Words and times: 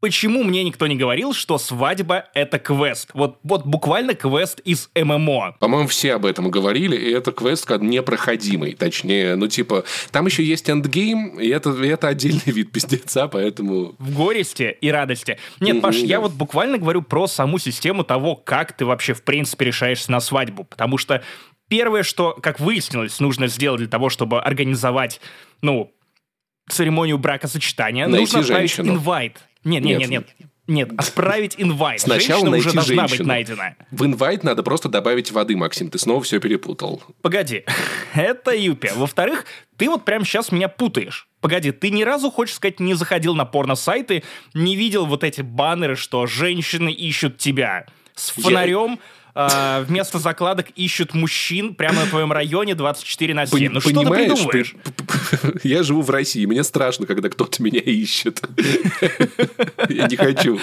Почему 0.00 0.44
мне 0.44 0.62
никто 0.62 0.86
не 0.86 0.94
говорил, 0.94 1.32
что 1.32 1.58
свадьба— 1.58 2.26
это 2.34 2.60
квест? 2.60 3.10
Вот, 3.14 3.40
вот 3.42 3.66
буквально 3.66 4.14
квест 4.14 4.60
из 4.60 4.90
MMO. 4.94 5.56
По-моему, 5.58 5.88
все 5.88 6.14
об 6.14 6.24
этом 6.24 6.52
говорили, 6.52 6.96
и 6.96 7.10
это 7.10 7.32
квест 7.32 7.66
как 7.66 7.82
непроходимый. 7.82 8.74
Точнее, 8.74 9.34
ну, 9.34 9.48
типа, 9.48 9.84
там 10.12 10.26
еще 10.26 10.44
есть 10.44 10.70
endgame, 10.70 11.40
и 11.40 11.48
это, 11.48 11.70
и 11.70 11.88
это 11.88 12.08
отдельный 12.08 12.42
вид 12.46 12.70
пиздеца, 12.70 13.26
поэтому... 13.26 13.96
В 13.98 14.14
горести 14.14 14.76
и 14.80 14.88
радости. 14.88 15.38
Нет, 15.58 15.82
Паш, 15.82 15.96
я 15.96 16.20
вот 16.20 16.32
буквально 16.32 16.78
говорю 16.78 17.02
про 17.02 17.26
саму 17.26 17.58
систему 17.58 18.04
того, 18.04 18.36
как 18.36 18.76
ты 18.76 18.84
вообще, 18.84 19.14
в 19.14 19.22
принципе, 19.22 19.64
решаешься 19.64 20.12
на 20.12 20.20
свадьбу. 20.20 20.62
Потому 20.62 20.98
что 20.98 21.24
первое, 21.68 22.04
что, 22.04 22.38
как 22.40 22.60
выяснилось, 22.60 23.18
нужно 23.18 23.48
сделать 23.48 23.80
для 23.80 23.88
того, 23.88 24.10
чтобы 24.10 24.40
организовать, 24.40 25.20
ну, 25.60 25.92
церемонию 26.68 27.18
бракосочетания, 27.18 28.06
Найти 28.06 28.20
нужно 28.20 28.40
отправить 28.40 28.70
женщину. 28.70 28.94
инвайт. 28.94 29.38
Нет, 29.68 29.84
нет, 29.84 29.98
нет, 30.00 30.10
нет. 30.10 30.28
Нет, 30.66 30.90
отправить 30.98 31.54
инвайт. 31.56 32.00
Сначала 32.02 32.40
Женщина 32.40 32.50
найти 32.50 32.66
уже 32.68 32.74
должна 32.74 33.02
быть 33.04 33.08
женщину. 33.10 33.28
найдена. 33.28 33.74
В 33.90 34.04
инвайт 34.04 34.44
надо 34.44 34.62
просто 34.62 34.90
добавить 34.90 35.32
воды, 35.32 35.56
Максим, 35.56 35.88
ты 35.88 35.98
снова 35.98 36.22
все 36.22 36.40
перепутал. 36.40 37.02
Погоди, 37.22 37.64
это 38.14 38.54
Юпи. 38.54 38.90
Во-вторых, 38.94 39.46
ты 39.78 39.88
вот 39.88 40.04
прямо 40.04 40.26
сейчас 40.26 40.52
меня 40.52 40.68
путаешь. 40.68 41.26
Погоди, 41.40 41.72
ты 41.72 41.90
ни 41.90 42.02
разу, 42.02 42.30
хочешь 42.30 42.56
сказать, 42.56 42.80
не 42.80 42.92
заходил 42.92 43.34
на 43.34 43.46
порно-сайты, 43.46 44.24
не 44.52 44.76
видел 44.76 45.06
вот 45.06 45.24
эти 45.24 45.40
баннеры, 45.40 45.96
что 45.96 46.26
женщины 46.26 46.90
ищут 46.90 47.38
тебя 47.38 47.86
с 48.14 48.36
Я- 48.36 48.42
а, 49.40 49.82
вместо 49.82 50.18
закладок 50.18 50.70
ищут 50.74 51.14
мужчин 51.14 51.76
прямо 51.76 52.00
на 52.00 52.06
твоем 52.06 52.32
районе 52.32 52.74
24 52.74 53.34
на 53.34 53.46
7. 53.46 53.56
Пон- 53.56 53.70
Ну 53.74 53.80
что 53.80 53.90
ты 53.90 54.10
придумываешь? 54.10 54.74
ты- 55.52 55.68
я 55.68 55.84
живу 55.84 56.02
в 56.02 56.10
России, 56.10 56.44
мне 56.44 56.64
страшно, 56.64 57.06
когда 57.06 57.28
кто-то 57.28 57.62
меня 57.62 57.78
ищет. 57.78 58.42
Я 59.88 60.08
не 60.08 60.16
хочу. 60.16 60.58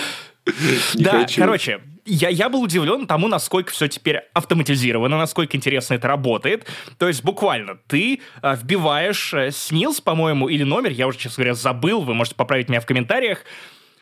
Не 0.93 1.03
да, 1.05 1.21
хочу. 1.21 1.41
короче, 1.41 1.79
я, 2.05 2.27
я 2.27 2.49
был 2.49 2.61
удивлен 2.61 3.07
тому, 3.07 3.29
насколько 3.29 3.71
все 3.71 3.87
теперь 3.87 4.17
автоматизировано, 4.33 5.17
насколько 5.17 5.55
интересно 5.55 5.93
это 5.93 6.09
работает. 6.09 6.67
То 6.97 7.07
есть 7.07 7.23
буквально 7.23 7.77
ты 7.87 8.19
а, 8.41 8.55
вбиваешь 8.55 9.33
э, 9.33 9.51
СНИЛС, 9.51 10.01
по-моему, 10.01 10.49
или 10.49 10.63
номер, 10.63 10.91
я 10.91 11.07
уже, 11.07 11.17
честно 11.17 11.43
говоря, 11.43 11.53
забыл, 11.55 12.01
вы 12.01 12.13
можете 12.13 12.35
поправить 12.35 12.67
меня 12.69 12.81
в 12.81 12.85
комментариях, 12.85 13.39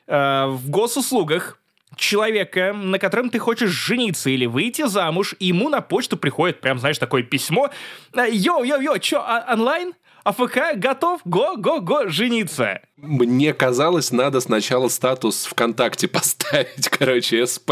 э, 0.07 0.45
в 0.47 0.69
госуслугах 0.69 1.59
человека, 1.95 2.73
на 2.73 2.99
котором 2.99 3.29
ты 3.29 3.39
хочешь 3.39 3.69
жениться 3.69 4.29
или 4.29 4.45
выйти 4.45 4.87
замуж, 4.87 5.35
и 5.39 5.47
ему 5.47 5.69
на 5.69 5.81
почту 5.81 6.17
приходит 6.17 6.61
прям, 6.61 6.79
знаешь, 6.79 6.97
такое 6.97 7.23
письмо. 7.23 7.69
э, 8.13 8.27
Йо-йо-йо, 8.31 8.97
чё, 8.99 9.19
а- 9.25 9.45
онлайн? 9.53 9.93
АФК 10.23 10.77
готов? 10.77 11.19
Го-го-го, 11.25 12.07
жениться. 12.07 12.79
Мне 12.95 13.53
казалось, 13.53 14.13
надо 14.13 14.39
сначала 14.39 14.87
статус 14.87 15.45
ВКонтакте 15.45 16.07
поставить, 16.07 16.87
короче, 16.91 17.45
СП 17.45 17.71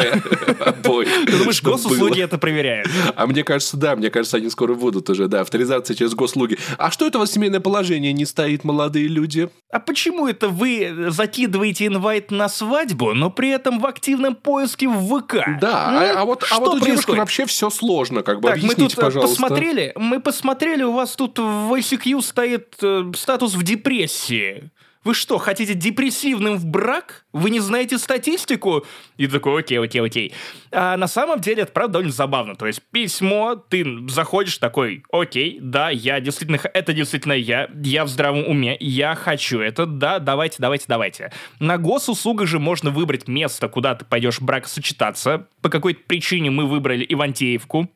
обоих. 0.60 1.08
Ты 1.26 1.38
думаешь, 1.38 1.64
госуслуги 1.64 2.22
это 2.22 2.38
проверяют? 2.38 2.90
А 3.16 3.26
мне 3.28 3.46
кажется, 3.46 3.78
да, 3.78 3.96
мне 3.96 4.10
кажется, 4.10 4.36
они 4.36 4.50
скоро 4.50 4.74
будут 4.74 5.10
уже, 5.10 5.30
да, 5.30 5.40
авторизация 5.40 5.96
через 5.96 6.14
госуслуги. 6.16 6.58
А 6.78 6.92
что 6.92 7.08
это 7.08 7.18
у 7.18 7.22
вас 7.22 7.32
семейное 7.32 7.62
положение 7.62 8.12
не 8.12 8.26
стоит, 8.26 8.66
молодые 8.66 9.08
люди? 9.08 9.50
А 9.72 9.80
почему 9.80 10.28
это 10.28 10.50
вы 10.50 11.06
закидываете 11.08 11.86
инвайт 11.86 12.30
на 12.30 12.50
свадьбу, 12.50 13.14
но 13.14 13.30
при 13.30 13.52
этом 13.52 13.80
в 13.80 13.86
активном 13.86 14.36
поиске 14.36 14.90
в 14.90 15.18
ВК? 15.18 15.36
Да, 15.62 15.88
а, 15.88 16.22
а 16.22 16.26
вот, 16.26 16.46
а 16.52 16.60
вот 16.60 16.82
у 16.82 16.86
девушки 16.86 17.12
вообще 17.12 17.46
все 17.46 17.70
сложно, 17.70 18.22
как 18.22 18.42
бы 18.42 18.50
мы 18.50 18.56
объясните, 18.56 18.82
тут 18.82 18.98
э, 18.98 19.02
пожалуйста. 19.02 19.42
посмотрели, 19.42 19.94
мы 19.96 20.20
посмотрели, 20.20 20.84
у 20.84 20.92
вас 20.92 21.16
тут 21.16 21.40
в 21.40 21.74
ICQ 21.74 22.22
стоит 22.22 22.41
э, 22.48 23.12
статус 23.16 23.56
в 23.56 23.64
депрессии. 23.64 24.72
Вы 25.04 25.16
что, 25.16 25.40
хотите 25.40 25.74
депрессивным 25.74 26.58
в 26.58 26.66
брак? 26.66 27.26
Вы 27.34 27.50
не 27.50 27.60
знаете 27.60 27.98
статистику? 27.98 28.86
И 29.18 29.26
такой, 29.26 29.62
окей, 29.62 29.80
окей, 29.80 30.00
окей. 30.00 30.34
А 30.72 30.96
на 30.96 31.08
самом 31.08 31.40
деле 31.40 31.64
это, 31.64 31.72
правда, 31.72 31.94
довольно 31.94 32.12
забавно. 32.12 32.56
То 32.56 32.68
есть 32.68 32.84
письмо, 32.92 33.56
ты 33.56 33.84
заходишь 34.08 34.60
такой, 34.60 35.04
окей, 35.12 35.58
да, 35.60 35.90
я 35.90 36.20
действительно, 36.20 36.60
это 36.72 36.94
действительно 36.94 37.34
я, 37.34 37.68
я 37.84 38.06
в 38.06 38.10
здравом 38.10 38.48
уме, 38.48 38.78
я 38.80 39.16
хочу 39.16 39.60
это, 39.60 39.88
да, 39.88 40.20
давайте, 40.20 40.58
давайте, 40.60 40.86
давайте. 40.88 41.32
На 41.60 41.80
госуслугах 41.80 42.48
же 42.48 42.60
можно 42.60 42.92
выбрать 42.92 43.28
место, 43.28 43.70
куда 43.70 43.96
ты 43.96 44.06
пойдешь 44.06 44.40
бракосочетаться. 44.40 45.48
По 45.62 45.70
какой-то 45.70 46.02
причине 46.06 46.52
мы 46.52 46.68
выбрали 46.68 47.04
Ивантеевку 47.10 47.90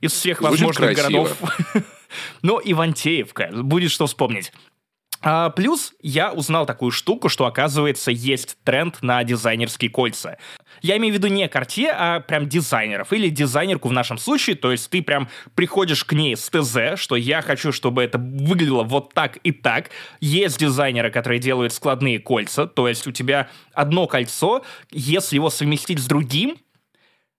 из 0.00 0.12
всех 0.12 0.42
возможных 0.42 0.94
городов. 0.94 1.36
Но 2.42 2.60
Ивантеевка, 2.64 3.50
будет 3.52 3.90
что 3.90 4.06
вспомнить. 4.06 4.52
А, 5.22 5.50
плюс 5.50 5.92
я 6.02 6.32
узнал 6.32 6.66
такую 6.66 6.90
штуку, 6.90 7.28
что, 7.28 7.46
оказывается, 7.46 8.10
есть 8.10 8.58
тренд 8.64 9.02
на 9.02 9.24
дизайнерские 9.24 9.90
кольца. 9.90 10.38
Я 10.82 10.96
имею 10.98 11.14
в 11.14 11.16
виду 11.16 11.28
не 11.28 11.46
Cartier, 11.48 11.92
а 11.92 12.20
прям 12.20 12.48
дизайнеров. 12.48 13.12
Или 13.12 13.28
дизайнерку 13.28 13.88
в 13.88 13.92
нашем 13.92 14.18
случае. 14.18 14.56
То 14.56 14.70
есть 14.70 14.90
ты 14.90 15.02
прям 15.02 15.28
приходишь 15.54 16.04
к 16.04 16.12
ней 16.12 16.36
с 16.36 16.48
ТЗ, 16.50 17.00
что 17.00 17.16
я 17.16 17.42
хочу, 17.42 17.72
чтобы 17.72 18.04
это 18.04 18.18
выглядело 18.18 18.82
вот 18.82 19.14
так 19.14 19.38
и 19.38 19.52
так. 19.52 19.90
Есть 20.20 20.60
дизайнеры, 20.60 21.10
которые 21.10 21.40
делают 21.40 21.72
складные 21.72 22.18
кольца. 22.18 22.66
То 22.66 22.86
есть 22.86 23.06
у 23.06 23.12
тебя 23.12 23.48
одно 23.72 24.06
кольцо, 24.06 24.64
если 24.90 25.36
его 25.36 25.50
совместить 25.50 25.98
с 25.98 26.06
другим, 26.06 26.56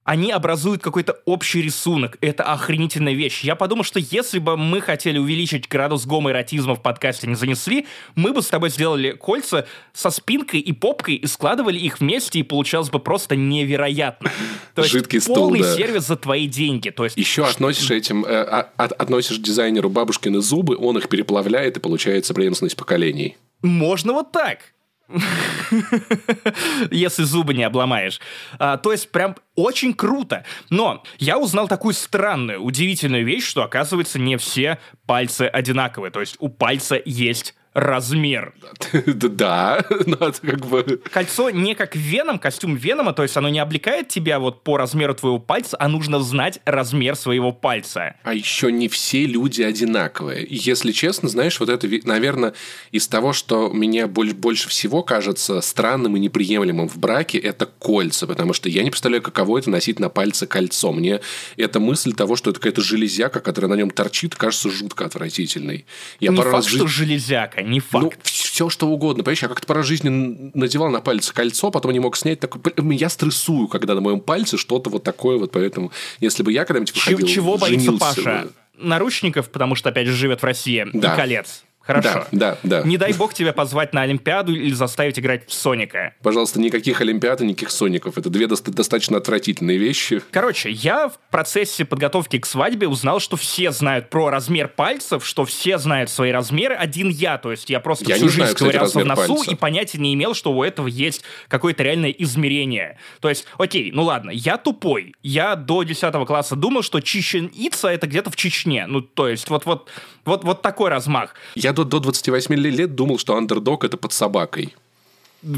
они 0.07 0.31
образуют 0.31 0.81
какой-то 0.81 1.19
общий 1.25 1.61
рисунок. 1.61 2.17
Это 2.21 2.43
охренительная 2.43 3.11
вещь. 3.11 3.43
Я 3.43 3.57
подумал, 3.57 3.83
что 3.83 3.99
если 3.99 4.39
бы 4.39 4.55
мы 4.55 4.79
хотели 4.79 5.17
увеличить 5.17 5.67
градус 5.67 6.05
гомоэротизма 6.05 6.75
в 6.75 6.81
подкасте 6.81 7.27
не 7.27 7.35
занесли, 7.35 7.85
мы 8.15 8.31
бы 8.31 8.41
с 8.41 8.47
тобой 8.47 8.69
сделали 8.69 9.11
кольца 9.11 9.67
со 9.91 10.09
спинкой 10.09 10.61
и 10.61 10.71
попкой 10.71 11.15
и 11.15 11.27
складывали 11.27 11.77
их 11.77 11.99
вместе, 11.99 12.39
и 12.39 12.43
получалось 12.43 12.89
бы 12.89 12.99
просто 12.99 13.35
невероятно. 13.35 14.31
То 14.75 14.83
есть 14.83 14.93
Жидкий 14.93 15.19
стул, 15.19 15.35
полный 15.35 15.59
да. 15.59 15.75
сервис 15.75 16.07
за 16.07 16.15
твои 16.15 16.47
деньги. 16.47 16.89
То 16.89 17.03
есть 17.03 17.17
Еще 17.17 17.43
относишь 17.43 17.91
этим, 17.91 18.23
э, 18.23 18.29
а- 18.29 18.69
от- 18.77 18.93
относишь 18.93 19.39
дизайнеру 19.39 19.89
бабушкины 19.89 20.39
зубы, 20.39 20.77
он 20.77 20.97
их 20.97 21.09
переплавляет, 21.09 21.75
и 21.75 21.79
получается 21.81 22.33
преемственность 22.33 22.77
поколений. 22.77 23.35
Можно 23.61 24.13
вот 24.13 24.31
так. 24.31 24.59
Если 26.91 27.23
зубы 27.23 27.53
не 27.53 27.63
обломаешь. 27.63 28.19
А, 28.59 28.77
то 28.77 28.91
есть 28.91 29.11
прям 29.11 29.35
очень 29.55 29.93
круто. 29.93 30.43
Но 30.69 31.03
я 31.17 31.37
узнал 31.37 31.67
такую 31.67 31.93
странную, 31.93 32.61
удивительную 32.61 33.25
вещь, 33.25 33.45
что 33.45 33.63
оказывается 33.63 34.19
не 34.19 34.37
все 34.37 34.79
пальцы 35.05 35.43
одинаковые. 35.43 36.11
То 36.11 36.19
есть 36.19 36.35
у 36.39 36.49
пальца 36.49 37.01
есть 37.03 37.55
размер. 37.77 38.53
Да, 39.37 39.85
но 40.05 40.15
это 40.27 40.41
как 40.41 40.65
бы... 40.65 41.01
Кольцо 41.11 41.49
не 41.51 41.75
как 41.75 41.95
Веном, 41.95 42.39
костюм 42.39 42.75
Венома, 42.75 43.13
то 43.13 43.23
есть 43.23 43.37
оно 43.37 43.49
не 43.49 43.59
облекает 43.59 44.07
тебя 44.07 44.39
вот 44.39 44.63
по 44.63 44.77
размеру 44.77 45.13
твоего 45.13 45.37
пальца, 45.39 45.77
а 45.79 45.87
нужно 45.87 46.19
знать 46.19 46.59
размер 46.65 47.15
своего 47.15 47.51
пальца. 47.51 48.15
А 48.23 48.33
еще 48.33 48.71
не 48.71 48.87
все 48.87 49.25
люди 49.25 49.61
одинаковые. 49.61 50.45
Если 50.49 50.91
честно, 50.91 51.29
знаешь, 51.29 51.59
вот 51.59 51.69
это, 51.69 51.87
наверное, 52.05 52.53
из 52.91 53.07
того, 53.07 53.33
что 53.33 53.69
мне 53.69 54.07
боль- 54.07 54.33
больше 54.33 54.69
всего 54.69 55.03
кажется 55.03 55.61
странным 55.61 56.17
и 56.17 56.19
неприемлемым 56.19 56.89
в 56.89 56.97
браке, 56.97 57.37
это 57.37 57.65
кольца. 57.67 58.25
Потому 58.27 58.53
что 58.53 58.69
я 58.69 58.83
не 58.83 58.89
представляю, 58.89 59.21
каково 59.21 59.59
это 59.59 59.69
носить 59.69 59.99
на 59.99 60.09
пальце 60.09 60.47
кольцо. 60.47 60.91
Мне 60.91 61.21
эта 61.57 61.79
мысль 61.79 62.13
того, 62.13 62.35
что 62.35 62.49
это 62.49 62.59
какая-то 62.59 62.81
железяка, 62.81 63.39
которая 63.39 63.69
на 63.69 63.75
нем 63.75 63.91
торчит, 63.91 64.35
кажется 64.35 64.71
жутко 64.71 65.05
отвратительной. 65.05 65.85
Я 66.19 66.31
не 66.31 66.37
факт, 66.37 66.65
в 66.65 66.69
что 66.69 66.87
жизни- 66.87 67.07
железяка, 67.07 67.61
не 67.67 67.79
факт. 67.79 68.03
Ну, 68.05 68.11
все 68.23 68.69
что 68.69 68.87
угодно. 68.87 69.23
Понимаешь, 69.23 69.41
я 69.43 69.47
как-то 69.49 69.67
по 69.67 69.83
жизни 69.83 70.51
надевал 70.53 70.89
на 70.89 71.01
пальцы 71.01 71.33
кольцо, 71.33 71.69
потом 71.71 71.91
не 71.91 71.99
мог 71.99 72.15
снять. 72.17 72.39
Такой, 72.39 72.61
я 72.95 73.09
стрессую, 73.09 73.67
когда 73.67 73.93
на 73.95 74.01
моем 74.01 74.19
пальце 74.19 74.57
что-то 74.57 74.89
вот 74.89 75.03
такое 75.03 75.37
вот. 75.37 75.51
Поэтому, 75.51 75.91
если 76.19 76.43
бы 76.43 76.51
я 76.51 76.65
когда-нибудь 76.65 76.93
выходил, 76.95 77.27
чего 77.27 77.57
боится 77.57 77.91
Паша? 77.93 78.21
бы- 78.21 78.51
Наручников, 78.79 79.49
потому 79.49 79.73
что, 79.75 79.89
опять 79.89 80.05
же, 80.07 80.13
живет 80.13 80.41
в 80.41 80.43
России, 80.45 80.85
Да. 80.93 81.13
и 81.13 81.17
колец. 81.17 81.63
Хорошо. 81.87 82.25
Да, 82.31 82.57
да, 82.63 82.81
да. 82.81 82.81
Не 82.87 82.97
дай 82.97 83.13
бог 83.13 83.33
тебя 83.33 83.53
позвать 83.53 83.93
на 83.93 84.01
Олимпиаду 84.01 84.53
или 84.53 84.73
заставить 84.73 85.17
играть 85.17 85.47
в 85.47 85.53
Соника. 85.53 86.13
Пожалуйста, 86.21 86.59
никаких 86.59 86.99
Олимпиад 87.01 87.41
и 87.41 87.45
никаких 87.45 87.71
Соников. 87.71 88.17
Это 88.17 88.29
две 88.29 88.45
доста- 88.47 88.71
достаточно 88.71 89.17
отвратительные 89.17 89.77
вещи. 89.77 90.21
Короче, 90.31 90.69
я 90.69 91.07
в 91.07 91.17
процессе 91.31 91.85
подготовки 91.85 92.37
к 92.39 92.45
свадьбе 92.45 92.87
узнал, 92.87 93.19
что 93.21 93.37
все 93.37 93.71
знают 93.71 94.09
про 94.09 94.29
размер 94.29 94.67
пальцев, 94.67 95.25
что 95.25 95.45
все 95.45 95.77
знают 95.77 96.09
свои 96.09 96.31
размеры. 96.31 96.75
Один 96.75 97.09
я, 97.09 97.37
то 97.37 97.51
есть 97.51 97.69
я 97.69 97.79
просто 97.79 98.05
Я 98.09 98.15
всю 98.15 98.27
жизнь 98.29 98.53
ковырялся 98.53 98.99
в 98.99 99.05
носу 99.05 99.35
пальца. 99.35 99.51
и 99.51 99.55
понятия 99.55 99.97
не 99.97 100.13
имел, 100.13 100.33
что 100.33 100.51
у 100.51 100.63
этого 100.63 100.87
есть 100.87 101.23
какое-то 101.47 101.83
реальное 101.83 102.11
измерение. 102.11 102.97
То 103.21 103.29
есть, 103.29 103.45
окей, 103.57 103.91
ну 103.93 104.03
ладно, 104.03 104.29
я 104.31 104.57
тупой. 104.57 105.13
Я 105.23 105.55
до 105.55 105.83
10 105.83 106.25
класса 106.25 106.55
думал, 106.57 106.81
что 106.83 106.99
Чечен 106.99 107.49
Ица 107.55 107.87
это 107.87 108.07
где-то 108.07 108.29
в 108.29 108.35
Чечне. 108.35 108.85
Ну, 108.87 109.01
то 109.01 109.27
есть, 109.29 109.49
вот, 109.49 109.87
вот, 110.27 110.43
вот, 110.43 110.61
такой 110.61 110.89
размах. 110.89 111.33
Я 111.55 111.73
до, 111.73 111.83
до 111.83 111.99
28 111.99 112.53
лет 112.55 112.95
думал, 112.95 113.17
что 113.17 113.35
андердог 113.35 113.83
это 113.83 113.97
под 113.97 114.13
собакой. 114.13 114.75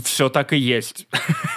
Все 0.04 0.30
так 0.30 0.54
и 0.54 0.58
есть. 0.58 1.08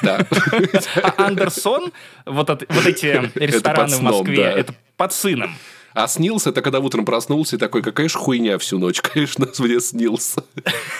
Да. 0.03 0.27
А 1.03 1.27
Андерсон, 1.27 1.93
вот, 2.25 2.51
от- 2.51 2.65
вот 2.69 2.87
эти 2.87 3.31
рестораны 3.35 3.89
в 3.95 3.99
сном, 3.99 4.19
Москве, 4.19 4.37
да. 4.37 4.53
это 4.53 4.75
под 4.97 5.13
сыном. 5.13 5.55
А 5.95 6.09
снился 6.09 6.51
это 6.51 6.63
когда 6.63 6.81
утром 6.81 7.05
проснулся 7.05 7.57
и 7.57 7.59
такой, 7.59 7.83
какая 7.83 8.09
же 8.09 8.17
хуйня 8.19 8.59
всю 8.59 8.79
ночь, 8.79 9.01
конечно, 9.03 9.47
мне 9.59 9.81
снился. 9.81 10.45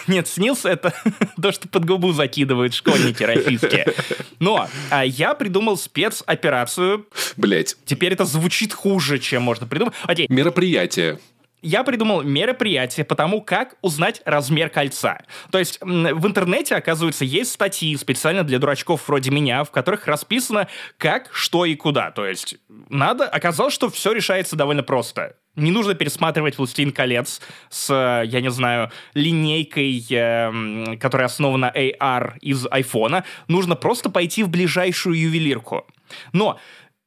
Нет, 0.07 0.29
снился 0.29 0.69
это 0.69 0.93
то, 1.41 1.53
что 1.53 1.69
под 1.69 1.85
губу 1.87 2.13
закидывают 2.13 2.75
школьники 2.75 3.23
российские. 3.23 3.95
Но 4.39 4.69
а 4.91 5.05
я 5.05 5.35
придумал 5.35 5.77
спецоперацию. 5.77 7.07
Блять. 7.37 7.77
Теперь 7.87 8.13
это 8.13 8.25
звучит 8.25 8.73
хуже, 8.73 9.19
чем 9.19 9.43
можно 9.43 9.67
придумать. 9.67 9.95
Окей. 10.05 10.27
Мероприятие 10.29 11.19
я 11.63 11.85
придумал 11.85 12.23
мероприятие 12.23 13.05
по 13.05 13.15
тому, 13.15 13.41
как 13.41 13.77
узнать 13.81 14.21
размер 14.25 14.69
кольца. 14.69 15.19
То 15.51 15.59
есть 15.59 15.79
в 15.81 16.27
интернете, 16.27 16.75
оказывается, 16.75 17.25
есть 17.25 17.53
статьи 17.53 17.97
специально 17.97 18.45
для 18.45 18.59
дурачков 18.59 19.09
вроде 19.09 19.31
меня, 19.31 19.65
в 19.65 19.71
которых 19.71 20.07
расписано, 20.07 20.69
как, 20.99 21.31
что 21.33 21.65
и 21.65 21.75
куда. 21.75 22.11
То 22.11 22.27
есть 22.27 22.57
надо... 22.89 23.27
Оказалось, 23.27 23.75
что 23.75 23.89
все 23.89 24.13
решается 24.13 24.57
довольно 24.57 24.83
просто. 24.83 25.37
Не 25.55 25.71
нужно 25.71 25.95
пересматривать 25.95 26.57
«Властелин 26.57 26.93
колец» 26.93 27.41
с, 27.69 27.93
я 28.25 28.41
не 28.41 28.51
знаю, 28.51 28.91
линейкой, 29.13 30.05
э, 30.11 30.97
которая 30.97 31.27
основана 31.27 31.71
на 31.73 31.79
AR 31.79 32.39
из 32.41 32.67
айфона. 32.71 33.25
Нужно 33.49 33.77
просто 33.77 34.09
пойти 34.09 34.43
в 34.45 34.49
ближайшую 34.49 35.19
ювелирку. 35.19 35.87
Но 36.33 36.59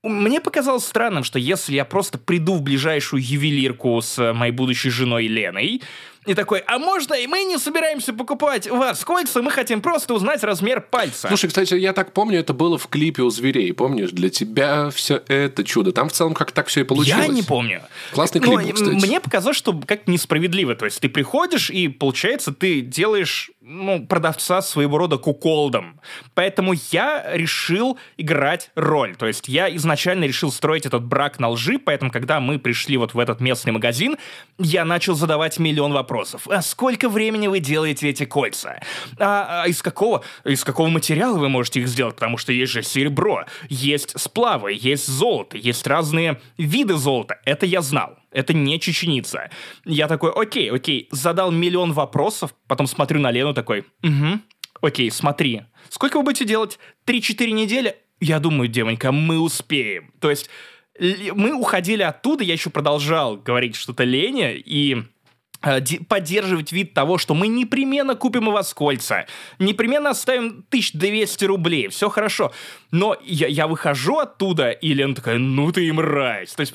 мне 0.09 0.39
показалось 0.39 0.85
странным, 0.85 1.23
что 1.23 1.39
если 1.39 1.73
я 1.73 1.85
просто 1.85 2.17
приду 2.17 2.55
в 2.55 2.61
ближайшую 2.61 3.23
ювелирку 3.23 4.01
с 4.01 4.33
моей 4.33 4.51
будущей 4.51 4.89
женой 4.89 5.27
Леной, 5.27 5.81
и 6.25 6.33
такой, 6.33 6.59
а 6.65 6.79
можно, 6.79 7.13
и 7.13 7.27
мы 7.27 7.43
не 7.43 7.59
собираемся 7.59 8.11
покупать 8.11 8.67
у 8.67 8.77
вас 8.77 9.05
кольца, 9.05 9.43
мы 9.43 9.51
хотим 9.51 9.81
просто 9.81 10.15
узнать 10.15 10.43
размер 10.43 10.81
пальца. 10.81 11.27
Слушай, 11.27 11.49
кстати, 11.49 11.75
я 11.75 11.93
так 11.93 12.13
помню, 12.13 12.39
это 12.39 12.53
было 12.53 12.79
в 12.79 12.87
клипе 12.87 13.21
у 13.21 13.29
зверей, 13.29 13.71
помнишь? 13.73 14.09
Для 14.09 14.29
тебя 14.29 14.89
все 14.89 15.21
это 15.27 15.63
чудо. 15.63 15.91
Там 15.91 16.09
в 16.09 16.13
целом 16.13 16.33
как 16.33 16.51
так 16.51 16.67
все 16.67 16.81
и 16.81 16.83
получилось. 16.83 17.27
Я 17.27 17.31
не 17.31 17.43
помню. 17.43 17.83
Классный 18.11 18.41
клип, 18.41 18.59
Но, 18.59 18.73
кстати. 18.73 19.05
Мне 19.05 19.19
показалось, 19.19 19.57
что 19.57 19.79
как 19.85 20.07
несправедливо. 20.07 20.75
То 20.75 20.85
есть 20.85 20.99
ты 20.99 21.09
приходишь, 21.09 21.69
и 21.69 21.89
получается, 21.89 22.51
ты 22.51 22.81
делаешь 22.81 23.51
ну, 23.67 24.05
продавца 24.05 24.61
своего 24.61 24.97
рода 24.97 25.17
куколдом. 25.17 25.99
Поэтому 26.35 26.73
я 26.91 27.25
решил 27.33 27.97
играть 28.15 28.69
роль. 28.75 29.15
То 29.15 29.25
есть 29.25 29.47
я 29.47 29.75
изначально 29.75 30.25
решил 30.25 30.51
строить 30.51 30.85
этот 30.85 31.03
брак 31.03 31.39
на 31.39 31.49
лжи, 31.49 31.79
поэтому 31.79 32.11
когда 32.11 32.39
мы 32.39 32.59
пришли 32.59 32.97
вот 32.97 33.15
в 33.15 33.19
этот 33.19 33.41
местный 33.41 33.71
магазин, 33.71 34.17
я 34.59 34.85
начал 34.85 35.15
задавать 35.15 35.57
миллион 35.57 35.93
вопросов. 35.93 36.47
А 36.47 36.61
сколько 36.61 37.09
времени 37.09 37.47
вы 37.47 37.59
делаете 37.59 38.09
эти 38.09 38.25
кольца? 38.25 38.79
А, 39.17 39.63
а 39.63 39.67
из 39.67 39.81
какого, 39.81 40.23
из 40.43 40.63
какого 40.63 40.89
материала 40.89 41.37
вы 41.37 41.49
можете 41.49 41.81
их 41.81 41.87
сделать? 41.87 42.15
Потому 42.15 42.37
что 42.37 42.53
есть 42.53 42.71
же 42.71 42.83
серебро, 42.83 43.45
есть 43.67 44.19
сплавы, 44.19 44.77
есть 44.79 45.07
золото, 45.07 45.57
есть 45.57 45.87
разные 45.87 46.39
виды 46.57 46.95
золота. 46.95 47.39
Это 47.45 47.65
я 47.65 47.81
знал. 47.81 48.15
Это 48.35 48.53
не 48.53 48.79
чеченица. 48.79 49.49
Я 49.85 50.07
такой, 50.07 50.31
окей, 50.31 50.69
окей, 50.69 51.07
задал 51.11 51.51
миллион 51.51 51.93
вопросов, 51.93 52.53
потом 52.67 52.85
смотрю 52.85 53.19
на 53.21 53.31
Лену 53.31 53.53
такой, 53.53 53.85
угу, 54.03 54.39
окей, 54.81 55.09
смотри, 55.09 55.63
сколько 55.89 56.17
вы 56.17 56.23
будете 56.23 56.45
делать? 56.45 56.77
3-4 57.07 57.51
недели? 57.51 57.95
Я 58.19 58.39
думаю, 58.39 58.67
девонька, 58.67 59.13
мы 59.13 59.39
успеем. 59.39 60.11
То 60.19 60.29
есть 60.29 60.49
мы 60.99 61.53
уходили 61.53 62.01
оттуда, 62.01 62.43
я 62.43 62.53
еще 62.53 62.69
продолжал 62.69 63.37
говорить 63.37 63.75
что-то 63.75 64.03
Лене, 64.03 64.55
и 64.57 65.03
Э, 65.65 65.79
поддерживать 66.07 66.71
вид 66.71 66.93
того, 66.93 67.17
что 67.17 67.33
мы 67.33 67.47
непременно 67.47 68.13
купим 68.15 68.47
у 68.47 68.51
вас 68.51 68.71
кольца, 68.73 69.25
непременно 69.57 70.11
оставим 70.11 70.63
1200 70.69 71.45
рублей, 71.45 71.87
все 71.87 72.09
хорошо. 72.09 72.51
Но 72.95 73.17
я, 73.25 73.47
я 73.47 73.67
выхожу 73.67 74.19
оттуда, 74.19 74.71
и 74.71 74.93
Лена 74.93 75.13
такая, 75.13 75.37
ну 75.37 75.69
ты 75.73 75.85
и 75.85 75.91
мразь. 75.91 76.53
То 76.53 76.61
есть, 76.61 76.73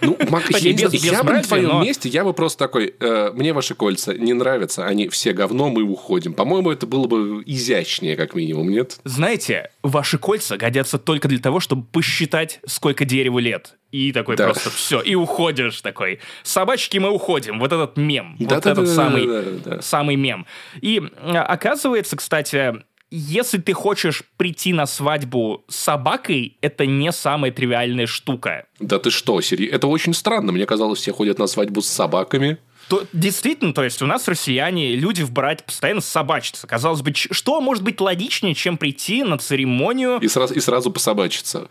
ну, 0.00 0.18
Мак, 0.28 0.50
я, 0.50 0.72
без, 0.72 0.92
без 0.92 1.04
я 1.04 1.22
бы 1.22 1.32
на 1.32 1.42
твоем 1.44 1.68
но... 1.68 1.84
месте, 1.84 2.08
я 2.08 2.24
бы 2.24 2.32
просто 2.34 2.58
такой, 2.58 2.92
э, 2.98 3.30
мне 3.34 3.52
ваши 3.52 3.76
кольца 3.76 4.14
не 4.14 4.32
нравятся, 4.32 4.84
они 4.84 5.08
все 5.08 5.32
говно, 5.32 5.68
мы 5.68 5.82
уходим. 5.82 6.34
По-моему, 6.34 6.72
это 6.72 6.88
было 6.88 7.06
бы 7.06 7.44
изящнее, 7.46 8.16
как 8.16 8.34
минимум, 8.34 8.68
нет? 8.68 8.98
Знаете, 9.04 9.70
ваши 9.84 10.18
кольца 10.18 10.56
годятся 10.56 10.98
только 10.98 11.28
для 11.28 11.38
того, 11.38 11.60
чтобы 11.60 11.84
посчитать, 11.84 12.58
сколько 12.66 13.04
дереву 13.04 13.38
лет 13.38 13.76
и 13.92 14.10
такой 14.10 14.34
да. 14.34 14.46
просто 14.46 14.70
все, 14.70 15.00
и 15.00 15.14
уходишь 15.14 15.80
такой. 15.82 16.18
Собачки 16.42 16.98
мы 16.98 17.10
уходим. 17.10 17.60
Вот 17.60 17.72
этот 17.72 17.96
мем. 17.96 18.34
Да, 18.40 18.56
вот 18.56 18.64
да, 18.64 18.70
этот 18.72 18.86
да, 18.86 18.92
самый, 18.92 19.26
да, 19.28 19.42
да, 19.42 19.76
да. 19.76 19.82
самый 19.82 20.16
мем. 20.16 20.46
И 20.80 21.00
оказывается, 21.22 22.16
кстати, 22.16 22.82
если 23.16 23.58
ты 23.58 23.72
хочешь 23.74 24.24
прийти 24.36 24.72
на 24.72 24.86
свадьбу 24.86 25.64
с 25.68 25.76
собакой, 25.76 26.56
это 26.60 26.84
не 26.84 27.12
самая 27.12 27.52
тривиальная 27.52 28.06
штука. 28.06 28.66
Да 28.80 28.98
ты 28.98 29.10
что, 29.10 29.40
Сири? 29.40 29.66
Это 29.66 29.86
очень 29.86 30.14
странно. 30.14 30.50
Мне 30.50 30.66
казалось, 30.66 30.98
все 30.98 31.12
ходят 31.12 31.38
на 31.38 31.46
свадьбу 31.46 31.80
с 31.80 31.86
собаками. 31.86 32.58
То, 32.88 33.04
действительно, 33.12 33.72
то 33.72 33.84
есть 33.84 34.02
у 34.02 34.06
нас 34.06 34.26
россияне, 34.26 34.96
люди 34.96 35.22
в 35.22 35.30
брать 35.30 35.64
постоянно 35.64 36.00
собачатся. 36.00 36.66
Казалось 36.66 37.02
бы, 37.02 37.12
что 37.14 37.60
может 37.60 37.84
быть 37.84 38.00
логичнее, 38.00 38.54
чем 38.54 38.76
прийти 38.76 39.22
на 39.22 39.38
церемонию... 39.38 40.18
И 40.18 40.26
сразу, 40.26 40.52
и 40.54 40.60
сразу 40.60 40.90
пособачиться. 40.90 41.68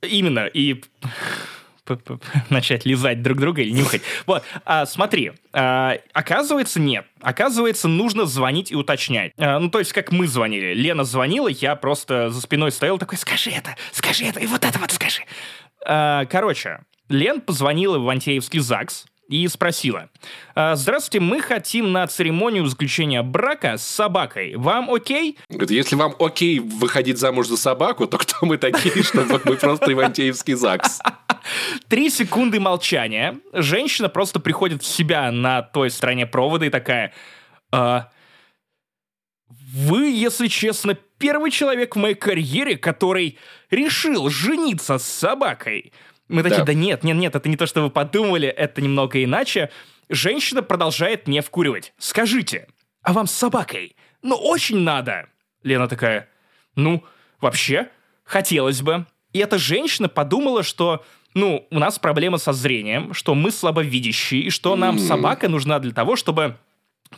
Именно, 0.00 0.46
и 0.46 0.80
начать 2.50 2.84
лизать 2.84 3.22
друг 3.22 3.38
друга 3.38 3.62
или 3.62 3.70
нюхать. 3.70 4.02
Вот, 4.26 4.42
а, 4.64 4.86
смотри, 4.86 5.32
а, 5.52 5.98
оказывается, 6.12 6.80
нет. 6.80 7.06
Оказывается, 7.20 7.88
нужно 7.88 8.26
звонить 8.26 8.72
и 8.72 8.76
уточнять. 8.76 9.32
А, 9.36 9.58
ну, 9.58 9.70
то 9.70 9.78
есть, 9.78 9.92
как 9.92 10.12
мы 10.12 10.26
звонили. 10.26 10.74
Лена 10.74 11.04
звонила, 11.04 11.48
я 11.48 11.76
просто 11.76 12.30
за 12.30 12.40
спиной 12.40 12.72
стоял 12.72 12.98
такой, 12.98 13.18
скажи 13.18 13.50
это, 13.50 13.76
скажи 13.92 14.24
это, 14.24 14.40
и 14.40 14.46
вот 14.46 14.64
это 14.64 14.78
вот 14.78 14.90
скажи. 14.90 15.22
А, 15.86 16.24
короче, 16.26 16.80
Лен 17.08 17.40
позвонила 17.40 17.98
в 17.98 18.08
Антеевский 18.08 18.60
ЗАГС, 18.60 19.06
и 19.28 19.46
спросила. 19.48 20.10
«А, 20.54 20.76
«Здравствуйте, 20.76 21.24
мы 21.24 21.40
хотим 21.40 21.92
на 21.92 22.06
церемонию 22.06 22.66
заключения 22.66 23.22
брака 23.22 23.76
с 23.76 23.86
собакой. 23.86 24.56
Вам 24.56 24.92
окей?» 24.92 25.38
Говорит, 25.48 25.70
если 25.70 25.96
вам 25.96 26.14
окей 26.18 26.58
выходить 26.58 27.18
замуж 27.18 27.48
за 27.48 27.56
собаку, 27.56 28.06
то 28.06 28.18
кто 28.18 28.46
мы 28.46 28.58
такие, 28.58 29.02
чтобы 29.02 29.40
мы 29.44 29.56
просто 29.56 29.92
Ивантеевский 29.92 30.54
ЗАГС? 30.54 31.00
Три 31.88 32.10
секунды 32.10 32.60
молчания. 32.60 33.38
Женщина 33.52 34.08
просто 34.08 34.40
приходит 34.40 34.82
в 34.82 34.86
себя 34.86 35.30
на 35.30 35.62
той 35.62 35.90
стороне 35.90 36.26
провода 36.26 36.66
и 36.66 36.70
такая... 36.70 37.12
«А, 37.72 38.10
вы, 39.74 40.10
если 40.10 40.46
честно, 40.46 40.96
первый 41.18 41.50
человек 41.50 41.96
в 41.96 41.98
моей 41.98 42.14
карьере, 42.14 42.76
который 42.76 43.38
решил 43.70 44.30
жениться 44.30 44.98
с 44.98 45.04
собакой. 45.04 45.92
Мы 46.28 46.42
такие, 46.42 46.60
да. 46.60 46.66
да 46.66 46.74
нет, 46.74 47.04
нет, 47.04 47.16
нет, 47.16 47.36
это 47.36 47.48
не 47.48 47.56
то, 47.56 47.66
что 47.66 47.82
вы 47.82 47.90
подумали, 47.90 48.48
это 48.48 48.80
немного 48.80 49.22
иначе. 49.22 49.70
Женщина 50.08 50.62
продолжает 50.62 51.28
не 51.28 51.40
вкуривать. 51.40 51.92
Скажите, 51.98 52.68
а 53.02 53.12
вам 53.12 53.26
с 53.26 53.32
собакой? 53.32 53.96
Ну, 54.22 54.34
очень 54.34 54.78
надо. 54.78 55.26
Лена 55.62 55.88
такая, 55.88 56.28
ну, 56.76 57.04
вообще, 57.40 57.88
хотелось 58.24 58.82
бы. 58.82 59.06
И 59.32 59.38
эта 59.38 59.58
женщина 59.58 60.08
подумала, 60.08 60.62
что 60.62 61.04
ну, 61.34 61.66
у 61.70 61.78
нас 61.78 61.98
проблема 61.98 62.38
со 62.38 62.52
зрением, 62.52 63.12
что 63.12 63.34
мы 63.34 63.50
слабовидящие, 63.50 64.42
и 64.42 64.50
что 64.50 64.76
нам 64.76 64.98
собака 64.98 65.48
нужна 65.48 65.78
для 65.80 65.92
того, 65.92 66.16
чтобы 66.16 66.56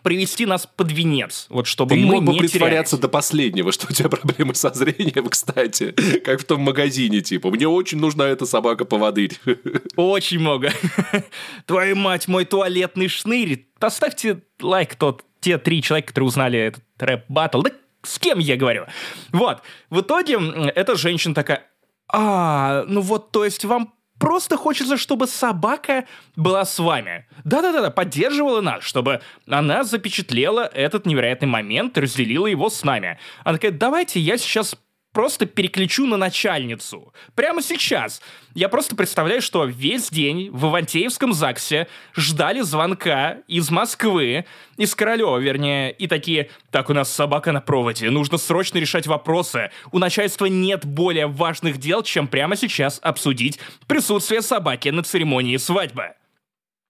привести 0.03 0.47
нас 0.47 0.67
под 0.67 0.93
венец, 0.93 1.47
вот 1.49 1.67
чтобы 1.67 1.95
Ты 1.95 2.01
мы 2.01 2.17
мог 2.17 2.25
бы 2.25 2.33
не 2.33 2.39
притворяться 2.39 2.97
терялись. 2.97 3.03
до 3.03 3.09
последнего, 3.09 3.73
что 3.73 3.87
у 3.89 3.93
тебя 3.93 4.09
проблемы 4.09 4.55
со 4.55 4.73
зрением, 4.73 5.29
кстати, 5.31 5.93
как 6.25 6.41
в 6.41 6.45
том 6.45 6.61
магазине, 6.61 7.21
типа, 7.21 7.51
мне 7.51 7.69
очень 7.69 7.99
нужна 7.99 8.27
эта 8.27 8.47
собака-поводырь. 8.47 9.39
Очень 9.97 10.41
много. 10.41 10.73
Твою 11.67 11.97
мать, 11.97 12.29
мой 12.29 12.45
туалетный 12.45 13.09
шнырь. 13.09 13.67
Поставьте 13.79 14.43
лайк 14.61 14.95
тот, 14.97 15.25
те 15.41 15.59
три 15.59 15.83
человека, 15.83 16.09
которые 16.09 16.29
узнали 16.29 16.59
этот 16.59 16.83
рэп-баттл. 16.99 17.63
Да 17.63 17.71
с 18.07 18.19
кем 18.19 18.39
я 18.39 18.57
говорю? 18.57 18.87
Вот. 19.33 19.63
В 19.91 20.01
итоге 20.01 20.39
эта 20.75 20.97
женщина 20.97 21.35
такая, 21.35 21.65
а, 22.09 22.85
ну 22.87 23.01
вот, 23.01 23.33
то 23.33 23.45
есть 23.45 23.65
вам 23.65 23.95
Просто 24.19 24.57
хочется, 24.57 24.97
чтобы 24.97 25.27
собака 25.27 26.07
была 26.37 26.65
с 26.65 26.79
вами. 26.79 27.27
Да-да-да, 27.45 27.91
поддерживала 27.91 28.61
нас, 28.61 28.83
чтобы 28.83 29.21
она 29.49 29.85
запечатлела 29.85 30.71
этот 30.73 31.07
невероятный 31.07 31.49
момент 31.49 31.99
и 31.99 32.01
разделила 32.01 32.47
его 32.47 32.71
с 32.71 32.83
нами. 32.83 33.19
Она 33.45 33.55
такая, 33.59 33.73
давайте 33.73 34.21
я 34.21 34.39
сейчас 34.39 34.77
просто 35.17 35.47
переключу 35.47 36.07
на 36.07 36.19
начальницу. 36.19 37.11
Прямо 37.35 37.63
сейчас. 37.63 38.21
Я 38.55 38.69
просто 38.69 38.95
представляю, 38.95 39.41
что 39.41 39.65
весь 39.65 40.11
день 40.11 40.51
в 40.51 40.67
Ивантеевском 40.67 41.33
ЗАГСе 41.33 41.89
ждали 42.15 42.61
звонка 42.61 43.39
из 43.49 43.71
Москвы, 43.71 44.45
из 44.77 44.95
Королева, 44.95 45.39
вернее, 45.39 45.91
и 45.91 46.07
такие, 46.07 46.51
так, 46.71 46.91
у 46.91 46.93
нас 46.93 47.11
собака 47.11 47.53
на 47.53 47.63
проводе, 47.63 48.11
нужно 48.11 48.37
срочно 48.37 48.77
решать 48.77 49.07
вопросы. 49.07 49.71
У 49.91 49.99
начальства 49.99 50.45
нет 50.45 50.85
более 50.85 51.29
важных 51.29 51.79
дел, 51.79 52.03
чем 52.03 52.29
прямо 52.29 52.55
сейчас 52.55 53.01
обсудить 53.03 53.59
присутствие 53.87 54.43
собаки 54.43 54.91
на 54.91 55.03
церемонии 55.03 55.57
свадьбы. 55.57 56.13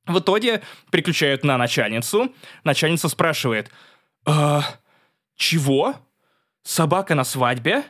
В 0.09 0.19
итоге 0.19 0.63
переключают 0.91 1.45
на 1.45 1.57
начальницу. 1.57 2.35
Начальница 2.65 3.09
спрашивает, 3.09 3.71
«А, 4.25 4.65
чего? 5.37 5.95
Собака 6.65 7.15
на 7.15 7.23
свадьбе?» 7.23 7.85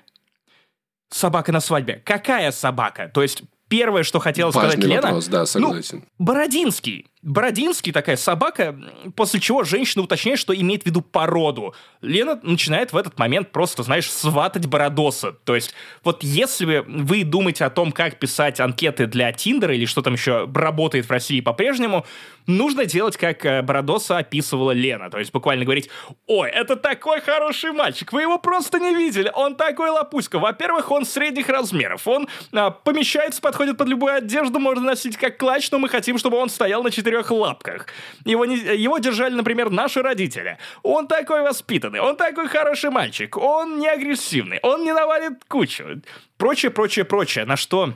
Собака 1.11 1.53
на 1.53 1.61
свадьбе. 1.61 2.03
Какая 2.05 2.51
собака? 2.53 3.11
То 3.13 3.23
есть 3.23 3.43
первое, 3.69 4.03
что 4.03 4.19
хотела 4.19 4.51
Важный 4.51 4.73
сказать 4.73 4.89
Лена... 4.89 5.03
вопрос, 5.03 5.27
да, 5.27 5.47
согласен. 5.47 6.05
Ну, 6.19 6.25
Бородинский. 6.25 7.07
Бородинский 7.27 7.91
такая 7.91 8.17
собака, 8.17 8.79
после 9.17 9.41
чего 9.41 9.65
женщина 9.65 10.05
уточняет, 10.05 10.39
что 10.39 10.55
имеет 10.55 10.85
в 10.85 10.87
виду 10.87 11.03
породу. 11.03 11.75
Лена 12.01 12.39
начинает 12.45 12.93
в 12.93 12.97
этот 12.97 13.19
момент 13.19 13.51
просто, 13.51 13.83
знаешь, 13.83 14.09
сватать 14.09 14.67
Бородоса. 14.67 15.33
То 15.33 15.57
есть, 15.57 15.75
вот 16.05 16.23
если 16.23 16.85
вы 16.87 17.25
думаете 17.25 17.65
о 17.65 17.71
том, 17.71 17.91
как 17.91 18.21
писать 18.21 18.61
анкеты 18.61 19.07
для 19.07 19.33
Тиндера 19.33 19.75
или 19.75 19.87
что 19.87 20.03
там 20.03 20.13
еще 20.13 20.49
работает 20.55 21.07
в 21.07 21.11
России 21.11 21.41
по-прежнему, 21.41 22.07
нужно 22.47 22.85
делать, 22.85 23.17
как 23.17 23.45
э, 23.45 23.61
Бородоса 23.63 24.19
описывала 24.19 24.71
Лена. 24.71 25.11
То 25.11 25.19
есть, 25.19 25.33
буквально 25.33 25.65
говорить, 25.65 25.91
ой, 26.27 26.49
это 26.49 26.77
такой 26.77 27.21
хороший 27.21 27.73
мальчик, 27.73 28.13
вы 28.13 28.23
его 28.23 28.39
просто 28.39 28.79
не 28.79 28.95
видели, 28.95 29.33
он 29.35 29.57
такой 29.57 29.91
лопуська. 29.91 30.39
Во-первых, 30.39 30.93
он 30.93 31.05
средних 31.05 31.49
размеров, 31.49 32.07
он 32.07 32.29
а, 32.53 32.71
помещается, 32.71 33.41
подходит 33.41 33.77
под 33.79 33.89
любую 33.89 34.15
одежду, 34.15 34.61
можно 34.61 34.85
носить 34.85 35.17
как 35.17 35.39
клатч, 35.39 35.71
но 35.73 35.79
мы 35.79 35.89
хотим, 35.89 36.19
чтобы 36.19 36.37
он 36.37 36.49
стоял 36.49 36.85
на 36.85 36.91
четырех 36.91 37.16
лапках. 37.31 37.87
Его, 38.25 38.45
не, 38.45 38.57
его 38.57 38.99
держали, 38.99 39.35
например, 39.35 39.71
наши 39.71 40.03
родители. 40.03 40.59
Он 40.83 41.07
такой 41.07 41.43
воспитанный, 41.43 42.01
он 42.01 42.17
такой 42.17 42.49
хороший 42.49 42.91
мальчик, 42.91 43.37
он 43.37 43.79
не 43.79 43.89
агрессивный, 43.89 44.61
он 44.63 44.85
не 44.85 44.93
навалит 44.93 45.45
кучу. 45.49 46.03
Прочее, 46.37 46.71
прочее, 46.71 47.05
прочее. 47.05 47.45
На 47.45 47.57
что 47.57 47.95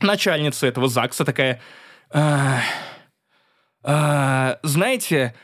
начальница 0.00 0.66
этого 0.66 0.88
ЗАГСа 0.88 1.24
такая... 1.24 1.60
«А, 2.10 2.60
а, 3.82 4.58
знаете, 4.62 5.34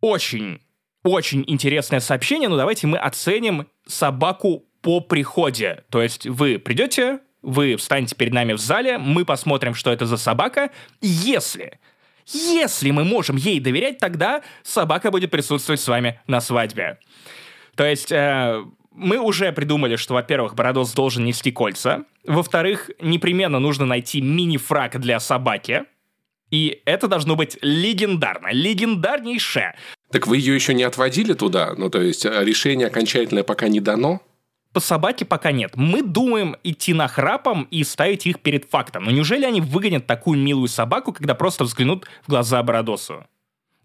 очень, 0.00 0.60
очень 1.04 1.44
интересное 1.46 2.00
сообщение, 2.00 2.48
но 2.48 2.56
давайте 2.56 2.86
мы 2.86 2.98
оценим 2.98 3.68
собаку 3.86 4.64
по 4.82 5.00
приходе. 5.00 5.84
То 5.90 6.02
есть 6.02 6.26
вы 6.26 6.58
придете, 6.58 7.20
вы 7.42 7.76
встанете 7.76 8.14
перед 8.16 8.32
нами 8.32 8.52
в 8.54 8.58
зале, 8.58 8.98
мы 8.98 9.24
посмотрим, 9.24 9.74
что 9.74 9.92
это 9.92 10.06
за 10.06 10.16
собака. 10.16 10.70
Если, 11.00 11.78
если 12.32 12.90
мы 12.90 13.04
можем 13.04 13.36
ей 13.36 13.60
доверять, 13.60 13.98
тогда 13.98 14.42
собака 14.62 15.10
будет 15.10 15.30
присутствовать 15.30 15.80
с 15.80 15.88
вами 15.88 16.20
на 16.26 16.40
свадьбе. 16.40 16.98
То 17.76 17.84
есть 17.84 18.12
э, 18.12 18.64
мы 18.92 19.18
уже 19.18 19.52
придумали, 19.52 19.96
что, 19.96 20.14
во-первых, 20.14 20.54
Бородос 20.54 20.92
должен 20.92 21.24
нести 21.24 21.50
кольца, 21.52 22.04
во-вторых, 22.24 22.90
непременно 23.00 23.58
нужно 23.58 23.86
найти 23.86 24.20
мини-фраг 24.20 25.00
для 25.00 25.20
собаки, 25.20 25.84
и 26.50 26.82
это 26.84 27.06
должно 27.06 27.36
быть 27.36 27.58
легендарно, 27.62 28.48
легендарнейшее. 28.50 29.76
Так 30.10 30.26
вы 30.26 30.38
ее 30.38 30.54
еще 30.54 30.74
не 30.74 30.82
отводили 30.82 31.32
туда? 31.32 31.74
Ну, 31.76 31.88
то 31.90 32.02
есть 32.02 32.26
э, 32.26 32.44
решение 32.44 32.88
окончательное 32.88 33.44
пока 33.44 33.68
не 33.68 33.80
дано? 33.80 34.20
По 34.72 34.78
собаке 34.78 35.24
пока 35.24 35.50
нет. 35.50 35.72
Мы 35.74 36.02
думаем 36.02 36.56
идти 36.62 36.94
на 36.94 37.08
храпом 37.08 37.66
и 37.72 37.82
ставить 37.82 38.26
их 38.26 38.38
перед 38.38 38.70
фактом. 38.70 39.04
Но 39.04 39.10
неужели 39.10 39.44
они 39.44 39.60
выгонят 39.60 40.06
такую 40.06 40.38
милую 40.38 40.68
собаку, 40.68 41.12
когда 41.12 41.34
просто 41.34 41.64
взглянут 41.64 42.06
в 42.24 42.30
глаза 42.30 42.62
Бородосу? 42.62 43.24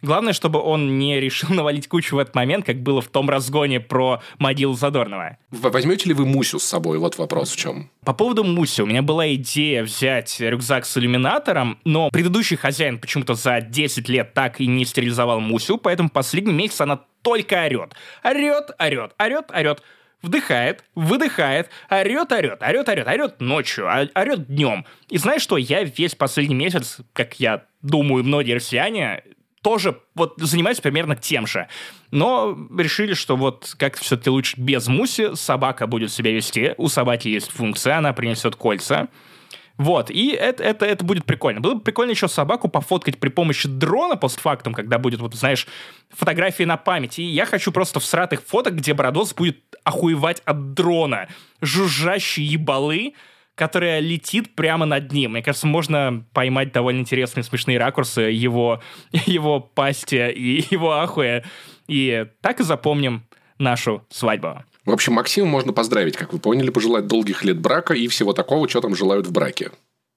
Главное, 0.04 0.34
чтобы 0.34 0.62
он 0.62 1.00
не 1.00 1.20
решил 1.20 1.50
навалить 1.54 1.88
кучу 1.88 2.16
в 2.16 2.20
этот 2.20 2.36
момент, 2.36 2.68
как 2.68 2.84
было 2.84 3.02
в 3.02 3.08
том 3.08 3.28
разгоне 3.32 3.80
про 3.80 4.22
могилу 4.38 4.76
Задорнова. 4.76 5.38
Возьмете 5.50 6.10
ли 6.10 6.14
вы 6.14 6.28
Мусю 6.28 6.60
с 6.60 6.64
собой? 6.64 7.00
Вот 7.00 7.18
вопрос 7.18 7.52
в 7.52 7.58
чем. 7.58 7.90
По 8.04 8.14
поводу 8.14 8.44
Муси, 8.44 8.82
у 8.82 8.86
меня 8.86 9.02
была 9.02 9.34
идея 9.34 9.82
взять 9.82 10.40
рюкзак 10.40 10.86
с 10.86 10.96
иллюминатором, 11.00 11.80
но 11.84 12.12
предыдущий 12.12 12.58
хозяин 12.58 13.00
почему-то 13.00 13.34
за 13.34 13.62
10 13.62 14.08
лет 14.08 14.36
так 14.36 14.62
и 14.62 14.68
не 14.68 14.86
стерилизовал 14.86 15.40
Мусю, 15.40 15.80
поэтому 15.80 16.10
последний 16.10 16.54
месяц 16.54 16.82
она 16.82 17.02
только 17.24 17.64
орет. 17.66 17.96
Орет, 18.24 18.70
орет, 18.80 19.16
орет, 19.18 19.52
орет 19.52 19.82
вдыхает, 20.26 20.84
выдыхает, 20.96 21.70
орет, 21.90 22.32
орет, 22.32 22.62
орет, 22.62 22.90
орет, 22.90 23.08
орет 23.08 23.42
ночью, 23.42 23.88
орет 23.88 24.48
днем. 24.48 24.86
И 25.10 25.18
знаешь 25.18 25.42
что, 25.42 25.58
я 25.58 25.84
весь 25.84 26.16
последний 26.16 26.56
месяц, 26.56 26.98
как 27.14 27.40
я 27.40 27.66
думаю, 27.82 28.24
многие 28.24 28.54
россияне, 28.54 29.24
тоже 29.62 30.00
вот 30.14 30.36
занимаюсь 30.38 30.80
примерно 30.80 31.16
тем 31.16 31.48
же. 31.48 31.68
Но 32.12 32.58
решили, 32.78 33.14
что 33.14 33.36
вот 33.36 33.74
как 33.78 33.98
все-таки 33.98 34.30
лучше 34.30 34.60
без 34.60 34.88
муси, 34.88 35.36
собака 35.36 35.88
будет 35.88 36.12
себя 36.12 36.32
вести, 36.32 36.74
у 36.78 36.88
собаки 36.88 37.28
есть 37.30 37.52
функция, 37.52 37.98
она 37.98 38.14
принесет 38.14 38.56
кольца. 38.56 39.08
Вот, 39.78 40.10
и 40.10 40.30
это, 40.30 40.64
это, 40.64 40.86
это 40.86 41.04
будет 41.04 41.26
прикольно. 41.26 41.60
Было 41.60 41.74
бы 41.74 41.82
прикольно 41.82 42.12
еще 42.12 42.30
собаку 42.30 42.70
пофоткать 42.70 43.20
при 43.20 43.30
помощи 43.30 43.68
дрона 43.68 44.16
постфактум, 44.16 44.74
когда 44.74 45.00
будет, 45.00 45.20
вот, 45.20 45.36
знаешь, 45.36 45.68
фотографии 46.12 46.64
на 46.64 46.78
память. 46.78 47.20
И 47.20 47.24
я 47.24 47.46
хочу 47.46 47.74
просто 47.74 48.00
в 48.00 48.06
сратых 48.06 48.42
фоток, 48.42 48.76
где 48.76 48.94
Бородос 48.94 49.34
будет 49.34 49.58
охуевать 49.84 50.42
от 50.46 50.74
дрона. 50.74 51.28
Жужжащие 51.60 52.46
ебалы, 52.48 53.16
которая 53.56 54.00
летит 54.00 54.56
прямо 54.56 54.86
над 54.86 55.12
ним. 55.12 55.32
Мне 55.32 55.44
кажется, 55.44 55.68
можно 55.68 56.26
поймать 56.34 56.72
довольно 56.72 57.00
интересные 57.00 57.44
смешные 57.44 57.78
ракурсы 57.78 58.22
его, 58.22 58.82
его 59.12 59.60
пасти 59.60 60.32
и 60.32 60.66
его 60.72 60.94
ахуя. 60.94 61.44
И 61.88 62.28
так 62.42 62.62
и 62.62 62.64
запомним 62.64 63.26
нашу 63.58 64.06
свадьбу. 64.10 64.64
В 64.86 64.92
общем, 64.92 65.14
Максиму 65.14 65.48
можно 65.48 65.74
поздравить, 65.74 66.16
как 66.16 66.32
вы 66.32 66.40
поняли, 66.40 66.70
пожелать 66.70 67.08
долгих 67.08 67.44
лет 67.44 67.58
брака 67.58 67.96
и 67.96 68.08
всего 68.08 68.34
такого, 68.34 68.70
что 68.70 68.82
там 68.82 68.96
желают 68.96 69.26
в 69.26 69.32
браке. 69.32 69.72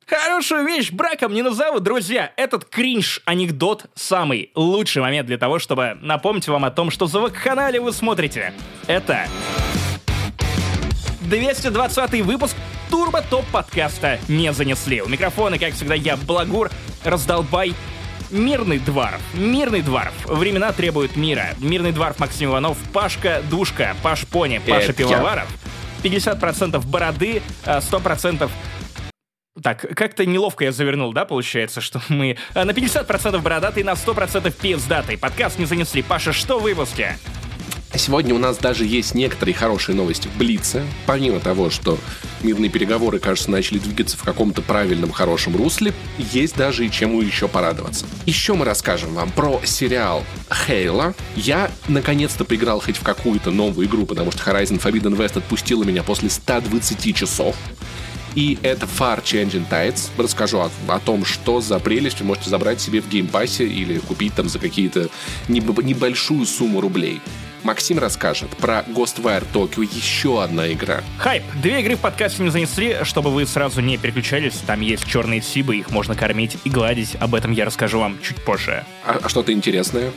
Хорошую 0.07 0.67
вещь 0.67 0.91
браком 0.91 1.33
не 1.33 1.43
назову, 1.43 1.81
друзья. 1.81 2.33
Этот 2.37 2.67
кринж-анекдот 2.67 3.87
самый 3.95 4.51
лучший 4.55 5.03
момент 5.03 5.27
для 5.27 5.39
того, 5.39 5.59
чтобы 5.59 5.99
напомнить 6.01 6.49
вам 6.49 6.65
о 6.65 6.71
том, 6.71 6.91
что 6.91 7.07
за 7.07 7.29
канале 7.29 7.81
вы 7.81 7.93
смотрите. 7.93 8.53
Это 8.87 9.27
220 11.23 12.23
выпуск 12.23 12.57
Турбо 12.91 13.23
Топ 13.23 13.45
подкаста 13.53 14.19
не 14.29 14.53
занесли. 14.53 15.03
У 15.03 15.09
микрофона, 15.09 15.59
как 15.59 15.75
всегда, 15.75 15.95
я, 15.95 16.17
Благур, 16.17 16.71
раздолбай, 17.05 17.75
Мирный 18.31 18.79
дворф. 18.79 19.21
Мирный 19.35 19.81
дворф. 19.81 20.13
Времена 20.27 20.73
требуют 20.73 21.17
мира. 21.17 21.55
Мирный 21.59 21.93
дворф 21.93 22.19
Максим 22.19 22.51
Иванов, 22.51 22.77
Пашка 22.93 23.43
Душка, 23.51 23.97
Паш 24.03 24.27
Пони, 24.27 24.61
Паша 24.67 24.93
Пивоваров. 24.93 25.49
50% 26.03 26.87
бороды, 26.87 27.43
100% 27.65 28.45
а, 28.45 28.51
так, 29.63 29.81
как-то 29.97 30.25
неловко 30.25 30.65
я 30.65 30.73
завернул, 30.73 31.13
да, 31.13 31.25
получается, 31.25 31.81
что 31.81 32.01
мы 32.09 32.37
а, 32.55 32.65
на 32.65 32.71
50% 32.71 33.39
бородатый, 33.41 33.83
на 33.83 33.93
100% 33.93 34.53
пиздатый. 34.53 35.19
Подкаст 35.19 35.59
не 35.59 35.65
занесли. 35.65 36.03
Паша, 36.03 36.33
что 36.33 36.59
в 36.59 36.63
выпуске? 36.63 37.19
Сегодня 37.99 38.33
у 38.33 38.39
нас 38.39 38.59
даже 38.59 38.85
есть 38.87 39.17
некоторые 39.17 39.57
хорошие 39.57 39.97
новости 39.97 40.29
в 40.29 40.39
Блице. 40.39 40.85
Помимо 41.05 41.41
того, 41.41 41.69
что 41.69 41.99
мирные 42.43 42.71
переговоры, 42.71 43.19
кажется, 43.19 43.51
начали 43.51 43.79
двигаться 43.79 44.17
в 44.17 44.23
каком-то 44.23 44.63
правильном, 44.63 45.11
хорошем 45.11 45.57
русле, 45.57 45.93
есть 46.17 46.57
даже 46.57 46.87
и 46.87 46.91
чему 46.93 47.21
еще 47.21 47.49
порадоваться. 47.49 48.07
Еще 48.25 48.55
мы 48.55 48.65
расскажем 48.65 49.15
вам 49.15 49.33
про 49.33 49.61
сериал 49.65 50.23
Хейла. 50.49 51.15
Я 51.35 51.73
наконец-то 51.89 52.45
поиграл 52.45 52.81
хоть 52.81 52.97
в 52.97 53.03
какую-то 53.03 53.51
новую 53.51 53.89
игру, 53.89 54.07
потому 54.07 54.31
что 54.31 54.49
Horizon 54.49 54.81
Forbidden 54.81 55.17
West 55.17 55.37
отпустила 55.37 55.83
меня 55.83 56.05
после 56.05 56.31
120 56.31 57.17
часов. 57.17 57.57
И 58.37 58.59
это 58.63 58.87
Far 58.87 59.25
Changing 59.25 59.69
Tides. 59.69 60.11
Расскажу 60.17 60.59
о, 60.59 60.71
о 60.87 61.01
том, 61.01 61.25
что 61.25 61.61
за 61.61 61.81
прелесть 61.81 62.21
вы 62.21 62.27
можете 62.27 62.49
забрать 62.49 62.81
себе 62.81 63.01
в 63.01 63.09
Game 63.09 63.34
Pass 63.34 63.60
е 63.60 63.67
или 63.67 63.99
купить 63.99 64.35
там 64.35 64.49
за 64.49 64.61
какие-то 64.61 65.09
небольшую 65.49 66.47
сумму 66.47 66.81
рублей. 66.81 67.21
Максим 67.63 67.99
расскажет 67.99 68.51
про 68.57 68.85
Ghostwire 68.89 69.45
Tokyo, 69.53 69.83
еще 69.83 70.43
одна 70.43 70.73
игра. 70.73 71.03
Хайп. 71.19 71.43
Две 71.63 71.81
игры 71.81 71.97
в 71.97 72.01
подкасте 72.01 72.43
не 72.43 72.51
занесли, 72.51 72.99
чтобы 73.03 73.31
вы 73.31 73.47
сразу 73.47 73.81
не 73.81 73.97
переключались. 73.99 74.59
Там 74.67 74.81
есть 74.81 75.07
черные 75.07 75.43
сибы, 75.43 75.77
их 75.77 75.91
можно 75.91 76.15
кормить 76.15 76.57
и 76.65 76.71
гладить. 76.71 77.17
Об 77.21 77.35
этом 77.35 77.53
я 77.53 77.65
расскажу 77.65 77.99
вам 77.99 78.19
чуть 78.23 78.43
позже. 78.45 78.85
А, 79.05 79.19
а 79.23 79.29
что-то 79.29 79.53
интересное? 79.53 80.13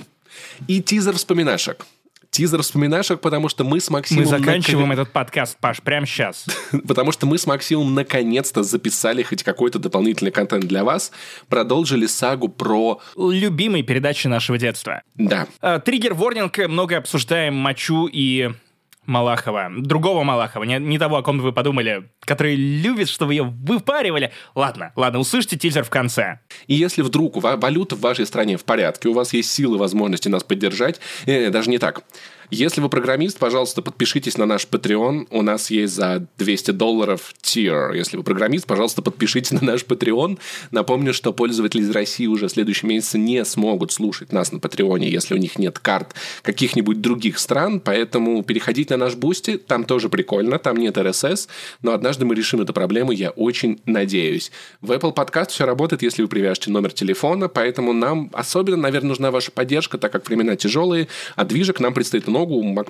И 0.68 0.82
тизер 0.82 1.16
вспоминашек 1.16 1.86
тизер 2.32 2.64
вспоминашек, 2.64 3.20
потому 3.20 3.50
что 3.50 3.64
мы 3.64 3.80
с 3.80 3.90
Максимом... 3.90 4.24
Мы 4.24 4.30
заканчиваем 4.30 4.90
нак... 4.90 5.00
этот 5.00 5.14
подкаст, 5.14 5.58
Паш, 5.60 5.82
прямо 5.82 6.08
сейчас. 6.08 6.46
потому 6.88 7.12
что 7.12 7.26
мы 7.26 7.38
с 7.38 7.46
Максимом 7.46 7.94
наконец-то 7.94 8.64
записали 8.64 9.22
хоть 9.22 9.44
какой-то 9.44 9.78
дополнительный 9.78 10.32
контент 10.32 10.66
для 10.66 10.84
вас, 10.84 11.12
продолжили 11.50 12.08
сагу 12.08 12.48
про... 12.48 13.00
Любимые 13.18 13.84
передачи 13.84 14.28
нашего 14.28 14.58
детства. 14.58 15.04
Да. 15.16 15.48
Триггер-ворнинг, 15.62 16.58
много 16.68 16.98
обсуждаем 16.98 17.56
мочу 17.56 18.10
и 18.12 18.52
Малахова. 19.05 19.72
Другого 19.77 20.24
Малахова, 20.24 20.63
не, 20.63 20.77
не 20.77 21.00
того, 21.00 21.17
о 21.17 21.24
ком 21.24 21.39
вы 21.39 21.51
подумали, 21.51 22.10
который 22.22 22.55
любит, 22.55 23.10
чтобы 23.10 23.34
ее 23.34 23.43
выпаривали. 23.43 24.31
Ладно, 24.53 24.91
ладно, 24.96 25.20
услышьте 25.20 25.58
тизер 25.58 25.84
в 25.84 25.89
конце. 25.89 26.39
И 26.67 26.75
если 26.75 27.01
вдруг 27.01 27.36
валюта 27.38 27.96
в 27.96 28.01
вашей 28.01 28.25
стране 28.25 28.58
в 28.58 28.63
порядке, 28.63 29.10
у 29.10 29.13
вас 29.13 29.34
есть 29.34 29.51
силы, 29.51 29.77
возможности 29.77 30.27
нас 30.29 30.43
поддержать, 30.43 31.00
э, 31.25 31.50
даже 31.50 31.70
не 31.70 31.79
так. 31.79 32.03
Если 32.53 32.81
вы 32.81 32.89
программист, 32.89 33.39
пожалуйста, 33.39 33.81
подпишитесь 33.81 34.38
на 34.38 34.46
наш 34.46 34.67
Patreon. 34.70 35.27
У 35.29 35.41
нас 35.41 35.72
есть 35.72 35.93
за 35.93 36.27
200 36.38 36.72
долларов 36.72 37.34
tier. 37.41 37.96
Если 37.96 38.17
вы 38.17 38.24
программист, 38.24 38.67
пожалуйста, 38.67 39.01
подпишитесь 39.01 39.51
на 39.62 39.62
наш 39.63 39.86
Patreon. 39.86 40.38
Напомню, 40.70 41.13
что 41.13 41.31
пользователи 41.31 41.81
из 41.81 41.89
России 41.91 42.27
уже 42.27 42.50
в 42.50 42.51
следующем 42.51 42.89
месяце 42.89 43.17
не 43.17 43.46
смогут 43.46 43.93
слушать 43.93 44.34
нас 44.34 44.51
на 44.51 44.60
Patreon 44.60 44.98
е, 44.98 45.10
если 45.10 45.34
у 45.34 45.38
них 45.38 45.58
нет 45.60 45.79
карт 45.79 46.13
каких-нибудь 46.41 47.00
других 47.00 47.39
стран. 47.39 47.79
Поэтому 47.79 48.43
переходите 48.43 48.98
на 48.98 49.05
наш 49.05 49.15
Бусти. 49.15 49.55
Там 49.55 49.86
тоже 49.86 50.10
прикольно. 50.10 50.60
Там 50.60 50.75
нет 50.75 50.98
RSS. 50.98 51.48
Но 51.81 51.93
однажды 51.93 52.25
мы 52.25 52.36
решим 52.36 52.60
эту 52.60 52.74
проблему, 52.74 53.13
я 53.13 53.29
очень 53.29 53.79
надеюсь. 53.86 54.51
В 54.81 54.91
Apple 54.91 55.15
Podcast 55.15 55.51
все 55.51 55.65
работает, 55.65 56.01
если 56.01 56.22
вы 56.22 56.27
привяжете 56.27 56.70
номер 56.70 56.91
телефона. 56.91 57.48
Поэтому 57.48 57.93
нам 57.93 58.29
особенно, 58.34 58.75
наверное, 58.75 59.08
нужна 59.08 59.31
ваша 59.31 59.51
поддержка, 59.51 59.98
так 59.98 60.12
как 60.12 60.27
времена 60.27 60.58
тяжелые, 60.58 61.08
а 61.38 61.46
движух 61.46 61.80
нам 61.79 61.93
предстоит 61.93 62.27
много. 62.27 62.41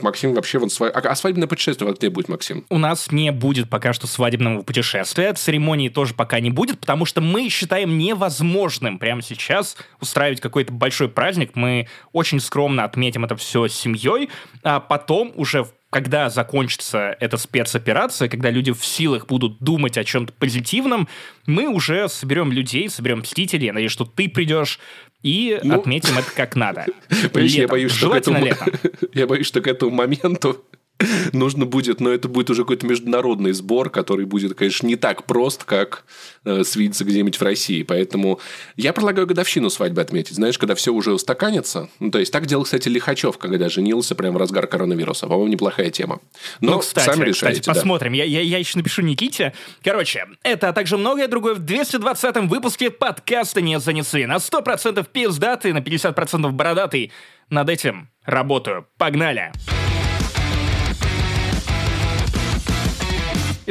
Максим 0.02 0.34
вообще 0.34 0.60
вот 0.60 0.72
свой... 0.72 0.90
А, 0.90 1.16
свадебное 1.16 1.48
путешествие 1.48 1.94
где 1.94 2.10
будет, 2.10 2.30
Максим? 2.30 2.66
У 2.70 2.78
нас 2.78 3.12
не 3.12 3.32
будет 3.32 3.70
пока 3.70 3.94
что 3.94 4.08
свадебного 4.08 4.62
путешествия. 4.62 5.34
Церемонии 5.34 5.90
тоже 5.90 6.14
пока 6.14 6.40
не 6.40 6.52
будет, 6.52 6.80
потому 6.80 7.06
что 7.06 7.22
мы 7.22 7.50
считаем 7.50 7.98
невозможным 7.98 9.00
прямо 9.00 9.22
сейчас 9.22 9.78
устраивать 10.00 10.42
какой-то 10.42 10.74
большой 10.74 11.10
праздник. 11.10 11.52
Мы 11.56 11.88
очень 12.12 12.40
скромно 12.40 12.84
отметим 12.84 13.26
это 13.26 13.36
все 13.36 13.68
с 13.68 13.74
семьей, 13.74 14.30
а 14.64 14.80
потом 14.80 15.34
уже 15.36 15.64
в 15.64 15.74
когда 15.92 16.30
закончится 16.30 17.18
эта 17.20 17.36
спецоперация, 17.36 18.30
когда 18.30 18.50
люди 18.50 18.72
в 18.72 18.84
силах 18.84 19.28
будут 19.28 19.60
думать 19.60 19.98
о 19.98 20.06
чем-то 20.06 20.32
позитивном, 20.34 21.10
мы 21.46 21.68
уже 21.68 22.08
соберем 22.08 22.52
людей, 22.52 22.90
соберем 22.90 23.20
мстителей. 23.20 23.66
Я 23.68 23.74
надеюсь, 23.74 23.92
что 23.92 24.06
ты 24.06 24.30
придешь 24.30 24.80
и 25.24 25.60
ну, 25.64 25.76
отметим 25.76 26.18
это 26.18 26.32
как 26.32 26.56
надо. 26.56 26.86
я 27.34 27.68
боюсь, 27.68 27.92
что 27.92 28.10
к 28.10 28.16
этому, 28.16 28.48
я 29.14 29.28
боюсь, 29.28 29.48
что 29.48 29.62
к 29.62 29.68
этому 29.68 29.92
моменту 29.92 30.64
нужно 31.34 31.66
будет, 31.66 32.00
но 32.00 32.12
это 32.12 32.28
будет 32.28 32.50
уже 32.50 32.64
какой-то 32.64 32.86
международный 32.86 33.52
сбор, 33.52 33.90
который 33.90 34.26
будет, 34.26 34.54
конечно, 34.56 34.88
не 34.88 34.96
так 34.96 35.26
прост, 35.26 35.64
как 35.64 36.04
э, 36.46 36.64
свидеться 36.64 37.04
где-нибудь 37.06 37.38
в 37.38 37.42
России. 37.42 37.84
Поэтому 37.84 38.40
я 38.76 38.94
предлагаю 38.94 39.28
годовщину 39.28 39.70
свадьбы 39.70 40.02
отметить. 40.02 40.36
Знаешь, 40.36 40.58
когда 40.58 40.76
все 40.76 40.94
уже 40.94 41.14
устаканится. 41.14 41.90
Ну, 42.00 42.12
то 42.12 42.20
есть, 42.20 42.32
так 42.32 42.46
делал, 42.46 42.64
кстати, 42.64 42.88
Лихачев, 42.90 43.38
когда 43.38 43.70
женился 43.70 44.16
прямо 44.16 44.36
в 44.36 44.38
разгар 44.38 44.68
коронавируса. 44.68 45.28
По-моему, 45.28 45.52
неплохая 45.52 45.90
тема. 45.90 46.20
Но 46.60 46.74
ну, 46.74 46.80
кстати, 46.80 47.06
сами 47.06 47.26
решаете. 47.26 47.62
Кстати, 47.62 47.66
да. 47.66 47.74
посмотрим. 47.74 48.14
Я, 48.14 48.24
я, 48.26 48.42
я 48.42 48.58
еще 48.58 48.78
напишу 48.78 49.02
Никите. 49.02 49.54
Короче, 49.84 50.26
это, 50.44 50.70
а 50.70 50.74
также 50.74 50.98
многое 50.98 51.28
другое 51.28 51.56
в 51.56 51.60
220-м 51.60 52.48
выпуске 52.48 52.90
подкаста 52.90 53.62
«Не 53.62 53.80
занесли». 53.80 54.26
На 54.26 54.38
100% 54.38 55.06
пиздатый, 55.12 55.74
на 55.74 55.80
50% 55.80 56.52
бородатый. 56.52 57.12
Над 57.50 57.70
этим 57.70 58.10
работаю. 58.26 58.88
Погнали! 58.98 59.52
Погнали! 59.52 59.81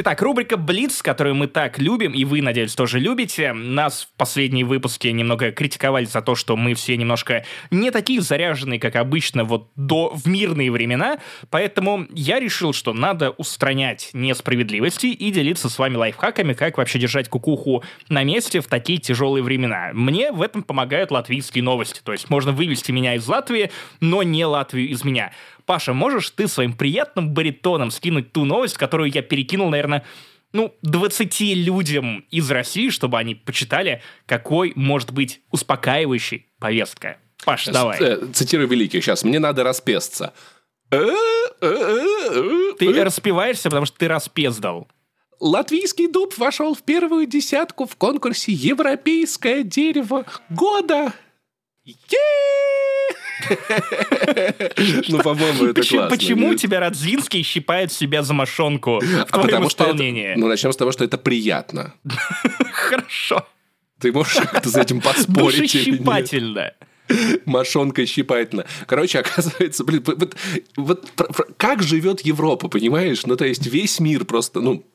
Итак, 0.03 0.19
рубрика 0.23 0.57
«Блиц», 0.57 1.03
которую 1.03 1.35
мы 1.35 1.45
так 1.45 1.77
любим, 1.77 2.13
и 2.13 2.25
вы, 2.25 2.41
надеюсь, 2.41 2.73
тоже 2.73 2.97
любите. 2.97 3.53
Нас 3.53 4.09
в 4.11 4.17
последние 4.17 4.65
выпуски 4.65 5.07
немного 5.09 5.51
критиковали 5.51 6.05
за 6.05 6.23
то, 6.23 6.33
что 6.33 6.57
мы 6.57 6.73
все 6.73 6.97
немножко 6.97 7.45
не 7.69 7.91
такие 7.91 8.19
заряженные, 8.19 8.79
как 8.79 8.95
обычно, 8.95 9.43
вот 9.43 9.69
до, 9.75 10.11
в 10.11 10.25
мирные 10.27 10.71
времена, 10.71 11.19
поэтому 11.51 12.07
я 12.09 12.39
решил, 12.39 12.73
что 12.73 12.93
надо 12.93 13.29
устранять 13.29 14.09
несправедливости 14.13 15.05
и 15.05 15.29
делиться 15.29 15.69
с 15.69 15.77
вами 15.77 15.97
лайфхаками, 15.97 16.53
как 16.53 16.79
вообще 16.79 16.97
держать 16.97 17.29
кукуху 17.29 17.83
на 18.09 18.23
месте 18.23 18.59
в 18.59 18.65
такие 18.65 18.97
тяжелые 18.97 19.43
времена. 19.43 19.91
Мне 19.93 20.31
в 20.31 20.41
этом 20.41 20.63
помогают 20.63 21.11
латвийские 21.11 21.63
новости, 21.63 22.01
то 22.03 22.11
есть 22.11 22.27
можно 22.27 22.51
вывести 22.51 22.91
меня 22.91 23.13
из 23.13 23.27
Латвии, 23.27 23.69
но 23.99 24.23
не 24.23 24.45
Латвию 24.45 24.89
из 24.89 25.03
меня. 25.03 25.31
Паша, 25.71 25.93
можешь 25.93 26.31
ты 26.31 26.49
своим 26.49 26.73
приятным 26.73 27.33
баритоном 27.33 27.91
скинуть 27.91 28.33
ту 28.33 28.43
новость, 28.43 28.77
которую 28.77 29.09
я 29.09 29.21
перекинул, 29.21 29.69
наверное, 29.69 30.03
ну, 30.51 30.75
20 30.81 31.39
людям 31.55 32.25
из 32.29 32.51
России, 32.51 32.89
чтобы 32.89 33.17
они 33.17 33.35
почитали, 33.35 34.01
какой 34.25 34.73
может 34.75 35.11
быть 35.11 35.39
успокаивающей 35.49 36.47
повестка. 36.59 37.19
Паш, 37.45 37.67
давай. 37.67 37.97
Э, 38.01 38.17
цитирую 38.33 38.67
великих 38.67 39.01
сейчас. 39.01 39.23
Мне 39.23 39.39
надо 39.39 39.63
распесться. 39.63 40.33
Ты 40.89 41.05
распеваешься, 43.05 43.69
потому 43.69 43.85
что 43.85 43.97
ты 43.97 44.09
распездал. 44.09 44.89
Латвийский 45.39 46.07
дуб 46.07 46.37
вошел 46.37 46.75
в 46.75 46.83
первую 46.83 47.27
десятку 47.27 47.85
в 47.85 47.95
конкурсе 47.95 48.51
«Европейское 48.51 49.63
дерево 49.63 50.25
года». 50.49 51.13
Ну, 55.07 55.19
по-моему, 55.19 55.65
это 55.65 55.81
классно. 55.81 56.09
Почему 56.09 56.55
тебя 56.55 56.79
Радзинский 56.79 57.43
щипает 57.43 57.91
себя 57.91 58.23
за 58.23 58.33
мошонку 58.33 58.99
в 59.01 59.25
а 59.31 59.39
потому 59.39 59.67
исполнения? 59.67 60.35
Ну, 60.37 60.47
начнем 60.47 60.71
с 60.71 60.77
того, 60.77 60.91
что 60.91 61.03
это 61.03 61.17
приятно. 61.17 61.93
Хорошо. 62.71 63.45
Ты 63.99 64.11
можешь 64.11 64.35
как-то 64.35 64.69
с 64.69 64.75
этим 64.75 65.01
поспорить 65.01 65.61
Душещипательно. 65.61 66.73
Мошонка 67.45 68.05
щипательно. 68.05 68.65
Короче, 68.87 69.19
оказывается, 69.25 69.83
блин, 69.83 70.03
вот, 70.05 70.35
вот 70.77 71.11
как 71.57 71.83
живет 71.83 72.21
Европа, 72.21 72.67
понимаешь? 72.67 73.25
Ну, 73.25 73.35
то 73.35 73.45
есть, 73.45 73.67
весь 73.67 73.99
мир 73.99 74.25
просто, 74.25 74.61
ну, 74.61 74.85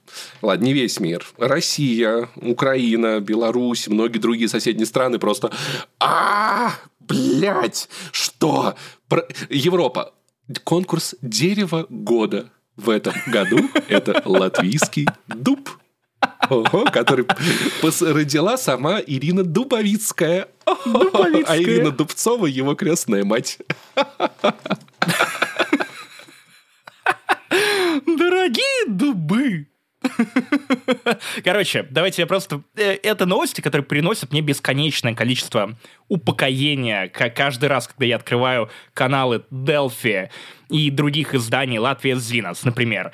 ладно, 0.42 0.64
не 0.64 0.72
весь 0.72 0.98
мир. 1.00 1.24
Россия, 1.38 2.28
Украина, 2.36 3.20
Беларусь, 3.20 3.88
многие 3.88 4.18
другие 4.18 4.48
соседние 4.48 4.86
страны 4.86 5.18
просто... 5.18 5.52
А, 6.00 6.74
блядь, 7.08 7.88
что? 8.12 8.74
Европа. 9.48 10.14
Конкурс 10.64 11.16
дерева 11.22 11.86
года 11.88 12.50
в 12.76 12.90
этом 12.90 13.14
году– 13.26 13.68
это 13.88 14.22
латвийский 14.24 15.06
дуб. 15.26 15.70
Ого, 16.48 16.84
который 16.84 17.26
родила 17.82 18.56
сама 18.56 19.00
Ирина 19.00 19.42
Дубовицкая. 19.42 20.48
Дубовицкая. 20.84 21.44
А 21.46 21.58
Ирина 21.58 21.90
Дубцова 21.90 22.46
его 22.46 22.74
крестная 22.74 23.24
мать. 23.24 23.58
Дорогие 28.06 28.86
дубы! 28.88 29.66
Короче, 31.44 31.86
давайте 31.90 32.22
я 32.22 32.26
просто... 32.26 32.62
Э, 32.76 32.96
это 33.02 33.26
новости, 33.26 33.60
которые 33.60 33.84
приносят 33.84 34.32
мне 34.32 34.40
бесконечное 34.40 35.14
количество 35.14 35.76
упокоения 36.08 37.08
каждый 37.08 37.68
раз, 37.68 37.88
когда 37.88 38.04
я 38.06 38.16
открываю 38.16 38.70
каналы 38.94 39.44
Delphi 39.50 40.30
и 40.68 40.90
других 40.90 41.34
изданий 41.34 41.78
Латвия 41.78 42.16
Зинас, 42.16 42.64
например. 42.64 43.12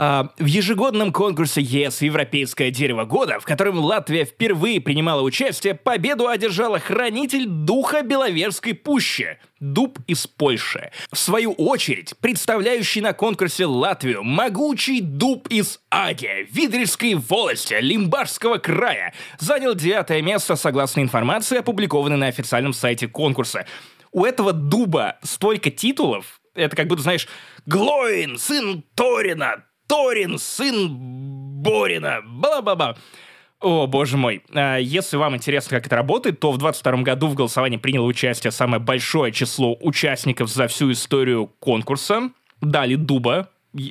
А, 0.00 0.30
в 0.38 0.44
ежегодном 0.44 1.12
конкурсе 1.12 1.60
ЕС 1.60 2.02
«Европейское 2.02 2.70
дерево 2.70 3.04
года», 3.04 3.40
в 3.40 3.44
котором 3.44 3.80
Латвия 3.80 4.24
впервые 4.24 4.80
принимала 4.80 5.22
участие, 5.22 5.74
победу 5.74 6.28
одержала 6.28 6.78
хранитель 6.78 7.46
духа 7.46 8.02
Беловерской 8.02 8.74
пущи– 8.74 9.38
дуб 9.60 9.98
из 10.06 10.28
Польши. 10.28 10.92
В 11.10 11.18
свою 11.18 11.50
очередь, 11.52 12.14
представляющий 12.20 13.00
на 13.00 13.12
конкурсе 13.12 13.66
Латвию 13.66 14.22
могучий 14.22 15.00
дуб 15.00 15.48
из 15.48 15.80
Аги, 15.90 16.46
Видрижской 16.52 17.14
волости, 17.14 17.76
Лимбарского 17.80 18.58
края, 18.58 19.12
занял 19.40 19.74
девятое 19.74 20.22
место 20.22 20.54
согласно 20.54 21.00
информации, 21.00 21.58
опубликованной 21.58 22.16
на 22.16 22.28
официальном 22.28 22.72
сайте 22.72 23.08
конкурса. 23.08 23.66
У 24.12 24.24
этого 24.24 24.52
дуба 24.52 25.18
столько 25.24 25.72
титулов, 25.72 26.40
это 26.54 26.76
как 26.76 26.86
будто, 26.86 27.02
знаешь, 27.02 27.26
Глоин, 27.66 28.38
сын 28.38 28.84
Торина, 28.94 29.64
Торин, 29.88 30.38
сын 30.38 30.88
Борина, 31.62 32.20
бла-бла-бла. 32.24 32.96
О, 33.60 33.88
боже 33.88 34.16
мой. 34.16 34.42
А, 34.54 34.76
если 34.76 35.16
вам 35.16 35.34
интересно, 35.34 35.76
как 35.76 35.86
это 35.86 35.96
работает, 35.96 36.38
то 36.38 36.52
в 36.52 36.58
2022 36.58 37.02
году 37.02 37.26
в 37.26 37.34
голосовании 37.34 37.78
приняло 37.78 38.06
участие 38.06 38.52
самое 38.52 38.80
большое 38.80 39.32
число 39.32 39.76
участников 39.80 40.48
за 40.48 40.68
всю 40.68 40.92
историю 40.92 41.50
конкурса. 41.58 42.30
Дали 42.60 42.94
дуба, 42.94 43.48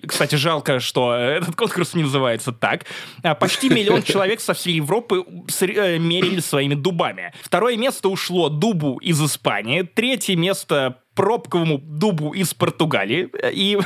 кстати, 0.07 0.36
жалко, 0.36 0.79
что 0.79 1.13
этот 1.13 1.55
конкурс 1.55 1.93
не 1.93 2.03
называется 2.03 2.51
так. 2.51 2.86
А, 3.23 3.36
почти 3.36 3.69
миллион 3.69 4.03
человек 4.03 4.39
со 4.39 4.53
всей 4.53 4.73
Европы 4.75 5.23
э, 5.62 5.97
мерили 5.97 6.39
своими 6.39 6.73
дубами. 6.73 7.31
Второе 7.41 7.77
место 7.77 8.10
ушло 8.10 8.49
дубу 8.49 8.97
из 8.97 9.23
Испании. 9.23 9.83
Третье 9.83 10.36
место 10.36 10.97
пробковому 11.17 11.80
дубу 11.80 12.32
из 12.34 12.53
Португалии. 12.53 13.30
И 13.51 13.80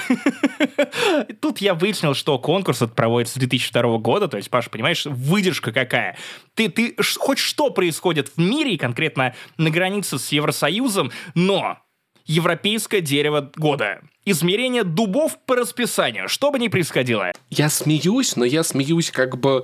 тут 1.41 1.59
я 1.59 1.73
выяснил, 1.73 2.13
что 2.13 2.37
конкурс 2.37 2.81
этот 2.81 2.93
проводится 2.93 3.35
с 3.35 3.37
2002 3.37 3.97
года. 3.99 4.27
То 4.27 4.35
есть, 4.35 4.49
Паша, 4.49 4.69
понимаешь, 4.69 5.05
выдержка 5.05 5.71
какая. 5.71 6.17
Ты, 6.55 6.67
ты 6.67 6.93
хоть 7.17 7.39
что 7.39 7.69
происходит 7.69 8.27
в 8.35 8.37
мире, 8.37 8.77
конкретно 8.77 9.33
на 9.57 9.69
границе 9.69 10.19
с 10.19 10.33
Евросоюзом, 10.33 11.13
но 11.33 11.77
европейское 12.25 12.99
дерево 12.99 13.49
года. 13.55 14.01
Измерение 14.25 14.83
дубов 14.83 15.39
по 15.45 15.55
расписанию, 15.55 16.27
что 16.27 16.51
бы 16.51 16.59
ни 16.59 16.67
происходило. 16.67 17.31
Я 17.49 17.69
смеюсь, 17.69 18.35
но 18.35 18.43
я 18.43 18.63
смеюсь 18.63 19.09
как 19.09 19.39
бы 19.39 19.63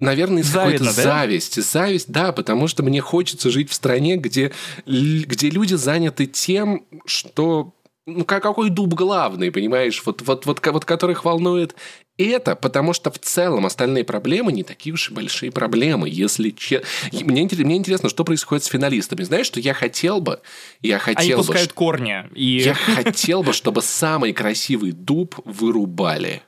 наверное, 0.00 0.42
из 0.42 0.50
какой-то 0.50 0.84
да? 0.84 0.90
зависти. 0.90 1.60
Зависть, 1.60 2.10
да, 2.10 2.32
потому 2.32 2.66
что 2.66 2.82
мне 2.82 3.00
хочется 3.00 3.50
жить 3.50 3.70
в 3.70 3.74
стране, 3.74 4.16
где, 4.16 4.52
где 4.86 5.50
люди 5.50 5.74
заняты 5.74 6.26
тем, 6.26 6.84
что 7.06 7.74
ну, 8.06 8.24
какой 8.24 8.70
дуб 8.70 8.94
главный, 8.94 9.52
понимаешь, 9.52 10.02
вот, 10.04 10.22
вот, 10.22 10.46
вот, 10.46 10.66
вот 10.66 10.84
которых 10.84 11.24
волнует 11.24 11.74
это, 12.18 12.54
потому 12.56 12.92
что 12.92 13.10
в 13.10 13.18
целом 13.18 13.66
остальные 13.66 14.04
проблемы 14.04 14.52
не 14.52 14.62
такие 14.62 14.92
уж 14.92 15.10
и 15.10 15.14
большие 15.14 15.50
проблемы, 15.50 16.08
если 16.08 16.50
че... 16.50 16.82
мне, 17.12 17.48
мне 17.50 17.76
интересно, 17.76 18.08
что 18.08 18.24
происходит 18.24 18.64
с 18.64 18.68
финалистами. 18.68 19.22
Знаешь, 19.22 19.46
что 19.46 19.60
я 19.60 19.74
хотел 19.74 20.20
бы, 20.20 20.40
я 20.82 20.98
хотел 20.98 21.22
Они 21.22 21.30
бы, 21.32 21.38
пускают 21.38 21.72
корни. 21.72 22.24
И... 22.34 22.58
Я 22.58 22.74
хотел 22.74 23.42
бы, 23.42 23.52
чтобы 23.52 23.82
самый 23.82 24.32
красивый 24.32 24.92
дуб 24.92 25.36
вырубали 25.44 26.42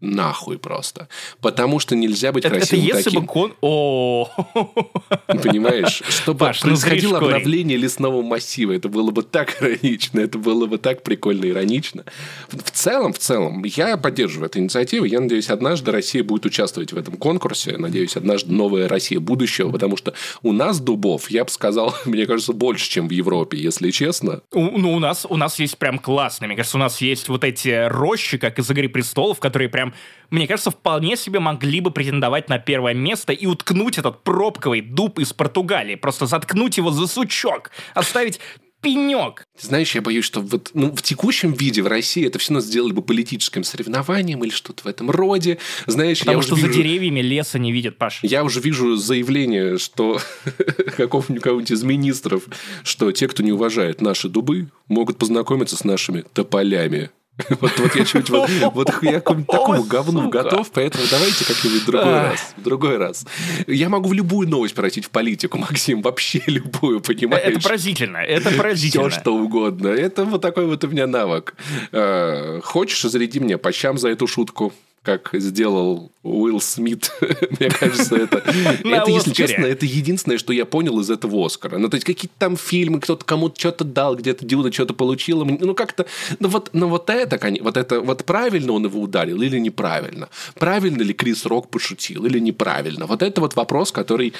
нахуй 0.00 0.58
просто. 0.58 1.08
Потому 1.40 1.78
что 1.80 1.96
нельзя 1.96 2.32
быть 2.32 2.44
это, 2.44 2.56
красивым 2.56 2.86
это 2.86 2.96
если 2.98 3.10
таким. 3.10 3.22
бы 3.22 3.26
кон... 3.26 3.52
О, 3.60 4.28
Понимаешь? 5.26 6.02
Чтобы 6.08 6.38
Паш, 6.40 6.62
ну 6.62 6.70
происходило 6.70 7.18
корень. 7.18 7.34
обновление 7.36 7.76
лесного 7.76 8.22
массива. 8.22 8.72
Это 8.72 8.88
было 8.88 9.10
бы 9.10 9.22
так 9.22 9.60
иронично. 9.62 10.20
Это 10.20 10.38
было 10.38 10.66
бы 10.66 10.78
так 10.78 11.02
прикольно 11.02 11.46
иронично. 11.46 12.04
В 12.48 12.70
целом, 12.70 13.12
в 13.12 13.18
целом, 13.18 13.64
я 13.64 13.96
поддерживаю 13.96 14.46
эту 14.48 14.58
инициативу. 14.58 15.04
Я 15.04 15.20
надеюсь, 15.20 15.50
однажды 15.50 15.90
Россия 15.92 16.22
будет 16.22 16.46
участвовать 16.46 16.92
в 16.92 16.96
этом 16.96 17.16
конкурсе. 17.16 17.76
Надеюсь, 17.78 18.16
однажды 18.16 18.52
новая 18.52 18.88
Россия 18.88 19.20
будущего. 19.20 19.70
Потому 19.70 19.96
что 19.96 20.14
у 20.42 20.52
нас 20.52 20.80
дубов, 20.80 21.30
я 21.30 21.44
бы 21.44 21.50
сказал, 21.50 21.94
мне 22.04 22.26
кажется, 22.26 22.52
больше, 22.52 22.88
чем 22.90 23.08
в 23.08 23.12
Европе, 23.12 23.58
если 23.58 23.90
честно. 23.90 24.42
У- 24.52 24.78
ну, 24.78 24.92
у 24.94 24.98
нас, 24.98 25.26
у 25.28 25.36
нас 25.36 25.58
есть 25.58 25.78
прям 25.78 25.98
классные. 25.98 26.48
Мне 26.48 26.56
кажется, 26.56 26.76
у 26.76 26.80
нас 26.80 27.00
есть 27.00 27.28
вот 27.28 27.44
эти 27.44 27.86
рощи, 27.88 28.38
как 28.38 28.58
из 28.58 28.70
«Игры 28.70 28.88
престолов», 28.88 29.40
которые 29.40 29.68
прям, 29.68 29.85
мне 30.30 30.46
кажется, 30.46 30.70
вполне 30.70 31.16
себе 31.16 31.40
могли 31.40 31.80
бы 31.80 31.90
претендовать 31.90 32.48
на 32.48 32.58
первое 32.58 32.94
место 32.94 33.32
и 33.32 33.46
уткнуть 33.46 33.98
этот 33.98 34.22
пробковый 34.22 34.80
дуб 34.80 35.18
из 35.18 35.32
Португалии. 35.32 35.94
Просто 35.94 36.26
заткнуть 36.26 36.76
его 36.76 36.90
за 36.90 37.06
сучок, 37.06 37.70
оставить 37.94 38.40
пенек. 38.86 39.44
Знаешь, 39.58 39.94
я 39.94 40.02
боюсь, 40.02 40.24
что 40.24 40.40
вот, 40.40 40.70
ну, 40.74 40.94
в 40.94 41.02
текущем 41.02 41.52
виде 41.52 41.82
в 41.82 41.86
России 41.86 42.26
это 42.26 42.38
все 42.38 42.52
равно 42.52 42.66
сделали 42.66 42.92
бы 42.92 43.02
политическим 43.02 43.64
соревнованием 43.64 44.44
или 44.44 44.50
что-то 44.50 44.84
в 44.84 44.86
этом 44.86 45.10
роде. 45.10 45.58
Знаешь, 45.86 46.20
Потому 46.20 46.38
я 46.38 46.42
что 46.42 46.54
уже 46.54 46.62
за 46.62 46.68
вижу... 46.68 46.82
деревьями 46.82 47.20
леса 47.20 47.58
не 47.58 47.72
видят, 47.72 47.98
Паш. 47.98 48.20
Я 48.22 48.44
уже 48.44 48.60
вижу 48.60 48.96
заявление, 48.96 49.78
что 49.78 50.20
какого-нибудь 50.96 51.42
кого-нибудь 51.42 51.70
из 51.70 51.82
министров, 51.82 52.44
что 52.84 53.10
те, 53.12 53.26
кто 53.28 53.42
не 53.42 53.52
уважает 53.52 54.00
наши 54.00 54.28
дубы, 54.28 54.68
могут 54.88 55.18
познакомиться 55.18 55.76
с 55.76 55.84
нашими 55.84 56.24
тополями. 56.32 57.10
Вот, 57.60 57.78
вот 57.78 57.94
я 57.94 58.04
чуть 58.04 58.30
вот, 58.30 58.48
вот 58.74 58.88
я 59.02 59.20
к 59.20 59.34
такому 59.44 59.82
говну 59.84 60.28
готов, 60.30 60.70
поэтому 60.72 61.04
давайте 61.10 61.44
как-нибудь 61.44 61.82
в 61.82 61.86
другой 61.86 62.12
раз. 62.12 62.54
Другой 62.56 62.96
раз. 62.96 63.26
Я 63.66 63.88
могу 63.88 64.08
в 64.08 64.12
любую 64.12 64.48
новость 64.48 64.74
превратить 64.74 65.04
в 65.04 65.10
политику, 65.10 65.58
Максим, 65.70 66.02
вообще 66.02 66.42
любую, 66.46 67.00
понимаешь? 67.00 67.44
Это 67.44 67.60
поразительно, 67.60 68.18
это 68.18 68.50
поразительно. 68.50 69.10
Все, 69.10 69.20
что 69.20 69.34
угодно. 69.34 69.88
Это 69.88 70.24
вот 70.24 70.40
такой 70.40 70.66
вот 70.66 70.82
у 70.84 70.88
меня 70.88 71.06
навык. 71.06 71.54
Э, 71.92 72.60
Хочешь, 72.62 73.02
заряди 73.02 73.40
мне 73.40 73.58
по 73.58 73.70
щам 73.72 73.98
за 73.98 74.08
эту 74.08 74.26
шутку? 74.26 74.72
Как 75.06 75.30
сделал 75.34 76.10
Уилл 76.24 76.60
Смит. 76.60 77.12
Мне 77.60 77.70
кажется, 77.70 78.16
это, 78.16 78.38
это, 78.38 79.08
если 79.08 79.30
честно, 79.30 79.64
это 79.64 79.86
единственное, 79.86 80.36
что 80.36 80.52
я 80.52 80.66
понял 80.66 80.98
из 80.98 81.10
этого 81.10 81.46
Оскара. 81.46 81.78
Ну, 81.78 81.88
то 81.88 81.94
есть, 81.94 82.04
какие-то 82.04 82.34
там 82.40 82.56
фильмы, 82.56 83.00
кто-то 83.00 83.24
кому-то 83.24 83.56
что-то 83.56 83.84
дал, 83.84 84.16
где-то 84.16 84.44
Дюна 84.44 84.72
что-то 84.72 84.94
получила. 84.94 85.44
Ну, 85.44 85.74
как-то... 85.76 86.06
Ну, 86.40 86.48
вот, 86.48 86.70
ну, 86.72 86.88
вот 86.88 87.08
это, 87.08 87.38
вот 87.62 87.76
это... 87.76 88.00
Вот 88.00 88.24
правильно 88.24 88.72
он 88.72 88.84
его 88.84 89.00
ударил 89.00 89.40
или 89.42 89.60
неправильно? 89.60 90.28
Правильно 90.58 91.02
ли 91.02 91.14
Крис 91.14 91.46
Рок 91.46 91.70
пошутил 91.70 92.26
или 92.26 92.40
неправильно? 92.40 93.06
Вот 93.06 93.22
это 93.22 93.40
вот 93.40 93.54
вопрос, 93.54 93.92
который... 93.92 94.34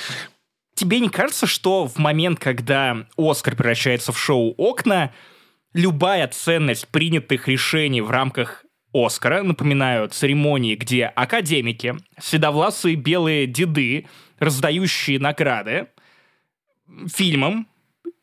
Тебе 0.75 0.99
не 0.99 1.11
кажется, 1.11 1.47
что 1.47 1.87
в 1.87 1.97
момент, 1.99 2.41
когда 2.41 3.07
Оскар 3.17 3.55
превращается 3.55 4.11
в 4.11 4.19
шоу 4.19 4.53
«Окна», 4.59 5.13
любая 5.75 6.27
ценность 6.27 6.89
принятых 6.89 7.47
решений 7.47 8.01
в 8.01 8.11
рамках 8.11 8.66
Оскара, 8.97 9.43
напоминаю, 9.43 10.09
церемонии, 10.09 10.75
где 10.75 11.05
академики, 11.05 11.97
седовласые 12.19 12.97
белые 12.97 13.47
деды, 13.47 14.07
раздающие 14.39 15.19
награды 15.19 15.89
фильмам, 17.07 17.67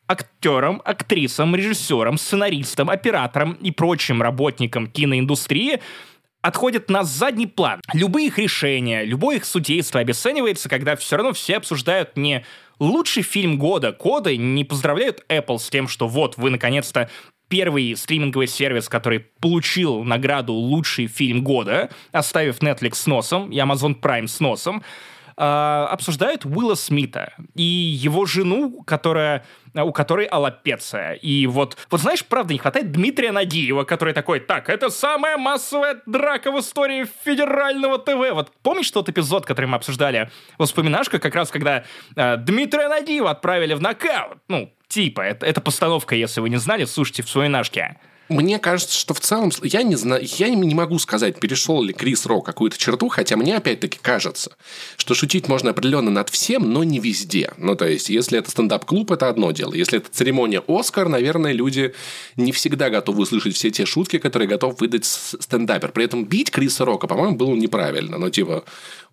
актерам, 0.08 0.82
актрисам, 0.84 1.56
режиссерам, 1.56 2.18
сценаристам, 2.18 2.90
операторам 2.90 3.54
и 3.54 3.70
прочим 3.70 4.22
работникам 4.22 4.88
киноиндустрии 4.88 5.80
отходят 6.42 6.90
на 6.90 7.04
задний 7.04 7.48
план. 7.48 7.80
Любые 7.94 8.28
их 8.28 8.38
решения, 8.38 9.04
любое 9.04 9.38
их 9.38 9.46
судейство 9.46 10.00
обесценивается, 10.00 10.70
когда 10.70 10.96
все 10.96 11.18
равно 11.18 11.34
все 11.34 11.58
обсуждают 11.58 12.18
не 12.18 12.46
лучший 12.80 13.24
фильм 13.24 13.58
года, 13.58 13.94
коды 13.94 14.38
не 14.38 14.66
поздравляют 14.66 15.24
Apple 15.30 15.60
с 15.60 15.70
тем, 15.70 15.88
что 15.88 16.08
вот 16.08 16.38
вы 16.38 16.50
наконец-то 16.50 17.10
первый 17.54 17.96
стриминговый 17.96 18.48
сервис, 18.48 18.89
который 18.89 19.20
получил 19.20 20.04
награду 20.04 20.54
«Лучший 20.54 21.06
фильм 21.06 21.44
года», 21.44 21.92
оставив 22.12 22.58
Netflix 22.63 22.96
с 22.96 23.06
носом 23.06 23.52
и 23.52 23.58
Amazon 23.58 23.94
Prime 24.02 24.26
с 24.26 24.39
носом, 24.39 24.82
а, 25.38 25.88
обсуждают 25.91 26.46
Уилла 26.46 26.76
Смита 26.76 27.34
и 27.56 27.63
его 27.63 28.26
жену, 28.26 28.84
которая 28.84 29.46
у 29.76 29.91
которой 29.91 30.26
аллопеция. 30.26 31.13
И 31.13 31.48
вот, 31.48 31.78
вот 31.89 32.02
знаешь, 32.02 32.24
правда, 32.24 32.54
не 32.54 32.60
хватает 32.60 32.91
Дмитрия 32.91 33.32
Нагиева, 33.32 33.86
который 33.86 34.13
такой, 34.13 34.39
так, 34.39 34.69
это 34.69 34.89
самая 34.89 35.38
массовая 35.38 36.02
драка 36.06 36.52
в 36.52 36.60
истории 36.60 37.08
федерального 37.26 37.98
ТВ. 37.98 38.34
Вот 38.34 38.52
помнишь 38.62 38.91
тот 38.91 39.10
эпизод, 39.10 39.46
который 39.46 39.65
мы 39.65 39.78
обсуждали? 39.78 40.30
Воспоминашка, 40.58 41.19
как 41.19 41.34
раз 41.34 41.50
когда 41.50 41.84
э, 42.15 42.38
Дмитрия 42.38 42.88
Нагиева 42.88 43.32
отправили 43.32 43.74
в 43.74 43.82
нокаут. 43.82 44.38
Ну, 44.48 44.72
типа, 44.88 45.22
это, 45.22 45.46
это 45.46 45.60
постановка, 45.60 46.15
если 46.15 46.41
вы 46.41 46.50
не 46.50 46.58
знали, 46.58 46.86
слушайте 46.86 47.24
вспоминашки. 47.24 47.98
Мне 48.30 48.58
кажется, 48.58 48.98
что 48.98 49.14
в 49.14 49.20
целом, 49.20 49.52
я 49.64 49.84
не 49.84 49.96
знаю, 49.96 50.24
я 50.38 50.50
не 50.50 50.74
могу 50.74 50.98
сказать, 50.98 51.40
перешел 51.40 51.84
ли 51.84 51.92
Крис 51.92 52.26
Рок 52.26 52.46
какую-то 52.46 52.78
черту, 52.78 53.10
хотя 53.10 53.36
мне 53.36 53.58
опять-таки 53.58 54.00
кажется, 54.02 54.56
что 54.96 55.14
шутить 55.14 55.50
можно 55.50 55.72
определенно 55.72 56.10
над 56.10 56.30
всем, 56.30 56.72
но 56.72 56.86
не 56.86 57.00
везде. 57.00 57.52
Ну, 57.58 57.76
то 57.76 57.86
есть, 57.86 58.10
если 58.10 58.40
это 58.40 58.50
стендап-клуб, 58.50 59.12
это 59.12 59.28
одно 59.28 59.52
дело. 59.52 59.74
Если 59.74 59.98
это 59.98 60.10
церемония 60.10 60.64
Оскар, 60.68 61.10
наверное, 61.10 61.52
люди 61.52 61.94
не 62.38 62.54
всегда 62.54 62.90
готовы 62.90 63.24
услышать 63.24 63.56
все 63.56 63.72
те 63.72 63.86
шутки, 63.86 64.20
которые 64.20 64.48
готов 64.48 64.80
выдать 64.80 65.06
стендапер. 65.06 65.92
При 65.92 66.06
этом 66.06 66.26
бить 66.26 66.50
Криса 66.50 66.86
Рока, 66.86 67.08
по-моему, 67.08 67.36
было 67.36 67.54
неправильно. 67.56 68.18
Ну, 68.18 68.30
типа, 68.30 68.64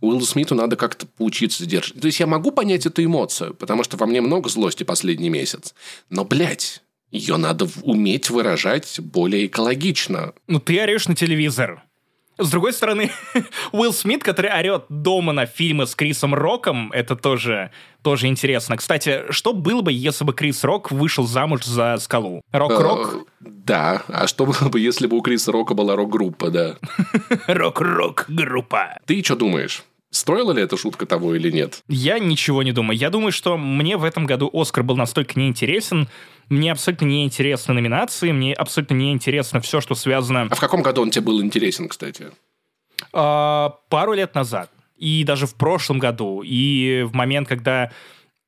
Уиллу 0.01 0.25
Смиту 0.25 0.55
надо 0.55 0.77
как-то 0.77 1.07
поучиться 1.07 1.64
сдерживать. 1.64 2.01
То 2.01 2.07
есть, 2.07 2.20
я 2.20 2.29
могу 2.29 2.53
понять 2.53 2.87
эту 2.87 3.05
эмоцию, 3.05 3.55
потому 3.55 3.83
что 3.83 3.96
во 3.96 4.07
мне 4.07 4.20
много 4.20 4.49
злости 4.49 4.85
последний 4.85 5.31
месяц. 5.31 5.75
Но, 6.11 6.25
блядь, 6.25 6.81
ее 7.11 7.37
надо 7.37 7.68
уметь 7.83 8.31
выражать 8.31 9.01
более 9.01 9.46
экологично. 9.46 10.33
Ну, 10.46 10.61
ты 10.61 10.81
орешь 10.81 11.09
на 11.09 11.14
телевизор. 11.14 11.83
С 12.38 12.51
другой 12.51 12.73
стороны, 12.73 13.11
Уилл 13.73 13.92
Смит, 13.92 14.23
который 14.23 14.51
орет 14.51 14.87
дома 14.88 15.33
на 15.33 15.44
фильмы 15.44 15.87
с 15.87 15.94
Крисом 15.94 16.35
Роком, 16.35 16.90
это 16.92 17.14
тоже, 17.14 17.70
тоже 18.03 18.29
интересно. 18.29 18.79
Кстати, 18.79 19.25
что 19.31 19.53
было 19.53 19.83
бы, 19.83 19.92
если 19.92 20.25
бы 20.25 20.33
Крис 20.33 20.64
Рок 20.64 20.90
вышел 20.90 21.27
замуж 21.27 21.64
за 21.64 21.99
скалу? 21.99 22.40
Рок-рок? 22.51 23.14
Э, 23.14 23.18
Да. 23.40 24.03
А 24.09 24.27
что 24.27 24.46
было 24.46 24.70
бы, 24.70 24.81
если 24.81 25.07
бы 25.07 25.18
у 25.18 25.20
Криса 25.20 25.53
Рока 25.53 25.75
была 25.75 25.96
рок-группа, 25.96 26.51
да? 26.51 26.77
Рок-рок 27.46 28.25
группа. 28.29 28.99
Ты 29.05 29.23
что 29.23 29.37
думаешь? 29.37 29.85
Стоила 30.11 30.51
ли 30.53 30.62
эта 30.62 30.77
шутка 30.77 31.07
того 31.07 31.37
или 31.37 31.51
нет? 31.51 31.83
Я 31.88 32.18
ничего 32.18 32.64
не 32.64 32.73
думаю. 32.73 32.99
Я 32.99 33.11
думаю, 33.11 33.31
что 33.31 33.57
мне 33.57 33.96
в 33.96 34.03
этом 34.03 34.27
году 34.27 34.51
Оскар 34.53 34.83
был 34.83 34.96
настолько 34.96 35.38
неинтересен, 35.38 36.09
мне 36.49 36.73
абсолютно 36.73 37.05
неинтересны 37.05 37.75
номинации, 37.75 38.33
мне 38.33 38.53
абсолютно 38.53 38.94
неинтересно 38.94 39.61
все, 39.61 39.81
что 39.81 39.94
связано 39.94 40.49
А 40.51 40.55
в 40.55 40.61
каком 40.61 40.83
году 40.83 41.03
он 41.03 41.11
тебе 41.11 41.27
был 41.27 41.40
интересен, 41.40 41.88
кстати? 41.88 42.27
А, 43.12 43.77
пару 43.88 44.12
лет 44.12 44.35
назад, 44.35 44.70
и 44.96 45.23
даже 45.23 45.46
в 45.46 45.55
прошлом 45.55 46.01
году, 46.01 46.42
и 46.44 47.03
в 47.05 47.14
момент, 47.14 47.49
когда 47.49 47.92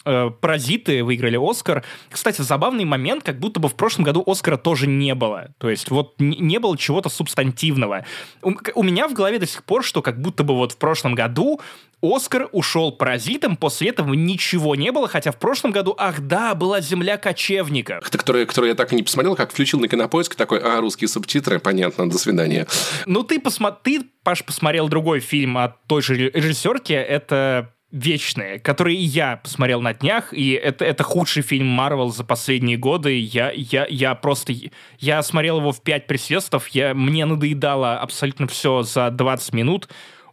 «Паразиты» 0.05 1.03
выиграли 1.05 1.39
«Оскар». 1.41 1.85
Кстати, 2.11 2.43
забавный 2.43 2.85
момент, 2.85 3.25
как 3.25 3.39
будто 3.39 3.61
бы 3.61 3.69
в 3.69 3.75
прошлом 3.75 4.05
году 4.05 4.23
«Оскара» 4.27 4.57
тоже 4.57 4.87
не 4.87 5.15
было. 5.15 5.49
То 5.59 5.71
есть 5.71 5.91
вот 5.91 6.15
не 6.19 6.59
было 6.59 6.77
чего-то 6.77 7.09
субстантивного. 7.09 8.05
У, 8.43 8.53
у 8.75 8.83
меня 8.83 9.09
в 9.09 9.15
голове 9.15 9.39
до 9.39 9.47
сих 9.47 9.65
пор, 9.65 9.85
что 9.85 10.03
как 10.03 10.21
будто 10.21 10.45
бы 10.45 10.55
вот 10.55 10.73
в 10.73 10.77
прошлом 10.77 11.15
году 11.15 11.61
Оскар 12.03 12.49
ушел 12.51 12.91
паразитом, 12.91 13.57
после 13.57 13.91
этого 13.91 14.13
ничего 14.15 14.75
не 14.75 14.91
было, 14.91 15.07
хотя 15.07 15.31
в 15.31 15.39
прошлом 15.39 15.71
году, 15.71 15.95
ах 15.97 16.21
да, 16.21 16.55
была 16.57 16.81
земля 16.81 17.17
кочевников. 17.17 18.09
Это, 18.09 18.19
который, 18.19 18.45
который 18.45 18.71
я 18.71 18.75
так 18.75 18.93
и 18.93 18.97
не 18.97 19.05
посмотрел, 19.05 19.37
как 19.37 19.53
включил 19.53 19.79
на 19.79 19.87
кинопоиск, 19.87 20.35
такой, 20.35 20.59
а, 20.59 20.81
русские 20.81 21.07
субтитры, 21.07 21.61
понятно, 21.61 22.11
до 22.11 22.19
свидания. 22.19 22.67
Ну, 23.07 23.23
ты, 23.23 23.39
посмо... 23.39 23.71
ты, 23.71 24.03
Паш, 24.25 24.45
посмотрел 24.45 24.89
другой 24.89 25.21
фильм 25.21 25.57
от 25.59 25.85
той 25.87 26.03
же 26.03 26.17
режиссерки, 26.17 26.93
это 26.93 27.73
«Вечные», 27.93 28.59
который 28.59 28.97
и 28.97 29.03
я 29.03 29.37
посмотрел 29.37 29.81
на 29.81 29.93
днях, 29.95 30.33
и 30.33 30.53
это, 30.53 30.85
это 30.85 31.05
худший 31.05 31.43
фильм 31.43 31.67
Марвел 31.67 32.11
за 32.11 32.25
последние 32.25 32.79
годы. 32.79 33.19
Я, 33.21 33.53
я, 33.55 33.87
я 33.89 34.15
просто... 34.15 34.55
Я 34.99 35.23
смотрел 35.23 35.59
его 35.59 35.73
в 35.73 35.83
пять 35.83 36.07
присестов, 36.07 36.69
я, 36.69 36.95
мне 36.95 37.27
надоедало 37.27 37.99
абсолютно 38.01 38.47
все 38.47 38.83
за 38.83 39.11
20 39.11 39.53
минут. 39.53 39.89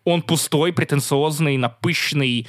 Он 0.06 0.22
пустой, 0.22 0.74
претенциозный, 0.74 1.58
напыщенный, 1.58 2.48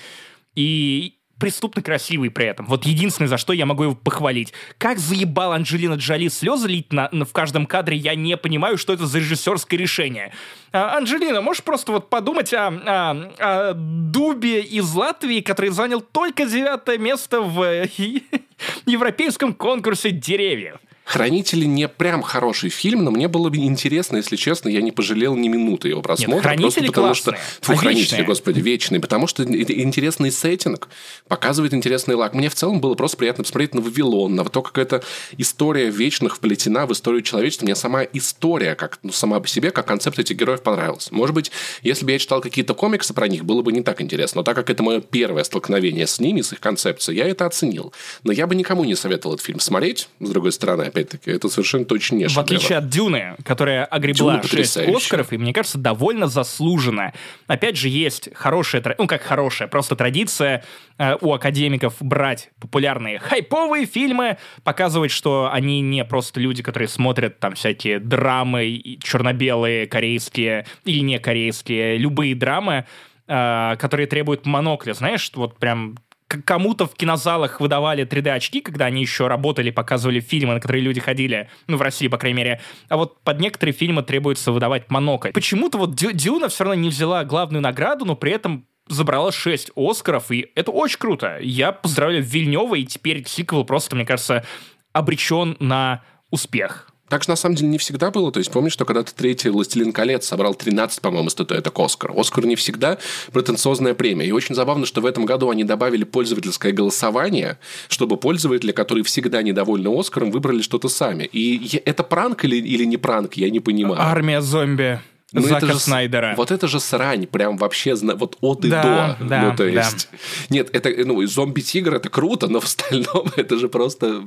и 0.54 1.19
преступно 1.40 1.82
красивый 1.82 2.30
при 2.30 2.46
этом. 2.46 2.66
Вот 2.66 2.84
единственное, 2.86 3.26
за 3.26 3.38
что 3.38 3.52
я 3.52 3.66
могу 3.66 3.84
его 3.84 3.94
похвалить. 3.96 4.52
Как 4.78 4.98
заебал 4.98 5.52
Анджелина 5.52 5.94
Джоли 5.94 6.28
слезы 6.28 6.68
лить 6.68 6.92
на, 6.92 7.08
на, 7.10 7.24
в 7.24 7.32
каждом 7.32 7.66
кадре, 7.66 7.96
я 7.96 8.14
не 8.14 8.36
понимаю, 8.36 8.78
что 8.78 8.92
это 8.92 9.06
за 9.06 9.18
режиссерское 9.18 9.80
решение. 9.80 10.32
А, 10.72 10.98
Анджелина, 10.98 11.40
можешь 11.40 11.64
просто 11.64 11.90
вот 11.92 12.10
подумать 12.10 12.52
о, 12.52 12.68
о, 12.68 13.30
о 13.38 13.74
Дубе 13.74 14.60
из 14.60 14.92
Латвии, 14.94 15.40
который 15.40 15.70
занял 15.70 16.00
только 16.00 16.44
девятое 16.44 16.98
место 16.98 17.40
в 17.40 17.62
э, 17.62 17.88
европейском 18.86 19.54
конкурсе 19.54 20.10
деревьев? 20.10 20.76
«Хранители» 21.10 21.64
не 21.64 21.88
прям 21.88 22.22
хороший 22.22 22.70
фильм, 22.70 23.02
но 23.02 23.10
мне 23.10 23.26
было 23.26 23.48
бы 23.48 23.56
интересно, 23.56 24.18
если 24.18 24.36
честно, 24.36 24.68
я 24.68 24.80
не 24.80 24.92
пожалел 24.92 25.34
ни 25.34 25.48
минуты 25.48 25.88
его 25.88 26.02
просмотра. 26.02 26.34
Нет, 26.34 26.42
«Хранители» 26.44 26.86
потому 26.86 27.08
классные. 27.08 27.36
что... 27.36 27.66
Фу, 27.66 27.72
а 27.72 27.76
«Хранители», 27.76 28.02
вечные. 28.02 28.24
господи, 28.24 28.60
вечные. 28.60 29.00
Потому 29.00 29.26
что 29.26 29.42
интересный 29.42 30.30
сеттинг, 30.30 30.88
показывает 31.26 31.74
интересный 31.74 32.14
лак. 32.14 32.34
Мне 32.34 32.48
в 32.48 32.54
целом 32.54 32.80
было 32.80 32.94
просто 32.94 33.16
приятно 33.16 33.42
посмотреть 33.42 33.74
на 33.74 33.80
«Вавилон», 33.80 34.36
на 34.36 34.44
то, 34.44 34.62
как 34.62 34.78
эта 34.78 35.02
история 35.36 35.90
вечных 35.90 36.36
вплетена 36.36 36.86
в 36.86 36.92
историю 36.92 37.22
человечества. 37.22 37.64
Мне 37.64 37.74
сама 37.74 38.04
история, 38.04 38.76
как, 38.76 39.00
ну, 39.02 39.10
сама 39.10 39.40
по 39.40 39.48
себе, 39.48 39.72
как 39.72 39.88
концепт 39.88 40.20
этих 40.20 40.36
героев 40.36 40.62
понравилась. 40.62 41.10
Может 41.10 41.34
быть, 41.34 41.50
если 41.82 42.04
бы 42.04 42.12
я 42.12 42.20
читал 42.20 42.40
какие-то 42.40 42.74
комиксы 42.74 43.14
про 43.14 43.26
них, 43.26 43.44
было 43.44 43.62
бы 43.62 43.72
не 43.72 43.82
так 43.82 44.00
интересно. 44.00 44.40
Но 44.40 44.42
так 44.44 44.54
как 44.54 44.70
это 44.70 44.84
мое 44.84 45.00
первое 45.00 45.42
столкновение 45.42 46.06
с 46.06 46.20
ними, 46.20 46.40
с 46.40 46.52
их 46.52 46.60
концепцией, 46.60 47.18
я 47.18 47.26
это 47.26 47.46
оценил. 47.46 47.92
Но 48.22 48.30
я 48.30 48.46
бы 48.46 48.54
никому 48.54 48.84
не 48.84 48.94
советовал 48.94 49.34
этот 49.34 49.44
фильм 49.44 49.58
смотреть, 49.58 50.08
с 50.20 50.30
другой 50.30 50.52
стороны, 50.52 50.84
опять 50.84 50.99
опять-таки, 51.00 51.30
это 51.30 51.48
совершенно 51.48 51.84
точно 51.84 52.16
не 52.16 52.28
В 52.28 52.38
отличие 52.38 52.78
от 52.78 52.88
Дюны, 52.88 53.36
которая 53.44 53.84
огребла 53.84 54.38
Дюна 54.38 54.48
6 54.48 54.76
Оскаров, 54.88 55.32
и, 55.32 55.38
мне 55.38 55.52
кажется, 55.52 55.78
довольно 55.78 56.26
заслуженно. 56.26 57.12
Опять 57.46 57.76
же, 57.76 57.88
есть 57.88 58.28
хорошая, 58.34 58.82
ну 58.98 59.06
как 59.06 59.22
хорошая, 59.22 59.68
просто 59.68 59.96
традиция 59.96 60.64
э, 60.98 61.16
у 61.20 61.32
академиков 61.32 61.94
брать 62.00 62.50
популярные 62.60 63.18
хайповые 63.18 63.86
фильмы, 63.86 64.38
показывать, 64.64 65.10
что 65.10 65.50
они 65.52 65.80
не 65.80 66.04
просто 66.04 66.40
люди, 66.40 66.62
которые 66.62 66.88
смотрят 66.88 67.38
там 67.40 67.54
всякие 67.54 67.98
драмы, 67.98 68.98
черно-белые, 69.02 69.86
корейские 69.86 70.66
или 70.84 71.00
не 71.00 71.18
корейские, 71.18 71.96
любые 71.96 72.34
драмы, 72.34 72.86
э, 73.26 73.76
которые 73.78 74.06
требуют 74.06 74.46
монокля, 74.46 74.94
знаешь, 74.94 75.30
вот 75.34 75.58
прям 75.58 75.96
кому-то 76.44 76.86
в 76.86 76.94
кинозалах 76.94 77.60
выдавали 77.60 78.06
3D-очки, 78.06 78.60
когда 78.60 78.86
они 78.86 79.00
еще 79.00 79.26
работали, 79.26 79.70
показывали 79.70 80.20
фильмы, 80.20 80.54
на 80.54 80.60
которые 80.60 80.82
люди 80.82 81.00
ходили, 81.00 81.48
ну, 81.66 81.76
в 81.76 81.82
России, 81.82 82.08
по 82.08 82.18
крайней 82.18 82.36
мере. 82.36 82.60
А 82.88 82.96
вот 82.96 83.20
под 83.22 83.40
некоторые 83.40 83.74
фильмы 83.74 84.02
требуется 84.02 84.52
выдавать 84.52 84.90
монокль. 84.90 85.32
Почему-то 85.32 85.78
вот 85.78 85.94
Дюна 85.94 86.48
все 86.48 86.64
равно 86.64 86.80
не 86.80 86.88
взяла 86.88 87.24
главную 87.24 87.62
награду, 87.62 88.04
но 88.04 88.16
при 88.16 88.32
этом 88.32 88.66
забрала 88.88 89.32
6 89.32 89.72
Оскаров, 89.76 90.30
и 90.30 90.50
это 90.54 90.70
очень 90.70 90.98
круто. 90.98 91.38
Я 91.40 91.72
поздравляю 91.72 92.22
Вильнева, 92.22 92.74
и 92.74 92.84
теперь 92.84 93.26
сиквел 93.26 93.64
просто, 93.64 93.96
мне 93.96 94.04
кажется, 94.04 94.44
обречен 94.92 95.56
на 95.60 96.02
успех. 96.30 96.89
Так 97.10 97.24
же, 97.24 97.30
на 97.30 97.36
самом 97.36 97.56
деле, 97.56 97.68
не 97.68 97.78
всегда 97.78 98.12
было. 98.12 98.30
То 98.30 98.38
есть, 98.38 98.52
помнишь, 98.52 98.72
что 98.72 98.84
когда-то 98.84 99.12
третий 99.12 99.50
«Властелин 99.50 99.92
колец» 99.92 100.26
собрал 100.26 100.54
13, 100.54 101.00
по-моему, 101.00 101.28
статуэток 101.28 101.76
«Оскар». 101.80 102.12
«Оскар» 102.16 102.46
не 102.46 102.54
всегда 102.54 102.98
претенциозная 103.32 103.94
премия. 103.94 104.26
И 104.26 104.30
очень 104.30 104.54
забавно, 104.54 104.86
что 104.86 105.00
в 105.00 105.06
этом 105.06 105.26
году 105.26 105.50
они 105.50 105.64
добавили 105.64 106.04
пользовательское 106.04 106.72
голосование, 106.72 107.58
чтобы 107.88 108.16
пользователи, 108.16 108.70
которые 108.70 109.02
всегда 109.02 109.42
недовольны 109.42 109.88
«Оскаром», 109.88 110.30
выбрали 110.30 110.62
что-то 110.62 110.88
сами. 110.88 111.24
И 111.24 111.82
это 111.84 112.04
пранк 112.04 112.44
или, 112.44 112.56
или 112.56 112.84
не 112.84 112.96
пранк, 112.96 113.34
я 113.34 113.50
не 113.50 113.58
понимаю. 113.58 114.00
Армия 114.00 114.40
зомби. 114.40 115.00
Ну, 115.32 115.42
Зака 115.42 115.58
это 115.58 115.66
же, 115.66 115.78
Снайдера. 115.78 116.34
Вот 116.36 116.52
это 116.52 116.68
же 116.68 116.78
срань, 116.78 117.26
прям 117.26 117.56
вообще 117.56 117.94
вот 117.94 118.36
от 118.40 118.64
и 118.64 118.68
да, 118.68 119.16
до. 119.18 119.24
Да, 119.24 119.42
ну, 119.42 119.56
то 119.56 119.64
есть... 119.64 120.08
Да. 120.10 120.18
Нет, 120.50 120.70
это, 120.72 120.90
ну, 121.04 121.24
зомби-тигр 121.26 121.94
это 121.94 122.08
круто, 122.08 122.48
но 122.48 122.60
в 122.60 122.64
остальном 122.64 123.26
это 123.36 123.56
же 123.56 123.68
просто 123.68 124.22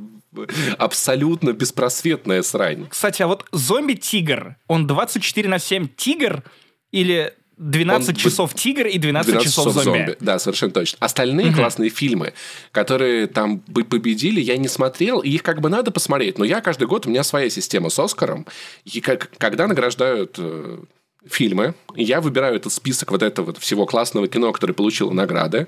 абсолютно 0.77 1.53
беспросветная 1.53 2.41
срань. 2.41 2.87
Кстати, 2.89 3.21
а 3.21 3.27
вот 3.27 3.45
зомби-тигр, 3.51 4.55
он 4.67 4.87
24 4.87 5.49
на 5.49 5.59
7 5.59 5.87
тигр 5.95 6.43
или 6.91 7.33
12 7.57 8.09
он, 8.09 8.15
часов 8.15 8.53
тигр 8.53 8.87
и 8.87 8.97
12, 8.97 9.31
12 9.31 9.47
часов, 9.47 9.65
часов 9.67 9.83
зомби. 9.83 9.97
зомби. 9.97 10.17
Да, 10.19 10.39
совершенно 10.39 10.71
точно. 10.71 10.97
Остальные 10.99 11.47
угу. 11.47 11.57
классные 11.57 11.89
фильмы, 11.89 12.33
которые 12.71 13.27
там 13.27 13.59
победили, 13.59 14.41
я 14.41 14.57
не 14.57 14.67
смотрел, 14.67 15.19
и 15.19 15.29
их 15.29 15.43
как 15.43 15.61
бы 15.61 15.69
надо 15.69 15.91
посмотреть. 15.91 16.37
Но 16.37 16.45
я 16.45 16.61
каждый 16.61 16.87
год, 16.87 17.05
у 17.05 17.09
меня 17.09 17.23
своя 17.23 17.49
система 17.49 17.89
с 17.89 17.99
Оскаром. 17.99 18.47
И 18.85 19.01
как, 19.01 19.29
когда 19.37 19.67
награждают 19.67 20.35
э, 20.39 20.79
фильмы, 21.25 21.75
я 21.95 22.21
выбираю 22.21 22.55
этот 22.55 22.73
список 22.73 23.11
вот 23.11 23.21
этого 23.21 23.53
всего 23.53 23.85
классного 23.85 24.27
кино, 24.27 24.51
которое 24.51 24.73
получило 24.73 25.11
награды. 25.11 25.67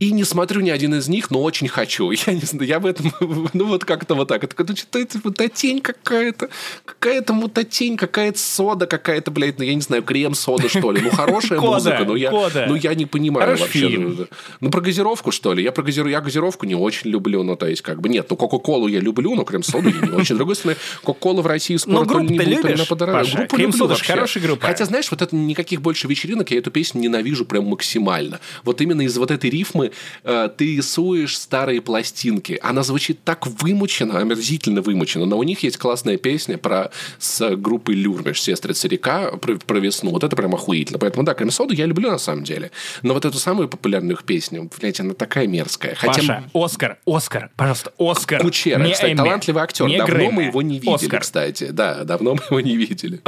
И 0.00 0.12
не 0.12 0.22
смотрю 0.22 0.60
ни 0.60 0.70
один 0.70 0.94
из 0.94 1.08
них, 1.08 1.30
но 1.30 1.42
очень 1.42 1.66
хочу. 1.66 2.10
Я 2.26 2.32
не 2.32 2.40
знаю, 2.40 2.66
я 2.66 2.78
в 2.78 2.86
этом, 2.86 3.12
ну 3.52 3.66
вот 3.66 3.84
как-то 3.84 4.14
вот 4.14 4.28
так. 4.28 4.44
Это, 4.44 4.54
ну, 4.58 4.76
что 4.76 4.98
это 4.98 5.18
мутатень 5.24 5.80
какая-то, 5.80 6.50
какая-то 6.84 7.32
мутатень, 7.32 7.96
какая-то 7.96 8.38
сода 8.38 8.86
какая-то, 8.86 9.30
блядь, 9.30 9.58
ну 9.58 9.64
я 9.64 9.74
не 9.74 9.80
знаю, 9.80 10.04
крем-сода, 10.04 10.68
что 10.68 10.92
ли. 10.92 11.00
Ну 11.00 11.10
хорошая 11.10 11.60
музыка, 11.60 12.04
но 12.04 12.14
я, 12.14 12.30
ну 12.30 12.76
я 12.76 12.94
не 12.94 13.06
понимаю 13.06 13.56
вообще. 13.56 13.88
Ну, 13.88 14.26
ну 14.60 14.70
про 14.70 14.80
газировку, 14.80 15.32
что 15.32 15.52
ли? 15.52 15.64
Я 15.64 15.72
про 15.72 15.82
газировку, 15.82 16.10
я 16.10 16.20
газировку 16.20 16.66
не 16.66 16.76
очень 16.76 17.10
люблю, 17.10 17.42
ну 17.42 17.56
то 17.56 17.66
есть 17.66 17.82
как 17.82 18.00
бы 18.00 18.08
нет, 18.08 18.26
ну 18.30 18.36
Кока-Колу 18.36 18.86
я 18.86 19.00
люблю, 19.00 19.34
но 19.34 19.44
крем-соду 19.44 19.88
я 19.88 20.00
не 20.00 20.10
очень. 20.12 20.36
С 20.36 20.38
другой 20.38 20.54
стороны, 20.54 20.78
Кока-Кола 21.02 21.42
в 21.42 21.46
России 21.46 21.76
скоро 21.76 22.06
то 22.06 22.20
ли 22.20 22.28
не 22.28 22.38
будет, 22.38 22.62
то 22.62 22.68
ли 22.68 22.86
подорожает. 22.88 23.50
Группу 23.50 23.56
люблю 23.56 23.86
вообще. 23.88 24.12
хорошая 24.12 24.44
группа. 24.44 24.66
Хотя, 24.66 24.84
знаешь, 24.84 25.10
вот 25.10 25.22
это 25.22 25.34
никаких 25.34 25.82
больше 25.82 26.06
вечеринок, 26.06 26.50
я 26.52 26.58
эту 26.58 26.70
песню 26.70 27.00
ненавижу 27.00 27.44
прям 27.44 27.64
максимально. 27.64 28.38
Вот 28.62 28.80
именно 28.80 29.02
из 29.02 29.16
вот 29.18 29.30
этой 29.32 29.50
рифмы 29.50 29.87
э, 30.24 30.48
ты 30.56 30.76
рисуешь 30.76 31.38
старые 31.38 31.80
пластинки. 31.80 32.58
Она 32.62 32.82
звучит 32.82 33.24
так 33.24 33.46
вымученно, 33.46 34.18
омерзительно 34.18 34.82
вымученно, 34.82 35.26
но 35.26 35.38
у 35.38 35.42
них 35.42 35.62
есть 35.62 35.76
классная 35.76 36.16
песня 36.16 36.58
про 36.58 36.90
с 37.18 37.56
группой 37.56 37.94
Люрмиш, 37.94 38.40
сестрица 38.40 38.88
река, 38.88 39.32
про, 39.32 39.56
про 39.56 39.78
весну. 39.78 40.10
Вот 40.10 40.24
это 40.24 40.36
прям 40.36 40.54
охуительно. 40.54 40.98
Поэтому, 40.98 41.24
да, 41.24 41.34
крем-соду 41.34 41.74
я 41.74 41.86
люблю 41.86 42.10
на 42.10 42.18
самом 42.18 42.44
деле. 42.44 42.70
Но 43.02 43.14
вот 43.14 43.24
эту 43.24 43.38
самую 43.38 43.68
популярную 43.68 44.14
их 44.14 44.24
песню, 44.24 44.70
блядь, 44.78 45.00
она 45.00 45.14
такая 45.14 45.46
мерзкая. 45.46 45.94
Хотя... 45.94 46.20
Паша, 46.20 46.44
Оскар, 46.54 46.98
Оскар, 47.06 47.50
пожалуйста, 47.56 47.92
Оскар. 47.98 48.40
Кучера, 48.40 48.82
не 48.82 48.92
кстати, 48.92 49.12
Эмми, 49.12 49.16
талантливый 49.16 49.62
актер. 49.62 49.86
Не 49.86 49.98
давно 49.98 50.14
Грэмми. 50.14 50.32
мы 50.32 50.42
его 50.44 50.62
не 50.62 50.78
видели, 50.78 50.94
Оскар. 50.94 51.20
кстати. 51.20 51.68
Да, 51.70 52.04
давно 52.04 52.34
мы 52.34 52.42
его 52.50 52.60
не 52.60 52.76
видели. 52.76 53.20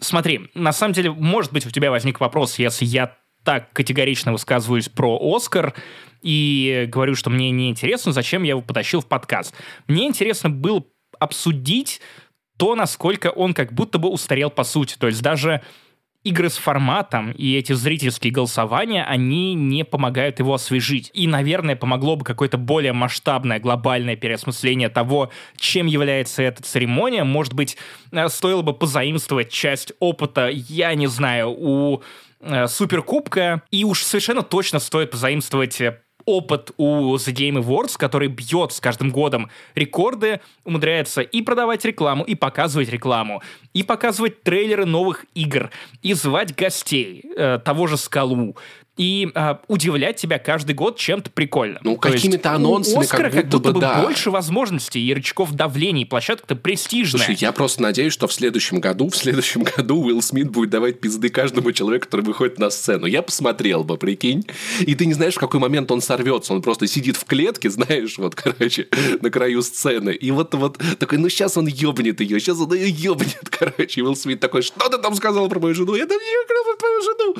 Смотри, 0.00 0.50
на 0.54 0.72
самом 0.72 0.94
деле, 0.94 1.10
может 1.10 1.52
быть, 1.52 1.66
у 1.66 1.70
тебя 1.70 1.90
возник 1.90 2.20
вопрос, 2.20 2.58
если 2.58 2.84
я 2.84 3.16
так 3.46 3.72
категорично 3.72 4.32
высказываюсь 4.32 4.88
про 4.88 5.18
Оскар 5.22 5.72
и 6.20 6.86
говорю, 6.88 7.14
что 7.14 7.30
мне 7.30 7.50
не 7.52 7.70
интересно, 7.70 8.10
зачем 8.10 8.42
я 8.42 8.50
его 8.50 8.60
потащил 8.60 9.00
в 9.00 9.06
подкаст. 9.06 9.54
Мне 9.86 10.06
интересно 10.06 10.50
было 10.50 10.84
обсудить 11.20 12.00
то, 12.58 12.74
насколько 12.74 13.28
он 13.28 13.54
как 13.54 13.72
будто 13.72 13.98
бы 13.98 14.08
устарел 14.08 14.50
по 14.50 14.64
сути. 14.64 14.96
То 14.98 15.06
есть 15.06 15.22
даже 15.22 15.62
игры 16.24 16.50
с 16.50 16.56
форматом 16.56 17.30
и 17.30 17.56
эти 17.56 17.72
зрительские 17.72 18.32
голосования, 18.32 19.04
они 19.04 19.54
не 19.54 19.84
помогают 19.84 20.40
его 20.40 20.54
освежить. 20.54 21.12
И, 21.14 21.28
наверное, 21.28 21.76
помогло 21.76 22.16
бы 22.16 22.24
какое-то 22.24 22.58
более 22.58 22.92
масштабное, 22.92 23.60
глобальное 23.60 24.16
переосмысление 24.16 24.88
того, 24.88 25.30
чем 25.56 25.86
является 25.86 26.42
эта 26.42 26.64
церемония. 26.64 27.22
Может 27.22 27.54
быть, 27.54 27.76
э, 28.10 28.28
стоило 28.28 28.62
бы 28.62 28.74
позаимствовать 28.74 29.50
часть 29.50 29.92
опыта, 30.00 30.48
я 30.48 30.92
не 30.94 31.06
знаю, 31.06 31.54
у 31.56 32.02
Суперкубка, 32.66 33.62
и 33.70 33.84
уж 33.84 34.02
совершенно 34.02 34.42
точно 34.42 34.78
стоит 34.78 35.10
позаимствовать 35.10 35.80
э, 35.80 36.00
опыт 36.26 36.72
у 36.76 37.14
The 37.14 37.32
Game 37.32 37.62
Awards, 37.62 37.96
который 37.96 38.28
бьет 38.28 38.72
с 38.72 38.80
каждым 38.80 39.10
годом 39.10 39.48
рекорды, 39.74 40.40
умудряется 40.64 41.22
и 41.22 41.40
продавать 41.40 41.84
рекламу, 41.84 42.24
и 42.24 42.34
показывать 42.34 42.90
рекламу, 42.90 43.42
и 43.72 43.82
показывать 43.82 44.42
трейлеры 44.42 44.84
новых 44.84 45.24
игр, 45.34 45.70
и 46.02 46.12
звать 46.12 46.54
гостей, 46.54 47.24
э, 47.36 47.58
того 47.64 47.86
же 47.86 47.96
Скалу, 47.96 48.56
и 48.96 49.30
э, 49.34 49.56
удивлять 49.68 50.16
тебя 50.16 50.38
каждый 50.38 50.74
год 50.74 50.96
чем-то 50.96 51.30
прикольно. 51.30 51.80
Ну, 51.82 51.96
какими-то 51.96 52.52
анонсами, 52.52 52.96
у 52.96 53.00
Оскара 53.00 53.30
как 53.30 53.44
будто, 53.44 53.50
как 53.50 53.60
будто 53.60 53.72
бы, 53.72 53.80
да. 53.80 54.02
больше 54.02 54.30
возможностей 54.30 55.04
и 55.04 55.12
рычагов 55.12 55.52
давления, 55.52 56.06
площадка-то 56.06 56.56
престижная. 56.56 57.24
Слушай, 57.24 57.38
я 57.40 57.52
просто 57.52 57.82
надеюсь, 57.82 58.12
что 58.12 58.26
в 58.26 58.32
следующем 58.32 58.80
году, 58.80 59.08
в 59.08 59.16
следующем 59.16 59.64
году 59.64 60.02
Уилл 60.02 60.22
Смит 60.22 60.50
будет 60.50 60.70
давать 60.70 61.00
пизды 61.00 61.28
каждому 61.28 61.72
человеку, 61.72 62.06
который 62.06 62.22
выходит 62.22 62.58
на 62.58 62.70
сцену. 62.70 63.06
Я 63.06 63.22
посмотрел 63.22 63.84
бы, 63.84 63.98
прикинь. 63.98 64.46
И 64.80 64.94
ты 64.94 65.06
не 65.06 65.12
знаешь, 65.12 65.34
в 65.34 65.40
какой 65.40 65.60
момент 65.60 65.90
он 65.90 66.00
сорвется. 66.00 66.54
Он 66.54 66.62
просто 66.62 66.86
сидит 66.86 67.16
в 67.16 67.24
клетке, 67.24 67.68
знаешь, 67.76 68.16
вот, 68.16 68.34
короче, 68.34 68.88
на 69.20 69.30
краю 69.30 69.62
сцены. 69.62 70.10
И 70.10 70.30
вот, 70.30 70.54
вот 70.54 70.80
такой, 70.98 71.18
ну, 71.18 71.28
сейчас 71.28 71.56
он 71.56 71.66
ебнет 71.66 72.20
ее, 72.20 72.40
сейчас 72.40 72.58
он 72.60 72.72
ее 72.72 72.88
ебнет, 72.88 73.48
короче. 73.50 74.00
И 74.00 74.02
Уилл 74.02 74.16
Смит 74.16 74.40
такой, 74.40 74.62
что 74.62 74.88
ты 74.88 74.98
там 74.98 75.14
сказал 75.14 75.48
про 75.48 75.60
мою 75.60 75.74
жену? 75.74 75.94
Я 75.94 76.06
там 76.06 76.18
не 76.18 76.46
про 76.46 76.76
твою 76.78 77.02
жену. 77.02 77.34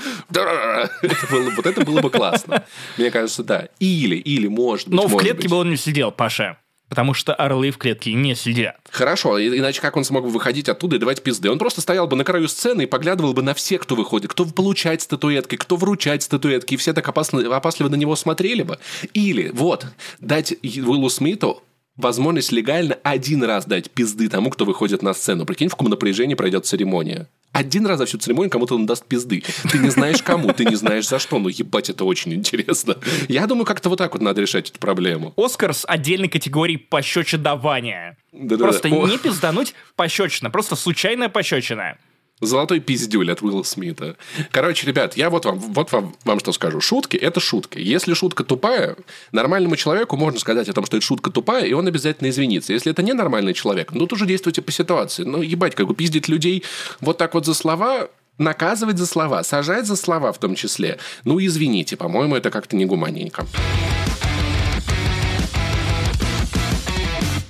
Было, 1.47 1.55
вот 1.57 1.67
это 1.67 1.85
было 1.85 2.01
бы 2.01 2.11
классно. 2.11 2.65
Мне 2.97 3.11
кажется, 3.11 3.43
да. 3.43 3.69
Или, 3.81 4.17
или, 4.17 4.47
может 4.47 4.89
быть, 4.89 4.97
Но 4.97 5.07
в 5.07 5.17
клетке 5.17 5.49
бы 5.49 5.57
он 5.57 5.71
не 5.71 5.77
сидел, 5.77 6.13
Паша. 6.13 6.59
потому 6.89 7.15
что 7.15 7.35
орлы 7.35 7.71
в 7.71 7.79
клетке 7.79 8.13
не 8.13 8.35
сидят. 8.35 8.77
Хорошо, 8.91 9.41
иначе 9.41 9.81
как 9.81 9.97
он 9.97 10.05
смог 10.05 10.25
бы 10.25 10.31
выходить 10.31 10.69
оттуда 10.69 10.97
и 10.97 10.99
давать 10.99 11.23
пизды? 11.23 11.51
Он 11.51 11.59
просто 11.59 11.81
стоял 11.81 12.07
бы 12.07 12.17
на 12.17 12.25
краю 12.25 12.49
сцены 12.49 12.83
и 12.83 12.87
поглядывал 12.87 13.33
бы 13.33 13.43
на 13.43 13.55
всех, 13.55 13.83
кто 13.83 13.97
выходит, 13.97 14.31
кто 14.31 14.45
получает 14.45 15.03
статуэтки, 15.03 15.57
кто 15.57 15.77
вручает 15.77 16.23
статуэтки, 16.23 16.75
и 16.75 16.77
все 16.77 16.93
так 16.93 17.09
опасно, 17.09 17.57
опасливо 17.57 17.89
на 17.89 17.97
него 17.97 18.15
смотрели 18.17 18.63
бы. 18.63 18.79
Или, 19.15 19.51
вот, 19.53 19.87
дать 20.21 20.53
Уиллу 20.63 21.11
Смиту 21.11 21.63
возможность 21.97 22.53
легально 22.53 22.99
один 23.03 23.43
раз 23.43 23.65
дать 23.65 23.91
пизды 23.91 24.29
тому, 24.29 24.51
кто 24.51 24.65
выходит 24.65 25.03
на 25.03 25.15
сцену. 25.15 25.47
Прикинь, 25.47 25.69
в 25.69 25.73
каком 25.73 25.89
напряжении 25.89 26.35
пройдет 26.35 26.67
церемония. 26.67 27.27
Один 27.57 27.87
раз 27.87 27.99
за 27.99 28.05
всю 28.05 28.19
церемонию 28.19 28.51
кому-то 28.51 28.75
он 28.75 28.85
даст 28.85 29.07
пизды. 29.07 29.43
Ты 29.71 29.79
не 29.79 29.89
знаешь 29.89 30.23
кому, 30.23 30.53
ты 30.53 30.67
не 30.67 30.77
знаешь 30.77 31.09
за 31.09 31.19
что. 31.19 31.39
Ну, 31.39 31.49
ебать, 31.49 31.89
это 31.89 32.05
очень 32.05 32.35
интересно. 32.35 32.97
Я 33.29 33.47
думаю, 33.47 33.65
как-то 33.65 33.89
вот 33.89 33.97
так 33.97 34.13
вот 34.13 34.23
надо 34.23 34.43
решать 34.43 34.71
эту 34.71 34.79
проблему. 34.79 35.33
Оскар 35.37 35.73
с 35.73 35.87
отдельной 35.87 36.29
категорией 36.29 36.79
пощечедавания. 36.79 38.19
Да 38.33 38.57
-да 38.57 38.59
-да. 38.59 38.63
Просто 38.63 38.91
не 38.91 39.19
пиздануть 39.19 39.75
пощечина, 39.97 40.51
просто 40.51 40.77
случайная 40.77 41.29
пощечина. 41.29 41.97
Золотой 42.43 42.81
пиздюль 42.81 43.33
от 43.33 43.41
Уилла 43.41 43.63
Смита. 43.63 44.17
Короче, 44.51 44.87
ребят, 44.87 45.17
я 45.17 45.31
вот 45.31 45.47
вам, 45.47 45.59
вот 45.59 45.91
вам, 45.91 46.15
вам 46.25 46.39
что 46.39 46.53
скажу. 46.53 46.83
Шутки– 46.83 47.17
это 47.19 47.41
шутки. 47.41 47.79
Если 47.79 48.13
шутка 48.13 48.45
тупая, 48.45 48.97
нормальному 49.33 49.75
человеку 49.77 50.19
можно 50.19 50.39
сказать 50.39 50.69
о 50.69 50.75
том, 50.75 50.85
что 50.85 50.99
это 50.99 51.07
шутка 51.07 51.31
тупая, 51.31 51.65
и 51.65 51.73
он 51.73 51.87
обязательно 51.87 52.29
извинится. 52.29 52.75
Если 52.75 52.93
это 52.93 53.03
не 53.03 53.15
нормальный 53.15 53.55
человек, 53.55 53.93
ну, 53.93 54.07
тоже 54.07 54.27
действуйте 54.27 54.61
по 54.61 54.71
ситуации. 54.71 55.25
Ну, 55.25 55.41
ебать, 55.41 55.75
как 55.75 55.87
бы 55.87 55.95
пиздить 55.95 56.29
людей 56.29 56.63
вот 57.01 57.17
так 57.17 57.33
вот 57.33 57.47
за 57.47 57.55
слова, 57.55 58.11
наказывать 58.37 58.99
за 58.99 59.07
слова, 59.07 59.43
сажать 59.43 59.87
за 59.87 59.97
слова 59.97 60.31
в 60.31 60.39
том 60.39 60.57
числе. 60.57 60.99
Ну, 61.25 61.41
извините, 61.41 61.97
по-моему, 61.97 62.37
это 62.37 62.51
как-то 62.51 62.77
не 62.77 62.85
гуманненько. 62.85 63.47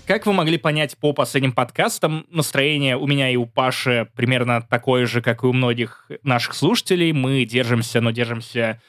Как 0.07 0.25
вы 0.25 0.33
могли 0.33 0.57
понять 0.57 0.97
по 0.97 1.13
последним 1.13 1.51
подкастам, 1.51 2.27
настроение 2.31 2.97
у 2.97 3.09
меня 3.09 3.29
и 3.29 3.35
у 3.35 3.45
Паши 3.45 4.09
примерно 4.15 4.63
такое 4.63 5.05
же, 5.05 5.21
как 5.21 5.43
и 5.43 5.47
у 5.47 5.53
многих 5.53 6.09
наших 6.23 6.55
слушателей. 6.55 7.11
Мы 7.11 7.45
держимся, 7.45 8.01
но 8.01 8.13
держимся 8.13 8.81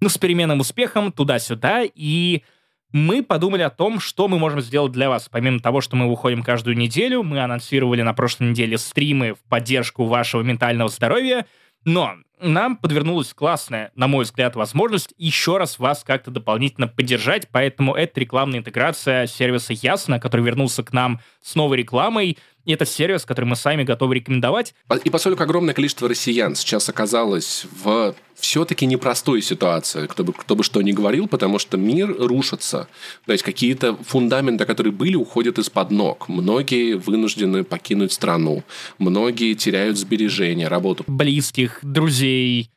ну, 0.00 0.08
с 0.08 0.16
переменным 0.16 0.60
успехом 0.60 1.12
туда-сюда, 1.12 1.82
и 1.84 2.42
мы 2.90 3.22
подумали 3.22 3.60
о 3.60 3.70
том, 3.70 4.00
что 4.00 4.28
мы 4.28 4.38
можем 4.38 4.62
сделать 4.62 4.92
для 4.92 5.10
вас. 5.10 5.28
Помимо 5.30 5.60
того, 5.60 5.82
что 5.82 5.94
мы 5.94 6.08
выходим 6.08 6.42
каждую 6.42 6.74
неделю, 6.78 7.22
мы 7.22 7.40
анонсировали 7.40 8.00
на 8.00 8.14
прошлой 8.14 8.48
неделе 8.48 8.78
стримы 8.78 9.34
в 9.34 9.42
поддержку 9.50 10.04
вашего 10.04 10.40
ментального 10.40 10.88
здоровья, 10.88 11.44
но 11.86 12.16
нам 12.40 12.76
подвернулась 12.76 13.32
классная, 13.32 13.92
на 13.94 14.08
мой 14.08 14.24
взгляд, 14.24 14.56
возможность 14.56 15.14
еще 15.16 15.56
раз 15.56 15.78
вас 15.78 16.02
как-то 16.04 16.30
дополнительно 16.30 16.88
поддержать, 16.88 17.48
поэтому 17.50 17.94
это 17.94 18.20
рекламная 18.20 18.58
интеграция 18.58 19.26
сервиса 19.26 19.72
Ясно, 19.72 20.20
который 20.20 20.44
вернулся 20.44 20.82
к 20.82 20.92
нам 20.92 21.20
с 21.40 21.54
новой 21.54 21.78
рекламой, 21.78 22.38
и 22.66 22.72
это 22.72 22.84
сервис, 22.84 23.24
который 23.24 23.46
мы 23.46 23.54
сами 23.54 23.84
готовы 23.84 24.16
рекомендовать. 24.16 24.74
И 25.04 25.08
поскольку 25.08 25.44
огромное 25.44 25.72
количество 25.72 26.08
россиян 26.08 26.56
сейчас 26.56 26.88
оказалось 26.88 27.64
в 27.82 28.14
все-таки 28.34 28.86
непростой 28.86 29.40
ситуации, 29.40 30.06
кто 30.06 30.24
бы, 30.24 30.32
кто 30.32 30.56
бы 30.56 30.64
что 30.64 30.82
ни 30.82 30.90
говорил, 30.90 31.28
потому 31.28 31.60
что 31.60 31.76
мир 31.76 32.14
рушится. 32.18 32.88
То 33.24 33.32
есть 33.32 33.44
какие-то 33.44 33.96
фундаменты, 33.96 34.66
которые 34.66 34.92
были, 34.92 35.14
уходят 35.14 35.58
из-под 35.58 35.92
ног. 35.92 36.28
Многие 36.28 36.94
вынуждены 36.94 37.62
покинуть 37.62 38.12
страну. 38.12 38.64
Многие 38.98 39.54
теряют 39.54 39.96
сбережения, 39.96 40.66
работу. 40.66 41.04
Близких, 41.06 41.78
друзей, 41.82 42.70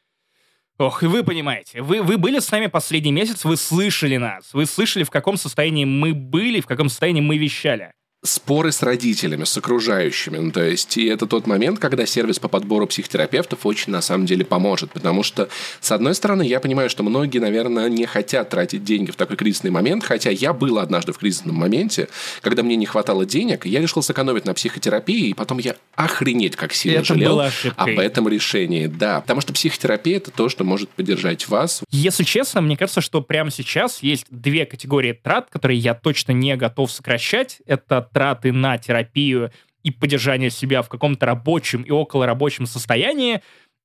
Ох, 0.77 1.03
и 1.03 1.07
вы 1.07 1.25
понимаете, 1.25 1.81
вы, 1.81 2.01
вы 2.01 2.17
были 2.17 2.39
с 2.39 2.49
нами 2.51 2.67
последний 2.67 3.11
месяц, 3.11 3.43
вы 3.43 3.57
слышали 3.57 4.15
нас, 4.15 4.53
вы 4.53 4.65
слышали, 4.65 5.03
в 5.03 5.09
каком 5.09 5.35
состоянии 5.35 5.83
мы 5.83 6.13
были, 6.13 6.61
в 6.61 6.67
каком 6.67 6.87
состоянии 6.87 7.19
мы 7.19 7.37
вещали 7.37 7.91
споры 8.21 8.71
с 8.71 8.83
родителями, 8.83 9.45
с 9.45 9.57
окружающими. 9.57 10.37
Ну, 10.37 10.51
то 10.51 10.63
есть, 10.63 10.97
и 10.97 11.05
это 11.05 11.25
тот 11.25 11.47
момент, 11.47 11.79
когда 11.79 12.05
сервис 12.05 12.37
по 12.39 12.49
подбору 12.49 12.85
психотерапевтов 12.85 13.65
очень, 13.65 13.93
на 13.93 14.01
самом 14.01 14.25
деле, 14.25 14.43
поможет. 14.43 14.91
Потому 14.91 15.23
что, 15.23 15.47
с 15.79 15.91
одной 15.91 16.13
стороны, 16.15 16.43
я 16.43 16.59
понимаю, 16.59 16.89
что 16.89 17.03
многие, 17.03 17.39
наверное, 17.39 17.87
не 17.87 18.05
хотят 18.05 18.49
тратить 18.49 18.83
деньги 18.83 19.11
в 19.11 19.15
такой 19.15 19.37
кризисный 19.37 19.71
момент, 19.71 20.03
хотя 20.03 20.31
я 20.31 20.51
был 20.51 20.79
однажды 20.79 21.13
в 21.13 21.17
кризисном 21.17 21.55
моменте, 21.55 22.09
когда 22.41 22.61
мне 22.61 22.75
не 22.75 22.85
хватало 22.85 23.25
денег, 23.25 23.65
я 23.65 23.79
решил 23.79 24.01
сэкономить 24.01 24.45
на 24.45 24.53
психотерапии, 24.53 25.29
и 25.29 25.33
потом 25.33 25.59
я 25.59 25.75
охренеть 25.95 26.55
как 26.55 26.73
сильно 26.73 26.97
это 26.97 27.05
жалел 27.05 27.41
об 27.77 27.99
этом 27.99 28.27
решении. 28.27 28.87
Да, 28.87 29.21
потому 29.21 29.39
что 29.39 29.53
психотерапия– 29.53 30.17
это 30.17 30.31
то, 30.31 30.49
что 30.49 30.65
может 30.65 30.89
поддержать 30.89 31.47
вас. 31.47 31.83
Если 31.89 32.23
честно, 32.23 32.59
мне 32.59 32.75
кажется, 32.75 32.99
что 32.99 33.21
прямо 33.21 33.49
сейчас 33.49 34.03
есть 34.03 34.25
две 34.29 34.65
категории 34.65 35.13
трат, 35.13 35.47
которые 35.49 35.79
я 35.79 35.93
точно 35.93 36.33
не 36.33 36.57
готов 36.57 36.91
сокращать. 36.91 37.59
Это 37.65 38.08
траты 38.11 38.51
на 38.51 38.77
терапию 38.77 39.51
и 39.83 39.91
поддержание 39.91 40.49
себя 40.49 40.81
в 40.81 40.89
каком-то 40.89 41.25
рабочем 41.25 41.83
и 41.83 41.91
околорабочем 41.91 42.65
состоянии, 42.65 43.41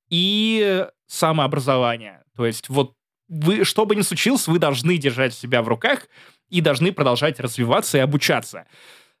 и 0.09 0.85
самообразование. 1.07 2.23
То 2.35 2.45
есть 2.45 2.69
вот 2.69 2.93
вы, 3.27 3.63
что 3.63 3.85
бы 3.85 3.95
ни 3.95 4.01
случилось, 4.01 4.47
вы 4.47 4.59
должны 4.59 4.97
держать 4.97 5.33
себя 5.33 5.61
в 5.61 5.67
руках 5.67 6.07
и 6.49 6.61
должны 6.61 6.91
продолжать 6.91 7.39
развиваться 7.39 7.97
и 7.97 8.01
обучаться. 8.01 8.65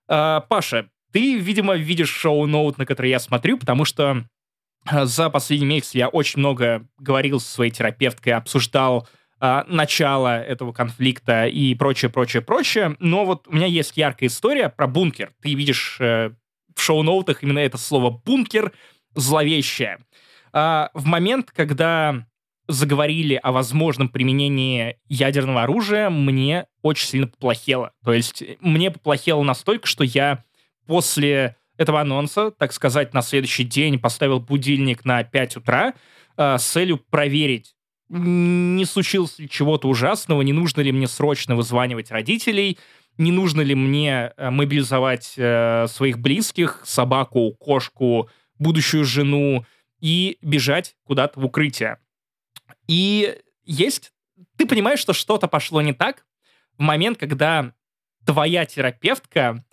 А, 0.07 0.41
Паша, 0.41 0.89
ты, 1.11 1.37
видимо, 1.37 1.75
видишь 1.75 2.09
шоу-ноут, 2.09 2.77
на 2.77 2.85
который 2.85 3.09
я 3.09 3.19
смотрю, 3.19 3.57
потому 3.57 3.85
что 3.85 4.25
а, 4.85 5.05
за 5.05 5.29
последний 5.29 5.65
месяц 5.65 5.95
я 5.95 6.07
очень 6.07 6.39
много 6.39 6.87
говорил 6.99 7.39
со 7.39 7.51
своей 7.51 7.71
терапевткой, 7.71 8.33
обсуждал 8.33 9.07
начала 9.39 10.41
этого 10.41 10.71
конфликта 10.71 11.45
и 11.45 11.75
прочее, 11.75 12.09
прочее, 12.09 12.41
прочее. 12.41 12.95
Но 12.99 13.25
вот 13.25 13.47
у 13.47 13.53
меня 13.53 13.67
есть 13.67 13.97
яркая 13.97 14.29
история 14.29 14.69
про 14.69 14.87
бункер. 14.87 15.33
Ты 15.41 15.53
видишь 15.53 15.97
э, 15.99 16.31
в 16.73 16.81
шоу-ноутах 16.81 17.43
именно 17.43 17.59
это 17.59 17.77
слово 17.77 18.09
«бункер» 18.09 18.71
зловещее. 19.13 19.99
Э, 20.53 20.87
в 20.93 21.05
момент, 21.05 21.51
когда 21.51 22.25
заговорили 22.67 23.39
о 23.41 23.51
возможном 23.51 24.09
применении 24.09 24.97
ядерного 25.07 25.63
оружия, 25.63 26.09
мне 26.09 26.65
очень 26.81 27.07
сильно 27.07 27.27
поплохело. 27.27 27.91
То 28.03 28.13
есть 28.13 28.43
мне 28.59 28.89
поплохело 28.89 29.43
настолько, 29.43 29.87
что 29.87 30.03
я 30.03 30.43
после 30.87 31.55
этого 31.77 32.01
анонса, 32.01 32.51
так 32.51 32.73
сказать, 32.73 33.13
на 33.13 33.21
следующий 33.21 33.63
день 33.63 33.99
поставил 33.99 34.39
будильник 34.39 35.05
на 35.05 35.23
5 35.23 35.57
утра 35.57 35.93
э, 36.37 36.57
с 36.57 36.63
целью 36.63 36.97
проверить, 36.97 37.74
не 38.09 38.85
случилось 38.85 39.39
ли 39.39 39.49
чего-то 39.49 39.87
ужасного, 39.87 40.41
не 40.41 40.53
нужно 40.53 40.81
ли 40.81 40.91
мне 40.91 41.07
срочно 41.07 41.55
вызванивать 41.55 42.11
родителей, 42.11 42.77
не 43.17 43.31
нужно 43.31 43.61
ли 43.61 43.75
мне 43.75 44.33
э, 44.35 44.49
мобилизовать 44.49 45.33
э, 45.37 45.87
своих 45.87 46.19
близких, 46.19 46.81
собаку, 46.85 47.51
кошку, 47.53 48.29
будущую 48.59 49.05
жену 49.05 49.65
и 50.01 50.37
бежать 50.41 50.95
куда-то 51.03 51.39
в 51.39 51.45
укрытие. 51.45 51.97
И 52.87 53.37
есть... 53.63 54.11
Ты 54.57 54.65
понимаешь, 54.65 54.99
что 54.99 55.13
что-то 55.13 55.47
пошло 55.47 55.81
не 55.81 55.93
так 55.93 56.25
в 56.77 56.81
момент, 56.81 57.17
когда 57.17 57.73
твоя 58.25 58.65
терапевтка, 58.65 59.63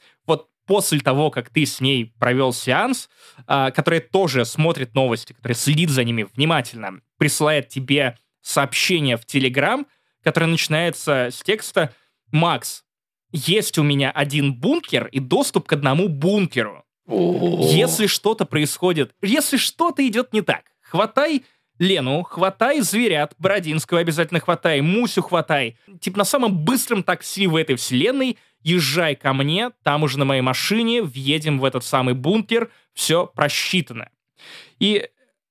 после 0.73 1.01
того, 1.01 1.31
как 1.31 1.51
ты 1.51 1.67
с 1.67 1.83
ней 1.83 2.15
провел 2.19 2.51
сеанс, 2.55 3.11
э, 3.47 3.71
которая 3.73 4.01
тоже 4.01 4.47
смотрит 4.47 4.95
новости, 4.95 5.35
которая 5.35 5.55
следит 5.55 5.91
за 5.91 6.03
ними 6.03 6.27
внимательно, 6.35 7.03
присылает 7.19 7.69
тебе 7.69 8.17
сообщение 8.41 9.19
в 9.19 9.27
Телеграм, 9.27 9.87
которое 10.25 10.47
начинается 10.47 11.29
с 11.31 11.43
текста 11.43 11.93
«Макс, 12.31 12.85
есть 13.33 13.77
у 13.77 13.83
меня 13.83 14.11
один 14.11 14.55
бункер 14.55 15.09
и 15.09 15.21
доступ 15.21 15.67
к 15.67 15.75
одному 15.75 16.09
бункеру. 16.09 16.87
Если 17.07 18.07
что-то 18.07 18.47
происходит, 18.47 19.15
если 19.21 19.59
что-то 19.59 20.07
идет 20.09 20.33
не 20.33 20.41
так, 20.41 20.63
хватай 20.81 21.45
Лену, 21.79 22.23
хватай 22.23 22.81
зверят, 22.81 23.35
Бородинского 23.39 24.01
обязательно 24.01 24.41
хватай, 24.41 24.81
Мусю 24.81 25.21
хватай. 25.21 25.77
Типа 26.01 26.17
на 26.17 26.25
самом 26.25 26.65
быстром 26.65 27.03
такси 27.03 27.47
в 27.47 27.57
этой 27.57 27.77
вселенной 27.77 28.39
езжай 28.63 29.15
ко 29.15 29.33
мне, 29.33 29.71
там 29.83 30.03
уже 30.03 30.19
на 30.19 30.25
моей 30.25 30.43
машине, 30.43 31.03
въедем 31.03 31.59
в 31.59 31.65
этот 31.65 31.85
самый 31.85 32.15
бункер, 32.15 32.71
все 32.95 33.27
просчитано. 33.27 34.11
И, 34.79 35.09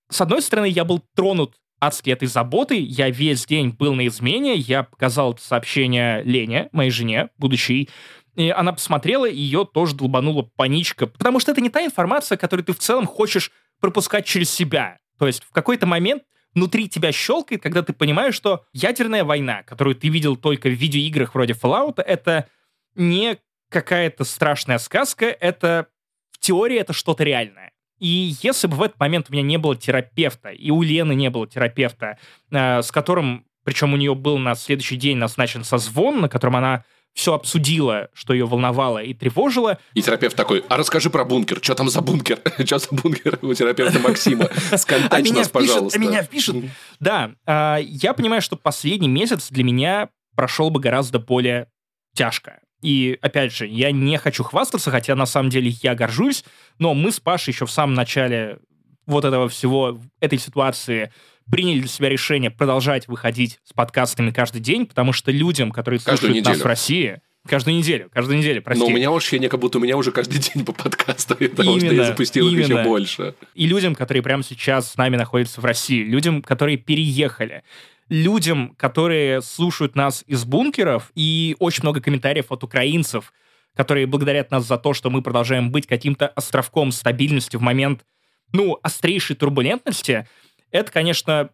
с 0.09 0.21
одной 0.21 0.41
стороны, 0.41 0.67
я 0.67 0.83
был 0.83 1.01
тронут 1.15 1.55
адски 1.79 2.11
этой 2.11 2.27
заботы. 2.27 2.75
Я 2.79 3.09
весь 3.09 3.45
день 3.45 3.71
был 3.71 3.95
на 3.95 4.07
измене, 4.07 4.55
я 4.55 4.83
показал 4.83 5.37
сообщение 5.37 6.23
Лене, 6.23 6.69
моей 6.71 6.91
жене, 6.91 7.29
будущей, 7.37 7.89
и 8.35 8.49
она 8.49 8.71
посмотрела, 8.71 9.25
и 9.25 9.35
ее 9.35 9.67
тоже 9.71 9.95
долбанула 9.95 10.43
паничка, 10.55 11.07
потому 11.07 11.39
что 11.39 11.51
это 11.51 11.59
не 11.59 11.69
та 11.69 11.83
информация, 11.83 12.37
которую 12.37 12.65
ты 12.65 12.73
в 12.73 12.79
целом 12.79 13.05
хочешь 13.05 13.51
пропускать 13.81 14.25
через 14.25 14.49
себя. 14.49 14.99
То 15.19 15.27
есть 15.27 15.43
в 15.43 15.51
какой-то 15.51 15.85
момент 15.85 16.23
внутри 16.53 16.87
тебя 16.87 17.11
щелкает, 17.11 17.61
когда 17.61 17.81
ты 17.81 17.93
понимаешь, 17.93 18.35
что 18.35 18.63
ядерная 18.73 19.23
война, 19.23 19.63
которую 19.63 19.95
ты 19.95 20.07
видел 20.07 20.37
только 20.37 20.69
в 20.69 20.73
видеоиграх 20.73 21.35
вроде 21.35 21.53
Fallout, 21.53 22.01
это 22.01 22.47
не 22.95 23.37
какая-то 23.69 24.23
страшная 24.23 24.77
сказка, 24.77 25.25
это 25.25 25.87
в 26.31 26.39
теории 26.39 26.77
это 26.77 26.93
что-то 26.93 27.23
реальное. 27.23 27.71
И 27.99 28.33
если 28.41 28.67
бы 28.67 28.75
в 28.75 28.81
этот 28.81 28.99
момент 28.99 29.27
у 29.29 29.33
меня 29.33 29.43
не 29.43 29.57
было 29.57 29.75
терапевта, 29.75 30.49
и 30.49 30.71
у 30.71 30.81
Лены 30.81 31.13
не 31.13 31.29
было 31.29 31.47
терапевта, 31.47 32.17
э, 32.49 32.81
с 32.81 32.91
которым, 32.91 33.45
причем 33.63 33.93
у 33.93 33.97
нее 33.97 34.15
был 34.15 34.39
на 34.39 34.55
следующий 34.55 34.95
день 34.95 35.17
назначен 35.17 35.63
созвон, 35.63 36.21
на 36.21 36.27
котором 36.27 36.55
она 36.55 36.83
все 37.13 37.33
обсудила, 37.33 38.09
что 38.13 38.33
ее 38.33 38.45
волновало 38.45 38.99
и 39.03 39.13
тревожило. 39.13 39.77
И 39.93 40.01
терапевт 40.01 40.35
такой, 40.35 40.63
а 40.69 40.77
расскажи 40.77 41.09
про 41.09 41.25
бункер, 41.25 41.59
что 41.61 41.75
там 41.75 41.89
за 41.89 42.01
бункер? 42.01 42.39
Что 42.65 42.79
за 42.79 42.87
бункер 42.91 43.37
у 43.41 43.53
терапевта 43.53 43.99
Максима? 43.99 44.49
Сконтачь 44.75 45.29
нас, 45.29 45.49
пожалуйста. 45.49 45.99
А 45.99 46.01
меня 46.01 46.23
впишет. 46.23 46.55
Да, 46.99 47.33
а, 47.45 47.77
я 47.81 48.13
понимаю, 48.13 48.41
что 48.41 48.55
последний 48.55 49.09
месяц 49.09 49.49
для 49.49 49.63
меня 49.63 50.09
прошел 50.35 50.69
бы 50.69 50.79
гораздо 50.79 51.19
более 51.19 51.67
тяжко. 52.15 52.61
И, 52.81 53.17
опять 53.21 53.53
же, 53.53 53.67
я 53.67 53.91
не 53.91 54.17
хочу 54.17 54.43
хвастаться, 54.43 54.91
хотя 54.91 55.15
на 55.15 55.25
самом 55.25 55.49
деле 55.49 55.71
я 55.81 55.95
горжусь, 55.95 56.43
но 56.79 56.93
мы 56.93 57.11
с 57.11 57.19
Пашей 57.19 57.51
еще 57.51 57.65
в 57.65 57.71
самом 57.71 57.93
начале 57.93 58.59
вот 59.05 59.25
этого 59.25 59.49
всего, 59.49 59.99
этой 60.19 60.39
ситуации 60.39 61.11
приняли 61.49 61.79
для 61.79 61.89
себя 61.89 62.09
решение 62.09 62.49
продолжать 62.49 63.07
выходить 63.07 63.59
с 63.63 63.73
подкастами 63.73 64.31
каждый 64.31 64.61
день, 64.61 64.85
потому 64.85 65.13
что 65.13 65.31
людям, 65.31 65.71
которые 65.71 65.99
каждую 65.99 66.17
слушают 66.17 66.37
неделю. 66.37 66.53
нас 66.55 66.63
в 66.63 66.65
России, 66.65 67.21
каждую 67.47 67.77
неделю, 67.77 68.09
каждую 68.11 68.37
неделю, 68.37 68.61
прости. 68.61 68.81
Но 68.81 68.87
у 68.87 68.91
меня 68.91 69.11
ощущение, 69.11 69.49
как 69.49 69.59
будто 69.59 69.77
у 69.77 69.81
меня 69.81 69.97
уже 69.97 70.11
каждый 70.11 70.39
день 70.53 70.65
по 70.65 70.71
подкасту, 70.71 71.35
потому 71.35 71.71
именно, 71.71 71.85
что 71.87 71.95
я 71.95 72.03
запустил 72.05 72.47
именно. 72.47 72.61
их 72.61 72.69
еще 72.69 72.83
больше. 72.83 73.35
И 73.53 73.67
людям, 73.67 73.95
которые 73.95 74.23
прямо 74.23 74.43
сейчас 74.43 74.91
с 74.91 74.97
нами 74.97 75.17
находятся 75.17 75.61
в 75.61 75.65
России, 75.65 76.03
людям, 76.03 76.41
которые 76.41 76.77
переехали, 76.77 77.63
людям, 78.11 78.75
которые 78.77 79.41
слушают 79.41 79.95
нас 79.95 80.25
из 80.27 80.43
бункеров, 80.43 81.11
и 81.15 81.55
очень 81.59 81.83
много 81.83 82.01
комментариев 82.01 82.51
от 82.51 82.61
украинцев, 82.61 83.31
которые 83.73 84.05
благодарят 84.05 84.51
нас 84.51 84.67
за 84.67 84.77
то, 84.77 84.93
что 84.93 85.09
мы 85.09 85.21
продолжаем 85.21 85.71
быть 85.71 85.87
каким-то 85.87 86.27
островком 86.27 86.91
стабильности 86.91 87.55
в 87.55 87.61
момент, 87.61 88.05
ну, 88.51 88.77
острейшей 88.83 89.37
турбулентности, 89.37 90.27
это, 90.71 90.91
конечно, 90.91 91.51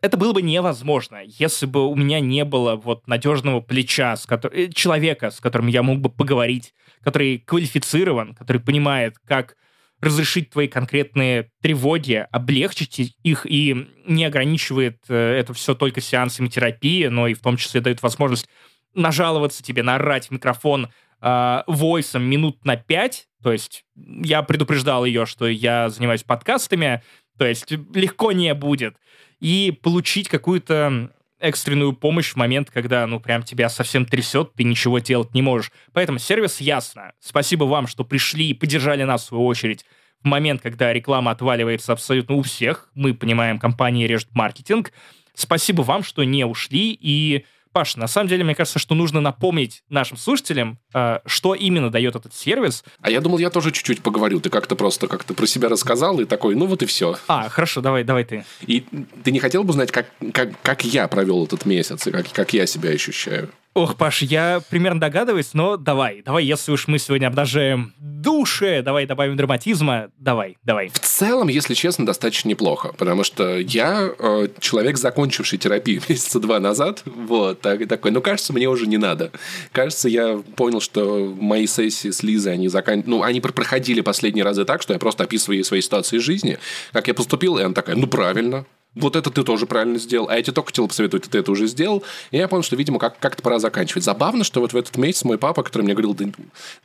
это 0.00 0.16
было 0.16 0.32
бы 0.32 0.40
невозможно, 0.40 1.18
если 1.22 1.66
бы 1.66 1.86
у 1.86 1.94
меня 1.94 2.18
не 2.18 2.46
было 2.46 2.76
вот 2.76 3.06
надежного 3.06 3.60
плеча, 3.60 4.16
с 4.16 4.24
которым, 4.24 4.58
э, 4.58 4.68
человека, 4.72 5.30
с 5.30 5.38
которым 5.38 5.66
я 5.66 5.82
мог 5.82 6.00
бы 6.00 6.08
поговорить, 6.08 6.72
который 7.02 7.40
квалифицирован, 7.40 8.34
который 8.34 8.62
понимает, 8.62 9.16
как 9.26 9.54
разрешить 10.00 10.50
твои 10.50 10.68
конкретные 10.68 11.50
тревоги, 11.60 12.26
облегчить 12.30 13.16
их 13.22 13.46
и 13.46 13.88
не 14.06 14.24
ограничивает 14.24 14.98
э, 15.08 15.38
это 15.38 15.52
все 15.52 15.74
только 15.74 16.00
сеансами 16.00 16.48
терапии, 16.48 17.06
но 17.06 17.26
и 17.26 17.34
в 17.34 17.40
том 17.40 17.56
числе 17.56 17.80
дает 17.80 18.02
возможность 18.02 18.48
нажаловаться 18.94 19.62
тебе, 19.62 19.82
наорать 19.82 20.28
в 20.28 20.30
микрофон 20.30 20.88
э, 21.20 21.62
войсом 21.66 22.22
минут 22.24 22.64
на 22.64 22.76
пять. 22.76 23.28
То 23.42 23.52
есть 23.52 23.84
я 23.96 24.42
предупреждал 24.42 25.04
ее, 25.04 25.26
что 25.26 25.46
я 25.46 25.88
занимаюсь 25.90 26.22
подкастами, 26.22 27.02
то 27.38 27.46
есть 27.46 27.70
легко 27.70 28.32
не 28.32 28.52
будет. 28.54 28.96
И 29.40 29.78
получить 29.82 30.28
какую-то 30.28 31.10
экстренную 31.40 31.92
помощь 31.92 32.32
в 32.32 32.36
момент, 32.36 32.70
когда, 32.70 33.06
ну, 33.06 33.18
прям 33.18 33.42
тебя 33.42 33.68
совсем 33.68 34.06
трясет, 34.06 34.52
ты 34.54 34.64
ничего 34.64 34.98
делать 34.98 35.34
не 35.34 35.42
можешь. 35.42 35.72
Поэтому 35.92 36.18
сервис 36.18 36.60
ясно. 36.60 37.12
Спасибо 37.18 37.64
вам, 37.64 37.86
что 37.86 38.04
пришли 38.04 38.50
и 38.50 38.54
поддержали 38.54 39.02
нас, 39.02 39.22
в 39.22 39.26
свою 39.26 39.46
очередь, 39.46 39.84
в 40.22 40.26
момент, 40.28 40.60
когда 40.60 40.92
реклама 40.92 41.30
отваливается 41.30 41.92
абсолютно 41.92 42.36
у 42.36 42.42
всех. 42.42 42.90
Мы 42.94 43.14
понимаем, 43.14 43.58
компании 43.58 44.06
режет 44.06 44.34
маркетинг. 44.34 44.92
Спасибо 45.34 45.82
вам, 45.82 46.02
что 46.02 46.22
не 46.24 46.44
ушли 46.44 46.96
и 47.00 47.46
Паш, 47.72 47.96
на 47.96 48.08
самом 48.08 48.28
деле, 48.28 48.42
мне 48.42 48.54
кажется, 48.54 48.78
что 48.78 48.94
нужно 48.94 49.20
напомнить 49.20 49.82
нашим 49.88 50.16
слушателям, 50.16 50.78
э, 50.92 51.20
что 51.24 51.54
именно 51.54 51.90
дает 51.90 52.16
этот 52.16 52.34
сервис. 52.34 52.82
А 53.00 53.10
я 53.10 53.20
думал, 53.20 53.38
я 53.38 53.50
тоже 53.50 53.70
чуть-чуть 53.70 54.02
поговорю. 54.02 54.40
Ты 54.40 54.50
как-то 54.50 54.74
просто 54.74 55.06
как-то 55.06 55.34
про 55.34 55.46
себя 55.46 55.68
рассказал 55.68 56.18
и 56.18 56.24
такой, 56.24 56.56
ну 56.56 56.66
вот 56.66 56.82
и 56.82 56.86
все. 56.86 57.16
А, 57.28 57.48
хорошо, 57.48 57.80
давай, 57.80 58.02
давай 58.02 58.24
ты. 58.24 58.44
И 58.66 58.84
ты 59.22 59.30
не 59.30 59.38
хотел 59.38 59.62
бы 59.62 59.70
узнать, 59.70 59.92
как, 59.92 60.06
как, 60.32 60.60
как 60.62 60.84
я 60.84 61.06
провел 61.06 61.44
этот 61.44 61.64
месяц 61.64 62.06
и 62.06 62.10
как, 62.10 62.30
как 62.32 62.52
я 62.52 62.66
себя 62.66 62.90
ощущаю? 62.90 63.50
Ох, 63.72 63.96
Паш, 63.96 64.22
я 64.22 64.60
примерно 64.68 65.00
догадываюсь, 65.00 65.54
но 65.54 65.76
давай, 65.76 66.22
давай, 66.22 66.44
если 66.44 66.72
уж 66.72 66.88
мы 66.88 66.98
сегодня 66.98 67.28
обнажаем 67.28 67.94
души, 67.98 68.82
давай 68.84 69.06
добавим 69.06 69.36
драматизма, 69.36 70.10
давай, 70.18 70.56
давай. 70.64 70.88
В 70.88 70.98
целом, 70.98 71.46
если 71.46 71.74
честно, 71.74 72.04
достаточно 72.04 72.48
неплохо, 72.48 72.92
потому 72.98 73.22
что 73.22 73.58
я 73.58 74.10
э, 74.18 74.48
человек, 74.58 74.98
закончивший 74.98 75.56
терапию 75.56 76.02
месяца 76.08 76.40
два 76.40 76.58
назад, 76.58 77.02
вот, 77.04 77.60
так, 77.60 77.86
такой, 77.86 78.10
ну, 78.10 78.20
кажется, 78.20 78.52
мне 78.52 78.68
уже 78.68 78.88
не 78.88 78.98
надо. 78.98 79.30
Кажется, 79.70 80.08
я 80.08 80.42
понял, 80.56 80.80
что 80.80 81.32
мои 81.40 81.68
сессии 81.68 82.10
с 82.10 82.24
Лизой, 82.24 82.54
они 82.54 82.66
закан... 82.66 83.04
ну, 83.06 83.22
они 83.22 83.40
проходили 83.40 84.00
последние 84.00 84.44
разы 84.44 84.64
так, 84.64 84.82
что 84.82 84.94
я 84.94 84.98
просто 84.98 85.22
описываю 85.22 85.58
ей 85.58 85.64
свои 85.64 85.80
ситуации 85.80 86.18
жизни, 86.18 86.58
как 86.92 87.06
я 87.06 87.14
поступил, 87.14 87.56
и 87.56 87.62
она 87.62 87.72
такая, 87.72 87.94
ну, 87.94 88.08
правильно, 88.08 88.66
вот 88.96 89.14
это 89.14 89.30
ты 89.30 89.44
тоже 89.44 89.66
правильно 89.66 89.98
сделал, 89.98 90.28
а 90.28 90.36
я 90.36 90.42
тебе 90.42 90.52
только 90.52 90.68
хотел 90.68 90.88
посоветовать, 90.88 91.30
ты 91.30 91.38
это 91.38 91.52
уже 91.52 91.66
сделал. 91.66 92.02
И 92.32 92.36
я 92.38 92.48
понял, 92.48 92.64
что, 92.64 92.74
видимо, 92.74 92.98
как- 92.98 93.18
как-то 93.20 93.42
пора 93.42 93.58
заканчивать. 93.60 94.02
Забавно, 94.02 94.42
что 94.42 94.60
вот 94.60 94.72
в 94.72 94.76
этот 94.76 94.96
месяц 94.96 95.22
мой 95.24 95.38
папа, 95.38 95.62
который 95.62 95.82
мне 95.82 95.94
говорил, 95.94 96.14
да, 96.14 96.26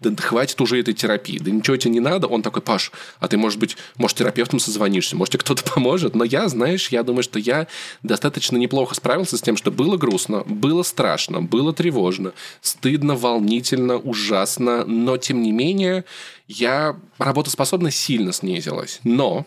да, 0.01 0.09
да 0.11 0.21
хватит 0.23 0.59
уже 0.61 0.79
этой 0.79 0.93
терапии, 0.93 1.39
да 1.39 1.49
ничего 1.49 1.77
тебе 1.77 1.93
не 1.93 1.99
надо, 1.99 2.27
он 2.27 2.43
такой, 2.43 2.61
Паш, 2.61 2.91
а 3.19 3.27
ты, 3.27 3.37
может 3.37 3.59
быть, 3.59 3.75
может, 3.97 4.17
терапевтом 4.17 4.59
созвонишься, 4.59 5.15
может, 5.15 5.33
тебе 5.33 5.39
кто-то 5.41 5.63
поможет. 5.73 6.15
Но 6.15 6.23
я, 6.23 6.47
знаешь, 6.47 6.89
я 6.89 7.01
думаю, 7.01 7.23
что 7.23 7.39
я 7.39 7.67
достаточно 8.03 8.57
неплохо 8.57 8.93
справился 8.93 9.37
с 9.37 9.41
тем, 9.41 9.57
что 9.57 9.71
было 9.71 9.97
грустно, 9.97 10.43
было 10.45 10.83
страшно, 10.83 11.41
было 11.41 11.73
тревожно, 11.73 12.33
стыдно, 12.61 13.15
волнительно, 13.15 13.97
ужасно, 13.97 14.85
но, 14.85 15.17
тем 15.17 15.41
не 15.41 15.51
менее, 15.51 16.05
я 16.47 16.95
работоспособность 17.17 17.97
сильно 17.97 18.31
снизилась. 18.31 18.99
Но 19.03 19.45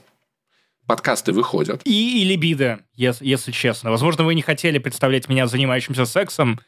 подкасты 0.89 1.33
выходят. 1.33 1.83
И, 1.85 2.23
и 2.23 2.25
либидо, 2.25 2.81
если, 2.95 3.25
если 3.25 3.53
честно. 3.53 3.91
Возможно, 3.91 4.25
вы 4.25 4.35
не 4.35 4.43
хотели 4.43 4.79
представлять 4.79 5.29
меня 5.29 5.47
занимающимся 5.47 6.07
сексом, 6.07 6.61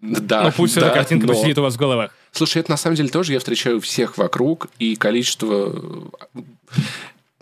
да, 0.00 0.44
но 0.44 0.52
пусть 0.52 0.74
да, 0.74 0.86
эта 0.86 0.94
картинка 0.94 1.26
но... 1.26 1.32
посидит 1.32 1.58
у 1.58 1.62
вас 1.62 1.74
в 1.74 1.78
головах. 1.78 2.10
Слушай, 2.32 2.58
это 2.58 2.70
на 2.70 2.76
самом 2.76 2.96
деле 2.96 3.08
тоже 3.08 3.32
я 3.32 3.38
встречаю 3.38 3.80
всех 3.80 4.18
вокруг, 4.18 4.68
и 4.78 4.96
количество 4.96 6.10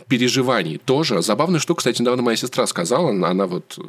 переживаний 0.09 0.79
тоже. 0.79 1.23
Забавная 1.23 1.61
штука, 1.61 1.79
кстати, 1.79 2.01
недавно 2.01 2.23
моя 2.23 2.37
сестра 2.37 2.67
сказала, 2.67 3.11
она 3.11 3.47
вот 3.47 3.79
э, 3.79 3.83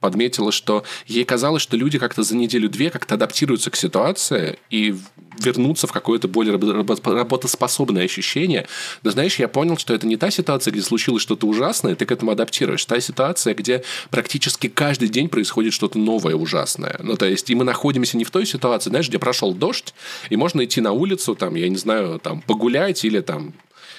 подметила, 0.00 0.52
что 0.52 0.84
ей 1.06 1.24
казалось, 1.24 1.62
что 1.62 1.76
люди 1.76 1.98
как-то 1.98 2.22
за 2.22 2.36
неделю-две 2.36 2.90
как-то 2.90 3.14
адаптируются 3.14 3.70
к 3.70 3.76
ситуации 3.76 4.58
и 4.70 4.94
вернуться 5.38 5.86
в 5.86 5.92
какое-то 5.92 6.26
более 6.28 6.54
работоспособное 6.54 8.04
ощущение. 8.04 8.66
Но 9.02 9.10
знаешь, 9.10 9.38
я 9.38 9.48
понял, 9.48 9.76
что 9.76 9.94
это 9.94 10.06
не 10.06 10.16
та 10.16 10.30
ситуация, 10.30 10.72
где 10.72 10.82
случилось 10.82 11.22
что-то 11.22 11.46
ужасное, 11.46 11.94
ты 11.94 12.06
к 12.06 12.12
этому 12.12 12.32
адаптируешь. 12.32 12.84
Та 12.84 13.00
ситуация, 13.00 13.54
где 13.54 13.84
практически 14.10 14.68
каждый 14.68 15.08
день 15.08 15.28
происходит 15.28 15.72
что-то 15.72 15.98
новое 15.98 16.34
ужасное. 16.34 16.98
Ну, 17.02 17.16
то 17.16 17.26
есть, 17.26 17.50
и 17.50 17.54
мы 17.54 17.64
находимся 17.64 18.16
не 18.16 18.24
в 18.24 18.30
той 18.30 18.46
ситуации, 18.46 18.90
знаешь, 18.90 19.08
где 19.08 19.18
прошел 19.18 19.54
дождь, 19.54 19.94
и 20.28 20.36
можно 20.36 20.64
идти 20.64 20.80
на 20.80 20.92
улицу, 20.92 21.34
там, 21.34 21.54
я 21.54 21.68
не 21.68 21.76
знаю, 21.76 22.18
там, 22.18 22.40
погулять 22.40 23.04
или 23.04 23.20
там 23.20 23.54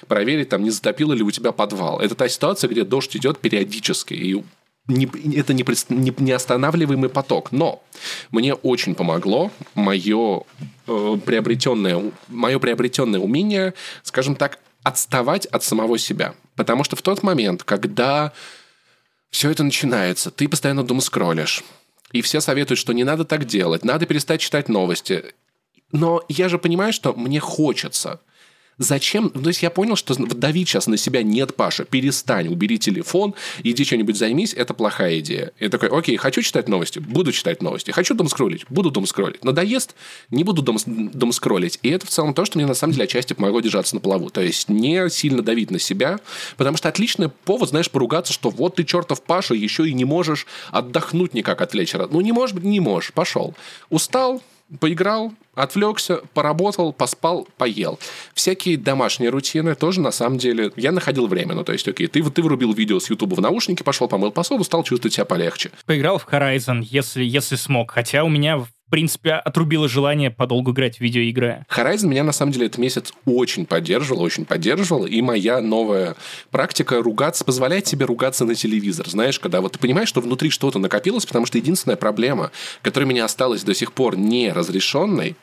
проверить, 0.08 0.50
там, 0.50 0.64
не 0.64 0.70
затопило 0.70 1.14
ли 1.14 1.24
у 1.24 1.32
тебя 1.32 1.52
подвал. 1.52 2.00
Это 2.00 2.16
та 2.16 2.30
ситуация, 2.30 2.70
где 2.70 2.84
дождь 2.84 3.16
идет 3.16 3.40
периодически, 3.40 4.14
и 4.14 4.44
не, 4.88 5.06
это 5.36 5.54
не, 5.54 5.64
не, 5.90 6.14
неостанавливаемый 6.18 7.10
поток. 7.10 7.52
Но 7.52 7.84
мне 8.32 8.54
очень 8.54 8.96
помогло 8.96 9.52
мое, 9.76 10.44
э, 10.88 11.18
приобретенное, 11.26 12.12
мое 12.28 12.60
приобретенное 12.60 13.20
умение, 13.20 13.74
скажем 14.04 14.36
так, 14.36 14.60
отставать 14.84 15.46
от 15.46 15.64
самого 15.64 15.98
себя. 15.98 16.34
Потому 16.56 16.84
что 16.84 16.96
в 16.96 17.02
тот 17.02 17.24
момент, 17.24 17.64
когда 17.64 18.34
все 19.30 19.52
это 19.52 19.64
начинается, 19.64 20.32
ты 20.32 20.48
постоянно 20.48 20.84
дома 20.84 21.02
скроллишь, 21.02 21.64
и 22.12 22.22
все 22.22 22.42
советуют, 22.42 22.80
что 22.80 22.94
не 22.94 23.04
надо 23.04 23.26
так 23.26 23.46
делать, 23.46 23.86
надо 23.86 24.06
перестать 24.06 24.42
читать 24.42 24.70
новости. 24.70 25.24
Но 25.92 26.24
я 26.28 26.50
же 26.50 26.58
понимаю, 26.58 26.94
что 26.94 27.14
мне 27.14 27.40
хочется. 27.40 28.20
Зачем? 28.80 29.30
Ну, 29.34 29.42
то 29.42 29.50
есть 29.50 29.62
я 29.62 29.70
понял, 29.70 29.98
что 29.98 30.16
давить 30.16 30.70
сейчас 30.70 30.88
на 30.88 30.96
себя 30.96 31.22
нет, 31.22 31.54
Паша, 31.56 31.84
перестань, 31.84 32.48
убери 32.48 32.80
телефон, 32.80 33.36
иди 33.62 33.84
что-нибудь 33.84 34.18
займись, 34.18 34.54
это 34.54 34.74
плохая 34.74 35.20
идея. 35.20 35.52
Я 35.60 35.68
такой, 35.68 35.90
окей, 35.90 36.16
хочу 36.16 36.42
читать 36.42 36.70
новости, 36.70 37.00
буду 37.00 37.34
читать 37.34 37.62
новости, 37.62 37.92
хочу 37.92 38.16
дом 38.16 38.30
скроллить, 38.30 38.66
буду 38.70 38.90
дом 38.90 39.06
скроллить. 39.06 39.44
Надоест, 39.44 39.96
не 40.30 40.46
буду 40.46 40.62
дом, 40.62 40.78
дом 40.86 41.34
скроллить. 41.34 41.78
И 41.84 41.90
это 41.90 42.08
в 42.08 42.10
целом 42.10 42.34
то, 42.34 42.46
что 42.46 42.58
мне 42.58 42.66
на 42.66 42.74
самом 42.74 42.94
деле 42.94 43.04
отчасти 43.04 43.34
помогло 43.34 43.60
держаться 43.60 43.96
на 43.96 44.02
плаву. 44.02 44.30
То 44.30 44.42
есть 44.42 44.70
не 44.70 45.10
сильно 45.10 45.42
давить 45.42 45.72
на 45.72 45.80
себя, 45.80 46.22
потому 46.56 46.78
что 46.78 46.88
отличный 46.88 47.28
повод, 47.28 47.70
знаешь, 47.70 47.92
поругаться, 47.92 48.32
что 48.32 48.50
вот 48.50 48.76
ты 48.76 48.86
чертов 48.86 49.22
Паша, 49.22 49.56
еще 49.56 49.90
и 49.90 49.94
не 49.94 50.06
можешь 50.06 50.48
отдохнуть 50.72 51.34
никак 51.34 51.62
от 51.62 51.74
вечера. 51.74 52.08
Ну, 52.10 52.22
не 52.22 52.32
можешь 52.32 52.56
не 52.56 52.80
можешь, 52.80 53.12
пошел. 53.12 53.56
Устал, 53.90 54.42
поиграл, 54.80 55.34
отвлекся, 55.56 56.22
поработал, 56.34 56.94
поспал, 56.94 57.48
поел. 57.58 58.00
Всякие 58.34 58.78
домашние 58.78 59.30
рутины 59.30 59.76
тоже, 59.76 60.02
на 60.02 60.12
самом 60.12 60.38
деле, 60.38 60.72
я 60.76 60.92
находил 60.92 61.28
время. 61.28 61.56
Ну, 61.56 61.64
то 61.64 61.74
есть, 61.74 61.88
окей, 61.88 62.08
ты, 62.08 62.24
ты 62.24 62.42
врубил 62.42 62.74
видео 62.74 63.00
с 63.00 63.10
Ютуба 63.10 63.36
в 63.36 63.42
наушники, 63.42 63.84
пошел, 63.84 64.08
помыл 64.08 64.32
посуду, 64.32 64.64
стал 64.64 64.84
чувствовать 64.84 65.14
себя 65.14 65.26
полегче. 65.26 65.72
Поиграл 65.86 66.20
в 66.20 66.28
Horizon, 66.28 66.82
если, 66.82 67.24
если 67.24 67.56
смог. 67.56 67.92
Хотя 67.92 68.24
у 68.24 68.30
меня 68.30 68.66
в 68.90 68.92
принципе, 68.92 69.34
отрубило 69.34 69.88
желание 69.88 70.32
подолгу 70.32 70.72
играть 70.72 70.98
в 70.98 71.02
видеоигры. 71.02 71.64
Horizon 71.70 72.08
меня, 72.08 72.24
на 72.24 72.32
самом 72.32 72.54
деле, 72.54 72.66
этот 72.66 72.80
месяц 72.80 73.14
очень 73.24 73.68
поддерживал, 73.68 74.24
очень 74.24 74.46
поддерживал, 74.46 75.06
и 75.06 75.22
моя 75.22 75.62
новая 75.62 76.16
практика 76.50 77.00
ругаться, 77.00 77.46
позволяет 77.46 77.86
себе 77.86 78.08
ругаться 78.08 78.46
на 78.46 78.56
телевизор. 78.56 79.08
Знаешь, 79.08 79.40
когда 79.40 79.62
вот 79.62 79.74
ты 79.74 79.80
понимаешь, 79.80 80.10
что 80.10 80.22
внутри 80.22 80.50
что-то 80.50 80.80
накопилось, 80.80 81.28
потому 81.28 81.46
что 81.46 81.60
единственная 81.60 81.98
проблема, 81.98 82.50
которая 82.82 83.06
у 83.06 83.12
меня 83.12 83.26
осталась 83.26 83.62
до 83.62 83.76
сих 83.76 83.94
пор 83.94 84.18
не 84.18 84.52
разрешенной, 84.52 85.36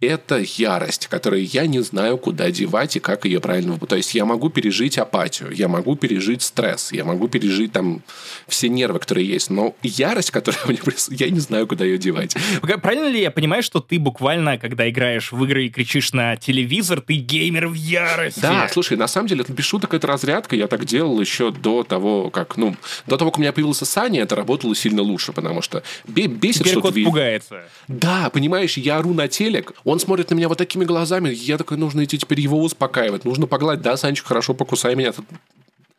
это 0.00 0.36
ярость, 0.38 1.06
которую 1.06 1.46
я 1.46 1.66
не 1.66 1.80
знаю, 1.80 2.18
куда 2.18 2.50
девать 2.50 2.96
и 2.96 3.00
как 3.00 3.24
ее 3.24 3.40
правильно... 3.40 3.78
То 3.78 3.96
есть 3.96 4.14
я 4.14 4.26
могу 4.26 4.50
пережить 4.50 4.98
апатию, 4.98 5.50
я 5.52 5.68
могу 5.68 5.96
пережить 5.96 6.42
стресс, 6.42 6.92
я 6.92 7.04
могу 7.04 7.28
пережить 7.28 7.72
там 7.72 8.02
все 8.46 8.68
нервы, 8.68 8.98
которые 8.98 9.26
есть, 9.26 9.48
но 9.48 9.74
ярость, 9.82 10.32
которая 10.32 10.60
мне 10.66 10.78
я 11.10 11.30
не 11.30 11.40
знаю, 11.40 11.66
куда 11.66 11.84
ее 11.84 11.96
девать. 11.96 12.36
Правильно 12.82 13.08
ли 13.08 13.22
я 13.22 13.30
понимаю, 13.30 13.62
что 13.62 13.80
ты 13.80 13.98
буквально, 13.98 14.58
когда 14.58 14.88
играешь 14.88 15.32
в 15.32 15.42
игры 15.44 15.66
и 15.66 15.70
кричишь 15.70 16.12
на 16.12 16.36
телевизор, 16.36 17.00
ты 17.00 17.14
геймер 17.14 17.68
в 17.68 17.74
ярости? 17.74 18.40
Да, 18.40 18.68
слушай, 18.70 18.98
на 18.98 19.08
самом 19.08 19.28
деле, 19.28 19.42
это 19.42 19.52
без 19.52 19.64
шуток, 19.64 19.94
это 19.94 20.06
разрядка. 20.06 20.56
Я 20.56 20.66
так 20.66 20.84
делал 20.84 21.18
еще 21.20 21.50
до 21.50 21.84
того, 21.84 22.28
как, 22.28 22.58
ну, 22.58 22.76
до 23.06 23.16
того, 23.16 23.30
как 23.30 23.38
у 23.38 23.40
меня 23.40 23.52
появился 23.52 23.86
Саня, 23.86 24.20
это 24.22 24.36
работало 24.36 24.74
сильно 24.74 25.00
лучше, 25.00 25.32
потому 25.32 25.62
что 25.62 25.82
бесит, 26.06 26.60
Теперь 26.60 26.72
что 26.72 26.82
кот 26.82 26.94
пугается. 26.94 27.64
Да, 27.88 28.28
понимаешь, 28.28 28.76
я 28.76 28.98
ору 28.98 29.14
на 29.14 29.28
телек, 29.28 29.72
он 29.86 30.00
смотрит 30.00 30.30
на 30.30 30.34
меня 30.34 30.48
вот 30.48 30.58
такими 30.58 30.84
глазами, 30.84 31.30
я 31.30 31.56
такой, 31.56 31.76
нужно 31.76 32.04
идти 32.04 32.18
теперь 32.18 32.40
его 32.40 32.60
успокаивать, 32.60 33.24
нужно 33.24 33.46
погладить, 33.46 33.82
да, 33.82 33.96
Санечка, 33.96 34.26
хорошо, 34.26 34.52
покусай 34.52 34.96
меня, 34.96 35.12
ты, 35.12 35.22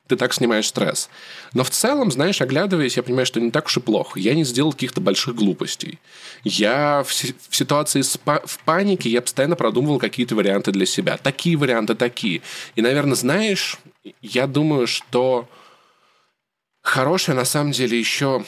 ты 0.08 0.18
так 0.18 0.34
снимаешь 0.34 0.68
стресс. 0.68 1.10
Но 1.54 1.64
в 1.64 1.70
целом, 1.70 2.12
знаешь, 2.12 2.42
оглядываясь, 2.42 2.98
я 2.98 3.04
понимаю, 3.04 3.26
что 3.26 3.40
не 3.40 3.50
так 3.50 3.68
уж 3.68 3.78
и 3.78 3.80
плохо. 3.80 4.20
Я 4.20 4.36
не 4.36 4.44
сделал 4.44 4.74
каких-то 4.74 5.00
больших 5.00 5.36
глупостей. 5.36 6.00
Я 6.44 7.04
в, 7.08 7.12
в 7.12 7.56
ситуации 7.56 8.02
спа- 8.02 8.46
в 8.46 8.60
панике, 8.60 9.10
я 9.10 9.22
постоянно 9.22 9.56
продумывал 9.56 10.00
какие-то 10.00 10.36
варианты 10.36 10.72
для 10.72 10.86
себя. 10.86 11.16
Такие 11.16 11.56
варианты, 11.56 11.96
такие. 11.96 12.42
И, 12.76 12.82
наверное, 12.82 13.16
знаешь, 13.16 13.78
я 14.22 14.48
думаю, 14.48 14.88
что 14.88 15.48
хорошее 16.82 17.38
на 17.38 17.46
самом 17.46 17.72
деле 17.72 17.98
еще 17.98 18.44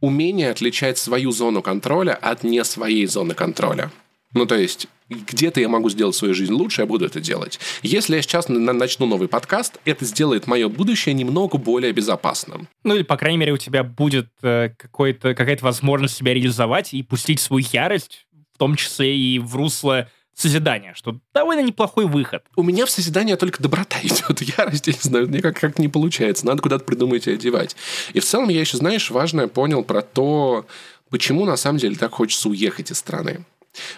умение 0.00 0.50
отличать 0.50 0.98
свою 0.98 1.30
зону 1.30 1.62
контроля 1.62 2.14
от 2.14 2.42
не 2.42 2.64
своей 2.64 3.06
зоны 3.06 3.34
контроля. 3.34 3.90
Ну, 4.32 4.46
то 4.46 4.56
есть, 4.56 4.86
где-то 5.08 5.60
я 5.60 5.68
могу 5.68 5.90
сделать 5.90 6.14
свою 6.14 6.34
жизнь 6.34 6.52
лучше, 6.52 6.82
я 6.82 6.86
буду 6.86 7.04
это 7.04 7.20
делать. 7.20 7.58
Если 7.82 8.14
я 8.14 8.22
сейчас 8.22 8.48
начну 8.48 9.06
новый 9.06 9.26
подкаст, 9.26 9.80
это 9.84 10.04
сделает 10.04 10.46
мое 10.46 10.68
будущее 10.68 11.14
немного 11.14 11.58
более 11.58 11.92
безопасным. 11.92 12.68
Ну, 12.84 12.94
или, 12.94 13.02
по 13.02 13.16
крайней 13.16 13.38
мере, 13.38 13.52
у 13.52 13.56
тебя 13.56 13.82
будет 13.82 14.28
э, 14.42 14.70
какая-то 14.78 15.64
возможность 15.64 16.16
себя 16.16 16.32
реализовать 16.32 16.94
и 16.94 17.02
пустить 17.02 17.40
свою 17.40 17.66
ярость, 17.72 18.26
в 18.54 18.58
том 18.58 18.76
числе 18.76 19.16
и 19.16 19.40
в 19.40 19.56
русло 19.56 20.08
созидания, 20.40 20.94
что 20.94 21.18
довольно 21.34 21.60
неплохой 21.60 22.06
выход. 22.06 22.42
У 22.56 22.62
меня 22.62 22.86
в 22.86 22.90
созидание 22.90 23.36
только 23.36 23.62
доброта 23.62 23.98
идет. 24.02 24.42
Ярость, 24.58 24.86
я 24.86 24.92
не 24.92 25.00
знаю, 25.00 25.28
никак 25.28 25.58
как 25.58 25.78
не 25.78 25.88
получается. 25.88 26.46
Надо 26.46 26.62
куда-то 26.62 26.84
придумать 26.84 27.26
и 27.26 27.32
одевать. 27.32 27.76
И 28.12 28.20
в 28.20 28.24
целом 28.24 28.48
я 28.48 28.60
еще, 28.60 28.76
знаешь, 28.76 29.10
важное 29.10 29.48
понял 29.48 29.84
про 29.84 30.02
то, 30.02 30.66
почему 31.10 31.44
на 31.44 31.56
самом 31.56 31.78
деле 31.78 31.96
так 31.96 32.12
хочется 32.12 32.48
уехать 32.48 32.90
из 32.90 32.98
страны. 32.98 33.44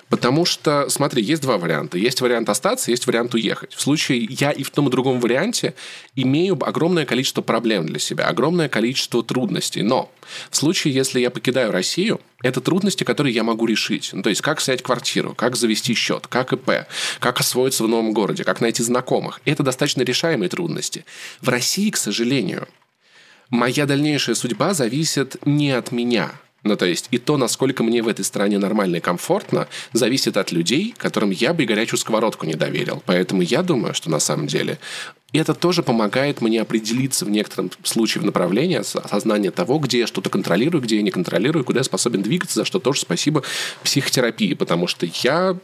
Потому 0.09 0.45
что, 0.45 0.89
смотри, 0.91 1.23
есть 1.23 1.41
два 1.41 1.57
варианта. 1.57 1.97
Есть 1.97 2.21
вариант 2.21 2.49
остаться, 2.51 2.91
есть 2.91 3.07
вариант 3.07 3.35
уехать. 3.35 3.75
В 3.75 3.81
случае 3.81 4.27
я 4.29 4.51
и 4.51 4.63
в 4.63 4.71
том 4.71 4.89
и 4.89 4.91
другом 4.91 5.21
варианте 5.21 5.75
имею 6.15 6.59
огромное 6.63 7.07
количество 7.07 7.41
проблем 7.41 7.87
для 7.87 7.99
себя, 7.99 8.27
огромное 8.27 8.69
количество 8.69 9.23
трудностей. 9.23 9.83
Но 9.83 10.13
в 10.51 10.57
случае, 10.57 10.93
если 10.93 11.21
я 11.21 11.31
покидаю 11.31 11.73
Россию, 11.73 12.21
это 12.43 12.61
трудности, 12.61 13.05
которые 13.05 13.35
я 13.35 13.45
могу 13.45 13.65
решить. 13.67 14.11
Ну, 14.13 14.23
то 14.23 14.29
есть, 14.29 14.43
как 14.43 14.61
снять 14.61 14.83
квартиру, 14.83 15.35
как 15.35 15.57
завести 15.57 15.95
счет, 15.95 16.27
как 16.27 16.53
ИП, 16.53 16.87
как 17.19 17.41
освоиться 17.41 17.85
в 17.85 17.89
новом 17.89 18.13
городе, 18.13 18.45
как 18.45 18.61
найти 18.61 18.83
знакомых. 18.83 19.41
Это 19.47 19.63
достаточно 19.63 20.03
решаемые 20.03 20.51
трудности. 20.51 21.07
В 21.41 21.49
России, 21.49 21.91
к 21.91 21.97
сожалению, 21.97 22.69
моя 23.49 23.87
дальнейшая 23.87 24.35
судьба 24.35 24.75
зависит 24.75 25.37
не 25.47 25.71
от 25.71 25.93
меня– 25.93 26.33
ну, 26.65 26.77
то 26.77 26.87
есть, 26.87 27.09
и 27.11 27.19
то, 27.19 27.37
насколько 27.37 27.83
мне 27.83 28.03
в 28.03 28.09
этой 28.09 28.25
стране 28.25 28.59
нормально 28.59 28.97
и 28.97 29.01
комфортно, 29.01 29.67
зависит 29.93 30.37
от 30.37 30.53
людей, 30.53 30.95
которым 30.97 31.31
я 31.31 31.55
бы 31.55 31.65
горячую 31.65 31.99
сковородку 31.99 32.47
не 32.47 32.55
доверил. 32.55 33.03
Поэтому 33.05 33.43
я 33.43 33.63
думаю, 33.63 33.95
что 33.95 34.11
на 34.11 34.21
самом 34.21 34.47
деле 34.47 34.79
это 35.33 35.55
тоже 35.55 35.83
помогает 35.83 36.41
мне 36.41 36.61
определиться 36.61 37.25
в 37.25 37.31
некотором 37.31 37.71
случае 37.83 38.23
в 38.23 38.27
направлении 38.27 38.77
осознания 38.77 39.51
того, 39.51 39.79
где 39.79 40.01
я 40.01 40.07
что-то 40.07 40.31
контролирую, 40.31 40.83
где 40.83 40.97
я 40.97 41.03
не 41.03 41.11
контролирую, 41.11 41.65
куда 41.65 41.81
я 41.81 41.85
способен 41.85 42.23
двигаться, 42.23 42.61
за 42.61 42.65
что 42.65 42.79
тоже 42.79 43.01
спасибо 43.01 43.43
психотерапии, 43.83 44.55
потому 44.55 44.87
что 44.87 45.07
я 45.23 45.57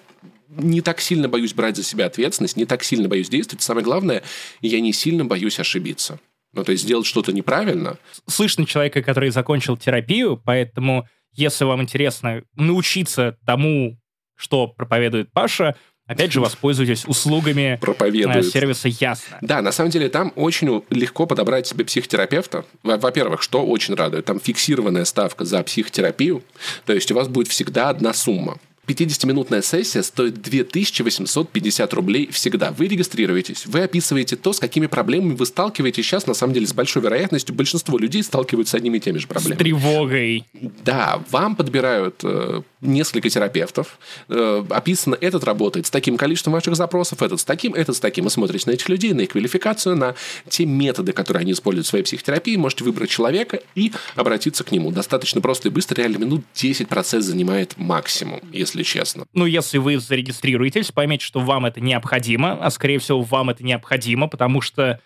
не 0.49 0.81
так 0.81 1.01
сильно 1.01 1.29
боюсь 1.29 1.53
брать 1.53 1.77
за 1.77 1.85
себя 1.85 2.07
ответственность, 2.07 2.57
не 2.57 2.65
так 2.65 2.83
сильно 2.83 3.09
боюсь 3.09 3.29
действовать. 3.29 3.63
Самое 3.63 3.85
главное, 3.85 4.23
я 4.63 4.81
не 4.81 4.93
сильно 4.93 5.25
боюсь 5.25 5.61
ошибиться. 5.61 6.19
Ну, 6.59 6.65
то 6.65 6.73
есть 6.73 6.83
сделать 6.83 7.07
что-то 7.07 7.33
неправильно. 7.33 7.99
Слышно 8.27 8.67
человека, 8.67 9.01
который 9.01 9.31
закончил 9.31 9.77
терапию, 9.77 10.43
поэтому, 10.45 11.07
если 11.33 11.65
вам 11.65 11.83
интересно 11.83 12.43
научиться 12.57 13.37
тому, 13.47 13.97
что 14.35 14.67
проповедует 14.67 15.33
Паша, 15.33 15.77
Опять 16.09 16.33
же, 16.33 16.41
воспользуйтесь 16.41 17.05
услугами 17.07 17.79
Проповедует. 17.83 18.47
сервиса 18.47 18.89
Ясно. 18.89 19.37
Да, 19.43 19.61
на 19.61 19.73
самом 19.73 19.91
деле 19.91 20.09
там 20.09 20.33
очень 20.37 20.83
легко 20.89 21.27
подобрать 21.27 21.67
себе 21.67 21.85
психотерапевта. 21.85 22.65
Во-первых, 22.83 23.43
что 23.43 23.65
очень 23.65 23.95
радует, 23.95 24.25
там 24.25 24.41
фиксированная 24.41 25.05
ставка 25.05 25.45
за 25.45 25.63
психотерапию, 25.63 26.43
то 26.87 26.95
есть 26.95 27.13
у 27.13 27.15
вас 27.15 27.29
будет 27.29 27.49
всегда 27.49 27.91
одна 27.91 28.15
сумма. 28.15 28.59
50-минутная 28.89 29.63
сессия 29.63 30.03
стоит 30.03 30.41
2850 30.41 31.95
рублей 31.95 32.31
всегда. 32.33 32.73
Вы 32.73 32.89
регистрируетесь, 32.89 33.67
вы 33.67 33.83
описываете 33.83 34.37
то, 34.37 34.53
с 34.53 34.59
какими 34.59 34.87
проблемами 34.87 35.35
вы 35.35 35.45
сталкиваетесь 35.47 36.05
сейчас, 36.05 36.27
на 36.27 36.35
самом 36.35 36.55
деле, 36.55 36.67
с 36.67 36.73
большой 36.73 37.03
вероятностью. 37.03 37.55
Большинство 37.55 37.99
людей 37.99 38.23
сталкиваются 38.23 38.73
с 38.73 38.75
одними 38.75 38.97
и 38.97 39.01
теми 39.01 39.19
же 39.19 39.27
проблемами. 39.27 39.57
С 39.57 39.59
тревогой. 39.59 40.45
Да, 40.85 41.23
вам 41.31 41.55
подбирают 41.55 42.21
э, 42.23 42.63
несколько 42.81 43.29
терапевтов. 43.29 43.99
Э, 44.29 44.65
описано, 44.71 45.17
этот 45.21 45.45
работает 45.45 45.87
с 45.87 45.91
таким 45.91 46.17
количеством 46.17 46.55
ваших 46.55 46.77
запросов, 46.77 47.23
этот 47.23 47.41
с 47.41 47.45
таким, 47.45 47.75
этот 47.75 47.97
с 47.97 48.01
таким. 48.01 48.25
Вы 48.25 48.31
смотрите 48.31 48.71
на 48.71 48.75
этих 48.75 48.89
людей, 48.89 49.13
на 49.13 49.23
их 49.23 49.31
квалификацию, 49.31 49.97
на 49.97 50.15
те 50.49 50.65
методы, 50.65 51.13
которые 51.13 51.43
они 51.43 51.53
используют 51.53 51.87
в 51.87 51.91
своей 51.91 52.05
психотерапии. 52.05 52.57
Можете 52.57 52.85
выбрать 52.85 53.11
человека 53.11 53.61
и 53.75 53.93
обратиться 54.15 54.65
к 54.65 54.73
нему. 54.73 54.91
Достаточно 54.91 55.41
просто 55.41 55.69
и 55.69 55.71
быстро, 55.71 55.97
реально 55.97 56.19
минут 56.19 56.45
10 56.55 56.89
процесс 56.89 57.25
занимает 57.25 57.77
максимум, 57.77 58.41
если 58.53 58.78
честно. 58.83 59.27
Ну, 59.33 59.47
если 59.47 59.79
вы 59.79 59.99
зарегистрируетесь, 59.99 60.93
поймите, 60.93 61.25
что 61.25 61.41
вам 61.41 61.67
это 61.67 61.81
необходимо, 61.81 62.53
а 62.53 62.71
скорее 62.71 62.99
всего 62.99 63.23
вам 63.23 63.51
это 63.51 63.65
необходимо, 63.65 64.29
потому 64.29 64.61
что 64.61 65.01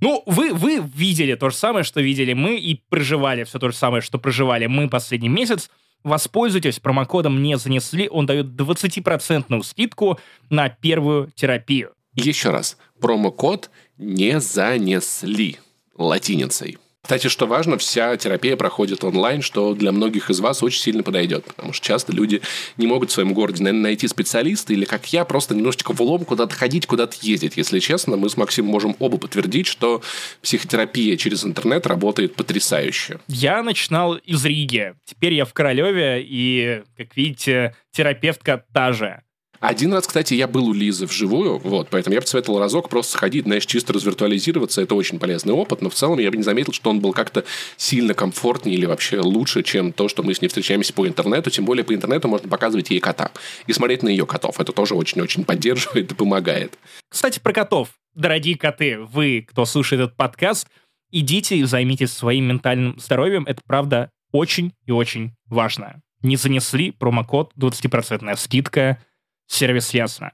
ну, 0.00 0.22
вы, 0.26 0.54
вы 0.54 0.80
видели 0.80 1.34
то 1.34 1.50
же 1.50 1.56
самое, 1.56 1.84
что 1.84 2.00
видели 2.00 2.32
мы, 2.32 2.56
и 2.56 2.80
проживали 2.88 3.44
все 3.44 3.58
то 3.58 3.70
же 3.70 3.76
самое, 3.76 4.00
что 4.00 4.18
проживали 4.18 4.66
мы 4.66 4.88
последний 4.88 5.28
месяц. 5.28 5.70
Воспользуйтесь 6.04 6.78
промокодом 6.78 7.42
«Не 7.42 7.58
занесли», 7.58 8.08
он 8.08 8.24
дает 8.26 8.46
20% 8.46 9.62
скидку 9.64 10.20
на 10.48 10.68
первую 10.68 11.30
терапию. 11.34 11.90
Еще 12.14 12.50
раз, 12.50 12.78
промокод 13.00 13.70
«Не 13.96 14.40
занесли» 14.40 15.58
латиницей. 15.96 16.78
Кстати, 17.02 17.28
что 17.28 17.46
важно, 17.46 17.78
вся 17.78 18.16
терапия 18.16 18.56
проходит 18.56 19.04
онлайн, 19.04 19.40
что 19.40 19.74
для 19.74 19.92
многих 19.92 20.30
из 20.30 20.40
вас 20.40 20.62
очень 20.62 20.82
сильно 20.82 21.02
подойдет, 21.02 21.44
потому 21.44 21.72
что 21.72 21.86
часто 21.86 22.12
люди 22.12 22.42
не 22.76 22.86
могут 22.86 23.10
в 23.10 23.12
своем 23.12 23.32
городе 23.34 23.62
найти 23.62 24.08
специалиста 24.08 24.72
или, 24.72 24.84
как 24.84 25.10
я, 25.12 25.24
просто 25.24 25.54
немножечко 25.54 25.94
в 25.94 26.00
лом 26.02 26.24
куда-то 26.24 26.54
ходить, 26.54 26.86
куда-то 26.86 27.16
ездить. 27.22 27.56
Если 27.56 27.78
честно, 27.78 28.16
мы 28.16 28.28
с 28.28 28.36
Максимом 28.36 28.72
можем 28.72 28.96
оба 28.98 29.16
подтвердить, 29.16 29.66
что 29.66 30.02
психотерапия 30.42 31.16
через 31.16 31.44
интернет 31.44 31.86
работает 31.86 32.34
потрясающе. 32.34 33.20
Я 33.28 33.62
начинал 33.62 34.16
из 34.16 34.44
Риги, 34.44 34.94
теперь 35.04 35.34
я 35.34 35.44
в 35.44 35.54
Королеве, 35.54 36.22
и, 36.22 36.82
как 36.96 37.16
видите, 37.16 37.74
терапевтка 37.92 38.64
та 38.74 38.92
же. 38.92 39.22
Один 39.60 39.92
раз, 39.92 40.06
кстати, 40.06 40.34
я 40.34 40.46
был 40.46 40.68
у 40.68 40.72
Лизы 40.72 41.06
вживую, 41.06 41.58
вот, 41.58 41.88
поэтому 41.90 42.14
я 42.14 42.20
бы 42.20 42.24
посоветовал 42.24 42.60
разок 42.60 42.88
просто 42.88 43.12
сходить, 43.12 43.44
знаешь, 43.44 43.66
чисто 43.66 43.92
развиртуализироваться, 43.92 44.82
это 44.82 44.94
очень 44.94 45.18
полезный 45.18 45.52
опыт, 45.52 45.82
но 45.82 45.90
в 45.90 45.94
целом 45.94 46.20
я 46.20 46.30
бы 46.30 46.36
не 46.36 46.44
заметил, 46.44 46.72
что 46.72 46.90
он 46.90 47.00
был 47.00 47.12
как-то 47.12 47.44
сильно 47.76 48.14
комфортнее 48.14 48.76
или 48.76 48.86
вообще 48.86 49.20
лучше, 49.20 49.64
чем 49.64 49.92
то, 49.92 50.08
что 50.08 50.22
мы 50.22 50.34
с 50.34 50.40
ней 50.40 50.48
встречаемся 50.48 50.92
по 50.92 51.08
интернету, 51.08 51.50
тем 51.50 51.64
более 51.64 51.84
по 51.84 51.94
интернету 51.94 52.28
можно 52.28 52.48
показывать 52.48 52.90
ей 52.90 53.00
кота 53.00 53.32
и 53.66 53.72
смотреть 53.72 54.02
на 54.02 54.08
ее 54.08 54.26
котов, 54.26 54.60
это 54.60 54.72
тоже 54.72 54.94
очень-очень 54.94 55.44
поддерживает 55.44 56.12
и 56.12 56.14
помогает. 56.14 56.78
Кстати, 57.08 57.40
про 57.40 57.52
котов. 57.52 57.88
Дорогие 58.14 58.56
коты, 58.56 58.98
вы, 58.98 59.46
кто 59.48 59.64
слушает 59.64 60.02
этот 60.02 60.16
подкаст, 60.16 60.68
идите 61.10 61.56
и 61.56 61.64
займитесь 61.64 62.12
своим 62.12 62.46
ментальным 62.46 62.98
здоровьем, 62.98 63.44
это 63.46 63.60
правда 63.66 64.10
очень 64.32 64.72
и 64.86 64.92
очень 64.92 65.32
важно. 65.46 66.00
Не 66.22 66.36
занесли 66.36 66.90
промокод 66.90 67.52
20% 67.56 68.36
скидка 68.36 68.98
Сервис 69.48 69.92
ясно. 69.94 70.32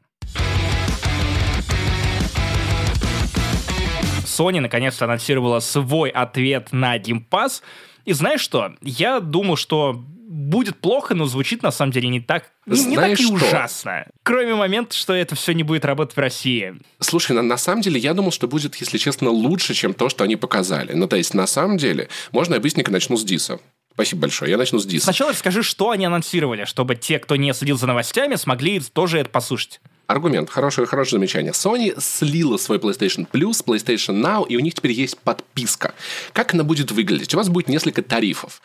Sony 4.25 4.61
наконец-то 4.61 5.05
анонсировала 5.05 5.61
свой 5.61 6.11
ответ 6.11 6.73
на 6.73 6.99
Game 6.99 7.23
Pass. 7.31 7.63
И 8.05 8.13
знаешь 8.13 8.41
что? 8.41 8.75
Я 8.83 9.21
думал, 9.21 9.57
что 9.57 10.03
будет 10.27 10.77
плохо, 10.77 11.15
но 11.15 11.27
звучит 11.27 11.63
на 11.63 11.71
самом 11.71 11.93
деле 11.93 12.09
не 12.09 12.21
так, 12.21 12.51
не, 12.67 12.85
не 12.85 12.97
так 12.97 13.13
и 13.13 13.15
что? 13.15 13.35
ужасно. 13.35 14.07
Кроме 14.25 14.55
момента, 14.55 14.97
что 14.97 15.13
это 15.13 15.37
все 15.37 15.53
не 15.53 15.63
будет 15.63 15.85
работать 15.85 16.17
в 16.17 16.21
России. 16.21 16.75
Слушай, 16.99 17.37
на, 17.37 17.43
на 17.43 17.57
самом 17.57 17.83
деле 17.83 18.01
я 18.01 18.15
думал, 18.15 18.33
что 18.33 18.49
будет, 18.49 18.75
если 18.77 18.99
честно, 18.99 19.31
лучше, 19.31 19.75
чем 19.75 19.95
то, 19.95 20.09
что 20.09 20.25
они 20.25 20.35
показали. 20.35 20.93
Ну, 20.93 21.07
то 21.07 21.17
есть, 21.17 21.35
на 21.35 21.47
самом 21.47 21.77
деле, 21.77 22.09
можно 22.33 22.55
я 22.55 22.61
быстренько 22.61 22.91
начну 22.91 23.17
с 23.17 23.25
Диса. 23.25 23.61
Спасибо 23.95 24.23
большое. 24.23 24.51
Я 24.51 24.59
начну 24.59 24.79
с 24.81 24.87
Диса. 24.87 25.05
Сначала 25.05 25.31
расскажи, 25.31 25.63
что 25.63 25.91
они 25.91 26.05
анонсировали, 26.05 26.65
чтобы 26.65 26.97
те, 26.97 27.19
кто 27.21 27.37
не 27.37 27.55
следил 27.55 27.79
за 27.79 27.87
новостями, 27.87 28.35
смогли 28.35 28.81
тоже 28.81 29.19
это 29.19 29.31
послушать. 29.31 29.81
Аргумент. 30.07 30.51
Хорошее, 30.51 30.87
хорошее 30.87 31.21
замечание. 31.21 31.53
Sony 31.53 31.99
слила 31.99 32.57
свой 32.57 32.79
PlayStation 32.79 33.27
Plus, 33.31 33.65
PlayStation 33.65 34.21
Now, 34.21 34.47
и 34.47 34.57
у 34.57 34.61
них 34.61 34.75
теперь 34.75 34.93
есть 34.93 35.17
подписка. 35.19 35.95
Как 36.33 36.53
она 36.55 36.65
будет 36.65 36.91
выглядеть? 36.91 37.33
У 37.35 37.37
вас 37.37 37.49
будет 37.49 37.69
несколько 37.69 38.03
тарифов. 38.03 38.61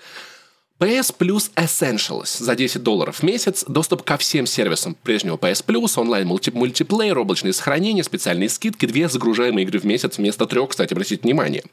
PS 0.79 1.13
Plus 1.17 1.51
Essentials 1.57 2.41
за 2.41 2.55
10 2.55 2.81
долларов 2.83 3.17
в 3.17 3.23
месяц, 3.23 3.65
доступ 3.67 4.03
ко 4.03 4.15
всем 4.15 4.45
сервисам 4.45 4.95
прежнего 4.95 5.35
PS 5.35 5.65
Plus, 5.65 5.99
онлайн 5.99 6.25
мульти 6.25 6.51
мультиплеер, 6.51 7.19
облачные 7.19 7.51
сохранения, 7.51 8.01
специальные 8.01 8.47
скидки, 8.47 8.85
две 8.85 9.09
загружаемые 9.09 9.65
игры 9.65 9.79
в 9.79 9.83
месяц 9.83 10.17
вместо 10.17 10.45
трех, 10.45 10.69
кстати, 10.69 10.93
обратите 10.93 11.21
внимание. 11.21 11.65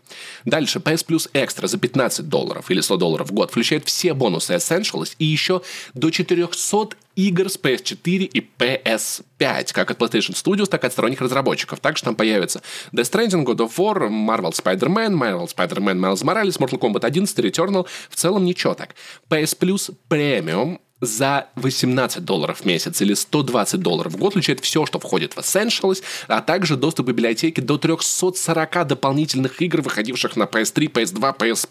Дальше, 0.44 0.80
PS 0.80 1.06
Plus 1.06 1.30
Extra 1.34 1.68
за 1.68 1.78
15 1.78 2.28
долларов 2.28 2.68
или 2.68 2.80
100 2.80 2.96
долларов 2.96 3.30
в 3.30 3.32
год 3.32 3.52
включает 3.52 3.86
все 3.86 4.12
бонусы 4.12 4.54
Essentials 4.54 5.14
и 5.20 5.24
еще 5.24 5.62
до 5.94 6.10
400 6.10 6.96
игр 7.16 7.50
с 7.50 7.58
PS4 7.58 8.24
и 8.24 8.50
PS5, 8.58 9.72
как 9.72 9.90
от 9.90 9.98
PlayStation 9.98 10.34
Studios, 10.34 10.66
так 10.66 10.84
и 10.84 10.86
от 10.86 10.92
сторонних 10.92 11.20
разработчиков. 11.20 11.80
Также 11.80 12.04
там 12.04 12.14
появится 12.14 12.62
Death 12.92 13.10
Stranding, 13.10 13.44
God 13.44 13.58
of 13.58 13.74
War, 13.76 14.08
Marvel 14.08 14.52
Spider-Man, 14.52 15.14
Marvel 15.14 15.48
Spider-Man 15.48 15.98
Miles 15.98 16.22
Morales, 16.22 16.58
Mortal 16.58 16.78
Kombat 16.78 17.04
11, 17.04 17.38
Returnal. 17.38 17.86
В 18.08 18.14
целом 18.14 18.44
ничего 18.44 18.74
так. 18.74 18.94
PS 19.28 19.58
Plus 19.58 19.94
Premium 20.08 20.78
за 21.00 21.48
18 21.56 22.24
долларов 22.24 22.60
в 22.60 22.64
месяц 22.64 23.02
или 23.02 23.14
120 23.14 23.80
долларов 23.80 24.14
в 24.14 24.16
год 24.16 24.32
включает 24.32 24.60
все, 24.60 24.86
что 24.86 24.98
входит 24.98 25.34
в 25.34 25.38
Essentials, 25.38 26.02
а 26.26 26.40
также 26.40 26.76
доступ 26.76 27.06
к 27.06 27.08
библиотеке 27.10 27.60
до 27.60 27.76
340 27.76 28.86
дополнительных 28.86 29.60
игр, 29.60 29.82
выходивших 29.82 30.36
на 30.36 30.44
PS3, 30.44 30.90
PS2, 30.90 31.36
PS, 31.38 31.68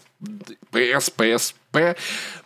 PS, 0.72 1.12
PSP, 1.16 1.96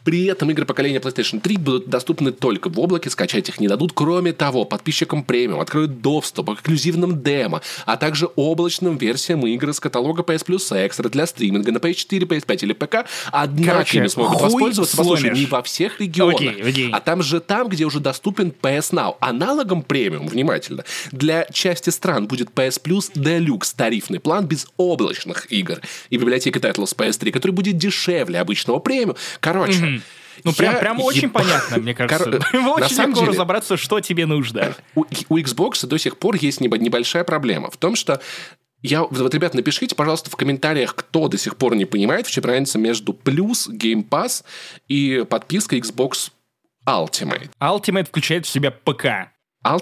при 0.05 0.25
этом 0.25 0.51
игры 0.51 0.65
поколения 0.65 0.99
PlayStation 0.99 1.41
3 1.41 1.57
будут 1.57 1.89
доступны 1.89 2.33
только 2.33 2.69
в 2.69 2.79
облаке, 2.79 3.11
скачать 3.11 3.49
их 3.49 3.61
не 3.61 3.69
дадут. 3.69 3.93
Кроме 3.95 4.33
того, 4.33 4.65
подписчикам 4.65 5.25
премиум 5.25 5.61
откроют 5.61 6.01
доступ 6.01 6.51
к 6.51 6.55
эксклюзивным 6.55 7.23
демо, 7.23 7.61
а 7.87 7.97
также 7.97 8.29
облачным 8.37 8.97
версиям 8.97 9.47
игр 9.47 9.71
из 9.71 9.81
каталога 9.81 10.23
PS 10.23 10.47
Plus 10.47 10.89
Extra 10.89 11.09
для 11.09 11.27
стриминга 11.27 11.73
на 11.73 11.79
PS4, 11.79 12.21
PS5 12.21 12.59
или 12.63 12.73
ПК. 12.73 13.07
Однако 13.33 13.71
Короче, 13.73 13.99
ими 13.99 14.07
смогут 14.07 14.41
воспользоваться, 14.41 14.97
послушай, 14.97 15.31
не 15.31 15.47
во 15.47 15.63
всех 15.63 16.01
регионах, 16.01 16.41
okay, 16.41 16.63
okay. 16.63 16.91
а 16.93 17.01
там 17.01 17.23
же 17.23 17.41
там, 17.41 17.69
где 17.69 17.85
уже 17.85 18.01
доступен 18.01 18.53
PS 18.63 18.93
Now. 18.93 19.17
Аналогом 19.21 19.83
премиум, 19.83 20.29
внимательно, 20.29 20.85
для 21.13 21.47
части 21.53 21.91
стран 21.91 22.27
будет 22.27 22.51
PS 22.51 22.83
Plus 22.83 23.13
Deluxe 23.15 23.75
тарифный 23.77 24.21
план 24.21 24.47
без 24.47 24.67
облачных 24.77 25.51
игр 25.53 25.81
и 26.11 26.17
библиотека 26.17 26.59
Titles 26.59 26.97
PS3, 26.97 27.31
который 27.31 27.53
будет 27.53 27.77
дешевле 27.77 28.41
обычного 28.41 28.79
премиум. 28.79 29.17
Короче, 29.41 29.81
mm-hmm. 29.81 30.00
Ну, 30.45 30.53
прям, 30.53 30.79
прям 30.79 30.99
еб... 30.99 31.05
очень 31.05 31.31
понятно, 31.31 31.79
мне 31.79 31.95
кажется. 31.95 32.29
Очень 32.31 32.97
легко 32.97 33.21
деле, 33.21 33.33
разобраться, 33.33 33.77
что 33.77 34.01
тебе 34.01 34.27
нужно. 34.27 34.75
У, 34.95 35.05
у 35.29 35.39
Xbox 35.39 35.87
до 35.87 35.99
сих 35.99 36.19
пор 36.19 36.37
есть 36.37 36.61
небольшая 36.61 37.25
проблема 37.25 37.71
в 37.71 37.77
том, 37.77 37.97
что 37.97 38.21
я, 38.83 39.03
вот, 39.03 39.35
ребят, 39.35 39.55
напишите, 39.55 39.95
пожалуйста, 39.95 40.31
в 40.31 40.37
комментариях, 40.37 40.95
кто 40.95 41.29
до 41.29 41.37
сих 41.37 41.57
пор 41.57 41.75
не 41.75 41.85
понимает, 41.85 42.27
в 42.27 42.31
чем 42.31 42.45
разница 42.45 42.79
между 42.79 43.13
плюс 43.13 43.69
Game 43.69 44.09
Pass 44.09 44.43
и 44.89 45.27
подпиской 45.29 45.81
Xbox 45.81 46.31
Ultimate. 46.87 47.51
Ultimate 47.61 48.07
включает 48.07 48.47
в 48.47 48.49
себя 48.49 48.71
ПК. 48.71 49.33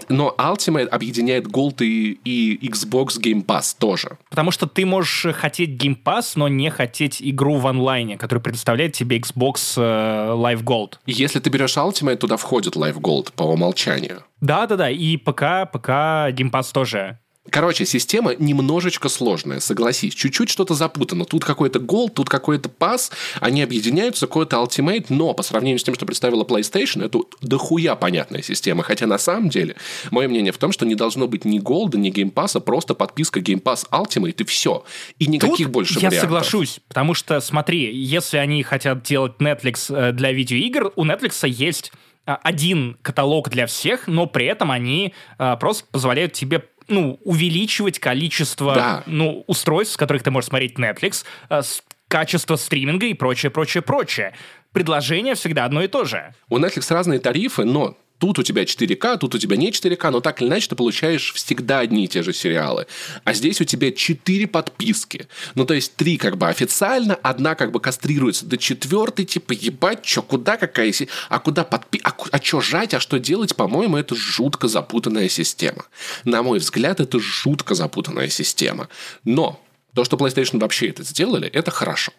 Но 0.08 0.34
Ultimate 0.38 0.86
объединяет 0.86 1.46
Gold 1.46 1.84
и, 1.84 2.18
и 2.24 2.68
Xbox 2.68 3.20
Game 3.20 3.44
Pass 3.44 3.76
тоже. 3.78 4.18
Потому 4.28 4.50
что 4.50 4.66
ты 4.66 4.84
можешь 4.84 5.34
хотеть 5.34 5.82
Game 5.82 5.96
Pass, 6.02 6.32
но 6.34 6.48
не 6.48 6.70
хотеть 6.70 7.22
игру 7.22 7.56
в 7.56 7.66
онлайне, 7.66 8.18
которая 8.18 8.42
предоставляет 8.42 8.92
тебе 8.92 9.18
Xbox 9.18 9.74
э, 9.76 10.32
Live 10.32 10.64
Gold. 10.64 10.94
Если 11.06 11.38
ты 11.38 11.50
берешь 11.50 11.76
Ultimate, 11.76 12.16
туда 12.16 12.36
входит 12.36 12.76
Live 12.76 13.00
Gold 13.00 13.32
по 13.36 13.44
умолчанию. 13.44 14.24
Да-да-да, 14.40 14.90
и 14.90 15.16
ПК, 15.16 15.70
ПК 15.72 15.88
Game 16.30 16.50
Pass 16.50 16.72
тоже 16.72 17.18
Короче, 17.50 17.86
система 17.86 18.34
немножечко 18.34 19.08
сложная, 19.08 19.60
согласись. 19.60 20.14
Чуть-чуть 20.14 20.48
что-то 20.48 20.74
запутано. 20.74 21.24
Тут 21.24 21.44
какой-то 21.44 21.78
гол, 21.78 22.08
тут 22.08 22.28
какой-то 22.28 22.68
пас. 22.68 23.10
Они 23.40 23.62
объединяются, 23.62 24.26
какой-то 24.26 24.56
Ultimate, 24.56 25.06
но 25.08 25.34
по 25.34 25.42
сравнению 25.42 25.78
с 25.78 25.84
тем, 25.84 25.94
что 25.94 26.06
представила 26.06 26.44
PlayStation, 26.44 27.04
это 27.04 27.20
дохуя 27.40 27.94
понятная 27.94 28.42
система. 28.42 28.82
Хотя 28.82 29.06
на 29.06 29.18
самом 29.18 29.48
деле, 29.48 29.76
мое 30.10 30.28
мнение 30.28 30.52
в 30.52 30.58
том, 30.58 30.72
что 30.72 30.86
не 30.86 30.94
должно 30.94 31.28
быть 31.28 31.44
ни 31.44 31.58
Gold 31.58 31.85
а, 31.85 31.98
ни 31.98 32.10
Game 32.10 32.30
Pass 32.30 32.50
а, 32.50 32.60
просто 32.60 32.94
подписка 32.94 33.40
Game 33.40 33.62
Pass 33.62 33.88
Ultimate 33.90 34.36
и 34.38 34.44
все. 34.44 34.84
И 35.18 35.26
никаких 35.26 35.66
тут 35.66 35.72
больше 35.72 35.94
я 35.94 36.08
вариантов. 36.08 36.20
соглашусь, 36.20 36.80
потому 36.88 37.14
что, 37.14 37.40
смотри, 37.40 37.94
если 37.94 38.36
они 38.36 38.62
хотят 38.62 39.02
делать 39.02 39.34
Netflix 39.38 39.94
э, 39.94 40.12
для 40.12 40.32
видеоигр, 40.32 40.92
у 40.96 41.04
Netflix 41.04 41.48
есть 41.48 41.92
а, 42.28 42.38
один 42.42 42.98
каталог 43.00 43.48
для 43.48 43.66
всех, 43.66 44.06
но 44.06 44.26
при 44.26 44.44
этом 44.44 44.70
они 44.70 45.14
а, 45.38 45.56
просто 45.56 45.86
позволяют 45.90 46.34
тебе 46.34 46.62
ну, 46.88 47.20
увеличивать 47.24 47.98
количество 47.98 48.74
да. 48.74 49.02
ну, 49.06 49.44
устройств, 49.46 49.94
с 49.94 49.96
которых 49.96 50.22
ты 50.22 50.30
можешь 50.30 50.48
смотреть 50.48 50.78
Netflix, 50.78 51.24
э, 51.50 51.62
качество 52.08 52.56
стриминга 52.56 53.06
и 53.06 53.14
прочее, 53.14 53.50
прочее, 53.50 53.82
прочее. 53.82 54.34
Предложение 54.72 55.34
всегда 55.34 55.64
одно 55.64 55.82
и 55.82 55.88
то 55.88 56.04
же. 56.04 56.34
У 56.48 56.58
Netflix 56.58 56.92
разные 56.92 57.20
тарифы, 57.20 57.64
но 57.64 57.96
тут 58.18 58.38
у 58.38 58.42
тебя 58.42 58.64
4К, 58.64 59.18
тут 59.18 59.34
у 59.34 59.38
тебя 59.38 59.56
не 59.56 59.70
4К, 59.70 60.10
но 60.10 60.20
так 60.20 60.40
или 60.40 60.48
иначе 60.48 60.68
ты 60.68 60.76
получаешь 60.76 61.32
всегда 61.32 61.80
одни 61.80 62.04
и 62.04 62.08
те 62.08 62.22
же 62.22 62.32
сериалы. 62.32 62.86
А 63.24 63.34
здесь 63.34 63.60
у 63.60 63.64
тебя 63.64 63.90
4 63.92 64.46
подписки. 64.46 65.28
Ну, 65.54 65.64
то 65.64 65.74
есть 65.74 65.94
3 65.96 66.16
как 66.16 66.36
бы 66.36 66.48
официально, 66.48 67.14
одна 67.14 67.54
как 67.54 67.72
бы 67.72 67.80
кастрируется 67.80 68.46
до 68.46 68.58
четвертой, 68.58 69.24
типа, 69.24 69.52
ебать, 69.52 70.04
что, 70.04 70.22
куда 70.22 70.56
какая... 70.56 70.92
А 71.28 71.38
куда 71.38 71.64
подпи... 71.64 72.00
А, 72.02 72.14
а 72.30 72.42
что 72.42 72.60
жать, 72.60 72.94
а 72.94 73.00
что 73.00 73.18
делать, 73.18 73.54
по-моему, 73.54 73.96
это 73.96 74.14
жутко 74.14 74.68
запутанная 74.68 75.28
система. 75.28 75.84
На 76.24 76.42
мой 76.42 76.58
взгляд, 76.58 77.00
это 77.00 77.18
жутко 77.20 77.74
запутанная 77.74 78.28
система. 78.28 78.88
Но 79.24 79.62
то, 79.94 80.04
что 80.04 80.16
PlayStation 80.16 80.60
вообще 80.60 80.88
это 80.88 81.02
сделали, 81.02 81.48
это 81.48 81.70
хорошо. 81.70 82.12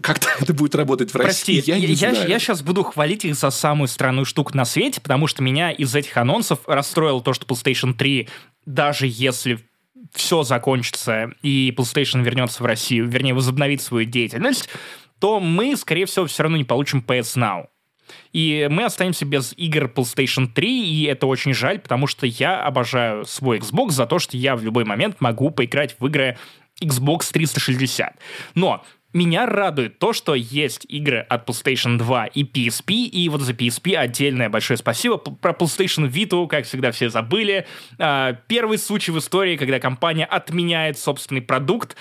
Как 0.00 0.20
это 0.40 0.54
будет 0.54 0.74
работать 0.74 1.12
в 1.12 1.16
России, 1.16 1.54
Прости, 1.56 1.70
я, 1.70 1.76
я 1.76 1.88
не 1.88 1.94
я, 1.94 2.14
знаю. 2.14 2.28
Я 2.28 2.38
сейчас 2.38 2.62
буду 2.62 2.82
хвалить 2.84 3.24
их 3.24 3.34
за 3.34 3.50
самую 3.50 3.88
странную 3.88 4.24
штуку 4.24 4.56
на 4.56 4.64
свете, 4.64 5.00
потому 5.00 5.26
что 5.26 5.42
меня 5.42 5.70
из 5.70 5.94
этих 5.94 6.16
анонсов 6.16 6.60
расстроило 6.66 7.22
то, 7.22 7.32
что 7.32 7.46
PlayStation 7.46 7.94
3, 7.94 8.28
даже 8.66 9.06
если 9.08 9.58
все 10.12 10.42
закончится 10.42 11.32
и 11.42 11.74
PlayStation 11.76 12.22
вернется 12.22 12.62
в 12.62 12.66
Россию, 12.66 13.08
вернее, 13.08 13.34
возобновит 13.34 13.82
свою 13.82 14.06
деятельность, 14.06 14.68
то 15.18 15.40
мы, 15.40 15.76
скорее 15.76 16.06
всего, 16.06 16.26
все 16.26 16.44
равно 16.44 16.56
не 16.56 16.64
получим 16.64 17.04
PS 17.06 17.36
Now. 17.36 17.66
И 18.32 18.66
мы 18.70 18.84
останемся 18.84 19.24
без 19.24 19.52
игр 19.56 19.84
PlayStation 19.84 20.48
3, 20.48 20.88
и 20.88 21.04
это 21.04 21.26
очень 21.26 21.54
жаль, 21.54 21.78
потому 21.78 22.06
что 22.06 22.26
я 22.26 22.62
обожаю 22.62 23.24
свой 23.24 23.58
Xbox 23.58 23.90
за 23.90 24.06
то, 24.06 24.18
что 24.18 24.36
я 24.36 24.56
в 24.56 24.64
любой 24.64 24.84
момент 24.84 25.20
могу 25.20 25.50
поиграть 25.50 25.96
в 25.98 26.06
игры 26.06 26.38
Xbox 26.82 27.30
360. 27.32 28.16
Но 28.54 28.84
меня 29.12 29.46
радует 29.46 29.98
то, 29.98 30.12
что 30.12 30.34
есть 30.34 30.86
игры 30.88 31.18
от 31.18 31.48
PlayStation 31.48 31.98
2 31.98 32.26
и 32.26 32.44
PSP, 32.44 32.94
и 32.94 33.28
вот 33.28 33.40
за 33.40 33.52
PSP 33.52 33.94
отдельное 33.96 34.48
большое 34.48 34.76
спасибо. 34.76 35.18
Про 35.18 35.52
PlayStation 35.52 36.10
Vita, 36.10 36.46
как 36.46 36.64
всегда, 36.64 36.92
все 36.92 37.10
забыли. 37.10 37.66
А, 37.98 38.34
первый 38.46 38.78
случай 38.78 39.10
в 39.10 39.18
истории, 39.18 39.56
когда 39.56 39.80
компания 39.80 40.24
отменяет 40.24 40.98
собственный 40.98 41.42
продукт. 41.42 41.96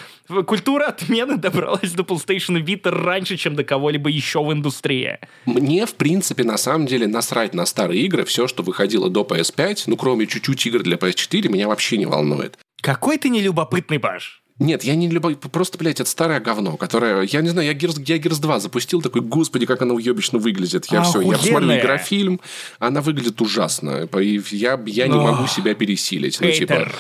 Культура 0.46 0.86
отмены 0.86 1.38
добралась 1.38 1.94
до 1.94 2.04
PlayStation 2.04 2.64
Vita 2.64 2.90
раньше, 2.92 3.38
чем 3.38 3.56
до 3.56 3.64
кого-либо 3.64 4.10
еще 4.10 4.44
в 4.44 4.54
индустрии. 4.54 5.18
Мне, 5.46 5.86
в 5.86 5.96
принципе, 5.96 6.44
на 6.44 6.58
самом 6.58 6.86
деле 6.86 7.08
насрать 7.08 7.54
на 7.54 7.66
старые 7.66 8.04
игры. 8.04 8.24
Все, 8.26 8.48
что 8.48 8.62
выходило 8.62 9.10
до 9.10 9.22
PS5, 9.22 9.84
ну, 9.88 9.98
кроме 9.98 10.28
чуть-чуть 10.28 10.66
игр 10.68 10.84
для 10.84 10.98
PS4, 10.98 11.50
меня 11.50 11.68
вообще 11.68 11.98
не 11.98 12.06
волнует. 12.06 12.58
Какой 12.82 13.18
ты 13.18 13.30
нелюбопытный, 13.30 13.98
Баш. 13.98 14.39
Нет, 14.60 14.84
я 14.84 14.96
не 14.96 15.08
люблю... 15.08 15.38
Просто, 15.38 15.78
блядь, 15.78 16.02
это 16.02 16.10
старое 16.10 16.42
говно, 16.42 16.76
которое... 16.76 17.24
Я 17.24 17.42
не 17.42 17.48
знаю, 17.50 17.68
я 17.68 17.74
Gears, 17.74 18.04
я 18.06 18.18
Gears 18.18 18.42
2 18.42 18.60
запустил, 18.60 19.02
такой, 19.02 19.22
господи, 19.22 19.66
как 19.66 19.82
оно 19.82 19.96
уебищно 19.96 20.38
выглядит. 20.38 20.88
Я 20.92 21.04
все, 21.04 21.22
я 21.22 21.38
посмотрю 21.38 21.78
игрофильм, 21.78 22.42
она 22.78 23.02
выглядит 23.02 23.42
ужасно. 23.42 24.10
Я, 24.52 24.80
я 24.86 25.08
не 25.08 25.16
могу 25.16 25.48
себя 25.48 25.74
пересилить. 25.74 26.40
Ну, 26.42 26.52
типа, 26.52 26.92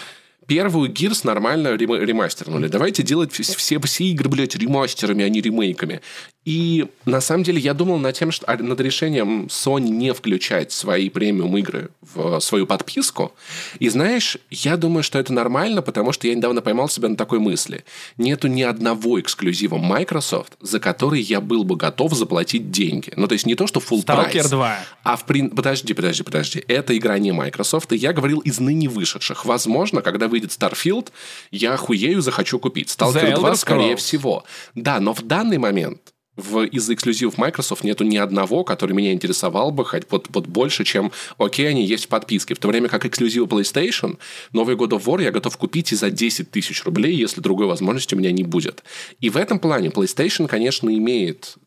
первую 0.48 0.90
Gears 0.90 1.22
нормально 1.26 1.76
ремастернули. 1.76 2.70
Давайте 2.70 3.04
делать 3.04 3.34
все, 3.34 3.80
все 3.80 4.04
игры, 4.06 4.30
блядь, 4.30 4.56
ремастерами, 4.56 5.26
а 5.26 5.30
не 5.30 5.42
ремейками. 5.42 6.02
И 6.50 6.88
на 7.06 7.22
самом 7.22 7.44
деле 7.44 7.60
я 7.60 7.76
думал 7.76 8.00
над 8.00 8.16
тем, 8.16 8.32
что 8.32 8.44
а, 8.48 8.58
над 8.58 8.82
решением 8.82 9.46
Sony 9.52 9.90
не 9.90 10.16
включать 10.16 10.72
свои 10.72 11.08
премиум 11.12 11.56
игры 11.58 11.92
в 12.02 12.40
свою 12.40 12.66
подписку. 12.66 13.34
И 13.78 13.88
знаешь, 13.88 14.36
я 14.50 14.76
думаю, 14.76 15.04
что 15.04 15.20
это 15.20 15.32
нормально, 15.32 15.84
потому 15.84 16.12
что 16.12 16.28
я 16.28 16.34
недавно 16.34 16.62
поймал 16.62 16.90
себя 16.90 17.08
на 17.08 17.16
такой 17.16 17.38
мысли. 17.38 17.86
Нету 18.18 18.48
ни 18.48 18.64
одного 18.64 19.20
эксклюзива 19.20 19.78
Microsoft, 19.78 20.54
за 20.60 20.80
который 20.80 21.22
я 21.22 21.40
был 21.40 21.64
бы 21.64 21.76
готов 21.76 22.16
заплатить 22.16 22.72
деньги. 22.72 23.14
Ну, 23.16 23.28
то 23.28 23.34
есть 23.34 23.46
не 23.46 23.54
то, 23.54 23.68
что 23.68 23.80
full 23.80 24.04
Stalker 24.04 24.32
price. 24.32 24.50
2. 24.50 24.80
А 25.04 25.18
в 25.18 25.26
прин... 25.26 25.52
Подожди, 25.52 25.94
подожди, 25.94 26.24
подожди. 26.24 26.64
Это 26.68 26.98
игра 26.98 27.20
не 27.20 27.32
Microsoft, 27.32 27.94
и 27.94 27.96
я 27.96 28.12
говорил 28.12 28.40
из 28.40 28.60
ныне 28.60 28.90
вышедших. 28.90 29.46
Возможно, 29.46 30.02
когда 30.02 30.28
выйдет 30.28 30.50
Starfield, 30.50 31.10
я 31.52 31.76
охуею, 31.76 32.24
захочу 32.24 32.58
купить. 32.58 32.90
Stalker 32.90 33.24
The 33.24 33.36
2, 33.36 33.52
Elder 33.52 33.56
скорее 33.56 33.94
Scrolls. 33.94 33.98
всего. 33.98 34.44
Да, 34.74 35.00
но 35.00 35.14
в 35.14 35.22
данный 35.22 35.60
момент 35.60 36.02
в, 36.40 36.66
из 36.66 36.90
эксклюзивов 36.90 37.38
Microsoft 37.38 37.84
нету 37.84 38.04
ни 38.04 38.18
одного, 38.18 38.64
который 38.64 38.94
меня 38.94 39.14
интересовал 39.14 39.72
бы 39.72 39.86
хоть 39.86 40.04
вот, 40.10 40.28
вот 40.30 40.48
больше, 40.48 40.84
чем 40.84 41.12
окей, 41.38 41.70
они 41.70 41.86
есть 41.86 42.06
в 42.06 42.08
подписке. 42.08 42.56
В 42.56 42.60
то 42.60 42.68
время 42.68 42.90
как 42.90 43.06
эксклюзивы 43.06 43.46
PlayStation, 43.48 44.18
Новый 44.54 44.76
God 44.76 44.92
of 44.92 45.04
War 45.06 45.22
я 45.22 45.32
готов 45.32 45.58
купить 45.58 45.92
и 45.92 45.96
за 45.96 46.10
10 46.10 46.52
тысяч 46.52 46.84
рублей, 46.84 47.16
если 47.16 47.42
другой 47.42 47.68
возможности 47.68 48.16
у 48.16 48.18
меня 48.18 48.32
не 48.32 48.44
будет. 48.44 48.84
И 49.20 49.30
в 49.30 49.38
этом 49.38 49.60
плане 49.60 49.90
PlayStation, 49.90 50.48
конечно, 50.48 50.90
имеет 50.90 51.58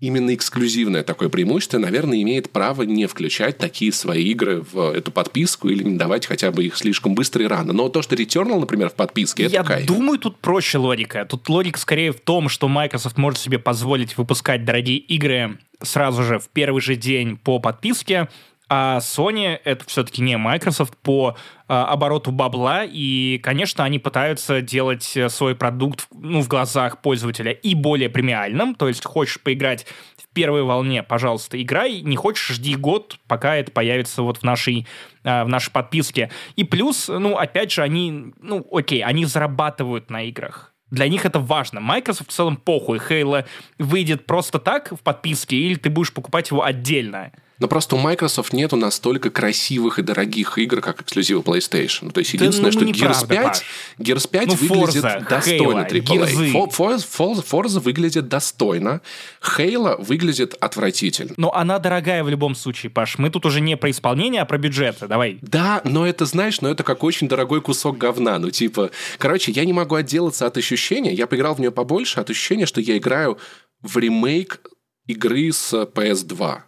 именно 0.00 0.34
эксклюзивное 0.34 1.02
такое 1.02 1.28
преимущество, 1.28 1.78
наверное, 1.78 2.20
имеет 2.22 2.50
право 2.50 2.82
не 2.82 3.06
включать 3.06 3.58
такие 3.58 3.92
свои 3.92 4.24
игры 4.24 4.62
в 4.72 4.92
эту 4.92 5.10
подписку 5.10 5.68
или 5.68 5.82
не 5.82 5.96
давать 5.96 6.26
хотя 6.26 6.50
бы 6.50 6.64
их 6.64 6.76
слишком 6.76 7.14
быстро 7.14 7.44
и 7.44 7.46
рано. 7.46 7.72
Но 7.72 7.88
то, 7.88 8.02
что 8.02 8.14
Returnal, 8.14 8.60
например, 8.60 8.90
в 8.90 8.94
подписке, 8.94 9.44
это 9.44 9.54
Я 9.54 9.64
кайф. 9.64 9.86
думаю, 9.86 10.18
тут 10.18 10.38
проще 10.38 10.78
логика. 10.78 11.26
Тут 11.28 11.48
логика 11.48 11.78
скорее 11.78 12.12
в 12.12 12.20
том, 12.20 12.48
что 12.48 12.68
Microsoft 12.68 13.16
может 13.16 13.40
себе 13.40 13.58
позволить 13.58 14.16
выпускать 14.18 14.64
дорогие 14.64 14.98
игры 14.98 15.58
сразу 15.82 16.22
же 16.22 16.38
в 16.38 16.48
первый 16.48 16.80
же 16.80 16.96
день 16.96 17.36
по 17.36 17.58
подписке, 17.58 18.28
а 18.68 18.98
Sony 18.98 19.60
это 19.64 19.84
все-таки 19.86 20.22
не 20.22 20.36
Microsoft 20.36 20.96
по 20.96 21.36
а, 21.68 21.86
обороту 21.86 22.32
бабла, 22.32 22.84
и, 22.84 23.38
конечно, 23.38 23.84
они 23.84 23.98
пытаются 23.98 24.60
делать 24.60 25.16
э, 25.16 25.28
свой 25.28 25.54
продукт 25.54 26.08
ну, 26.12 26.40
в 26.40 26.48
глазах 26.48 27.00
пользователя 27.00 27.52
и 27.52 27.74
более 27.74 28.08
премиальным, 28.08 28.74
то 28.74 28.88
есть 28.88 29.04
хочешь 29.04 29.40
поиграть 29.40 29.86
в 30.16 30.32
первой 30.34 30.64
волне, 30.64 31.04
пожалуйста, 31.04 31.60
играй, 31.62 32.00
не 32.00 32.16
хочешь, 32.16 32.56
жди 32.56 32.74
год, 32.74 33.18
пока 33.28 33.54
это 33.56 33.70
появится 33.70 34.22
вот 34.22 34.38
в 34.38 34.42
нашей, 34.42 34.86
а, 35.22 35.44
в 35.44 35.48
нашей 35.48 35.70
подписке. 35.70 36.30
И 36.56 36.64
плюс, 36.64 37.06
ну, 37.06 37.36
опять 37.36 37.70
же, 37.70 37.82
они, 37.82 38.32
ну, 38.40 38.66
окей, 38.72 39.02
они 39.02 39.26
зарабатывают 39.26 40.10
на 40.10 40.24
играх. 40.24 40.72
Для 40.90 41.08
них 41.08 41.24
это 41.24 41.40
важно. 41.40 41.80
Microsoft 41.80 42.30
в 42.30 42.32
целом 42.32 42.56
похуй. 42.56 42.98
Halo 42.98 43.44
выйдет 43.78 44.26
просто 44.26 44.58
так 44.58 44.92
в 44.92 45.00
подписке, 45.00 45.56
или 45.56 45.74
ты 45.74 45.90
будешь 45.90 46.12
покупать 46.12 46.50
его 46.50 46.64
отдельно. 46.64 47.32
Но 47.58 47.68
просто 47.68 47.96
у 47.96 47.98
Microsoft 47.98 48.52
нету 48.52 48.76
настолько 48.76 49.30
красивых 49.30 49.98
и 49.98 50.02
дорогих 50.02 50.58
игр, 50.58 50.80
как 50.80 51.00
эксклюзивы 51.00 51.40
PlayStation. 51.40 51.98
Ну, 52.02 52.10
То 52.10 52.20
есть, 52.20 52.32
Да, 52.36 52.44
единственное, 52.44 52.72
ну, 52.72 52.78
что 52.78 52.84
Gears 52.86 53.26
5, 53.26 53.42
Паш. 53.44 53.62
Gears 53.98 54.28
5 54.28 54.46
Ну, 54.48 54.54
выглядит 54.54 55.04
Forza, 55.04 55.28
достойно 55.28 55.80
Halo, 55.80 55.90
AAA. 55.90 56.52
Forza, 56.68 57.06
Forza- 57.18 57.44
Forza 57.50 57.80
выглядит 57.80 58.28
достойно. 58.28 59.00
Halo 59.42 60.02
выглядит 60.04 60.54
отвратительно. 60.60 61.32
Но 61.36 61.52
она 61.54 61.78
дорогая 61.78 62.22
в 62.24 62.28
любом 62.28 62.54
случае, 62.54 62.90
Паш. 62.90 63.18
Мы 63.18 63.30
тут 63.30 63.46
уже 63.46 63.60
не 63.60 63.76
про 63.76 63.90
исполнение, 63.90 64.42
а 64.42 64.44
про 64.44 64.58
бюджеты. 64.58 65.06
Давай. 65.06 65.38
Да, 65.40 65.80
но 65.84 66.06
это, 66.06 66.26
знаешь, 66.26 66.60
но 66.60 66.70
это 66.70 66.82
как 66.82 67.02
очень 67.04 67.28
дорогой 67.28 67.62
кусок 67.62 67.96
говна. 67.96 68.38
Ну, 68.38 68.50
типа, 68.50 68.90
короче, 69.18 69.52
я 69.52 69.64
не 69.64 69.72
могу 69.72 69.94
отделаться 69.94 70.46
от 70.46 70.56
ощущения, 70.58 71.12
я 71.14 71.26
поиграл 71.26 71.54
в 71.54 71.60
нее 71.60 71.70
побольше, 71.70 72.20
от 72.20 72.28
ощущения, 72.30 72.66
что 72.66 72.80
я 72.80 72.98
играю 72.98 73.38
в 73.82 73.96
ремейк 73.96 74.60
игры 75.06 75.52
с 75.52 75.72
PS2. 75.72 76.62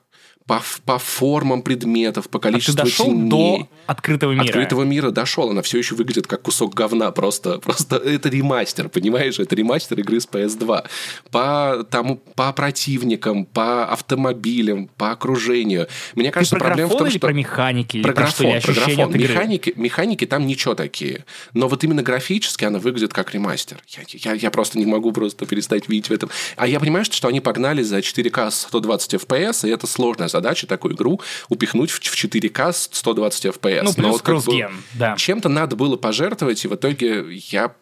По, 0.48 0.62
по 0.86 0.98
формам 0.98 1.62
предметов, 1.62 2.28
по 2.28 2.38
А 2.38 2.40
ты 2.40 2.48
количеству 2.48 2.82
дошел 2.84 3.06
теней. 3.06 3.28
до 3.28 3.68
открытого 3.86 4.32
мира. 4.32 4.44
Открытого 4.44 4.82
мира 4.82 5.10
дошел, 5.10 5.50
она 5.50 5.62
все 5.62 5.78
еще 5.78 5.94
выглядит 5.94 6.26
как 6.26 6.42
кусок 6.42 6.74
говна, 6.74 7.12
просто, 7.12 7.58
просто 7.58 7.96
это 7.96 8.30
ремастер, 8.30 8.88
понимаешь, 8.88 9.38
это 9.38 9.54
ремастер 9.54 10.00
игры 10.00 10.20
с 10.20 10.26
PS2. 10.26 10.86
По, 11.30 11.86
тому, 11.90 12.16
по 12.16 12.52
противникам, 12.54 13.44
по 13.44 13.84
автомобилям, 13.86 14.88
по 14.96 15.10
окружению. 15.10 15.86
Мне 16.14 16.28
Ты 16.28 16.32
кажется, 16.32 16.56
про 16.56 16.64
проблема 16.66 16.90
в 16.90 16.96
том, 16.96 17.10
что... 17.10 17.18
про 17.20 17.32
механики? 17.34 18.02
Про 18.02 18.14
графон, 18.14 18.60
про 18.62 18.72
графон. 18.72 19.12
Механики, 19.12 19.74
механики 19.76 20.24
там 20.24 20.46
ничего 20.46 20.74
такие. 20.74 21.26
Но 21.52 21.68
вот 21.68 21.84
именно 21.84 22.02
графически 22.02 22.64
она 22.64 22.78
выглядит 22.78 23.12
как 23.12 23.34
ремастер. 23.34 23.82
Я, 23.88 24.32
я, 24.32 24.32
я 24.32 24.50
просто 24.50 24.78
не 24.78 24.86
могу 24.86 25.12
просто 25.12 25.44
перестать 25.44 25.88
видеть 25.90 26.08
в 26.08 26.12
этом. 26.12 26.30
А 26.56 26.66
я 26.66 26.80
понимаю, 26.80 27.04
что, 27.04 27.14
что 27.14 27.28
они 27.28 27.40
погнали 27.40 27.82
за 27.82 27.98
4К 27.98 28.50
120 28.50 29.14
FPS, 29.14 29.68
и 29.68 29.70
это 29.70 29.86
сложная 29.86 30.28
задача 30.38 30.66
такую 30.66 30.94
игру 30.94 31.20
упихнуть 31.48 31.90
в, 31.90 32.00
в 32.00 32.14
4К 32.14 32.72
с 32.72 32.88
120 32.92 33.46
FPS. 33.46 33.82
Ну, 33.82 33.90
Но 33.90 33.92
плюс 33.94 34.12
вот 34.12 34.22
как 34.22 34.44
бы 34.44 34.70
да. 34.94 35.16
Чем-то 35.16 35.48
надо 35.48 35.76
было 35.76 35.96
пожертвовать, 35.96 36.64
и 36.64 36.68
в 36.68 36.74
итоге 36.74 37.26
я 37.30 37.74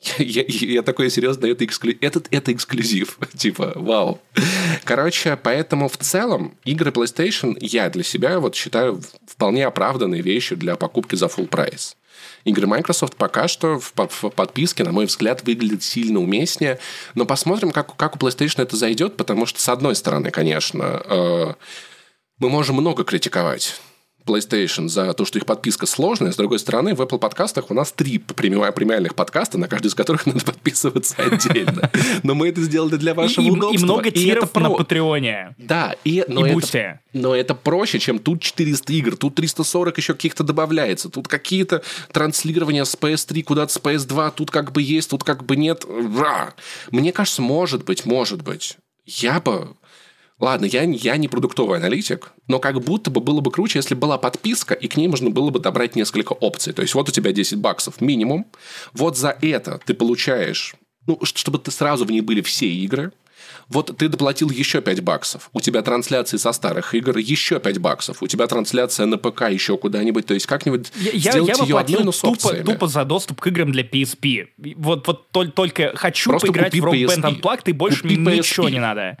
я, 0.00 0.24
я, 0.24 0.44
я 0.48 0.82
такой 0.82 1.10
серьезно, 1.10 1.46
это, 1.46 1.64
эксклю... 1.64 1.96
этот, 2.00 2.28
это 2.30 2.52
эксклюзив. 2.52 3.18
типа, 3.36 3.72
вау. 3.74 4.20
Короче, 4.84 5.38
поэтому 5.42 5.88
в 5.88 5.96
целом 5.96 6.56
игры 6.64 6.90
PlayStation 6.90 7.56
я 7.60 7.90
для 7.90 8.04
себя 8.04 8.38
вот 8.38 8.54
считаю 8.54 9.02
вполне 9.26 9.66
оправданной 9.66 10.20
вещью 10.20 10.56
для 10.56 10.76
покупки 10.76 11.16
за 11.16 11.26
full 11.26 11.48
прайс. 11.48 11.96
Игры 12.44 12.66
Microsoft 12.66 13.16
пока 13.16 13.48
что 13.48 13.78
в, 13.78 13.92
в 13.94 14.30
подписке, 14.30 14.84
на 14.84 14.92
мой 14.92 15.06
взгляд, 15.06 15.42
выглядят 15.44 15.82
сильно 15.82 16.20
уместнее. 16.20 16.78
Но 17.14 17.26
посмотрим, 17.26 17.72
как, 17.72 17.96
как 17.96 18.16
у 18.16 18.18
PlayStation 18.18 18.62
это 18.62 18.76
зайдет, 18.76 19.16
потому 19.16 19.46
что, 19.46 19.60
с 19.60 19.68
одной 19.68 19.96
стороны, 19.96 20.30
конечно, 20.30 21.02
э, 21.04 21.54
мы 22.38 22.48
можем 22.48 22.76
много 22.76 23.04
критиковать 23.04 23.74
PlayStation 24.28 24.88
за 24.88 25.12
то, 25.14 25.24
что 25.24 25.38
их 25.38 25.46
подписка 25.46 25.86
сложная. 25.86 26.32
С 26.32 26.36
другой 26.36 26.58
стороны, 26.58 26.94
в 26.94 27.00
Apple 27.00 27.18
подкастах 27.18 27.70
у 27.70 27.74
нас 27.74 27.92
три 27.92 28.18
преми- 28.18 28.72
премиальных 28.72 29.14
подкаста, 29.14 29.58
на 29.58 29.68
каждый 29.68 29.88
из 29.88 29.94
которых 29.94 30.26
надо 30.26 30.40
подписываться 30.44 31.14
отдельно. 31.16 31.90
Но 32.22 32.34
мы 32.34 32.48
это 32.48 32.60
сделали 32.62 32.96
для 32.96 33.12
И, 33.12 33.14
вашего 33.14 33.44
и- 33.44 33.48
и 33.48 33.50
удобства. 33.50 33.84
много 33.84 34.08
это 34.08 34.18
тиров 34.18 34.54
на 34.54 34.70
Патреоне. 34.70 35.54
Да, 35.58 35.94
и, 36.04 36.24
но, 36.28 36.46
И 36.46 36.50
это, 36.58 37.00
но 37.12 37.34
это 37.34 37.54
проще, 37.54 37.98
чем 37.98 38.18
тут 38.18 38.42
400 38.42 38.92
игр, 38.92 39.16
тут 39.16 39.34
340 39.36 39.96
еще 39.96 40.14
каких-то 40.14 40.44
добавляется, 40.44 41.08
тут 41.08 41.28
какие-то 41.28 41.82
транслирования 42.12 42.84
с 42.84 42.94
PS3 42.94 43.42
куда-то 43.42 43.72
с 43.72 43.76
PS2, 43.78 44.32
тут 44.36 44.50
как 44.50 44.72
бы 44.72 44.82
есть, 44.82 45.10
тут 45.10 45.24
как 45.24 45.44
бы 45.44 45.56
нет. 45.56 45.84
Ра. 46.16 46.54
Мне 46.90 47.12
кажется, 47.12 47.42
может 47.42 47.84
быть, 47.84 48.04
может 48.04 48.42
быть, 48.42 48.76
я 49.06 49.40
бы 49.40 49.74
Ладно, 50.40 50.66
я, 50.66 50.82
я 50.82 51.16
не 51.16 51.26
продуктовый 51.26 51.78
аналитик, 51.78 52.32
но 52.46 52.60
как 52.60 52.80
будто 52.80 53.10
бы 53.10 53.20
было 53.20 53.40
бы 53.40 53.50
круче, 53.50 53.80
если 53.80 53.94
была 53.94 54.18
подписка, 54.18 54.74
и 54.74 54.86
к 54.86 54.96
ней 54.96 55.08
можно 55.08 55.30
было 55.30 55.50
бы 55.50 55.58
добрать 55.58 55.96
несколько 55.96 56.32
опций. 56.32 56.72
То 56.72 56.82
есть 56.82 56.94
вот 56.94 57.08
у 57.08 57.12
тебя 57.12 57.32
10 57.32 57.58
баксов 57.58 58.00
минимум, 58.00 58.46
вот 58.92 59.16
за 59.16 59.36
это 59.42 59.80
ты 59.84 59.94
получаешь, 59.94 60.74
ну, 61.06 61.18
чтобы 61.24 61.58
ты 61.58 61.72
сразу 61.72 62.04
в 62.04 62.10
ней 62.12 62.20
были 62.20 62.40
все 62.40 62.68
игры, 62.68 63.12
вот 63.68 63.96
ты 63.98 64.08
доплатил 64.08 64.48
еще 64.50 64.80
5 64.80 65.00
баксов. 65.02 65.50
У 65.52 65.60
тебя 65.60 65.82
трансляции 65.82 66.36
со 66.36 66.52
старых 66.52 66.94
игр 66.94 67.18
еще 67.18 67.58
5 67.60 67.78
баксов. 67.78 68.22
У 68.22 68.26
тебя 68.26 68.46
трансляция 68.46 69.06
на 69.06 69.18
ПК 69.18 69.50
еще 69.50 69.76
куда-нибудь. 69.76 70.24
То 70.24 70.34
есть 70.34 70.46
как-нибудь 70.46 70.90
Я, 70.96 71.32
сделать 71.32 71.58
я 71.58 71.64
ее 71.64 71.78
одной, 71.78 72.04
но 72.04 72.12
с 72.12 72.20
тупо, 72.20 72.30
опциями. 72.30 72.64
тупо 72.64 72.86
за 72.86 73.04
доступ 73.04 73.40
к 73.40 73.46
играм 73.48 73.70
для 73.70 73.82
PSP. 73.82 74.46
Вот, 74.76 75.06
вот 75.06 75.30
толь- 75.32 75.50
только 75.50 75.92
хочу 75.96 76.30
Просто 76.30 76.46
поиграть 76.46 76.74
в 76.74 76.84
Rock 76.84 76.92
Band 76.92 77.22
PSP. 77.22 77.40
Unplugged, 77.40 77.62
и 77.66 77.72
больше 77.72 78.02
Купи 78.02 78.16
ничего 78.16 78.68
PSP. 78.68 78.72
не 78.72 78.80
надо. 78.80 79.18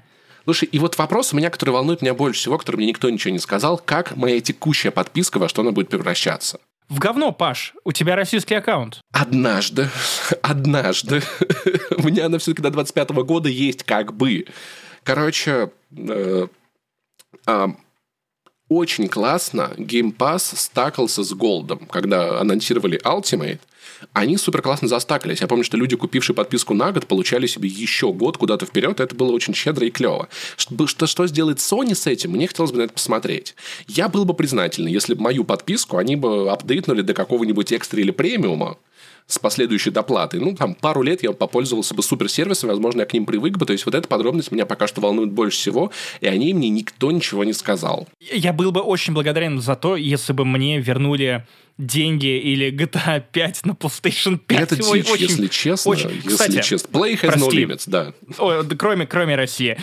Слушай, 0.48 0.70
и 0.72 0.78
вот 0.78 0.96
вопрос 0.96 1.34
у 1.34 1.36
меня, 1.36 1.50
который 1.50 1.72
волнует 1.72 2.00
меня 2.00 2.14
больше 2.14 2.40
всего, 2.40 2.56
который 2.56 2.76
мне 2.76 2.86
никто 2.86 3.10
ничего 3.10 3.30
не 3.30 3.38
сказал, 3.38 3.76
как 3.76 4.16
моя 4.16 4.40
текущая 4.40 4.90
подписка, 4.90 5.36
во 5.38 5.46
что 5.46 5.60
она 5.60 5.72
будет 5.72 5.90
превращаться. 5.90 6.58
В 6.88 6.98
говно, 6.98 7.32
Паш, 7.32 7.74
у 7.84 7.92
тебя 7.92 8.16
российский 8.16 8.54
аккаунт. 8.54 9.02
Однажды, 9.12 9.90
однажды, 10.40 11.22
у 11.98 12.02
меня 12.02 12.24
она 12.24 12.38
все-таки 12.38 12.62
до 12.62 12.70
25 12.70 13.10
года 13.10 13.50
есть 13.50 13.82
как 13.82 14.14
бы. 14.14 14.46
Короче, 15.04 15.70
э, 15.94 16.46
очень 18.70 19.08
классно 19.08 19.74
Game 19.76 20.16
Pass 20.16 20.56
стакался 20.56 21.24
с 21.24 21.32
Голдом. 21.34 21.80
Когда 21.90 22.40
анонсировали 22.40 22.98
Ultimate, 23.04 23.60
они 24.12 24.36
супер 24.36 24.62
классно 24.62 24.88
застакались. 24.88 25.40
Я 25.40 25.46
помню, 25.46 25.64
что 25.64 25.76
люди, 25.76 25.96
купившие 25.96 26.34
подписку 26.34 26.74
на 26.74 26.92
год, 26.92 27.06
получали 27.06 27.46
себе 27.46 27.68
еще 27.68 28.12
год 28.12 28.36
куда-то 28.36 28.66
вперед. 28.66 29.00
Это 29.00 29.14
было 29.14 29.32
очень 29.32 29.54
щедро 29.54 29.86
и 29.86 29.90
клево. 29.90 30.28
Что, 30.56 30.86
что, 30.86 31.06
что 31.06 31.26
сделает 31.26 31.58
Sony 31.58 31.94
с 31.94 32.06
этим, 32.06 32.32
мне 32.32 32.46
хотелось 32.46 32.72
бы 32.72 32.78
на 32.78 32.82
это 32.82 32.92
посмотреть. 32.92 33.54
Я 33.86 34.08
был 34.08 34.24
бы 34.24 34.34
признательный, 34.34 34.92
если 34.92 35.14
бы 35.14 35.22
мою 35.22 35.44
подписку 35.44 35.96
они 35.96 36.16
бы 36.16 36.50
апдейтнули 36.50 37.02
до 37.02 37.14
какого-нибудь 37.14 37.72
экстра 37.72 38.00
или 38.00 38.10
премиума, 38.10 38.78
с 39.28 39.38
последующей 39.38 39.90
доплатой. 39.90 40.40
Ну, 40.40 40.56
там, 40.56 40.74
пару 40.74 41.02
лет 41.02 41.22
я 41.22 41.32
попользовался 41.32 41.94
бы 41.94 42.02
суперсервисом, 42.02 42.70
возможно, 42.70 43.00
я 43.00 43.06
к 43.06 43.12
ним 43.12 43.26
привык 43.26 43.58
бы. 43.58 43.66
То 43.66 43.72
есть, 43.72 43.86
вот 43.86 43.94
эта 43.94 44.08
подробность 44.08 44.50
меня 44.50 44.66
пока 44.66 44.88
что 44.88 45.00
волнует 45.00 45.30
больше 45.30 45.58
всего, 45.58 45.92
и 46.20 46.26
о 46.26 46.36
ней 46.36 46.54
мне 46.54 46.70
никто 46.70 47.12
ничего 47.12 47.44
не 47.44 47.52
сказал. 47.52 48.08
Я 48.32 48.52
был 48.52 48.72
бы 48.72 48.80
очень 48.80 49.12
благодарен 49.12 49.60
за 49.60 49.76
то, 49.76 49.96
если 49.96 50.32
бы 50.32 50.44
мне 50.46 50.80
вернули 50.80 51.46
деньги 51.76 52.38
или 52.38 52.72
GTA 52.72 53.22
5 53.30 53.66
на 53.66 53.72
PlayStation 53.72 54.38
5. 54.38 54.60
Это 54.60 54.76
дичь, 54.76 54.86
очень, 54.86 55.26
если 55.28 55.46
честно. 55.46 55.90
Очень... 55.90 56.10
Если 56.10 56.28
Кстати, 56.30 56.62
честно. 56.62 56.88
Play 56.88 57.12
has 57.14 57.26
прости, 57.26 57.40
no 57.40 57.50
limits, 57.50 57.84
да. 57.86 58.12
О, 58.38 58.64
кроме, 58.76 59.06
кроме 59.06 59.36
России. 59.36 59.78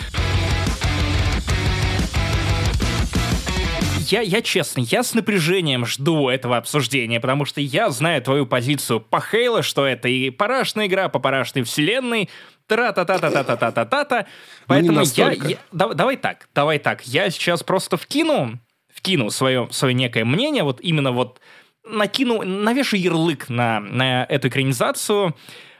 Я, 4.12 4.20
я 4.20 4.42
честно, 4.42 4.80
я 4.80 5.02
с 5.02 5.14
напряжением 5.14 5.86
жду 5.86 6.28
этого 6.28 6.56
обсуждения, 6.56 7.20
потому 7.20 7.44
что 7.44 7.60
я 7.60 7.90
знаю 7.90 8.22
твою 8.22 8.46
позицию 8.46 9.00
по 9.00 9.20
Хейла, 9.20 9.62
что 9.62 9.86
это 9.86 10.08
и 10.08 10.30
парашная 10.30 10.86
игра 10.86 11.08
по 11.08 11.18
парашной 11.18 11.62
вселенной, 11.62 12.28
тра-та-та-та-та-та-та-та-та. 12.66 14.26
Поэтому 14.66 15.00
ну, 15.00 15.04
я, 15.14 15.32
я... 15.32 15.58
Да, 15.72 15.88
давай 15.94 16.16
так, 16.16 16.48
давай 16.54 16.78
так. 16.78 17.06
Я 17.06 17.30
сейчас 17.30 17.62
просто 17.62 17.96
вкину, 17.96 18.58
вкину 18.92 19.30
свое, 19.30 19.68
свое 19.70 19.94
некое 19.94 20.24
мнение, 20.24 20.62
вот 20.62 20.80
именно 20.80 21.12
вот 21.12 21.40
накину, 21.84 22.42
навешу 22.42 22.96
ярлык 22.96 23.48
на, 23.48 23.80
на 23.80 24.24
эту 24.24 24.48
экранизацию, 24.48 25.34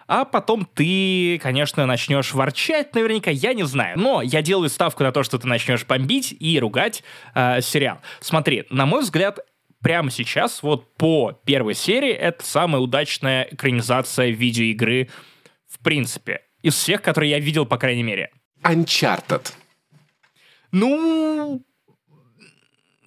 а 0.06 0.24
потом 0.24 0.66
ты, 0.66 1.38
конечно, 1.42 1.84
начнешь 1.86 2.32
ворчать, 2.32 2.94
наверняка, 2.94 3.30
я 3.30 3.54
не 3.54 3.64
знаю. 3.64 3.98
Но 3.98 4.22
я 4.22 4.42
делаю 4.42 4.68
ставку 4.68 5.02
на 5.02 5.12
то, 5.12 5.22
что 5.22 5.38
ты 5.38 5.46
начнешь 5.46 5.84
бомбить 5.84 6.34
и 6.38 6.58
ругать 6.60 7.02
э, 7.34 7.60
сериал. 7.60 7.98
Смотри, 8.20 8.64
на 8.70 8.86
мой 8.86 9.02
взгляд, 9.02 9.40
прямо 9.80 10.10
сейчас, 10.10 10.62
вот 10.62 10.94
по 10.96 11.32
первой 11.44 11.74
серии, 11.74 12.12
это 12.12 12.44
самая 12.44 12.80
удачная 12.80 13.48
экранизация 13.50 14.30
видеоигры 14.30 15.08
в 15.68 15.80
принципе. 15.80 16.42
Из 16.62 16.74
всех, 16.74 17.02
которые 17.02 17.30
я 17.30 17.38
видел, 17.38 17.66
по 17.66 17.76
крайней 17.76 18.02
мере. 18.02 18.30
Uncharted. 18.62 19.52
Ну, 20.72 21.62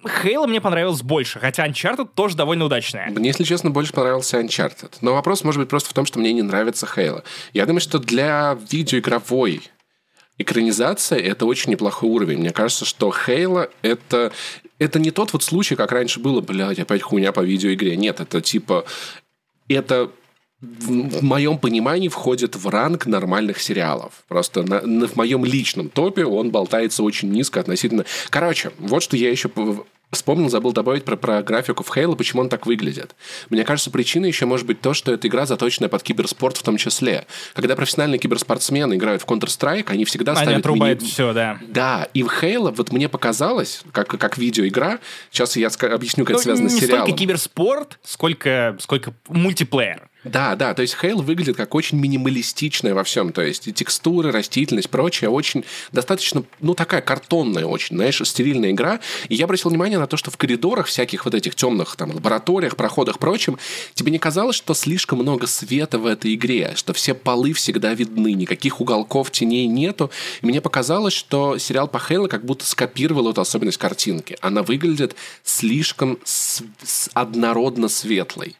Хейла 0.06 0.46
мне 0.46 0.60
понравилось 0.60 1.02
больше, 1.02 1.38
хотя 1.38 1.66
Uncharted 1.66 2.08
тоже 2.14 2.36
довольно 2.36 2.64
удачная. 2.64 3.10
Мне, 3.10 3.28
если 3.28 3.44
честно, 3.44 3.70
больше 3.70 3.92
понравился 3.92 4.40
Uncharted. 4.40 4.92
Но 5.02 5.12
вопрос 5.12 5.44
может 5.44 5.60
быть 5.60 5.68
просто 5.68 5.90
в 5.90 5.92
том, 5.92 6.06
что 6.06 6.18
мне 6.18 6.32
не 6.32 6.42
нравится 6.42 6.86
Хейла. 6.86 7.22
Я 7.52 7.66
думаю, 7.66 7.80
что 7.80 7.98
для 7.98 8.56
видеоигровой 8.70 9.62
экранизация— 10.38 11.18
это 11.20 11.44
очень 11.44 11.70
неплохой 11.72 12.08
уровень. 12.08 12.38
Мне 12.38 12.50
кажется, 12.50 12.84
что 12.84 13.12
Хейла— 13.12 13.68
это... 13.82 14.32
Это 14.78 14.98
не 14.98 15.10
тот 15.10 15.34
вот 15.34 15.42
случай, 15.42 15.76
как 15.76 15.92
раньше 15.92 16.20
было, 16.20 16.40
блядь, 16.40 16.78
опять 16.78 17.02
хуйня 17.02 17.32
по 17.32 17.40
видеоигре. 17.40 17.96
Нет, 17.96 18.20
это 18.20 18.40
типа... 18.40 18.86
Это 19.68 20.10
в 20.60 21.22
моем 21.22 21.58
понимании 21.58 22.08
входит 22.08 22.56
в 22.56 22.68
ранг 22.68 23.06
нормальных 23.06 23.60
сериалов. 23.60 24.12
Просто 24.28 24.62
на, 24.62 24.82
на, 24.82 25.08
в 25.08 25.16
моем 25.16 25.44
личном 25.44 25.88
топе 25.88 26.24
он 26.24 26.50
болтается 26.50 27.02
очень 27.02 27.30
низко 27.30 27.60
относительно... 27.60 28.04
Короче, 28.28 28.72
вот 28.78 29.02
что 29.02 29.16
я 29.16 29.30
еще 29.30 29.50
Вспомнил, 30.10 30.48
забыл 30.48 30.72
добавить 30.72 31.04
про, 31.04 31.16
про 31.16 31.40
графику 31.40 31.84
в 31.84 31.96
Halo, 31.96 32.16
почему 32.16 32.42
он 32.42 32.48
так 32.48 32.66
выглядит. 32.66 33.14
Мне 33.48 33.62
кажется, 33.62 33.92
причиной 33.92 34.28
еще 34.28 34.44
может 34.44 34.66
быть 34.66 34.80
то, 34.80 34.92
что 34.92 35.12
эта 35.12 35.28
игра 35.28 35.46
заточена 35.46 35.88
под 35.88 36.02
киберспорт 36.02 36.56
в 36.56 36.64
том 36.64 36.78
числе. 36.78 37.26
Когда 37.54 37.76
профессиональные 37.76 38.18
киберспортсмены 38.18 38.94
играют 38.94 39.22
в 39.22 39.26
Counter-Strike, 39.26 39.84
они 39.86 40.04
всегда 40.04 40.32
они 40.32 40.38
ставят... 40.38 40.54
Они 40.54 40.58
отрубают 40.58 41.00
мини... 41.00 41.10
все, 41.12 41.32
да. 41.32 41.60
Да, 41.68 42.08
и 42.12 42.24
в 42.24 42.42
Halo 42.42 42.74
вот 42.74 42.90
мне 42.90 43.08
показалось, 43.08 43.82
как, 43.92 44.08
как 44.08 44.36
видеоигра, 44.36 44.98
сейчас 45.30 45.56
я 45.56 45.68
объясню, 45.68 46.24
как 46.24 46.34
ну, 46.34 46.38
это 46.38 46.42
связано 46.42 46.70
с 46.70 46.72
сериалом. 46.74 47.02
Не 47.02 47.06
столько 47.06 47.18
киберспорт, 47.18 47.98
сколько, 48.02 48.76
сколько 48.80 49.14
мультиплеер. 49.28 50.09
Да, 50.24 50.54
да, 50.54 50.74
то 50.74 50.82
есть 50.82 50.96
Хейл 51.00 51.22
выглядит 51.22 51.56
как 51.56 51.74
очень 51.74 51.98
минималистичная 51.98 52.92
во 52.92 53.04
всем, 53.04 53.32
то 53.32 53.40
есть 53.40 53.66
и 53.68 53.72
текстуры, 53.72 54.30
растительность, 54.30 54.90
прочее, 54.90 55.30
очень 55.30 55.64
достаточно, 55.92 56.44
ну, 56.60 56.74
такая 56.74 57.00
картонная 57.00 57.64
очень, 57.64 57.96
знаешь, 57.96 58.20
стерильная 58.24 58.72
игра. 58.72 59.00
И 59.30 59.34
я 59.34 59.46
обратил 59.46 59.70
внимание 59.70 59.98
на 59.98 60.06
то, 60.06 60.18
что 60.18 60.30
в 60.30 60.36
коридорах 60.36 60.88
всяких 60.88 61.24
вот 61.24 61.34
этих 61.34 61.54
темных 61.54 61.96
там 61.96 62.10
лабораториях, 62.10 62.76
проходах, 62.76 63.18
прочем, 63.18 63.58
тебе 63.94 64.12
не 64.12 64.18
казалось, 64.18 64.56
что 64.56 64.74
слишком 64.74 65.20
много 65.20 65.46
света 65.46 65.98
в 65.98 66.04
этой 66.04 66.34
игре, 66.34 66.72
что 66.76 66.92
все 66.92 67.14
полы 67.14 67.54
всегда 67.54 67.94
видны, 67.94 68.34
никаких 68.34 68.82
уголков, 68.82 69.30
теней 69.30 69.66
нету. 69.68 70.10
И 70.42 70.46
мне 70.46 70.60
показалось, 70.60 71.14
что 71.14 71.56
сериал 71.56 71.88
по 71.88 71.98
Хейлу 71.98 72.28
как 72.28 72.44
будто 72.44 72.66
скопировал 72.66 73.30
эту 73.30 73.40
особенность 73.40 73.78
картинки. 73.78 74.36
Она 74.42 74.62
выглядит 74.62 75.16
слишком 75.44 76.18
с- 76.24 76.62
с 76.84 77.08
однородно 77.14 77.88
светлой. 77.88 78.56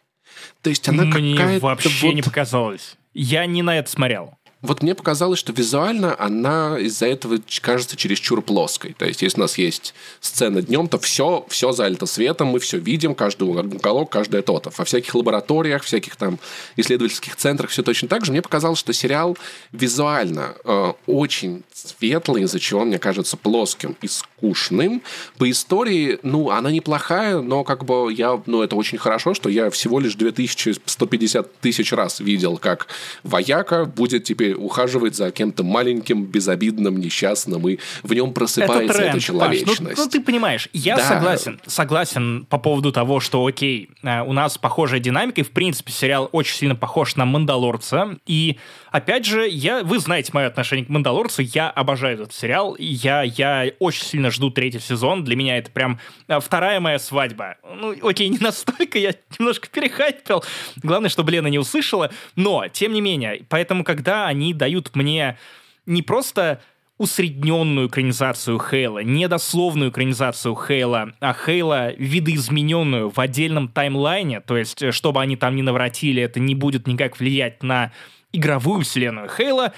То 0.62 0.70
есть 0.70 0.88
она 0.88 1.04
Мне 1.04 1.36
какая-то 1.36 1.64
вообще 1.64 2.06
вот... 2.06 2.14
не 2.14 2.22
показалось. 2.22 2.96
Я 3.12 3.46
не 3.46 3.62
на 3.62 3.78
это 3.78 3.90
смотрел. 3.90 4.34
Вот 4.62 4.82
мне 4.82 4.94
показалось, 4.94 5.38
что 5.38 5.54
визуально 5.54 6.14
она 6.18 6.78
из-за 6.78 7.06
этого 7.06 7.38
кажется 7.62 7.96
чересчур 7.96 8.42
плоской. 8.42 8.94
То 8.98 9.06
есть, 9.06 9.22
если 9.22 9.38
у 9.38 9.42
нас 9.42 9.56
есть 9.56 9.94
сцена 10.20 10.60
днем, 10.60 10.86
то 10.86 10.98
все, 10.98 11.46
все 11.48 11.72
залито 11.72 12.04
светом, 12.04 12.48
мы 12.48 12.58
все 12.58 12.76
видим, 12.76 13.14
каждый 13.14 13.44
уголок, 13.44 14.10
каждое 14.10 14.42
то-то. 14.42 14.70
Во 14.76 14.84
всяких 14.84 15.14
лабораториях, 15.14 15.82
всяких 15.82 16.16
там 16.16 16.38
исследовательских 16.76 17.36
центрах 17.36 17.70
все 17.70 17.82
точно 17.82 18.08
так 18.08 18.26
же. 18.26 18.32
Мне 18.32 18.42
показалось, 18.42 18.78
что 18.78 18.92
сериал 18.92 19.38
визуально 19.72 20.54
э, 20.64 20.92
очень 21.06 21.62
светлый, 21.72 22.42
из-за 22.42 22.60
чего 22.60 22.80
он 22.80 22.88
мне 22.88 22.98
кажется 22.98 23.38
плоским 23.38 23.96
и 24.02 24.08
скучным. 24.08 25.00
По 25.38 25.50
истории, 25.50 26.18
ну, 26.22 26.50
она 26.50 26.70
неплохая, 26.70 27.40
но 27.40 27.64
как 27.64 27.86
бы 27.86 28.12
я, 28.12 28.40
ну, 28.44 28.62
это 28.62 28.76
очень 28.76 28.98
хорошо, 28.98 29.32
что 29.32 29.48
я 29.48 29.70
всего 29.70 30.00
лишь 30.00 30.16
2150 30.16 31.60
тысяч 31.60 31.92
раз 31.92 32.20
видел, 32.20 32.58
как 32.58 32.88
вояка 33.22 33.86
будет 33.86 34.24
теперь 34.24 34.49
ухаживать 34.54 35.16
за 35.16 35.30
кем-то 35.30 35.64
маленьким, 35.64 36.24
безобидным, 36.24 36.98
несчастным, 36.98 37.68
и 37.68 37.78
в 38.02 38.12
нем 38.12 38.32
просыпается 38.32 38.84
это 38.84 38.94
тренд, 38.94 39.14
эта 39.14 39.20
человечность. 39.20 39.78
Паш, 39.78 39.96
ну, 39.96 40.04
ну, 40.04 40.10
ты 40.10 40.20
понимаешь, 40.20 40.68
я 40.72 40.96
да. 40.96 41.08
согласен, 41.08 41.60
согласен 41.66 42.46
по 42.48 42.58
поводу 42.58 42.92
того, 42.92 43.20
что, 43.20 43.44
окей, 43.44 43.90
э, 44.02 44.22
у 44.22 44.32
нас 44.32 44.58
похожая 44.58 45.00
динамика, 45.00 45.40
и, 45.40 45.44
в 45.44 45.50
принципе, 45.50 45.92
сериал 45.92 46.28
очень 46.32 46.54
сильно 46.56 46.76
похож 46.76 47.16
на 47.16 47.24
«Мандалорца», 47.24 48.18
и, 48.26 48.58
опять 48.90 49.24
же, 49.26 49.48
я, 49.48 49.82
вы 49.82 49.98
знаете 49.98 50.30
мое 50.32 50.46
отношение 50.46 50.86
к 50.86 50.88
«Мандалорцу», 50.88 51.42
я 51.42 51.70
обожаю 51.70 52.14
этот 52.14 52.32
сериал, 52.32 52.76
я, 52.78 53.22
я 53.22 53.70
очень 53.78 54.04
сильно 54.04 54.30
жду 54.30 54.50
третий 54.50 54.80
сезон, 54.80 55.24
для 55.24 55.36
меня 55.36 55.58
это 55.58 55.70
прям 55.70 55.98
э, 56.28 56.40
вторая 56.40 56.80
моя 56.80 56.98
свадьба. 56.98 57.56
Ну, 57.76 57.94
окей, 58.08 58.28
не 58.28 58.38
настолько, 58.38 58.98
я 58.98 59.14
немножко 59.38 59.68
перехайпил, 59.68 60.44
главное, 60.82 61.10
чтобы 61.10 61.30
Лена 61.32 61.48
не 61.48 61.58
услышала, 61.58 62.10
но, 62.36 62.66
тем 62.68 62.92
не 62.92 63.00
менее, 63.00 63.44
поэтому, 63.48 63.84
когда 63.84 64.26
они 64.26 64.39
они 64.40 64.54
дают 64.54 64.96
мне 64.96 65.38
не 65.86 66.02
просто 66.02 66.62
усредненную 66.98 67.88
экранизацию 67.88 68.58
Хейла, 68.58 68.98
недословную 69.02 69.90
экранизацию 69.90 70.54
Хейла, 70.54 71.14
а 71.20 71.34
Хейла 71.34 71.92
видоизмененную 71.94 73.08
в 73.08 73.18
отдельном 73.18 73.68
таймлайне, 73.68 74.40
то 74.40 74.56
есть, 74.56 74.82
э, 74.82 74.92
чтобы 74.92 75.22
они 75.22 75.36
там 75.36 75.56
не 75.56 75.62
навратили, 75.62 76.22
это 76.22 76.40
не 76.40 76.54
будет 76.54 76.86
никак 76.86 77.18
влиять 77.18 77.62
на 77.62 77.92
игровую 78.32 78.82
вселенную 78.82 79.30
Хейла, 79.30 79.72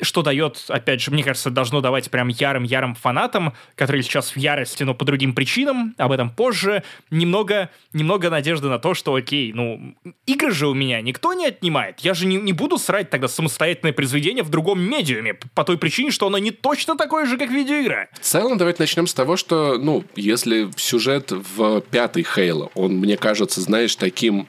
что 0.00 0.22
дает, 0.22 0.64
опять 0.68 1.00
же, 1.00 1.10
мне 1.10 1.22
кажется, 1.22 1.50
должно 1.50 1.80
давать 1.80 2.10
прям 2.10 2.28
ярым-ярым 2.28 2.94
фанатам, 2.94 3.54
которые 3.74 4.02
сейчас 4.02 4.32
в 4.32 4.36
ярости, 4.36 4.82
но 4.82 4.94
по 4.94 5.04
другим 5.04 5.34
причинам, 5.34 5.94
об 5.96 6.12
этом 6.12 6.30
позже, 6.30 6.82
немного, 7.10 7.70
немного 7.92 8.28
надежды 8.30 8.68
на 8.68 8.78
то, 8.78 8.94
что, 8.94 9.14
окей, 9.14 9.52
ну, 9.52 9.94
игры 10.26 10.52
же 10.52 10.68
у 10.68 10.74
меня 10.74 11.00
никто 11.00 11.32
не 11.32 11.46
отнимает, 11.46 12.00
я 12.00 12.14
же 12.14 12.26
не, 12.26 12.36
не 12.36 12.52
буду 12.52 12.78
срать 12.78 13.10
тогда 13.10 13.28
самостоятельное 13.28 13.92
произведение 13.92 14.44
в 14.44 14.50
другом 14.50 14.80
медиуме, 14.80 15.34
по 15.54 15.64
той 15.64 15.78
причине, 15.78 16.10
что 16.10 16.26
оно 16.26 16.38
не 16.38 16.50
точно 16.50 16.96
такое 16.96 17.26
же, 17.26 17.38
как 17.38 17.50
видеоигра. 17.50 18.08
В 18.12 18.20
целом, 18.20 18.58
давайте 18.58 18.82
начнем 18.82 19.06
с 19.06 19.14
того, 19.14 19.36
что, 19.36 19.78
ну, 19.78 20.04
если 20.14 20.68
сюжет 20.76 21.32
в 21.32 21.80
пятой 21.80 22.22
Хейла, 22.24 22.70
он, 22.74 22.96
мне 22.96 23.16
кажется, 23.16 23.60
знаешь, 23.60 23.96
таким 23.96 24.48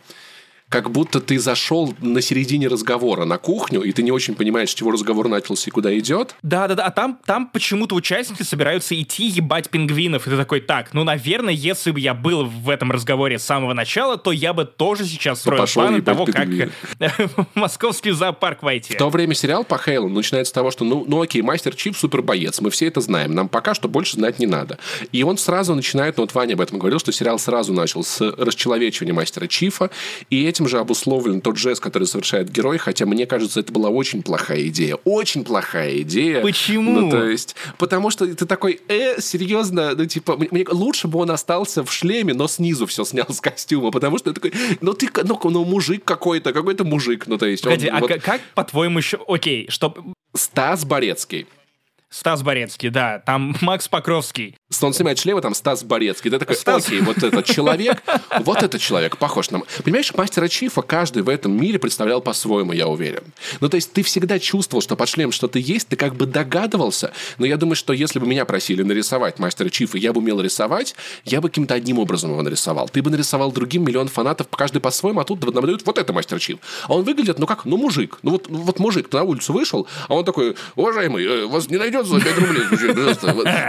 как 0.70 0.92
будто 0.92 1.22
ты 1.22 1.40
зашел 1.40 1.94
на 2.02 2.22
середине 2.22 2.68
разговора 2.68 3.24
на 3.26 3.38
кухню, 3.38 3.82
и 3.82 3.92
ты 3.94 4.04
не 4.04 4.12
очень 4.12 4.36
понимаешь, 4.36 4.70
с 4.70 4.74
чего 4.74 4.92
разговор 4.92 5.30
начался 5.30 5.70
и 5.70 5.72
куда 5.72 5.98
идет. 5.98 6.36
Да-да-да, 6.44 6.86
а 6.86 6.92
там, 6.92 7.20
там 7.26 7.48
почему-то 7.48 7.96
участники 7.96 8.44
собираются 8.44 9.00
идти 9.00 9.28
ебать 9.28 9.70
пингвинов, 9.70 10.28
и 10.28 10.30
ты 10.30 10.38
такой, 10.38 10.60
так, 10.60 10.94
ну, 10.94 11.04
наверное, 11.04 11.54
если 11.54 11.92
бы 11.92 12.00
я 12.00 12.14
был 12.14 12.46
в 12.46 12.70
этом 12.70 12.92
разговоре 12.92 13.40
с 13.40 13.44
самого 13.44 13.74
начала, 13.74 14.18
то 14.18 14.32
я 14.32 14.54
бы 14.54 14.66
тоже 14.66 15.06
сейчас 15.06 15.40
строил 15.40 15.62
ну, 15.62 15.68
планы 15.74 16.02
того, 16.02 16.26
пингвин. 16.26 16.72
как 17.00 17.30
московский 17.56 18.12
зоопарк 18.12 18.62
войти. 18.62 18.94
В 18.94 18.98
то 18.98 19.10
время 19.10 19.36
сериал 19.36 19.64
по 19.64 19.78
Хейлу 19.78 20.10
начинается 20.10 20.50
с 20.50 20.54
того, 20.54 20.72
что, 20.72 20.84
ну, 20.84 21.06
ну 21.08 21.22
окей, 21.22 21.42
мастер 21.42 21.76
Чип 21.76 21.96
супер 21.96 22.22
боец, 22.22 22.60
мы 22.60 22.72
все 22.72 22.88
это 22.88 23.00
знаем, 23.00 23.34
нам 23.34 23.48
пока 23.48 23.74
что 23.74 23.88
больше 23.88 24.18
знать 24.18 24.40
не 24.40 24.48
надо. 24.48 24.80
И 25.14 25.24
он 25.24 25.38
сразу 25.38 25.74
начинает, 25.76 26.18
ну, 26.18 26.24
вот 26.24 26.34
Ваня 26.34 26.56
об 26.56 26.62
этом 26.62 26.78
говорил, 26.78 27.00
что 27.00 27.14
сериал 27.14 27.40
сразу 27.40 27.72
начал 27.72 28.04
с 28.04 28.20
расчеловечивания 28.22 29.14
мастера 29.14 29.48
Чифа, 29.48 29.90
и 30.30 30.46
эти 30.46 30.57
этим 30.58 30.68
же 30.68 30.80
обусловлен 30.80 31.42
тот 31.42 31.58
жест, 31.58 31.82
который 31.82 32.08
совершает 32.08 32.50
герой, 32.50 32.78
хотя 32.78 33.06
мне 33.06 33.28
кажется, 33.28 33.60
это 33.60 33.72
была 33.72 33.90
очень 33.90 34.24
плохая 34.24 34.68
идея. 34.68 34.96
Очень 35.04 35.44
плохая 35.44 36.02
идея. 36.02 36.42
Почему? 36.42 37.02
Ну, 37.02 37.12
то 37.12 37.24
есть, 37.24 37.56
потому 37.78 38.10
что 38.10 38.26
ты 38.26 38.46
такой, 38.46 38.82
э, 38.88 39.22
серьезно, 39.22 39.94
ну, 39.96 40.06
типа, 40.06 40.38
мне, 40.38 40.66
лучше 40.70 41.08
бы 41.08 41.20
он 41.20 41.30
остался 41.30 41.84
в 41.84 41.92
шлеме, 41.92 42.34
но 42.34 42.48
снизу 42.48 42.88
все 42.88 43.06
снял 43.06 43.28
с 43.30 43.40
костюма, 43.40 43.92
потому 43.92 44.18
что 44.18 44.34
такой, 44.34 44.54
ну 44.82 44.94
ты, 44.94 45.10
ну, 45.24 45.40
ну 45.44 45.64
мужик 45.64 46.04
какой-то, 46.04 46.54
какой-то 46.54 46.84
мужик, 46.84 47.28
ну 47.28 47.38
то 47.38 47.46
есть. 47.46 47.64
Погоди, 47.64 47.90
он, 47.90 47.98
а 47.98 48.00
вот... 48.00 48.12
как, 48.22 48.42
по-твоему, 48.56 48.98
еще, 48.98 49.20
окей, 49.28 49.68
что... 49.70 49.96
Стас 50.34 50.86
Борецкий. 50.86 51.48
Стас 52.10 52.42
Борецкий, 52.42 52.90
да, 52.90 53.20
там 53.20 53.56
Макс 53.62 53.88
Покровский. 53.88 54.56
Он 54.82 54.94
снимает 54.94 55.18
шлема, 55.18 55.42
там 55.42 55.54
Стас 55.54 55.84
Борецкий. 55.86 56.30
Ты 56.30 56.40
такой, 56.40 56.58
Стас... 56.58 56.88
окей, 56.88 57.00
вот 57.00 57.24
этот 57.24 57.46
человек, 57.46 58.04
вот 58.42 58.62
этот 58.62 58.82
человек 58.82 59.16
похож 59.16 59.50
на... 59.50 59.62
Понимаешь, 59.84 60.14
мастера 60.14 60.50
Чифа 60.50 60.82
каждый 60.82 61.24
в 61.24 61.30
этом 61.30 61.54
мире 61.54 61.80
представлял 61.80 62.22
по-своему, 62.22 62.74
я 62.74 62.90
уверен. 62.90 63.24
Ну, 63.62 63.70
то 63.70 63.76
есть 63.76 63.94
ты 63.94 64.04
всегда 64.04 64.40
чувствовал, 64.40 64.82
что 64.82 64.98
под 64.98 65.08
шлем 65.08 65.32
что-то 65.32 65.58
есть, 65.58 65.88
ты 65.88 65.96
как 65.96 66.16
бы 66.16 66.26
догадывался, 66.26 67.14
но 67.38 67.46
я 67.46 67.56
думаю, 67.56 67.78
что 67.78 67.94
если 67.94 68.20
бы 68.20 68.28
меня 68.28 68.44
просили 68.44 68.84
нарисовать 68.84 69.40
мастера 69.40 69.70
Чифа, 69.70 69.98
я 69.98 70.12
бы 70.12 70.20
умел 70.20 70.42
рисовать, 70.42 70.96
я 71.24 71.40
бы 71.40 71.48
каким-то 71.48 71.74
одним 71.74 72.00
образом 72.00 72.32
его 72.32 72.42
нарисовал. 72.42 72.90
Ты 72.90 73.02
бы 73.02 73.10
нарисовал 73.10 73.54
другим 73.54 73.86
миллион 73.86 74.10
фанатов, 74.10 74.48
каждый 74.50 74.82
по-своему, 74.82 75.22
а 75.22 75.24
тут 75.24 75.42
нам 75.54 75.66
дают 75.66 75.86
вот 75.86 75.98
это 75.98 76.12
мастер 76.12 76.40
Чиф. 76.42 76.60
А 76.90 76.94
он 76.94 77.06
выглядит, 77.06 77.40
ну 77.40 77.48
как, 77.48 77.64
ну 77.64 77.78
мужик. 77.78 78.20
Ну 78.22 78.32
вот, 78.32 78.48
вот 78.50 78.80
мужик, 78.80 79.08
ты 79.08 79.16
на 79.16 79.24
улицу 79.24 79.54
вышел, 79.54 79.88
а 80.10 80.16
он 80.16 80.26
такой, 80.26 80.58
уважаемый, 80.76 81.24
э, 81.26 81.46
вас 81.46 81.70
не 81.70 81.78
найдет 81.78 82.06
за 82.06 82.20
5 82.20 82.38
рублей? 82.38 82.64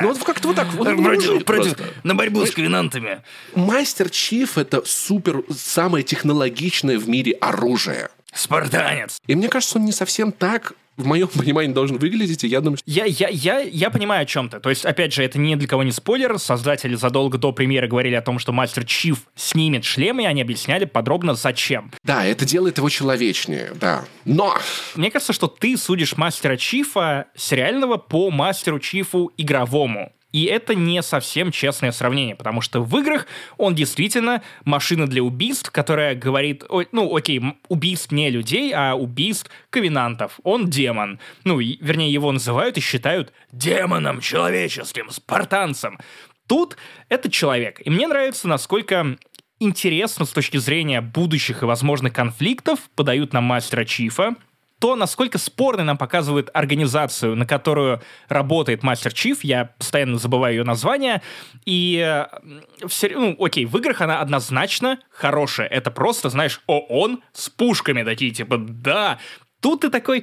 Ну 0.02 0.08
вот 0.08 0.18
как-то 0.24 0.48
вот 0.48 0.56
так. 0.56 0.66
Против, 0.96 1.44
против, 1.44 1.76
на 2.02 2.14
борьбу 2.14 2.44
с 2.44 2.50
ковенантами. 2.50 3.22
Мастер 3.54 4.10
Чиф 4.10 4.58
это 4.58 4.82
супер, 4.84 5.42
самое 5.50 6.04
технологичное 6.04 6.98
в 6.98 7.08
мире 7.08 7.32
оружие. 7.32 8.10
Спартанец. 8.32 9.18
И 9.26 9.34
мне 9.34 9.48
кажется, 9.48 9.78
он 9.78 9.84
не 9.84 9.92
совсем 9.92 10.32
так 10.32 10.74
в 10.98 11.06
моем 11.06 11.28
понимании 11.28 11.72
должен 11.72 11.96
выглядеть, 11.96 12.44
и 12.44 12.48
я 12.48 12.60
думаю, 12.60 12.76
что... 12.78 12.90
Я, 12.90 13.04
я, 13.04 13.28
я, 13.28 13.60
я 13.60 13.88
понимаю 13.88 14.22
о 14.22 14.26
чем-то. 14.26 14.58
То 14.58 14.68
есть, 14.68 14.84
опять 14.84 15.14
же, 15.14 15.22
это 15.22 15.38
ни 15.38 15.54
для 15.54 15.68
кого 15.68 15.84
не 15.84 15.92
спойлер. 15.92 16.38
Создатели 16.38 16.96
задолго 16.96 17.38
до 17.38 17.52
премьеры 17.52 17.86
говорили 17.86 18.16
о 18.16 18.22
том, 18.22 18.38
что 18.40 18.52
Мастер 18.52 18.84
Чиф 18.84 19.20
снимет 19.36 19.84
шлем, 19.84 20.18
и 20.20 20.24
они 20.24 20.42
объясняли 20.42 20.84
подробно, 20.84 21.34
зачем. 21.34 21.92
Да, 22.02 22.24
это 22.24 22.44
делает 22.44 22.78
его 22.78 22.88
человечнее, 22.88 23.72
да. 23.80 24.04
Но... 24.24 24.58
Мне 24.96 25.10
кажется, 25.12 25.32
что 25.32 25.46
ты 25.46 25.76
судишь 25.76 26.16
Мастера 26.16 26.56
Чифа 26.56 27.26
сериального 27.36 27.96
по 27.96 28.30
Мастеру 28.32 28.80
Чифу 28.80 29.32
игровому. 29.36 30.12
И 30.30 30.44
это 30.44 30.74
не 30.74 31.02
совсем 31.02 31.50
честное 31.50 31.90
сравнение, 31.90 32.36
потому 32.36 32.60
что 32.60 32.82
в 32.82 32.98
играх 32.98 33.26
он 33.56 33.74
действительно 33.74 34.42
машина 34.64 35.06
для 35.06 35.22
убийств, 35.22 35.70
которая 35.70 36.14
говорит, 36.14 36.64
ну, 36.92 37.16
окей, 37.16 37.40
убийств 37.68 38.12
не 38.12 38.28
людей, 38.28 38.72
а 38.74 38.94
убийств 38.94 39.50
ковенантов. 39.70 40.38
Он 40.42 40.68
демон. 40.68 41.18
Ну, 41.44 41.58
вернее, 41.58 42.12
его 42.12 42.30
называют 42.30 42.76
и 42.76 42.80
считают 42.80 43.32
демоном 43.52 44.20
человеческим, 44.20 45.08
спартанцем. 45.10 45.98
Тут 46.46 46.76
это 47.08 47.30
человек. 47.30 47.80
И 47.84 47.90
мне 47.90 48.06
нравится, 48.06 48.48
насколько 48.48 49.16
интересно 49.60 50.24
с 50.24 50.30
точки 50.30 50.58
зрения 50.58 51.00
будущих 51.00 51.62
и 51.62 51.66
возможных 51.66 52.12
конфликтов 52.12 52.80
подают 52.94 53.32
нам 53.32 53.44
мастера 53.44 53.84
Чифа, 53.84 54.34
то, 54.78 54.96
насколько 54.96 55.38
спорной 55.38 55.84
нам 55.84 55.98
показывает 55.98 56.50
организацию, 56.54 57.36
на 57.36 57.46
которую 57.46 58.00
работает 58.28 58.82
Мастер 58.82 59.12
Чиф, 59.12 59.42
я 59.42 59.66
постоянно 59.78 60.18
забываю 60.18 60.56
ее 60.56 60.64
название, 60.64 61.22
и 61.64 61.98
э, 62.04 62.86
все, 62.86 63.08
ну, 63.10 63.36
окей, 63.38 63.64
в 63.64 63.76
играх 63.76 64.00
она 64.00 64.20
однозначно 64.20 64.98
хорошая. 65.10 65.68
Это 65.68 65.90
просто, 65.90 66.30
знаешь, 66.30 66.62
ООН 66.66 67.22
с 67.32 67.48
пушками 67.48 68.02
такие, 68.02 68.30
типа, 68.30 68.56
да, 68.58 69.18
Тут 69.60 69.80
ты 69.80 69.90
такой, 69.90 70.22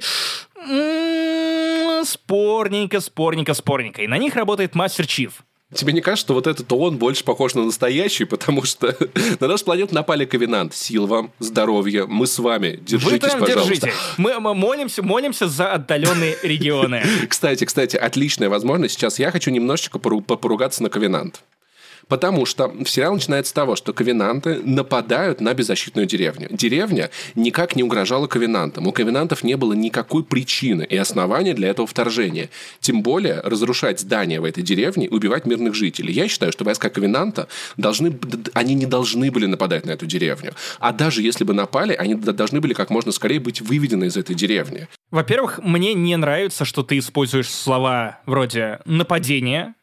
м-м, 0.56 2.04
спорненько, 2.06 3.00
спорненько, 3.00 3.52
спорненько. 3.52 4.00
И 4.00 4.06
на 4.06 4.16
них 4.16 4.34
работает 4.34 4.74
Мастер 4.74 5.06
Чиф. 5.06 5.44
Тебе 5.74 5.92
не 5.92 6.00
кажется, 6.00 6.26
что 6.26 6.34
вот 6.34 6.46
этот 6.46 6.72
он 6.72 6.96
больше 6.96 7.24
похож 7.24 7.54
на 7.54 7.64
настоящий, 7.64 8.24
потому 8.24 8.62
что 8.62 8.96
на 9.40 9.48
наш 9.48 9.64
планету 9.64 9.94
напали 9.94 10.24
ковенант. 10.24 10.74
Сил 10.74 11.06
вам, 11.06 11.32
здоровья, 11.40 12.06
мы 12.06 12.28
с 12.28 12.38
вами. 12.38 12.78
Держитесь, 12.82 13.34
Вы 13.34 13.40
пожалуйста. 13.40 13.74
Держите. 13.74 13.92
Мы, 14.16 14.38
мы 14.38 14.54
молимся, 14.54 15.02
молимся 15.02 15.48
за 15.48 15.72
отдаленные 15.72 16.36
регионы. 16.42 17.02
Кстати, 17.28 17.64
кстати, 17.64 17.96
отличная 17.96 18.48
возможность. 18.48 18.94
Сейчас 18.94 19.18
я 19.18 19.32
хочу 19.32 19.50
немножечко 19.50 19.98
поругаться 19.98 20.84
на 20.84 20.88
ковенант. 20.88 21.42
Потому 22.08 22.46
что 22.46 22.72
сериал 22.86 23.14
начинается 23.14 23.50
с 23.50 23.52
того, 23.52 23.74
что 23.74 23.92
ковенанты 23.92 24.60
нападают 24.62 25.40
на 25.40 25.54
беззащитную 25.54 26.06
деревню. 26.06 26.48
Деревня 26.50 27.10
никак 27.34 27.74
не 27.74 27.82
угрожала 27.82 28.28
ковенантам. 28.28 28.86
У 28.86 28.92
ковенантов 28.92 29.42
не 29.42 29.56
было 29.56 29.72
никакой 29.72 30.22
причины 30.22 30.86
и 30.88 30.96
основания 30.96 31.52
для 31.52 31.68
этого 31.68 31.88
вторжения. 31.88 32.48
Тем 32.80 33.02
более 33.02 33.40
разрушать 33.40 34.00
здания 34.00 34.40
в 34.40 34.44
этой 34.44 34.62
деревне 34.62 35.06
и 35.06 35.08
убивать 35.08 35.46
мирных 35.46 35.74
жителей. 35.74 36.12
Я 36.12 36.28
считаю, 36.28 36.52
что 36.52 36.64
войска 36.64 36.90
ковенанта 36.90 37.48
должны, 37.76 38.16
они 38.54 38.74
не 38.74 38.86
должны 38.86 39.32
были 39.32 39.46
нападать 39.46 39.84
на 39.84 39.90
эту 39.90 40.06
деревню. 40.06 40.52
А 40.78 40.92
даже 40.92 41.22
если 41.22 41.42
бы 41.42 41.54
напали, 41.54 41.94
они 41.94 42.14
должны 42.14 42.60
были 42.60 42.72
как 42.72 42.90
можно 42.90 43.10
скорее 43.10 43.40
быть 43.40 43.60
выведены 43.60 44.04
из 44.04 44.16
этой 44.16 44.36
деревни. 44.36 44.86
Во-первых, 45.10 45.58
мне 45.62 45.94
не 45.94 46.16
нравится, 46.16 46.64
что 46.64 46.84
ты 46.84 46.98
используешь 46.98 47.48
слова 47.48 48.20
вроде 48.26 48.80
«нападение», 48.84 49.74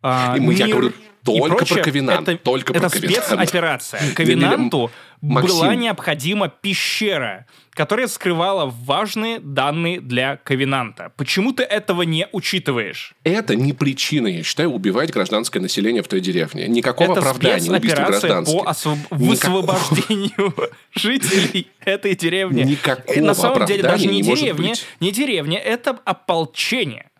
а, 0.00 0.34
и 0.36 0.40
мы, 0.40 0.54
мир... 0.54 0.66
я 0.66 0.68
говорю 0.68 0.92
только 1.36 1.56
прочее, 1.56 1.76
про 1.76 1.84
Ковенант. 1.84 2.28
Это, 2.28 2.38
только 2.38 2.72
это 2.72 2.80
про 2.80 2.88
спецоперация. 2.88 4.00
Ковенанту 4.14 4.90
была 5.20 5.74
необходима 5.74 6.48
пещера, 6.48 7.46
которая 7.70 8.06
скрывала 8.08 8.66
важные 8.66 9.38
данные 9.38 10.00
для 10.00 10.36
Ковенанта. 10.36 11.12
Почему 11.16 11.52
ты 11.52 11.62
этого 11.62 12.02
не 12.02 12.26
учитываешь? 12.32 13.14
Это 13.24 13.54
не 13.54 13.72
причина, 13.72 14.26
я 14.26 14.42
считаю, 14.42 14.70
убивать 14.70 15.12
гражданское 15.12 15.60
население 15.60 16.02
в 16.02 16.08
той 16.08 16.20
деревне. 16.20 16.66
Никакого 16.68 17.12
это 17.12 17.20
оправдания 17.20 17.70
убийству 17.70 18.04
гражданских. 18.04 18.64
по 18.64 18.70
освоб... 18.70 18.98
высвобождению 19.10 20.54
жителей 20.94 21.68
этой 21.84 22.16
деревни. 22.16 22.62
Никакого 22.62 23.20
На 23.20 23.34
самом 23.34 23.66
деле 23.66 23.82
даже 23.82 24.06
не, 24.06 24.20
не 24.20 24.22
деревня, 24.22 24.74
не 25.00 25.12
деревня, 25.12 25.58
это 25.58 25.98
ополчение 26.04 27.10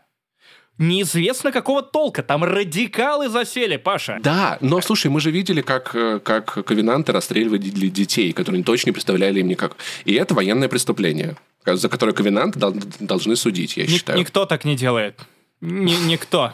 неизвестно 0.78 1.52
какого 1.52 1.82
толка. 1.82 2.22
Там 2.22 2.44
радикалы 2.44 3.28
засели, 3.28 3.76
Паша. 3.76 4.18
Да, 4.22 4.58
но 4.60 4.80
слушай, 4.80 5.08
мы 5.08 5.20
же 5.20 5.30
видели, 5.30 5.60
как, 5.60 5.94
э, 5.94 6.20
как 6.20 6.64
ковенанты 6.64 7.12
расстреливали 7.12 7.58
детей, 7.58 8.32
которые 8.32 8.62
точно 8.62 8.90
не 8.90 8.92
представляли 8.92 9.40
им 9.40 9.48
никак. 9.48 9.76
И 10.04 10.14
это 10.14 10.34
военное 10.34 10.68
преступление, 10.68 11.36
за 11.66 11.88
которое 11.88 12.12
ковенанты 12.12 12.58
должны 13.00 13.36
судить, 13.36 13.76
я 13.76 13.84
Ник- 13.84 13.90
считаю. 13.92 14.18
Никто 14.18 14.46
так 14.46 14.64
не 14.64 14.76
делает. 14.76 15.18
Ни- 15.60 16.06
никто. 16.06 16.52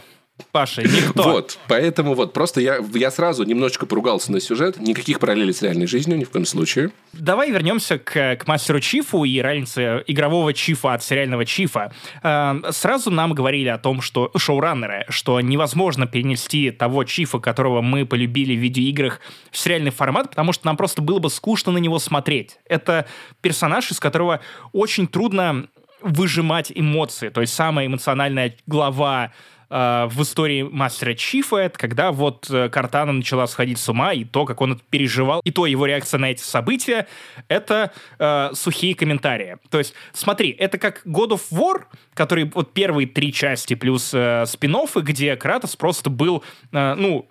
Паша, 0.51 0.83
никто. 0.83 1.23
Вот, 1.23 1.59
поэтому 1.69 2.15
вот, 2.15 2.33
просто 2.33 2.61
я, 2.61 2.79
я 2.95 3.11
сразу 3.13 3.45
немножечко 3.45 3.87
поругался 3.87 4.33
на 4.33 4.41
сюжет, 4.41 4.81
никаких 4.81 5.21
параллелей 5.21 5.55
с 5.55 5.63
реальной 5.63 5.87
жизнью, 5.87 6.19
ни 6.19 6.25
в 6.25 6.31
коем 6.31 6.45
случае. 6.45 6.91
Давай 7.13 7.53
вернемся 7.53 7.99
к, 7.99 8.37
к 8.37 8.47
мастеру 8.49 8.81
Чифу 8.81 9.23
и 9.23 9.41
разнице 9.41 10.03
игрового 10.09 10.53
Чифа 10.53 10.95
от 10.95 11.05
сериального 11.05 11.45
Чифа. 11.45 11.93
Э, 12.25 12.61
сразу 12.71 13.13
нам 13.13 13.33
говорили 13.33 13.69
о 13.69 13.79
том, 13.79 14.01
что 14.01 14.33
шоураннеры, 14.37 15.07
что 15.09 15.41
невозможно 15.41 16.09
перенести 16.09 16.73
того 16.73 17.05
Чифа, 17.05 17.39
которого 17.39 17.81
мы 17.81 18.05
полюбили 18.05 18.57
в 18.57 18.61
видеоиграх, 18.61 19.21
в 19.53 19.59
сериальный 19.59 19.93
формат, 19.93 20.31
потому 20.31 20.53
что 20.53 20.67
нам 20.67 20.77
просто 20.77 21.01
было 21.01 21.21
бы 21.21 21.31
скучно 21.31 21.71
на 21.71 21.79
него 21.79 22.01
смотреть. 22.01 22.59
Это 22.65 23.07
персонаж, 23.41 23.89
из 23.93 24.01
которого 24.01 24.41
очень 24.73 25.07
трудно 25.07 25.69
выжимать 26.05 26.71
эмоции. 26.75 27.31
То 27.31 27.41
есть 27.41 27.55
самая 27.55 27.87
эмоциональная 27.87 28.57
глава 28.67 29.33
э, 29.75 30.09
в 30.11 30.23
истории 30.23 30.63
Мастера 30.63 31.15
Чифа, 31.15 31.57
это 31.57 31.79
когда 31.79 32.13
вот 32.13 32.49
э, 32.49 32.69
Картана 32.69 33.13
начала 33.13 33.47
сходить 33.47 33.79
с 33.79 33.89
ума, 33.89 34.13
и 34.13 34.25
то, 34.25 34.45
как 34.45 34.61
он 34.61 34.73
это 34.75 34.83
переживал, 34.89 35.41
и 35.45 35.51
то 35.51 35.67
его 35.67 35.85
реакция 35.87 36.19
на 36.19 36.31
эти 36.31 36.43
события, 36.43 37.07
это 37.49 37.93
э, 38.19 38.51
сухие 38.55 38.95
комментарии. 38.95 39.57
То 39.71 39.79
есть, 39.79 39.95
смотри, 40.13 40.51
это 40.51 40.79
как 40.79 41.03
God 41.05 41.31
of 41.31 41.43
War, 41.51 41.85
который 42.15 42.51
вот 42.55 42.73
первые 42.73 43.09
три 43.09 43.33
части 43.33 43.75
плюс 43.75 44.13
э, 44.15 44.45
спин 44.47 44.75
где 44.97 45.37
Кратос 45.37 45.77
просто 45.77 46.11
был, 46.11 46.43
э, 46.73 46.95
ну, 46.95 47.29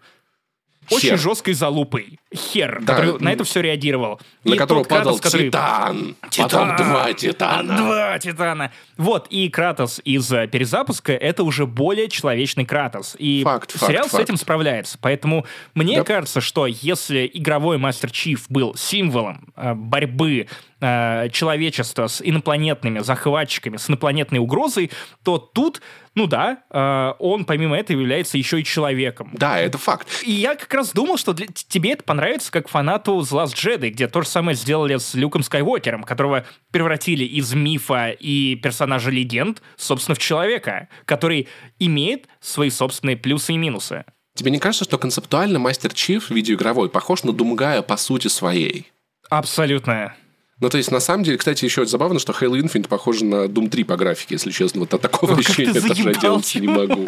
очень 0.90 1.10
Хер. 1.10 1.18
жесткой 1.18 1.54
залупой. 1.54 2.20
Хер, 2.34 2.80
да. 2.82 2.96
который 2.96 3.20
на 3.20 3.32
это 3.32 3.44
все 3.44 3.62
реагировал. 3.62 4.20
На 4.44 4.54
и 4.54 4.58
которого 4.58 4.84
падал 4.84 5.18
Кратос, 5.18 5.22
который... 5.22 5.48
Титан. 5.48 6.16
Титан. 6.30 6.50
Потом 6.50 6.76
два 6.78 7.14
Титана. 7.14 7.78
Два 7.78 8.20
Титана. 8.20 8.72
Вот, 8.98 9.28
и 9.30 9.50
Кратос 9.50 10.02
из 10.04 10.32
э, 10.32 10.48
перезапуска— 10.48 11.14
это 11.14 11.44
уже 11.44 11.66
более 11.66 12.10
человечный 12.10 12.66
Кратос. 12.66 13.16
И 13.20 13.44
факт, 13.44 13.72
сериал 13.80 14.08
факт, 14.08 14.16
с 14.16 14.20
этим 14.20 14.38
справляется. 14.38 14.98
Поэтому 15.02 15.46
мне 15.76 15.98
да. 15.98 16.04
кажется, 16.04 16.42
что 16.42 16.66
если 16.66 17.30
игровой 17.34 17.78
Мастер 17.78 18.12
Чиф 18.12 18.46
был 18.50 18.76
символом 18.76 19.54
э, 19.56 19.74
борьбы 19.74 20.48
э, 20.84 21.30
человечества 21.32 22.08
с 22.08 22.22
инопланетными 22.22 23.00
захватчиками, 23.00 23.78
с 23.78 23.90
инопланетной 23.90 24.40
угрозой, 24.40 24.92
то 25.24 25.38
тут 25.38 25.82
ну 26.16 26.28
да, 26.28 26.64
э, 26.70 27.14
он 27.20 27.46
помимо 27.46 27.76
этого 27.76 28.00
является 28.00 28.38
еще 28.38 28.60
и 28.60 28.64
человеком. 28.64 29.32
Да, 29.34 29.60
это 29.60 29.78
факт. 29.78 30.08
И 30.24 30.32
я 30.32 30.56
как 30.56 30.72
раз 30.74 30.92
думал, 30.92 31.18
что 31.18 31.34
для, 31.34 31.48
тебе 31.48 31.94
это 31.94 32.04
понравится 32.04 32.52
как 32.52 32.68
фанату 32.68 33.20
The 33.20 33.44
Last 33.44 33.56
Jedi, 33.56 33.90
где 33.90 34.08
то 34.08 34.22
же 34.22 34.28
самое 34.28 34.56
сделали 34.56 34.98
с 34.98 35.16
Люком 35.16 35.42
Скайуокером, 35.42 36.04
которого 36.04 36.46
превратили 36.72 37.24
из 37.24 37.54
мифа 37.54 38.10
и 38.12 38.56
персонажа 38.56 39.10
легенд, 39.10 39.64
собственно, 39.76 40.14
в 40.16 40.20
человека, 40.20 40.88
который 41.06 41.48
имеет 41.80 42.28
свои 42.40 42.70
собственные 42.70 43.18
плюсы 43.18 43.54
и 43.54 43.58
минусы. 43.58 44.06
Тебе 44.36 44.52
не 44.52 44.60
кажется, 44.60 44.84
что 44.84 44.98
концептуально 44.98 45.60
Мастер 45.60 45.94
Чиф 45.94 46.30
видеоигровой 46.30 46.90
похож 46.90 47.24
на 47.24 47.34
Думгая 47.34 47.82
по 47.82 47.98
сути 47.98 48.28
своей? 48.28 48.92
Абсолютно. 49.30 50.16
Ну, 50.64 50.70
то 50.70 50.78
есть, 50.78 50.92
на 50.92 51.02
самом 51.02 51.26
деле, 51.26 51.38
кстати, 51.38 51.66
еще 51.66 51.86
забавно, 51.86 52.20
что 52.20 52.32
Halo 52.32 52.58
Infinite 52.58 52.88
похоже 52.88 53.26
на 53.26 53.48
Doom 53.48 53.70
3 53.70 53.84
по 53.84 53.98
графике, 53.98 54.36
если 54.36 54.50
честно. 54.50 54.80
Вот 54.80 54.94
от 54.94 55.02
такого 55.02 55.34
О, 55.34 55.38
ощущения 55.38 55.74
даже 55.74 56.14
делать 56.14 56.56
не 56.56 56.70
могу. 56.70 57.06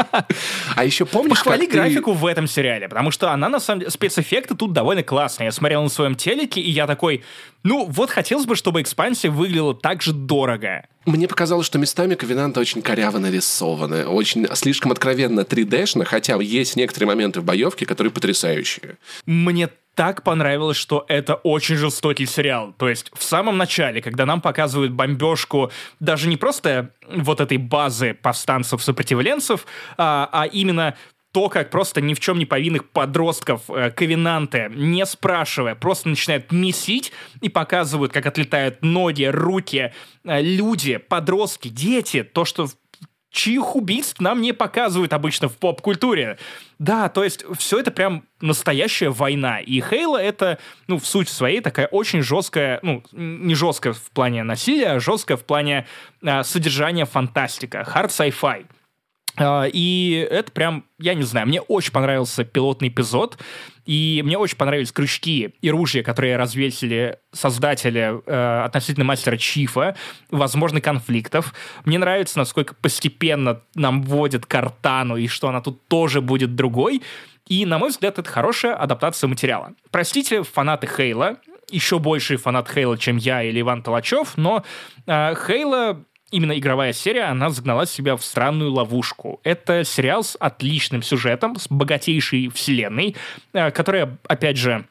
А 0.75 0.83
еще 0.83 1.05
помнишь, 1.05 1.37
Похвали 1.37 1.65
графику 1.65 2.11
ты... 2.11 2.17
в 2.17 2.25
этом 2.25 2.47
сериале, 2.47 2.89
потому 2.89 3.11
что 3.11 3.31
она, 3.31 3.47
на 3.47 3.61
самом 3.61 3.79
деле, 3.79 3.91
спецэффекты 3.91 4.55
тут 4.55 4.73
довольно 4.73 5.03
классные. 5.03 5.45
Я 5.45 5.51
смотрел 5.53 5.83
на 5.83 5.87
своем 5.87 6.15
телеке, 6.15 6.59
и 6.59 6.69
я 6.69 6.85
такой, 6.85 7.23
ну, 7.63 7.85
вот 7.85 8.09
хотелось 8.09 8.45
бы, 8.45 8.57
чтобы 8.57 8.81
экспансия 8.81 9.29
выглядела 9.29 9.73
так 9.73 10.01
же 10.01 10.11
дорого. 10.11 10.85
Мне 11.05 11.29
показалось, 11.29 11.65
что 11.65 11.79
местами 11.79 12.15
Ковенанты 12.15 12.59
очень 12.59 12.81
коряво 12.81 13.19
нарисованы, 13.19 14.05
очень 14.05 14.47
слишком 14.53 14.91
откровенно 14.91 15.41
3D-шно, 15.41 16.03
хотя 16.03 16.35
есть 16.41 16.75
некоторые 16.75 17.07
моменты 17.07 17.39
в 17.39 17.45
боевке, 17.45 17.85
которые 17.85 18.11
потрясающие. 18.11 18.97
Мне 19.25 19.69
так 19.95 20.23
понравилось, 20.23 20.77
что 20.77 21.05
это 21.07 21.35
очень 21.35 21.75
жестокий 21.75 22.25
сериал. 22.25 22.73
То 22.77 22.89
есть 22.89 23.11
в 23.13 23.23
самом 23.23 23.57
начале, 23.57 24.01
когда 24.01 24.25
нам 24.25 24.41
показывают 24.41 24.91
бомбежку 24.91 25.71
даже 25.99 26.27
не 26.27 26.37
просто 26.37 26.91
вот 27.07 27.39
этой 27.39 27.57
базы 27.57 28.13
повстанцев-сопротивленцев, 28.13 29.65
а, 29.97 30.29
а 30.31 30.45
именно 30.45 30.95
то, 31.35 31.49
как 31.49 31.69
просто 31.69 31.99
ни 31.99 32.13
в 32.13 32.21
чем 32.21 32.39
не 32.39 32.45
повинных 32.45 32.89
подростков 32.91 33.63
э, 33.69 33.91
ковенанты, 33.91 34.71
не 34.73 35.05
спрашивая, 35.05 35.75
просто 35.75 36.07
начинают 36.07 36.53
месить 36.53 37.11
и 37.41 37.49
показывают, 37.49 38.13
как 38.13 38.25
отлетают 38.25 38.81
ноги, 38.83 39.25
руки, 39.25 39.91
э, 40.23 40.41
люди, 40.41 40.95
подростки, 40.95 41.67
дети, 41.67 42.23
то, 42.23 42.45
что 42.45 42.69
чьих 43.35 43.75
убийств 43.75 44.19
нам 44.21 44.41
не 44.41 44.53
показывают 44.53 45.13
обычно 45.13 45.49
в 45.49 45.57
поп-культуре. 45.57 46.37
Да, 46.79 47.09
то 47.09 47.23
есть 47.23 47.45
все 47.57 47.79
это 47.79 47.91
прям 47.91 48.23
настоящая 48.41 49.09
война. 49.09 49.59
И 49.59 49.81
Хейла 49.81 50.17
это, 50.17 50.57
ну, 50.87 50.97
в 50.97 51.05
сути 51.05 51.29
своей 51.29 51.59
такая 51.59 51.87
очень 51.87 52.21
жесткая, 52.21 52.79
ну, 52.81 53.03
не 53.11 53.53
жесткая 53.53 53.93
в 53.93 54.09
плане 54.11 54.43
насилия, 54.43 54.91
а 54.93 54.99
жесткая 54.99 55.37
в 55.37 55.43
плане 55.43 55.85
э, 56.23 56.43
содержания 56.43 57.05
фантастика, 57.05 57.85
hard 57.87 58.07
sci-fi. 58.07 58.65
Uh, 59.37 59.69
и 59.73 60.25
это 60.31 60.49
прям, 60.53 60.85
я 60.97 61.13
не 61.13 61.23
знаю, 61.23 61.45
мне 61.47 61.59
очень 61.59 61.91
понравился 61.91 62.45
пилотный 62.45 62.87
эпизод, 62.87 63.37
и 63.85 64.21
мне 64.25 64.37
очень 64.37 64.57
понравились 64.57 64.91
крючки 64.91 65.53
и 65.61 65.71
ружья, 65.71 66.03
которые 66.03 66.37
развесили 66.37 67.19
создатели 67.31 68.21
э, 68.25 68.63
относительно 68.63 69.05
мастера 69.05 69.37
Чифа, 69.37 69.95
возможно, 70.31 70.81
конфликтов. 70.81 71.53
Мне 71.85 71.99
нравится, 71.99 72.39
насколько 72.39 72.73
постепенно 72.75 73.61
нам 73.75 74.01
вводят 74.03 74.45
картану, 74.45 75.17
и 75.17 75.27
что 75.27 75.49
она 75.49 75.61
тут 75.61 75.87
тоже 75.87 76.21
будет 76.21 76.55
другой. 76.55 77.03
И, 77.47 77.65
на 77.65 77.77
мой 77.77 77.89
взгляд, 77.89 78.17
это 78.17 78.29
хорошая 78.29 78.75
адаптация 78.75 79.27
материала. 79.27 79.73
Простите, 79.91 80.41
фанаты 80.41 80.87
Хейла, 80.87 81.37
еще 81.69 81.99
больший 81.99 82.37
фанат 82.37 82.69
Хейла, 82.69 82.97
чем 82.97 83.17
я 83.17 83.43
или 83.43 83.61
Иван 83.61 83.83
Толачев, 83.83 84.35
но 84.35 84.63
э, 85.05 85.35
Хейла 85.35 86.03
именно 86.35 86.57
игровая 86.57 86.91
серия, 86.91 87.23
она 87.23 87.49
загнала 87.49 87.85
себя 87.85 88.17
в 88.17 88.23
странную 88.23 88.71
ловушку. 88.71 89.39
Это 89.43 89.85
сериал 89.85 90.23
с 90.23 90.35
отличным 90.35 91.01
сюжетом, 91.01 91.55
с 91.55 91.67
богатейшей 91.69 92.49
вселенной, 92.49 93.15
э, 93.53 93.71
которая, 93.71 94.17
опять 94.27 94.57
же, 94.57 94.85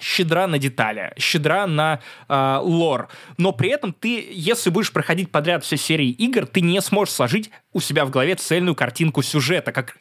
щедра 0.00 0.48
на 0.48 0.58
детали, 0.58 1.12
щедра 1.18 1.66
на 1.66 2.00
э, 2.28 2.58
лор, 2.62 3.08
но 3.38 3.52
при 3.52 3.70
этом 3.70 3.92
ты, 3.92 4.26
если 4.32 4.70
будешь 4.70 4.92
проходить 4.92 5.30
подряд 5.30 5.64
все 5.64 5.76
серии 5.76 6.10
игр, 6.10 6.46
ты 6.46 6.60
не 6.60 6.80
сможешь 6.80 7.14
сложить 7.14 7.50
у 7.72 7.80
себя 7.80 8.04
в 8.04 8.10
голове 8.10 8.34
цельную 8.34 8.74
картинку 8.74 9.22
сюжета, 9.22 9.70
как 9.70 9.98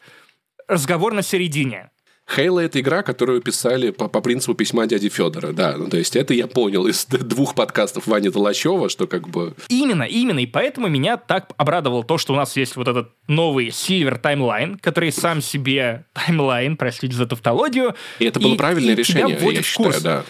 разговор 0.67 1.13
на 1.13 1.21
середине. 1.21 1.91
Хейла— 2.33 2.59
это 2.61 2.79
игра, 2.79 3.03
которую 3.03 3.41
писали 3.41 3.91
по, 3.91 4.07
по 4.07 4.21
принципу 4.21 4.53
письма 4.53 4.87
дяди 4.87 5.09
Федора, 5.09 5.51
да. 5.51 5.75
Ну, 5.77 5.89
то 5.89 5.97
есть 5.97 6.15
это 6.15 6.33
я 6.33 6.47
понял 6.47 6.87
из 6.87 7.05
двух 7.05 7.55
подкастов 7.55 8.07
Вани 8.07 8.29
Толачева, 8.29 8.89
что 8.89 9.07
как 9.07 9.27
бы... 9.27 9.53
Именно, 9.67 10.03
именно. 10.03 10.39
И 10.39 10.45
поэтому 10.45 10.87
меня 10.87 11.17
так 11.17 11.49
обрадовало 11.57 12.03
то, 12.03 12.17
что 12.17 12.33
у 12.33 12.35
нас 12.35 12.55
есть 12.55 12.75
вот 12.75 12.87
этот 12.87 13.11
новый 13.27 13.67
Silver 13.67 14.21
Timeline, 14.21 14.77
который 14.79 15.11
сам 15.11 15.41
себе 15.41 16.05
таймлайн, 16.13 16.77
простите 16.77 17.15
за 17.15 17.25
тавтологию. 17.25 17.95
И 18.19 18.25
это 18.25 18.39
было 18.39 18.53
и, 18.53 18.57
правильное 18.57 18.93
и 18.93 18.97
решение, 18.97 19.37
я 19.39 19.61
считаю, 19.61 20.01
да. 20.01 20.25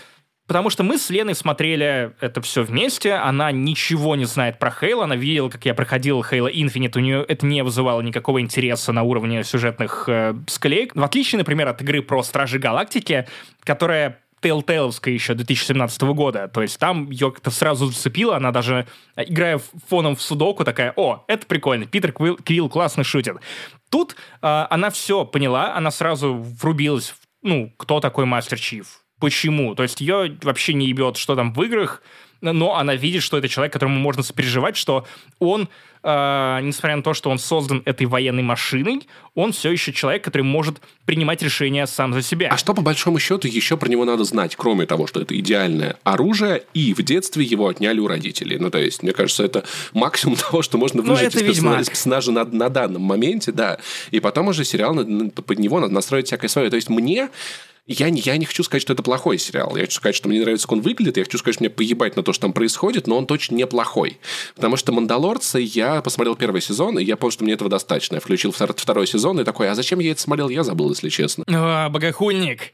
Потому 0.52 0.70
что 0.70 0.84
мы 0.84 0.98
с 0.98 1.10
Леной 1.10 1.34
смотрели 1.34 2.12
это 2.20 2.42
все 2.42 2.64
вместе, 2.64 3.14
она 3.14 3.54
ничего 3.54 4.18
не 4.18 4.26
знает 4.26 4.60
про 4.60 4.70
Хейла, 4.70 5.06
она 5.06 5.16
видела, 5.16 5.48
как 5.48 5.64
я 5.64 5.74
проходил 5.74 6.22
Хейла 6.22 6.52
Infinite, 6.52 6.98
у 6.98 7.00
нее 7.00 7.24
это 7.26 7.46
не 7.46 7.64
вызывало 7.64 8.02
никакого 8.02 8.42
интереса 8.42 8.92
на 8.92 9.04
уровне 9.04 9.46
сюжетных 9.46 10.10
э, 10.10 10.34
склеек. 10.48 10.94
В 10.94 11.02
отличие, 11.06 11.40
например, 11.40 11.70
от 11.70 11.82
игры 11.82 12.02
про 12.02 12.22
Стражи 12.22 12.60
Галактики, 12.60 13.30
которая 13.64 14.20
Telltale'ская 14.42 15.14
еще 15.14 15.36
2017 15.36 16.02
года. 16.02 16.50
То 16.50 16.62
есть 16.62 16.78
там 16.78 17.10
ее 17.10 17.32
как-то 17.32 17.50
сразу 17.50 17.86
зацепило, 17.86 18.36
она 18.36 18.52
даже, 18.52 18.88
играя 19.16 19.62
фоном 19.88 20.18
в 20.18 20.22
судоку, 20.22 20.66
такая, 20.66 20.92
о, 20.98 21.24
это 21.30 21.48
прикольно, 21.48 21.86
Питер 21.86 22.12
Квилл, 22.12 22.36
Квилл 22.36 22.68
классно 22.68 23.06
шутит. 23.06 23.38
Тут 23.90 24.18
э, 24.42 24.66
она 24.70 24.90
все 24.90 25.24
поняла, 25.24 25.78
она 25.78 25.92
сразу 25.92 26.34
врубилась 26.34 27.12
в, 27.12 27.20
ну, 27.42 27.72
кто 27.78 28.02
такой 28.02 28.26
Мастер 28.26 28.60
Чиф 28.60 29.01
почему. 29.22 29.76
То 29.76 29.84
есть 29.84 30.02
ее 30.02 30.38
вообще 30.42 30.74
не 30.74 30.88
ебет, 30.88 31.16
что 31.16 31.36
там 31.36 31.54
в 31.54 31.64
играх, 31.64 32.02
но 32.42 32.76
она 32.76 32.96
видит, 32.96 33.22
что 33.24 33.38
это 33.38 33.48
человек, 33.48 33.72
которому 33.72 34.00
можно 34.00 34.24
сопереживать, 34.24 34.76
что 34.76 35.06
он, 35.40 35.70
э, 36.02 36.60
несмотря 36.64 36.96
на 36.96 37.04
то, 37.04 37.14
что 37.14 37.30
он 37.30 37.38
создан 37.38 37.84
этой 37.86 38.08
военной 38.08 38.42
машиной, 38.42 39.08
он 39.36 39.52
все 39.52 39.72
еще 39.72 39.94
человек, 39.94 40.24
который 40.24 40.42
может 40.42 40.82
принимать 41.06 41.44
решения 41.44 41.86
сам 41.86 42.14
за 42.14 42.24
себя. 42.24 42.50
А 42.52 42.58
что, 42.58 42.74
по 42.74 42.82
большому 42.82 43.20
счету, 43.20 43.48
еще 43.48 43.78
про 43.78 43.88
него 43.88 44.06
надо 44.06 44.24
знать, 44.24 44.56
кроме 44.56 44.88
того, 44.88 45.06
что 45.06 45.22
это 45.22 45.38
идеальное 45.40 45.98
оружие, 46.04 46.64
и 46.74 46.96
в 46.96 47.04
детстве 47.04 47.46
его 47.46 47.68
отняли 47.68 48.00
у 48.00 48.08
родителей. 48.08 48.58
Ну, 48.58 48.72
то 48.72 48.80
есть, 48.80 49.04
мне 49.04 49.14
кажется, 49.14 49.44
это 49.44 49.64
максимум 49.94 50.36
того, 50.52 50.64
что 50.64 50.80
можно 50.80 51.04
ну, 51.04 51.14
выжить 51.14 51.36
из, 51.36 51.44
персонажа, 51.44 51.82
из 51.82 51.90
персонажа 51.90 52.32
на, 52.32 52.46
на 52.46 52.70
данном 52.70 53.04
моменте, 53.04 53.52
да. 53.52 53.78
И 54.10 54.20
потом 54.20 54.48
уже 54.48 54.66
сериал 54.66 54.96
под 54.96 55.60
него 55.60 55.80
надо 55.80 55.94
настроить 55.94 56.26
всякое 56.26 56.48
свое. 56.48 56.72
То 56.72 56.76
есть, 56.76 56.90
мне 56.90 57.30
я 57.88 58.10
не, 58.10 58.22
я 58.22 58.38
не 58.38 58.46
хочу 58.46 58.64
сказать, 58.64 58.82
что 58.82 58.94
это 58.94 59.04
плохой 59.04 59.38
сериал. 59.38 59.76
Я 59.76 59.84
хочу 59.84 59.96
сказать, 59.96 60.16
что 60.16 60.30
мне 60.30 60.40
нравится, 60.42 60.68
как 60.68 60.74
он 60.74 60.82
выглядит. 60.82 61.18
Я 61.18 61.24
хочу 61.24 61.38
сказать, 61.38 61.56
что 61.56 61.64
мне 61.64 61.70
поебать 61.70 62.16
на 62.16 62.24
то, 62.24 62.32
что 62.34 62.44
там 62.44 62.54
происходит, 62.54 63.08
но 63.08 63.18
он 63.18 63.26
точно 63.26 63.56
не 63.56 63.66
плохой. 63.66 64.20
Потому 64.56 64.78
что 64.78 64.92
«Мандалорца» 64.92 65.58
я 65.58 66.02
посмотрел 66.02 66.36
первый 66.36 66.62
сезон, 66.62 67.00
и 67.00 67.04
я 67.04 67.18
понял, 67.18 67.32
что 67.32 67.44
мне 67.44 67.54
этого 67.54 67.70
достаточно. 67.70 68.16
Я 68.16 68.22
включил 68.22 68.52
второй 68.52 69.08
сезон 69.08 69.40
и 69.40 69.44
такой, 69.44 69.70
а 69.70 69.76
зачем 69.76 70.00
я 70.00 70.12
это 70.12 70.22
смотрел, 70.22 70.50
я 70.50 70.64
забыл, 70.64 70.90
если 70.90 71.10
честно. 71.10 71.44
О, 71.48 71.90
богохульник. 71.90 72.74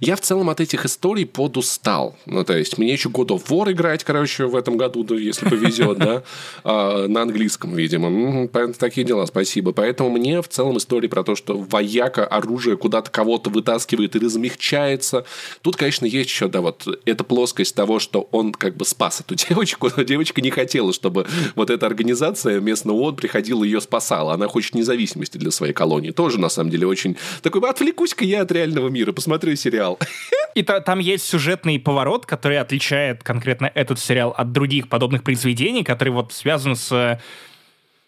Я 0.00 0.16
в 0.16 0.20
целом 0.20 0.50
от 0.50 0.60
этих 0.60 0.84
историй 0.84 1.26
подустал. 1.26 2.16
Ну, 2.26 2.44
то 2.44 2.56
есть, 2.56 2.78
мне 2.78 2.92
еще 2.92 3.08
God 3.08 3.28
of 3.28 3.46
War 3.46 3.70
играть, 3.72 4.04
короче, 4.04 4.46
в 4.46 4.54
этом 4.54 4.76
году, 4.76 5.04
если 5.16 5.48
повезет, 5.48 5.98
да, 5.98 6.22
а, 6.64 7.06
на 7.08 7.22
английском, 7.22 7.74
видимо. 7.74 8.48
Такие 8.78 9.06
дела, 9.06 9.26
спасибо. 9.26 9.72
Поэтому 9.72 10.10
мне 10.10 10.40
в 10.42 10.48
целом 10.48 10.78
истории 10.78 11.08
про 11.08 11.24
то, 11.24 11.34
что 11.34 11.56
вояка 11.58 12.26
оружие 12.26 12.76
куда-то 12.76 13.10
кого-то 13.10 13.50
вытаскивает 13.50 14.14
и 14.16 14.18
размягчается. 14.18 15.24
Тут, 15.62 15.76
конечно, 15.76 16.06
есть 16.06 16.30
еще, 16.30 16.48
да, 16.48 16.60
вот 16.60 16.86
эта 17.04 17.24
плоскость 17.24 17.74
того, 17.74 17.98
что 17.98 18.28
он 18.30 18.52
как 18.52 18.76
бы 18.76 18.84
спас 18.84 19.20
эту 19.20 19.34
девочку, 19.48 19.90
но 19.96 20.02
девочка 20.02 20.40
не 20.40 20.50
хотела, 20.50 20.92
чтобы 20.92 21.26
вот 21.54 21.70
эта 21.70 21.86
организация 21.86 22.60
местного 22.60 22.98
ООН 22.98 23.16
приходила 23.16 23.64
ее 23.64 23.80
спасала. 23.80 24.34
Она 24.34 24.48
хочет 24.48 24.74
независимости 24.74 25.38
для 25.38 25.50
своей 25.50 25.72
колонии. 25.72 26.10
Тоже, 26.10 26.38
на 26.38 26.48
самом 26.48 26.70
деле, 26.70 26.86
очень 26.86 27.16
такой, 27.42 27.68
отвлекусь-ка 27.68 28.24
я 28.24 28.42
от 28.42 28.52
реального 28.52 28.88
мира, 28.88 29.12
посмотрю 29.12 29.56
сериал 29.56 29.87
сериал. 29.88 29.98
И 30.54 30.62
та, 30.62 30.80
там 30.80 30.98
есть 30.98 31.24
сюжетный 31.24 31.78
поворот, 31.78 32.26
который 32.26 32.58
отличает 32.58 33.22
конкретно 33.22 33.70
этот 33.74 33.98
сериал 33.98 34.34
от 34.36 34.52
других 34.52 34.88
подобных 34.88 35.22
произведений, 35.22 35.84
который 35.84 36.10
вот 36.10 36.32
связан 36.32 36.74
с 36.74 37.20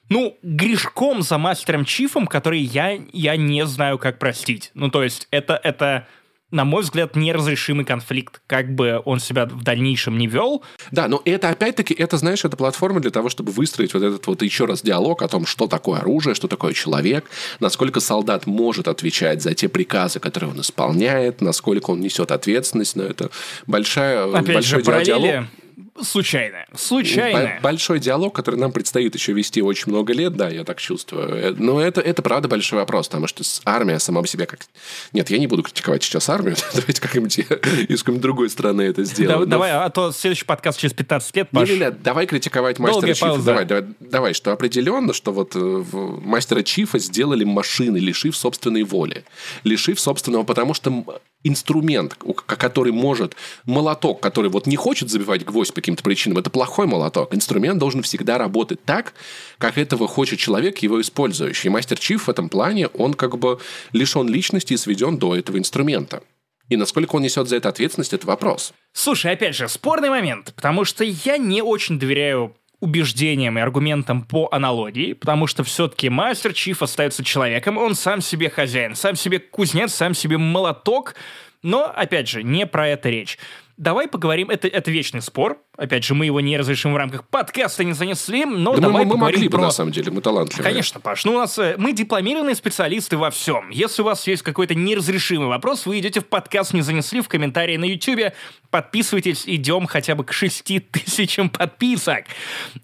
ну, 0.08 0.36
грешком 0.42 1.22
за 1.22 1.38
мастером 1.38 1.84
Чифом, 1.84 2.26
который 2.26 2.60
я, 2.60 2.98
я 3.12 3.36
не 3.36 3.64
знаю, 3.66 3.98
как 3.98 4.18
простить. 4.18 4.72
Ну, 4.74 4.90
то 4.90 5.04
есть, 5.04 5.28
это, 5.30 5.58
это 5.62 6.08
на 6.50 6.64
мой 6.64 6.82
взгляд, 6.82 7.16
неразрешимый 7.16 7.84
конфликт, 7.84 8.40
как 8.46 8.74
бы 8.74 9.00
он 9.04 9.20
себя 9.20 9.46
в 9.46 9.62
дальнейшем 9.62 10.18
не 10.18 10.26
вел. 10.26 10.62
Да, 10.90 11.08
но 11.08 11.22
это 11.24 11.48
опять-таки, 11.48 11.94
это, 11.94 12.16
знаешь, 12.16 12.44
это 12.44 12.56
платформа 12.56 13.00
для 13.00 13.10
того, 13.10 13.28
чтобы 13.28 13.52
выстроить 13.52 13.94
вот 13.94 14.02
этот 14.02 14.26
вот 14.26 14.42
еще 14.42 14.64
раз 14.64 14.82
диалог 14.82 15.22
о 15.22 15.28
том, 15.28 15.46
что 15.46 15.66
такое 15.66 16.00
оружие, 16.00 16.34
что 16.34 16.48
такое 16.48 16.72
человек, 16.72 17.26
насколько 17.60 18.00
солдат 18.00 18.46
может 18.46 18.88
отвечать 18.88 19.42
за 19.42 19.54
те 19.54 19.68
приказы, 19.68 20.18
которые 20.18 20.50
он 20.50 20.60
исполняет, 20.60 21.40
насколько 21.40 21.90
он 21.90 22.00
несет 22.00 22.32
ответственность, 22.32 22.96
но 22.96 23.04
это 23.04 23.30
большая, 23.66 24.24
Опять 24.32 24.54
большой 24.54 24.84
же, 24.84 25.04
диалог 25.04 25.46
случайно. 26.02 26.64
Случайно. 26.74 27.58
Большой 27.62 27.98
диалог, 28.00 28.34
который 28.34 28.56
нам 28.56 28.72
предстоит 28.72 29.14
еще 29.14 29.32
вести 29.32 29.62
очень 29.62 29.90
много 29.90 30.12
лет, 30.12 30.36
да, 30.36 30.48
я 30.48 30.64
так 30.64 30.80
чувствую. 30.80 31.28
Э, 31.28 31.54
но 31.56 31.80
это, 31.80 32.00
это 32.00 32.22
правда 32.22 32.48
большой 32.48 32.78
вопрос, 32.78 33.08
потому 33.08 33.26
что 33.26 33.42
армия 33.64 33.98
сама 33.98 34.22
по 34.22 34.26
себе 34.26 34.46
как... 34.46 34.60
Нет, 35.12 35.30
я 35.30 35.38
не 35.38 35.46
буду 35.46 35.62
критиковать 35.62 36.02
сейчас 36.02 36.28
армию, 36.28 36.56
давайте 36.74 37.00
как-нибудь 37.00 37.38
из 37.38 38.02
какой-нибудь 38.02 38.22
другой 38.22 38.50
страны 38.50 38.82
это 38.82 39.04
сделаем. 39.04 39.40
Да, 39.40 39.46
Давай, 39.46 39.72
а 39.72 39.88
то 39.90 40.12
следующий 40.12 40.44
подкаст 40.44 40.78
через 40.78 40.94
15 40.94 41.36
лет, 41.36 41.48
Паш. 41.50 41.68
Не, 41.68 41.90
давай 41.90 42.26
критиковать 42.26 42.78
мастера 42.78 43.14
Чифа. 43.14 43.38
Давай, 43.38 43.64
давай, 43.64 43.84
давай, 44.00 44.34
что 44.34 44.52
определенно, 44.52 45.12
что 45.12 45.32
вот 45.32 45.52
э, 45.54 45.84
мастера 46.22 46.62
Чифа 46.62 46.98
сделали 46.98 47.44
машины, 47.44 47.98
лишив 47.98 48.36
собственной 48.36 48.82
воли. 48.82 49.24
Лишив 49.64 50.00
собственного, 50.00 50.44
потому 50.44 50.74
что 50.74 51.04
инструмент, 51.44 52.16
который 52.46 52.92
может, 52.92 53.34
молоток, 53.64 54.20
который 54.20 54.50
вот 54.50 54.66
не 54.66 54.76
хочет 54.76 55.10
забивать 55.10 55.44
гвоздь 55.44 55.72
по 55.72 55.80
каким-то 55.80 56.02
причинам, 56.02 56.38
это 56.38 56.50
плохой 56.50 56.86
молоток. 56.86 57.34
Инструмент 57.34 57.78
должен 57.78 58.02
всегда 58.02 58.38
работать 58.38 58.84
так, 58.84 59.14
как 59.58 59.78
этого 59.78 60.06
хочет 60.06 60.38
человек, 60.38 60.78
его 60.78 61.00
использующий. 61.00 61.68
И 61.68 61.70
мастер 61.70 61.98
Чиф 61.98 62.26
в 62.26 62.30
этом 62.30 62.48
плане, 62.48 62.88
он 62.88 63.14
как 63.14 63.38
бы 63.38 63.58
лишен 63.92 64.28
личности 64.28 64.74
и 64.74 64.76
сведен 64.76 65.18
до 65.18 65.34
этого 65.34 65.58
инструмента. 65.58 66.22
И 66.68 66.76
насколько 66.76 67.16
он 67.16 67.22
несет 67.22 67.48
за 67.48 67.56
это 67.56 67.68
ответственность, 67.68 68.12
это 68.12 68.26
вопрос. 68.28 68.72
Слушай, 68.92 69.32
опять 69.32 69.56
же, 69.56 69.68
спорный 69.68 70.08
момент, 70.08 70.52
потому 70.54 70.84
что 70.84 71.02
я 71.02 71.36
не 71.36 71.62
очень 71.62 71.98
доверяю 71.98 72.54
убеждениям 72.80 73.58
и 73.58 73.60
аргументам 73.60 74.22
по 74.22 74.48
аналогии, 74.50 75.12
потому 75.12 75.46
что 75.46 75.64
все-таки 75.64 76.08
мастер 76.08 76.52
Чиф 76.52 76.82
остается 76.82 77.22
человеком, 77.22 77.78
он 77.78 77.94
сам 77.94 78.20
себе 78.20 78.50
хозяин, 78.50 78.94
сам 78.94 79.16
себе 79.16 79.38
кузнец, 79.38 79.94
сам 79.94 80.14
себе 80.14 80.38
молоток, 80.38 81.14
но, 81.62 81.84
опять 81.84 82.28
же, 82.28 82.42
не 82.42 82.66
про 82.66 82.88
это 82.88 83.10
речь 83.10 83.38
давай 83.80 84.08
поговорим, 84.08 84.50
это, 84.50 84.68
это 84.68 84.90
вечный 84.90 85.22
спор, 85.22 85.58
опять 85.74 86.04
же, 86.04 86.14
мы 86.14 86.26
его 86.26 86.40
не 86.40 86.58
разрешим 86.58 86.92
в 86.92 86.96
рамках 86.96 87.26
подкаста, 87.26 87.82
не 87.82 87.94
занесли, 87.94 88.44
но 88.44 88.74
да 88.74 88.82
давай 88.82 89.04
мы, 89.04 89.06
мы 89.06 89.12
поговорим 89.12 89.38
могли 89.38 89.48
про... 89.48 89.58
бы, 89.58 89.64
на 89.64 89.70
самом 89.70 89.92
деле, 89.92 90.10
мы 90.10 90.20
талантливые. 90.20 90.70
Конечно, 90.70 91.00
Паш, 91.00 91.24
ну 91.24 91.32
у 91.32 91.38
нас, 91.38 91.58
э, 91.58 91.76
мы 91.78 91.94
дипломированные 91.94 92.54
специалисты 92.54 93.16
во 93.16 93.30
всем. 93.30 93.70
Если 93.70 94.02
у 94.02 94.04
вас 94.04 94.26
есть 94.26 94.42
какой-то 94.42 94.74
неразрешимый 94.74 95.48
вопрос, 95.48 95.86
вы 95.86 95.98
идете 95.98 96.20
в 96.20 96.26
подкаст 96.26 96.74
«Не 96.74 96.82
занесли» 96.82 97.22
в 97.22 97.28
комментарии 97.28 97.78
на 97.78 97.86
YouTube, 97.86 98.34
подписывайтесь, 98.68 99.44
идем 99.46 99.86
хотя 99.86 100.14
бы 100.14 100.24
к 100.24 100.32
6 100.32 100.90
тысячам 100.90 101.48
подписок. 101.48 102.26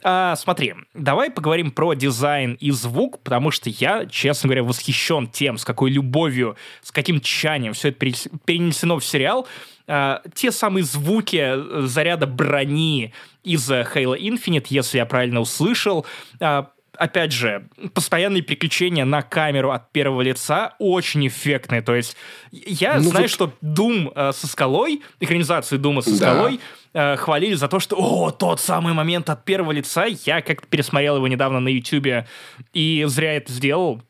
А, 0.02 0.35
смотри, 0.36 0.74
давай 0.94 1.31
поговорим 1.31 1.73
про 1.73 1.93
дизайн 1.93 2.55
и 2.55 2.70
звук, 2.70 3.23
потому 3.23 3.51
что 3.51 3.68
я, 3.68 4.06
честно 4.06 4.48
говоря, 4.48 4.62
восхищен 4.62 5.27
тем, 5.27 5.59
с 5.59 5.64
какой 5.66 5.90
любовью, 5.90 6.56
с 6.82 6.90
каким 6.90 7.20
тщанием 7.20 7.74
все 7.74 7.89
это 7.89 7.98
перенесено 7.98 8.98
в 8.98 9.05
сериал, 9.05 9.47
э, 9.86 10.18
те 10.34 10.52
самые 10.52 10.84
звуки 10.84 11.36
э, 11.36 11.86
заряда 11.86 12.26
брони 12.26 13.12
из 13.42 13.70
Halo 13.70 14.18
Infinite, 14.18 14.66
если 14.70 14.98
я 14.98 15.06
правильно 15.06 15.40
услышал, 15.40 16.06
э, 16.40 16.64
опять 16.98 17.32
же, 17.32 17.68
постоянные 17.94 18.42
переключения 18.42 19.04
на 19.04 19.22
камеру 19.22 19.70
от 19.70 19.92
первого 19.92 20.22
лица 20.22 20.74
очень 20.78 21.26
эффектные. 21.26 21.82
То 21.82 21.94
есть 21.94 22.16
я 22.50 22.96
ну, 22.96 23.10
знаю, 23.10 23.24
вот... 23.24 23.30
что 23.30 23.52
Doom 23.62 24.12
э, 24.14 24.32
со 24.32 24.46
скалой, 24.46 25.02
экранизацию 25.20 25.78
Дума 25.78 26.02
со 26.02 26.14
скалой, 26.14 26.60
да. 26.92 27.14
э, 27.14 27.16
хвалили 27.16 27.54
за 27.54 27.68
то, 27.68 27.80
что 27.80 27.96
«О, 27.96 28.30
тот 28.30 28.60
самый 28.60 28.92
момент 28.92 29.30
от 29.30 29.44
первого 29.44 29.72
лица». 29.72 30.06
Я 30.06 30.40
как-то 30.42 30.66
пересмотрел 30.66 31.16
его 31.16 31.28
недавно 31.28 31.60
на 31.60 31.68
Ютубе 31.68 32.26
и 32.72 33.04
зря 33.06 33.34
это 33.34 33.52
сделал 33.52 34.02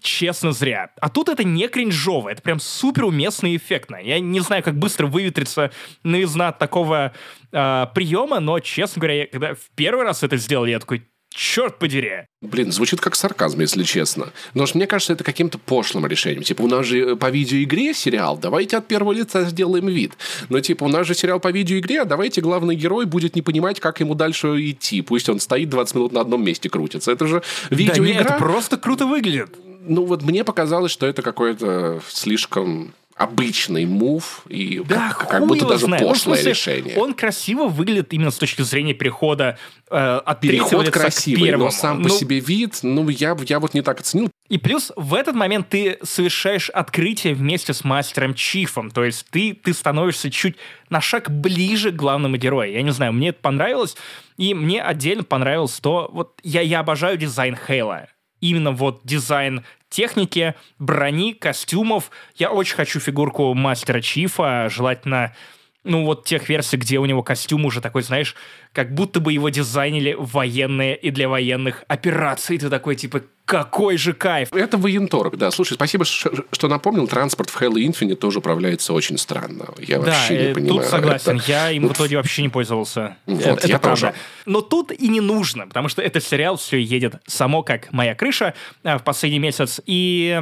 честно, 0.00 0.52
зря. 0.52 0.90
А 1.00 1.08
тут 1.08 1.28
это 1.28 1.44
не 1.44 1.68
кринжово, 1.68 2.30
это 2.30 2.42
прям 2.42 2.60
супер 2.60 3.04
уместно 3.04 3.46
и 3.52 3.56
эффектно. 3.56 3.96
Я 3.96 4.20
не 4.20 4.40
знаю, 4.40 4.62
как 4.62 4.76
быстро 4.78 5.06
выветрится 5.06 5.70
новизна 6.02 6.48
от 6.48 6.58
такого 6.58 7.12
э, 7.52 7.86
приема, 7.94 8.40
но, 8.40 8.60
честно 8.60 9.00
говоря, 9.00 9.18
я, 9.20 9.26
когда 9.26 9.54
в 9.54 9.70
первый 9.74 10.04
раз 10.04 10.22
это 10.22 10.36
сделал, 10.36 10.66
я 10.66 10.78
такой, 10.78 11.04
черт 11.32 11.78
подери. 11.78 12.26
Блин, 12.42 12.72
звучит 12.72 13.00
как 13.00 13.14
сарказм, 13.14 13.60
если 13.60 13.84
честно. 13.84 14.32
Но 14.54 14.66
мне 14.74 14.86
кажется, 14.86 15.12
это 15.12 15.24
каким-то 15.24 15.58
пошлым 15.58 16.06
решением. 16.06 16.42
Типа, 16.42 16.62
у 16.62 16.68
нас 16.68 16.86
же 16.86 17.16
по 17.16 17.30
видеоигре 17.30 17.94
сериал, 17.94 18.36
давайте 18.36 18.76
от 18.76 18.88
первого 18.88 19.12
лица 19.12 19.44
сделаем 19.44 19.86
вид. 19.88 20.12
Но 20.48 20.60
типа, 20.60 20.84
у 20.84 20.88
нас 20.88 21.06
же 21.06 21.14
сериал 21.14 21.40
по 21.40 21.50
видеоигре, 21.50 22.02
а 22.02 22.04
давайте 22.04 22.40
главный 22.40 22.74
герой 22.74 23.06
будет 23.06 23.36
не 23.36 23.42
понимать, 23.42 23.80
как 23.80 24.00
ему 24.00 24.14
дальше 24.14 24.48
идти. 24.70 25.02
Пусть 25.02 25.28
он 25.28 25.40
стоит 25.40 25.68
20 25.68 25.94
минут 25.94 26.12
на 26.12 26.20
одном 26.20 26.44
месте 26.44 26.68
крутится. 26.68 27.12
Это 27.12 27.26
же 27.26 27.42
видеоигра. 27.70 28.02
Да 28.02 28.08
нет, 28.08 28.20
это 28.22 28.38
просто 28.38 28.76
круто 28.76 29.06
выглядит 29.06 29.56
ну 29.82 30.04
вот 30.04 30.22
мне 30.22 30.44
показалось, 30.44 30.92
что 30.92 31.06
это 31.06 31.22
какое-то 31.22 32.00
слишком 32.08 32.94
обычный 33.20 33.84
мув 33.84 34.44
и 34.48 34.82
да, 34.88 35.10
как, 35.10 35.28
как 35.28 35.46
будто 35.46 35.68
даже 35.68 35.84
знает. 35.84 36.02
пошлое 36.02 36.36
ну, 36.36 36.42
смысле, 36.42 36.50
решение. 36.52 36.96
Он 36.96 37.12
красиво 37.12 37.68
выглядит 37.68 38.14
именно 38.14 38.30
с 38.30 38.36
точки 38.36 38.62
зрения 38.62 38.94
перехода 38.94 39.58
э, 39.90 39.94
от 40.24 40.40
Переход 40.40 40.86
лица 40.86 40.90
красивый, 40.90 41.42
к 41.42 41.44
первому. 41.44 41.64
но 41.66 41.70
сам 41.70 42.00
ну, 42.00 42.08
по 42.08 42.14
себе 42.14 42.40
вид, 42.40 42.78
ну 42.82 43.06
я, 43.10 43.36
я 43.46 43.60
вот 43.60 43.74
не 43.74 43.82
так 43.82 44.00
оценил. 44.00 44.30
И 44.48 44.56
плюс 44.56 44.90
в 44.96 45.12
этот 45.12 45.34
момент 45.34 45.68
ты 45.68 45.98
совершаешь 46.02 46.70
открытие 46.70 47.34
вместе 47.34 47.74
с 47.74 47.84
мастером 47.84 48.32
Чифом, 48.32 48.90
то 48.90 49.04
есть 49.04 49.26
ты, 49.30 49.52
ты 49.52 49.74
становишься 49.74 50.30
чуть 50.30 50.56
на 50.88 51.02
шаг 51.02 51.30
ближе 51.30 51.92
к 51.92 51.96
главному 51.96 52.36
герою. 52.38 52.72
Я 52.72 52.80
не 52.80 52.90
знаю, 52.90 53.12
мне 53.12 53.28
это 53.28 53.38
понравилось, 53.42 53.96
и 54.38 54.54
мне 54.54 54.82
отдельно 54.82 55.24
понравилось 55.24 55.78
то, 55.80 56.08
вот 56.10 56.38
я, 56.42 56.62
я 56.62 56.80
обожаю 56.80 57.18
дизайн 57.18 57.54
Хейла 57.66 58.06
именно 58.40 58.72
вот 58.72 59.00
дизайн 59.04 59.64
техники, 59.88 60.54
брони, 60.78 61.32
костюмов. 61.32 62.10
Я 62.36 62.50
очень 62.50 62.76
хочу 62.76 63.00
фигурку 63.00 63.52
Мастера 63.54 64.00
Чифа, 64.00 64.68
желательно 64.70 65.34
ну, 65.82 66.04
вот 66.04 66.24
тех 66.24 66.48
версий, 66.48 66.76
где 66.76 66.98
у 66.98 67.06
него 67.06 67.22
костюм 67.22 67.64
уже 67.64 67.80
такой, 67.80 68.02
знаешь, 68.02 68.34
как 68.72 68.94
будто 68.94 69.18
бы 69.18 69.32
его 69.32 69.48
дизайнили 69.48 70.14
военные 70.18 70.94
и 70.94 71.10
для 71.10 71.28
военных 71.28 71.84
операций. 71.88 72.58
Ты 72.58 72.68
такой, 72.68 72.96
типа, 72.96 73.22
какой 73.46 73.96
же 73.96 74.12
кайф. 74.12 74.52
Это 74.52 74.76
военторг, 74.76 75.36
да. 75.36 75.50
Слушай, 75.50 75.74
спасибо, 75.74 76.04
что 76.04 76.68
напомнил. 76.68 77.08
Транспорт 77.08 77.48
в 77.48 77.60
Halo 77.60 77.76
Infinite 77.76 78.16
тоже 78.16 78.40
управляется 78.40 78.92
очень 78.92 79.16
странно. 79.16 79.68
Я 79.78 79.98
да, 79.98 80.04
вообще 80.04 80.36
не 80.36 80.50
э, 80.50 80.54
понимаю. 80.54 80.82
тут 80.82 80.90
согласен. 80.90 81.36
Это... 81.38 81.44
Я 81.50 81.70
им 81.70 81.88
в 81.88 81.92
итоге 81.92 82.16
вообще 82.18 82.42
не 82.42 82.50
пользовался. 82.50 83.16
Вот, 83.26 83.40
это, 83.40 83.66
я 83.66 83.78
правда. 83.78 84.00
тоже. 84.00 84.14
Но 84.44 84.60
тут 84.60 84.92
и 84.92 85.08
не 85.08 85.20
нужно, 85.20 85.66
потому 85.66 85.88
что 85.88 86.02
этот 86.02 86.22
сериал 86.22 86.56
все 86.58 86.76
едет 86.78 87.14
само, 87.26 87.62
как 87.62 87.90
моя 87.92 88.14
крыша 88.14 88.54
э, 88.84 88.98
в 88.98 89.02
последний 89.02 89.38
месяц. 89.38 89.80
И 89.86 90.40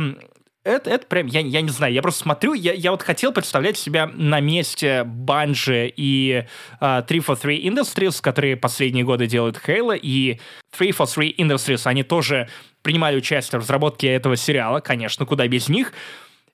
это, 0.68 0.90
это 0.90 1.06
прям, 1.06 1.26
я, 1.26 1.40
я 1.40 1.60
не 1.60 1.70
знаю, 1.70 1.92
я 1.92 2.02
просто 2.02 2.22
смотрю, 2.22 2.52
я, 2.52 2.72
я 2.72 2.90
вот 2.90 3.02
хотел 3.02 3.32
представлять 3.32 3.76
себя 3.76 4.06
на 4.06 4.40
месте 4.40 5.04
Банжи 5.04 5.92
и 5.96 6.44
uh, 6.80 7.02
343 7.06 7.66
Industries, 7.68 8.20
которые 8.20 8.56
последние 8.56 9.04
годы 9.04 9.26
делают 9.26 9.60
Halo, 9.66 9.98
и 10.00 10.40
343 10.76 11.34
Industries, 11.38 11.82
они 11.84 12.02
тоже 12.02 12.48
принимали 12.82 13.16
участие 13.16 13.58
в 13.58 13.62
разработке 13.62 14.08
этого 14.08 14.36
сериала, 14.36 14.80
конечно, 14.80 15.26
куда 15.26 15.48
без 15.48 15.68
них. 15.68 15.92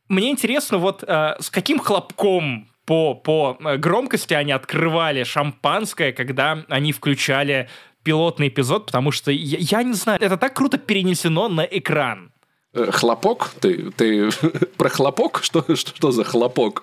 Мне 0.08 0.30
интересно, 0.30 0.78
вот 0.78 1.02
uh, 1.02 1.40
с 1.42 1.50
каким 1.50 1.78
хлопком 1.78 2.68
по, 2.84 3.14
по 3.14 3.56
э, 3.64 3.76
громкости 3.78 4.34
они 4.34 4.52
открывали 4.52 5.24
шампанское, 5.24 6.12
когда 6.12 6.64
они 6.68 6.92
включали 6.92 7.68
пилотный 8.02 8.48
эпизод, 8.48 8.86
потому 8.86 9.10
что 9.10 9.32
я, 9.32 9.58
я 9.58 9.82
не 9.82 9.94
знаю, 9.94 10.20
это 10.20 10.36
так 10.36 10.54
круто 10.54 10.78
перенесено 10.78 11.48
на 11.48 11.62
экран. 11.62 12.30
Э, 12.74 12.90
хлопок? 12.90 13.50
Ты, 13.60 13.92
ты 13.92 14.30
про 14.76 14.88
хлопок? 14.88 15.40
Что, 15.44 15.62
что, 15.76 15.94
что 15.94 16.10
за 16.10 16.24
хлопок? 16.24 16.82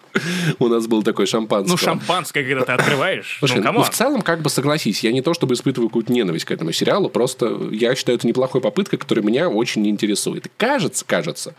У 0.57 0.69
нас 0.69 0.87
был 0.87 1.03
такой 1.03 1.25
шампанское. 1.25 1.69
Ну, 1.69 1.77
шампанское, 1.77 2.45
когда 2.45 2.63
ты 2.63 2.71
открываешь. 2.71 3.35
Слушай, 3.39 3.59
ну, 3.59 3.73
ну, 3.73 3.83
в 3.83 3.89
целом, 3.89 4.21
как 4.21 4.41
бы 4.41 4.49
согласись, 4.49 5.03
я 5.03 5.11
не 5.11 5.21
то 5.21 5.33
чтобы 5.33 5.53
испытываю 5.53 5.89
какую-то 5.89 6.13
ненависть 6.13 6.45
к 6.45 6.51
этому 6.51 6.71
сериалу, 6.71 7.09
просто 7.09 7.69
я 7.71 7.93
считаю, 7.95 8.17
это 8.17 8.25
неплохой 8.25 8.61
попыткой, 8.61 8.99
которая 8.99 9.25
меня 9.25 9.49
очень 9.49 9.85
интересует. 9.87 10.45
И 10.45 10.51
кажется, 10.55 11.03
кажется, 11.05 11.55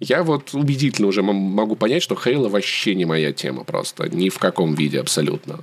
я 0.00 0.24
вот 0.24 0.52
убедительно 0.52 1.06
уже 1.06 1.22
могу 1.22 1.76
понять, 1.76 2.02
что 2.02 2.16
Хейла 2.16 2.48
вообще 2.48 2.96
не 2.96 3.04
моя 3.04 3.32
тема 3.32 3.62
просто. 3.62 4.08
Ни 4.08 4.30
в 4.30 4.38
каком 4.40 4.74
виде 4.74 4.98
абсолютно. 4.98 5.60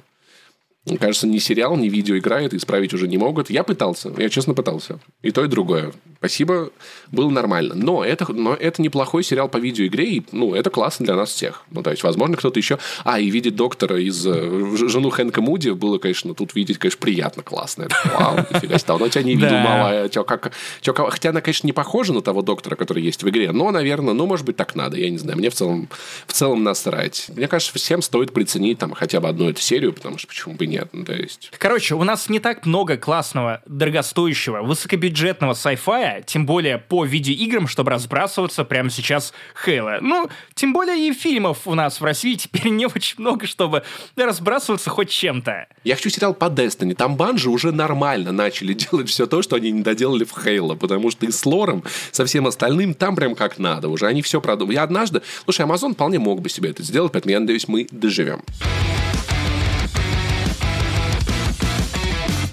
Кажется, 0.99 1.27
ни 1.27 1.37
сериал, 1.37 1.77
ни 1.77 1.87
видео 1.87 2.17
играет, 2.17 2.53
исправить 2.53 2.93
уже 2.93 3.07
не 3.07 3.17
могут. 3.17 3.49
Я 3.49 3.63
пытался, 3.63 4.13
я 4.17 4.29
честно 4.29 4.53
пытался. 4.53 4.99
И 5.21 5.31
то, 5.31 5.45
и 5.45 5.47
другое. 5.47 5.93
Спасибо, 6.23 6.69
было 7.11 7.29
нормально. 7.29 7.75
Но 7.75 8.01
это, 8.01 8.31
но 8.31 8.53
это 8.53 8.81
неплохой 8.81 9.25
сериал 9.25 9.49
по 9.49 9.57
видеоигре, 9.57 10.05
и 10.05 10.23
ну, 10.31 10.55
это 10.55 10.69
классно 10.69 11.05
для 11.05 11.17
нас 11.17 11.31
всех. 11.31 11.65
Ну, 11.69 11.83
то 11.83 11.91
есть, 11.91 12.01
возможно, 12.01 12.37
кто-то 12.37 12.57
еще... 12.57 12.79
А, 13.03 13.19
и 13.19 13.29
видеть 13.29 13.57
доктора 13.57 13.99
из... 13.99 14.25
Э, 14.25 14.87
жену 14.87 15.09
Хэнка 15.09 15.41
Муди 15.41 15.71
было, 15.71 15.97
конечно, 15.97 16.33
тут 16.33 16.55
видеть, 16.55 16.77
конечно, 16.77 17.01
приятно, 17.01 17.43
классно. 17.43 17.83
Это, 17.83 17.95
вау, 18.05 18.37
нифига 18.53 18.77
себе. 18.77 18.87
Давно 18.87 19.09
тебя 19.09 19.23
не 19.23 19.35
видел, 19.35 19.57
малая. 19.57 20.07
Как, 20.07 20.53
хотя 20.81 21.31
она, 21.31 21.41
конечно, 21.41 21.67
не 21.67 21.73
похожа 21.73 22.13
на 22.13 22.21
того 22.21 22.41
доктора, 22.41 22.77
который 22.77 23.03
есть 23.03 23.21
в 23.21 23.29
игре, 23.29 23.51
но, 23.51 23.69
наверное, 23.71 24.13
ну, 24.13 24.25
может 24.25 24.45
быть, 24.45 24.55
так 24.55 24.75
надо, 24.75 24.95
я 24.95 25.09
не 25.09 25.17
знаю. 25.17 25.37
Мне 25.37 25.49
в 25.49 25.55
целом, 25.55 25.89
в 26.25 26.31
целом 26.31 26.63
насрать. 26.63 27.25
Мне 27.35 27.49
кажется, 27.49 27.73
всем 27.77 28.01
стоит 28.01 28.31
приценить 28.31 28.77
там 28.77 28.93
хотя 28.93 29.19
бы 29.19 29.27
одну 29.27 29.49
эту 29.49 29.59
серию, 29.59 29.91
потому 29.91 30.17
что 30.17 30.29
почему 30.29 30.55
бы 30.55 30.67
нет, 30.67 30.89
то 31.05 31.13
есть... 31.13 31.51
Короче, 31.57 31.95
у 31.95 32.03
нас 32.05 32.29
не 32.29 32.39
так 32.39 32.65
много 32.65 32.95
классного, 32.95 33.61
дорогостоящего, 33.65 34.61
высокобюджетного 34.61 35.51
sci-fi, 35.51 36.12
время, 36.13 36.23
тем 36.23 36.45
более 36.45 36.77
по 36.77 37.05
видеоиграм, 37.05 37.67
чтобы 37.67 37.91
разбрасываться 37.91 38.63
прямо 38.63 38.89
сейчас 38.89 39.33
Хейла. 39.65 39.97
Ну, 40.01 40.29
тем 40.53 40.73
более 40.73 41.07
и 41.07 41.13
фильмов 41.13 41.59
у 41.65 41.75
нас 41.75 41.99
в 41.99 42.03
России 42.03 42.35
теперь 42.35 42.69
не 42.69 42.85
очень 42.85 43.15
много, 43.17 43.47
чтобы 43.47 43.83
разбрасываться 44.15 44.89
хоть 44.89 45.09
чем-то. 45.09 45.67
Я 45.83 45.95
хочу 45.95 46.09
сериал 46.09 46.33
по 46.33 46.45
Destiny. 46.45 46.95
Там 46.95 47.15
банжи 47.15 47.49
уже 47.49 47.71
нормально 47.71 48.31
начали 48.31 48.73
делать 48.91 49.09
все 49.09 49.25
то, 49.25 49.41
что 49.41 49.55
они 49.55 49.71
не 49.71 49.81
доделали 49.81 50.23
в 50.23 50.33
Хейла, 50.33 50.75
потому 50.75 51.11
что 51.11 51.25
и 51.25 51.31
с 51.31 51.45
лором, 51.45 51.83
со 52.11 52.25
всем 52.25 52.47
остальным, 52.47 52.93
там 52.93 53.15
прям 53.15 53.35
как 53.35 53.59
надо 53.59 53.89
уже. 53.89 54.07
Они 54.07 54.21
все 54.21 54.41
продумали. 54.41 54.75
Я 54.75 54.83
однажды... 54.83 55.21
Слушай, 55.43 55.65
Amazon 55.65 55.93
вполне 55.93 56.19
мог 56.19 56.41
бы 56.41 56.49
себе 56.49 56.69
это 56.69 56.83
сделать, 56.83 57.11
поэтому 57.11 57.31
я 57.31 57.39
надеюсь, 57.39 57.67
мы 57.67 57.87
доживем. 57.91 58.41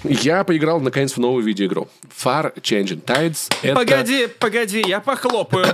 Я 0.03 0.43
поиграл, 0.43 0.79
наконец, 0.79 1.13
в 1.13 1.17
новую 1.17 1.43
видеоигру. 1.43 1.87
Far 2.09 2.53
Changing 2.61 3.03
Tides. 3.03 3.53
Это... 3.61 3.75
Погоди, 3.75 4.27
погоди, 4.39 4.83
я 4.85 4.99
похлопаю. 4.99 5.67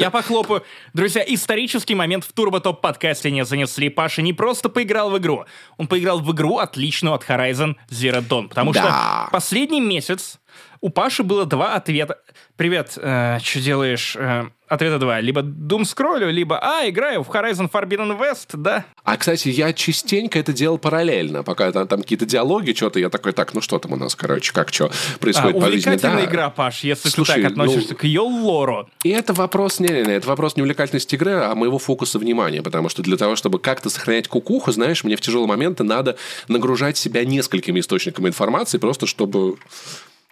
я 0.00 0.10
похлопаю. 0.10 0.64
Друзья, 0.94 1.22
исторический 1.26 1.94
момент 1.94 2.24
в 2.24 2.32
Турбо 2.32 2.60
Топ 2.60 2.80
подкасте 2.80 3.30
не 3.30 3.44
занесли. 3.44 3.88
Паша 3.88 4.22
не 4.22 4.32
просто 4.32 4.68
поиграл 4.68 5.10
в 5.10 5.18
игру. 5.18 5.44
Он 5.76 5.86
поиграл 5.86 6.20
в 6.20 6.32
игру, 6.32 6.58
отличную 6.58 7.14
от 7.14 7.24
Horizon 7.24 7.76
Zero 7.88 8.26
Dawn. 8.26 8.48
Потому 8.48 8.72
да. 8.72 8.80
что 8.80 9.28
последний 9.32 9.80
месяц 9.80 10.40
у 10.80 10.90
Паши 10.90 11.22
было 11.22 11.44
два 11.46 11.74
ответа. 11.74 12.18
Привет, 12.56 12.94
э, 12.96 13.38
что 13.42 13.60
делаешь? 13.60 14.16
Э, 14.16 14.48
ответа 14.70 14.98
два. 14.98 15.20
Либо 15.20 15.42
Doom 15.42 15.84
скроллю, 15.84 16.30
либо 16.30 16.58
а, 16.58 16.88
играю 16.88 17.22
в 17.22 17.28
Horizon 17.28 17.70
Forbidden 17.70 18.18
West, 18.18 18.50
да. 18.54 18.84
А, 19.02 19.16
кстати, 19.16 19.48
я 19.48 19.72
частенько 19.72 20.38
это 20.38 20.52
делал 20.52 20.78
параллельно, 20.78 21.42
пока 21.42 21.70
там, 21.72 21.88
там 21.88 22.02
какие-то 22.02 22.24
диалоги, 22.24 22.72
что-то 22.72 23.00
я 23.00 23.10
такой, 23.10 23.32
так, 23.32 23.52
ну 23.52 23.60
что 23.60 23.78
там 23.78 23.92
у 23.92 23.96
нас, 23.96 24.14
короче, 24.14 24.52
как 24.52 24.72
что 24.72 24.90
происходит 25.18 25.56
а, 25.56 25.60
по 25.60 25.70
жизни. 25.70 25.96
Да. 25.96 26.24
игра, 26.24 26.50
Паш, 26.50 26.84
если 26.84 27.08
Слушай, 27.08 27.36
ты 27.36 27.42
так 27.42 27.50
относишься 27.50 27.90
ну, 27.90 27.96
к 27.96 28.04
ее 28.04 28.20
лору. 28.20 28.88
И 29.02 29.10
это 29.10 29.34
вопрос, 29.34 29.80
не, 29.80 29.88
не, 29.88 30.02
не, 30.02 30.12
это 30.12 30.28
вопрос 30.28 30.56
не 30.56 30.62
увлекательности 30.62 31.16
игры, 31.16 31.32
а 31.32 31.54
моего 31.54 31.78
фокуса 31.78 32.18
внимания, 32.18 32.62
потому 32.62 32.88
что 32.88 33.02
для 33.02 33.16
того, 33.16 33.34
чтобы 33.34 33.58
как-то 33.58 33.90
сохранять 33.90 34.28
кукуху, 34.28 34.70
знаешь, 34.70 35.02
мне 35.02 35.16
в 35.16 35.20
тяжелые 35.20 35.48
моменты 35.48 35.82
надо 35.82 36.16
нагружать 36.46 36.96
себя 36.96 37.24
несколькими 37.24 37.80
источниками 37.80 38.28
информации, 38.28 38.78
просто 38.78 39.06
чтобы 39.06 39.56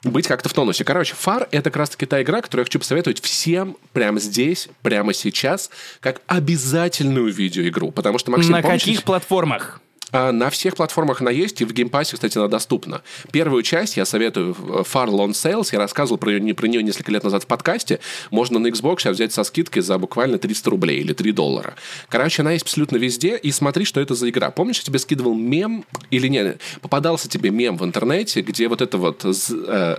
быть 0.05 0.27
как-то 0.27 0.49
в 0.49 0.53
тонусе. 0.53 0.85
Короче, 0.85 1.15
Фар— 1.15 1.49
это 1.51 1.71
как 1.71 1.77
раз-таки 1.77 2.07
та 2.07 2.23
игра, 2.23 2.41
которую 2.41 2.63
я 2.63 2.65
хочу 2.67 2.79
посоветовать 2.79 3.21
всем 3.21 3.77
прямо 3.93 4.21
здесь, 4.21 4.69
прямо 4.83 5.13
сейчас, 5.13 5.71
как 6.01 6.23
обязательную 6.27 7.33
видеоигру. 7.33 7.91
Потому 7.91 8.19
что, 8.19 8.31
Максим, 8.31 8.53
На 8.53 8.63
помнишь, 8.63 8.83
каких 8.83 9.03
платформах? 9.03 9.81
А 10.13 10.33
на 10.33 10.51
всех 10.51 10.77
платформах 10.77 11.21
она 11.21 11.31
есть, 11.31 11.61
и 11.61 11.65
в 11.65 11.73
Game 11.73 11.89
Pass 11.89 12.06
е, 12.06 12.15
кстати, 12.15 12.39
она 12.39 12.49
доступна. 12.49 13.03
Первую 13.31 13.63
часть 13.63 13.97
я 13.97 14.05
советую 14.05 14.55
FAR: 14.55 15.09
Lone 15.09 15.31
Sails, 15.31 15.69
я 15.73 15.79
рассказывал 15.79 16.19
про 16.19 16.39
нее, 16.39 16.55
про 16.55 16.67
нее 16.67 16.83
несколько 16.83 17.13
лет 17.13 17.25
назад 17.25 17.45
в 17.45 17.47
подкасте. 17.47 18.01
Можно 18.31 18.59
на 18.59 18.69
Xbox 18.69 19.11
взять 19.11 19.33
со 19.33 19.45
скидкой 19.45 19.83
за 19.83 19.99
буквально 19.99 20.39
300 20.39 20.71
рублей 20.71 21.01
или 21.01 21.13
3 21.13 21.33
доллара. 21.33 21.75
Короче, 22.09 22.43
она 22.43 22.53
есть 22.53 22.65
абсолютно 22.65 22.97
везде, 22.97 23.37
и 23.37 23.53
смотри, 23.53 23.85
что 23.85 24.01
это 24.01 24.15
за 24.15 24.29
игра. 24.31 24.51
Помнишь, 24.51 24.79
я 24.79 24.85
тебе 24.85 24.99
скидывал 24.99 25.35
мем, 25.35 25.85
или 26.11 26.29
нет, 26.29 26.61
попадался 26.81 27.29
тебе 27.29 27.51
мем 27.51 27.77
в 27.77 27.85
интернете, 27.85 28.41
где 28.41 28.69
вот 28.69 28.81
это 28.81 28.97
вот 28.99 29.25
э, 29.25 29.97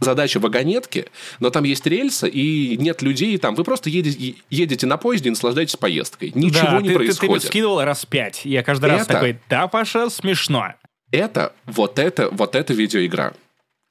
задача 0.00 0.40
вагонетки, 0.40 1.06
но 1.38 1.50
там 1.50 1.64
есть 1.64 1.86
рельса, 1.86 2.26
и 2.26 2.76
нет 2.76 3.02
людей 3.02 3.36
там. 3.38 3.54
Вы 3.54 3.64
просто 3.64 3.90
едете, 3.90 4.34
едете 4.50 4.86
на 4.86 4.96
поезде 4.96 5.28
и 5.28 5.30
наслаждаетесь 5.30 5.76
поездкой. 5.76 6.32
Ничего 6.34 6.72
да, 6.72 6.80
не 6.80 6.88
ты, 6.88 6.94
происходит. 6.94 7.34
Ты, 7.34 7.40
ты, 7.40 7.40
ты 7.42 7.46
скидывал 7.46 7.82
раз 7.84 8.06
пять. 8.06 8.44
Я 8.44 8.62
каждый 8.62 8.90
раз 8.90 9.02
это, 9.02 9.12
такой, 9.12 9.38
да, 9.48 9.68
Паша, 9.68 10.10
смешно. 10.10 10.74
Это, 11.12 11.52
вот 11.66 11.98
это, 11.98 12.28
вот 12.30 12.54
это 12.54 12.72
видеоигра 12.72 13.34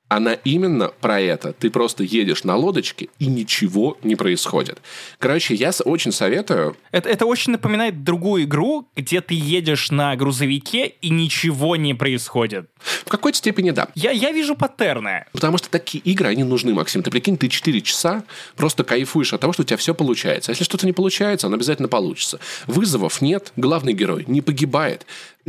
она 0.09 0.33
именно 0.33 0.89
про 0.89 1.21
это. 1.21 1.53
Ты 1.53 1.69
просто 1.69 2.03
едешь 2.03 2.43
на 2.43 2.55
лодочке, 2.55 3.09
и 3.19 3.27
ничего 3.27 3.97
не 4.03 4.15
происходит. 4.15 4.81
Короче, 5.19 5.53
я 5.53 5.71
очень 5.85 6.11
советую... 6.11 6.75
Это, 6.91 7.09
это 7.09 7.25
очень 7.25 7.51
напоминает 7.51 8.03
другую 8.03 8.43
игру, 8.43 8.87
где 8.95 9.21
ты 9.21 9.35
едешь 9.35 9.91
на 9.91 10.15
грузовике, 10.15 10.87
и 10.87 11.09
ничего 11.09 11.75
не 11.75 11.93
происходит. 11.93 12.69
В 12.79 13.09
какой-то 13.09 13.37
степени 13.37 13.69
да. 13.69 13.87
Я, 13.93 14.11
я 14.11 14.31
вижу 14.31 14.55
паттерны. 14.55 15.25
Потому 15.31 15.59
что 15.59 15.69
такие 15.69 16.03
игры, 16.03 16.29
они 16.29 16.43
нужны, 16.43 16.73
Максим. 16.73 17.03
Ты 17.03 17.11
прикинь, 17.11 17.37
ты 17.37 17.47
4 17.47 17.81
часа 17.81 18.23
просто 18.55 18.83
кайфуешь 18.83 19.33
от 19.33 19.41
того, 19.41 19.53
что 19.53 19.61
у 19.61 19.65
тебя 19.65 19.77
все 19.77 19.93
получается. 19.93 20.51
А 20.51 20.53
если 20.53 20.63
что-то 20.63 20.87
не 20.87 20.93
получается, 20.93 21.47
оно 21.47 21.55
обязательно 21.55 21.87
получится. 21.87 22.39
Вызовов 22.65 23.21
нет, 23.21 23.53
главный 23.55 23.93
герой 23.93 24.25
не 24.27 24.41
погибает 24.41 25.05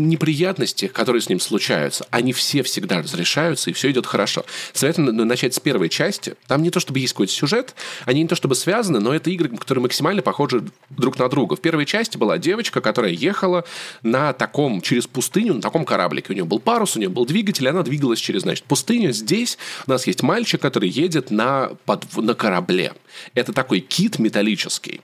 неприятности, 0.09 0.87
которые 0.87 1.23
с 1.23 1.29
ним 1.29 1.41
случаются, 1.41 2.07
они 2.11 2.33
все 2.33 2.63
всегда 2.63 3.03
разрешаются, 3.03 3.71
и 3.71 3.73
все 3.73 3.91
идет 3.91 4.07
хорошо. 4.07 4.45
Советую 4.73 5.13
начать 5.13 5.55
с 5.55 5.61
первой 5.61 5.89
части. 5.89 6.35
Там 6.47 6.63
не 6.63 6.71
то, 6.71 6.81
чтобы 6.81 6.99
есть 6.99 7.13
какой-то 7.13 7.33
сюжет, 7.33 7.75
они 8.05 8.23
не 8.23 8.29
то, 8.29 8.35
чтобы 8.35 8.55
связаны, 8.55 9.01
но 9.01 9.15
это 9.15 9.31
игры, 9.31 9.49
которые 9.49 9.83
максимально 9.83 10.23
похожи 10.23 10.65
друг 10.91 11.19
на 11.19 11.29
друга. 11.29 11.57
В 11.57 11.61
первой 11.61 11.87
части 11.87 12.17
была 12.17 12.39
девочка, 12.39 12.81
которая 12.81 13.13
ехала 13.13 13.65
на 14.03 14.33
таком, 14.33 14.81
через 14.81 15.07
пустыню, 15.07 15.55
на 15.55 15.61
таком 15.61 15.85
кораблике. 15.85 16.29
У 16.31 16.35
нее 16.35 16.45
был 16.45 16.59
парус, 16.59 16.97
у 16.97 16.99
нее 16.99 17.09
был 17.09 17.27
двигатель, 17.27 17.69
она 17.69 17.83
двигалась 17.83 18.21
через, 18.21 18.43
значит, 18.43 18.65
пустыню. 18.65 19.13
Здесь 19.13 19.59
у 19.87 19.91
нас 19.91 20.07
есть 20.07 20.23
мальчик, 20.23 20.61
который 20.61 20.89
едет 20.89 21.31
на, 21.31 21.71
под, 21.85 22.17
на 22.17 22.35
корабле. 22.35 22.93
Это 23.35 23.53
такой 23.53 23.81
кит 23.81 24.19
металлический 24.19 25.01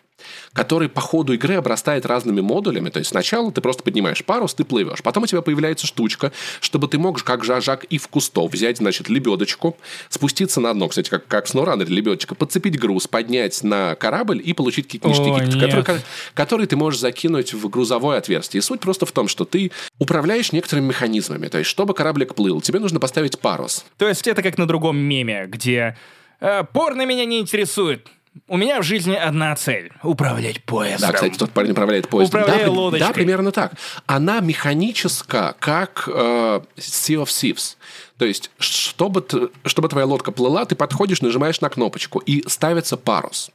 который 0.53 0.89
по 0.89 1.01
ходу 1.01 1.35
игры 1.35 1.55
обрастает 1.55 2.07
разными 2.07 2.41
модулями. 2.41 2.91
То 2.91 2.99
есть 2.99 3.11
сначала 3.11 3.53
ты 3.53 3.61
просто 3.61 3.83
поднимаешь 3.83 4.25
парус, 4.25 4.55
ты 4.55 4.65
плывешь. 4.65 5.03
Потом 5.03 5.25
у 5.25 5.27
тебя 5.27 5.43
появляется 5.43 5.87
штучка, 5.87 6.33
чтобы 6.61 6.89
ты 6.89 6.99
мог, 6.99 7.23
как 7.23 7.45
Жак 7.45 7.85
и 7.85 7.99
в 7.99 8.09
кустов, 8.09 8.53
взять, 8.53 8.79
значит, 8.79 9.09
лебедочку, 9.09 9.77
спуститься 10.09 10.61
на 10.61 10.73
дно, 10.73 10.89
кстати, 10.89 11.09
как, 11.09 11.27
как 11.27 11.47
в 11.47 11.55
SnowRunner 11.55 11.87
лебедочка, 11.87 12.35
подцепить 12.35 12.79
груз, 12.79 13.07
поднять 13.07 13.63
на 13.63 13.95
корабль 13.95 14.41
и 14.45 14.53
получить 14.53 14.87
какие-то 14.87 15.09
ништяки, 15.09 15.59
которые, 15.59 16.03
которые 16.35 16.67
ты 16.67 16.77
можешь 16.77 17.01
закинуть 17.01 17.53
в 17.53 17.69
грузовое 17.69 18.19
отверстие. 18.19 18.59
И 18.59 18.63
суть 18.63 18.81
просто 18.81 19.07
в 19.07 19.13
том, 19.13 19.29
что 19.29 19.45
ты 19.45 19.71
управляешь 19.99 20.53
некоторыми 20.53 20.89
механизмами. 20.89 21.49
То 21.49 21.59
есть, 21.59 21.71
чтобы 21.71 21.95
кораблик 21.95 22.35
плыл, 22.35 22.61
тебе 22.61 22.79
нужно 22.79 23.01
поставить 23.01 23.39
парус. 23.39 23.85
То 23.99 24.09
есть, 24.09 24.27
это 24.27 24.43
как 24.43 24.59
на 24.59 24.67
другом 24.67 24.97
меме, 24.97 25.47
где 25.47 25.97
э, 26.41 26.65
порно 26.73 27.07
меня 27.07 27.25
не 27.25 27.41
интересует. 27.41 28.09
У 28.49 28.57
меня 28.57 28.81
в 28.81 28.85
жизни 28.85 29.15
одна 29.15 29.55
цель– 29.57 29.93
управлять 30.03 30.63
поездом. 30.65 31.11
Да, 31.11 31.15
кстати, 31.15 31.37
тот 31.37 31.51
парень 31.51 31.73
управляет 31.73 32.09
поездом. 32.09 32.43
Управляю 32.43 32.67
да, 32.67 32.73
лодочкой. 32.73 33.09
Да, 33.09 33.13
примерно 33.13 33.53
так. 33.53 33.73
Она 34.07 34.41
механическая, 34.41 35.55
как 35.59 36.09
э, 36.09 36.61
Sea 36.77 37.23
of 37.23 37.27
Thieves. 37.27 37.77
То 38.19 38.25
есть, 38.25 38.51
чтобы, 38.59 39.51
чтобы 39.65 39.89
твоя 39.89 40.07
лодка 40.07 40.33
плыла, 40.33 40.65
ты 40.65 40.75
подходишь, 40.75 41.23
нажимаешь 41.23 41.61
на 41.61 41.69
кнопочку, 41.69 42.19
и 42.19 42.47
ставится 42.49 42.97
парус 42.97 43.51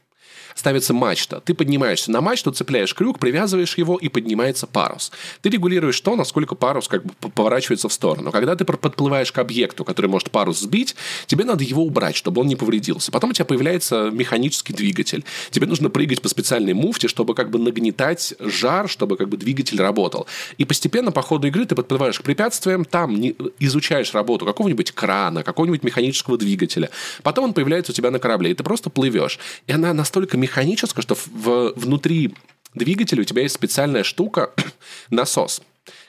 ставится 0.54 0.94
мачта. 0.94 1.40
Ты 1.40 1.54
поднимаешься 1.54 2.10
на 2.10 2.20
мачту, 2.20 2.52
цепляешь 2.52 2.94
крюк, 2.94 3.18
привязываешь 3.18 3.76
его, 3.78 3.96
и 3.96 4.08
поднимается 4.08 4.66
парус. 4.66 5.12
Ты 5.40 5.50
регулируешь 5.50 6.00
то, 6.00 6.16
насколько 6.16 6.54
парус 6.54 6.88
как 6.88 7.04
бы 7.04 7.12
поворачивается 7.30 7.88
в 7.88 7.92
сторону. 7.92 8.32
Когда 8.32 8.56
ты 8.56 8.64
подплываешь 8.64 9.32
к 9.32 9.38
объекту, 9.38 9.84
который 9.84 10.06
может 10.06 10.30
парус 10.30 10.60
сбить, 10.60 10.94
тебе 11.26 11.44
надо 11.44 11.64
его 11.64 11.82
убрать, 11.82 12.16
чтобы 12.16 12.40
он 12.40 12.48
не 12.48 12.56
повредился. 12.56 13.10
Потом 13.12 13.30
у 13.30 13.32
тебя 13.32 13.44
появляется 13.44 14.10
механический 14.10 14.72
двигатель. 14.72 15.24
Тебе 15.50 15.66
нужно 15.66 15.90
прыгать 15.90 16.22
по 16.22 16.28
специальной 16.28 16.72
муфте, 16.72 17.08
чтобы 17.08 17.34
как 17.34 17.50
бы 17.50 17.58
нагнетать 17.58 18.34
жар, 18.38 18.88
чтобы 18.88 19.16
как 19.16 19.28
бы 19.28 19.36
двигатель 19.36 19.80
работал. 19.80 20.26
И 20.58 20.64
постепенно 20.64 21.12
по 21.12 21.22
ходу 21.22 21.48
игры 21.48 21.64
ты 21.64 21.74
подплываешь 21.74 22.18
к 22.18 22.22
препятствиям, 22.22 22.84
там 22.84 23.18
не, 23.18 23.34
изучаешь 23.58 24.12
работу 24.14 24.44
какого-нибудь 24.46 24.92
крана, 24.92 25.42
какого-нибудь 25.42 25.82
механического 25.82 26.38
двигателя. 26.38 26.90
Потом 27.22 27.46
он 27.46 27.54
появляется 27.54 27.92
у 27.92 27.94
тебя 27.94 28.10
на 28.10 28.18
корабле, 28.18 28.50
и 28.50 28.54
ты 28.54 28.62
просто 28.62 28.90
плывешь. 28.90 29.38
И 29.66 29.72
она 29.72 29.92
настолько 29.92 30.36
механическая, 30.42 31.02
что 31.02 31.14
в, 31.14 31.72
внутри 31.76 32.34
двигателя 32.74 33.22
у 33.22 33.24
тебя 33.24 33.42
есть 33.42 33.54
специальная 33.54 34.02
штука, 34.02 34.50
насос 35.10 35.62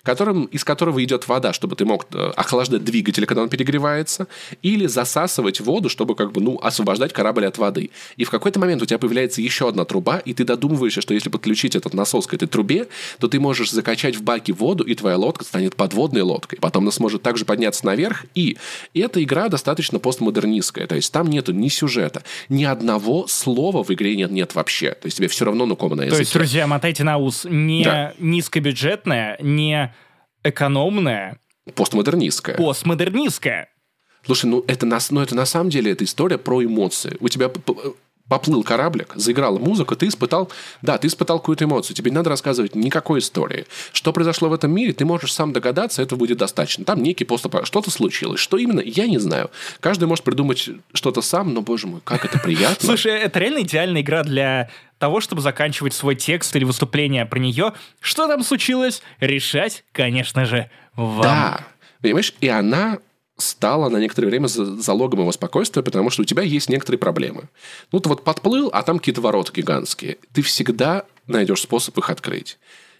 которым, 0.03 0.45
из 0.45 0.63
которого 0.65 1.01
идет 1.03 1.27
вода, 1.29 1.53
чтобы 1.53 1.75
ты 1.77 1.85
мог 1.85 2.07
э, 2.13 2.31
охлаждать 2.35 2.83
двигатель, 2.83 3.25
когда 3.25 3.41
он 3.41 3.49
перегревается, 3.49 4.27
или 4.61 4.85
засасывать 4.85 5.61
воду, 5.61 5.87
чтобы 5.87 6.15
как 6.15 6.33
бы, 6.33 6.41
ну, 6.41 6.59
освобождать 6.61 7.13
корабль 7.13 7.45
от 7.45 7.57
воды. 7.57 7.89
И 8.17 8.25
в 8.25 8.29
какой-то 8.29 8.59
момент 8.59 8.81
у 8.81 8.85
тебя 8.85 8.99
появляется 8.99 9.41
еще 9.41 9.69
одна 9.69 9.85
труба, 9.85 10.17
и 10.17 10.33
ты 10.33 10.43
додумываешься, 10.43 10.99
что 10.99 11.13
если 11.13 11.29
подключить 11.29 11.75
этот 11.75 11.93
насос 11.93 12.27
к 12.27 12.33
этой 12.33 12.49
трубе, 12.49 12.87
то 13.19 13.29
ты 13.29 13.39
можешь 13.39 13.71
закачать 13.71 14.17
в 14.17 14.23
баке 14.23 14.51
воду, 14.51 14.83
и 14.83 14.93
твоя 14.93 15.17
лодка 15.17 15.45
станет 15.45 15.75
подводной 15.75 16.21
лодкой. 16.21 16.59
Потом 16.59 16.83
она 16.83 16.91
сможет 16.91 17.21
также 17.21 17.45
подняться 17.45 17.85
наверх, 17.85 18.25
и, 18.35 18.57
эта 18.93 19.23
игра 19.23 19.47
достаточно 19.47 19.99
постмодернистская, 19.99 20.87
то 20.87 20.95
есть 20.95 21.11
там 21.11 21.29
нету 21.29 21.53
ни 21.53 21.69
сюжета, 21.69 22.23
ни 22.49 22.63
одного 22.63 23.27
слова 23.27 23.83
в 23.83 23.91
игре 23.91 24.15
нет, 24.15 24.31
нет 24.31 24.55
вообще. 24.55 24.91
То 24.91 25.05
есть 25.05 25.17
тебе 25.17 25.27
все 25.27 25.45
равно 25.45 25.65
ну 25.65 25.75
на 25.75 26.03
языке. 26.03 26.09
То 26.09 26.19
есть, 26.19 26.33
друзья, 26.33 26.67
мотайте 26.67 27.03
на 27.03 27.17
ус. 27.17 27.45
Не 27.49 27.83
да. 27.83 28.13
низкобюджетная, 28.17 29.37
не 29.41 29.92
экономная. 30.43 31.39
Постмодернистская. 31.75 32.57
Постмодернистская. 32.57 33.69
Слушай, 34.25 34.45
ну 34.45 34.63
это, 34.67 34.85
на, 34.85 34.99
ну 35.09 35.21
это 35.21 35.35
на 35.35 35.45
самом 35.45 35.69
деле 35.69 35.91
это 35.91 36.03
история 36.05 36.37
про 36.37 36.63
эмоции. 36.63 37.17
У 37.19 37.27
тебя 37.29 37.51
поплыл 38.27 38.63
кораблик, 38.63 39.13
заиграла 39.15 39.59
музыка, 39.59 39.95
ты 39.95 40.07
испытал, 40.07 40.49
да, 40.81 40.97
ты 40.97 41.07
испытал 41.07 41.39
какую-то 41.39 41.65
эмоцию, 41.65 41.95
тебе 41.95 42.09
не 42.09 42.15
надо 42.15 42.29
рассказывать 42.29 42.75
никакой 42.75 43.19
истории. 43.19 43.65
Что 43.91 44.13
произошло 44.13 44.49
в 44.49 44.53
этом 44.53 44.71
мире, 44.71 44.93
ты 44.93 45.05
можешь 45.05 45.33
сам 45.33 45.53
догадаться, 45.53 46.01
этого 46.01 46.19
будет 46.19 46.37
достаточно. 46.37 46.85
Там 46.85 47.03
некий 47.03 47.25
поступ, 47.25 47.65
что-то 47.65 47.91
случилось. 47.91 48.39
Что 48.39 48.57
именно, 48.57 48.79
я 48.79 49.07
не 49.07 49.17
знаю. 49.17 49.51
Каждый 49.79 50.05
может 50.05 50.23
придумать 50.23 50.69
что-то 50.93 51.21
сам, 51.21 51.53
но, 51.53 51.61
боже 51.61 51.87
мой, 51.87 52.01
как 52.03 52.25
это 52.25 52.39
приятно. 52.39 52.85
Слушай, 52.85 53.13
это 53.19 53.39
реально 53.39 53.61
идеальная 53.61 54.01
игра 54.01 54.23
для 54.23 54.69
того, 54.99 55.19
чтобы 55.19 55.41
заканчивать 55.41 55.93
свой 55.93 56.15
текст 56.15 56.55
или 56.55 56.63
выступление 56.63 57.25
про 57.25 57.39
нее. 57.39 57.73
Что 57.99 58.27
там 58.27 58.43
случилось? 58.43 59.01
Решать, 59.19 59.83
конечно 59.91 60.45
же, 60.45 60.69
вам. 60.95 61.23
Да, 61.23 61.67
понимаешь, 62.01 62.33
и 62.39 62.47
она 62.47 62.99
стала 63.37 63.89
на 63.89 63.97
некоторое 63.97 64.27
время 64.27 64.47
залогом 64.47 65.21
его 65.21 65.31
спокойствия, 65.31 65.83
потому 65.83 66.09
что 66.09 66.21
у 66.21 66.25
тебя 66.25 66.43
есть 66.43 66.69
некоторые 66.69 66.99
проблемы. 66.99 67.49
Ну, 67.91 67.99
ты 67.99 68.09
вот 68.09 68.23
подплыл, 68.23 68.69
а 68.71 68.83
там 68.83 68.99
какие-то 68.99 69.21
ворота 69.21 69.51
гигантские. 69.53 70.17
Ты 70.33 70.41
всегда 70.41 71.05
найдешь 71.27 71.61
способ 71.61 71.97
их 71.97 72.09
открыть. 72.09 72.57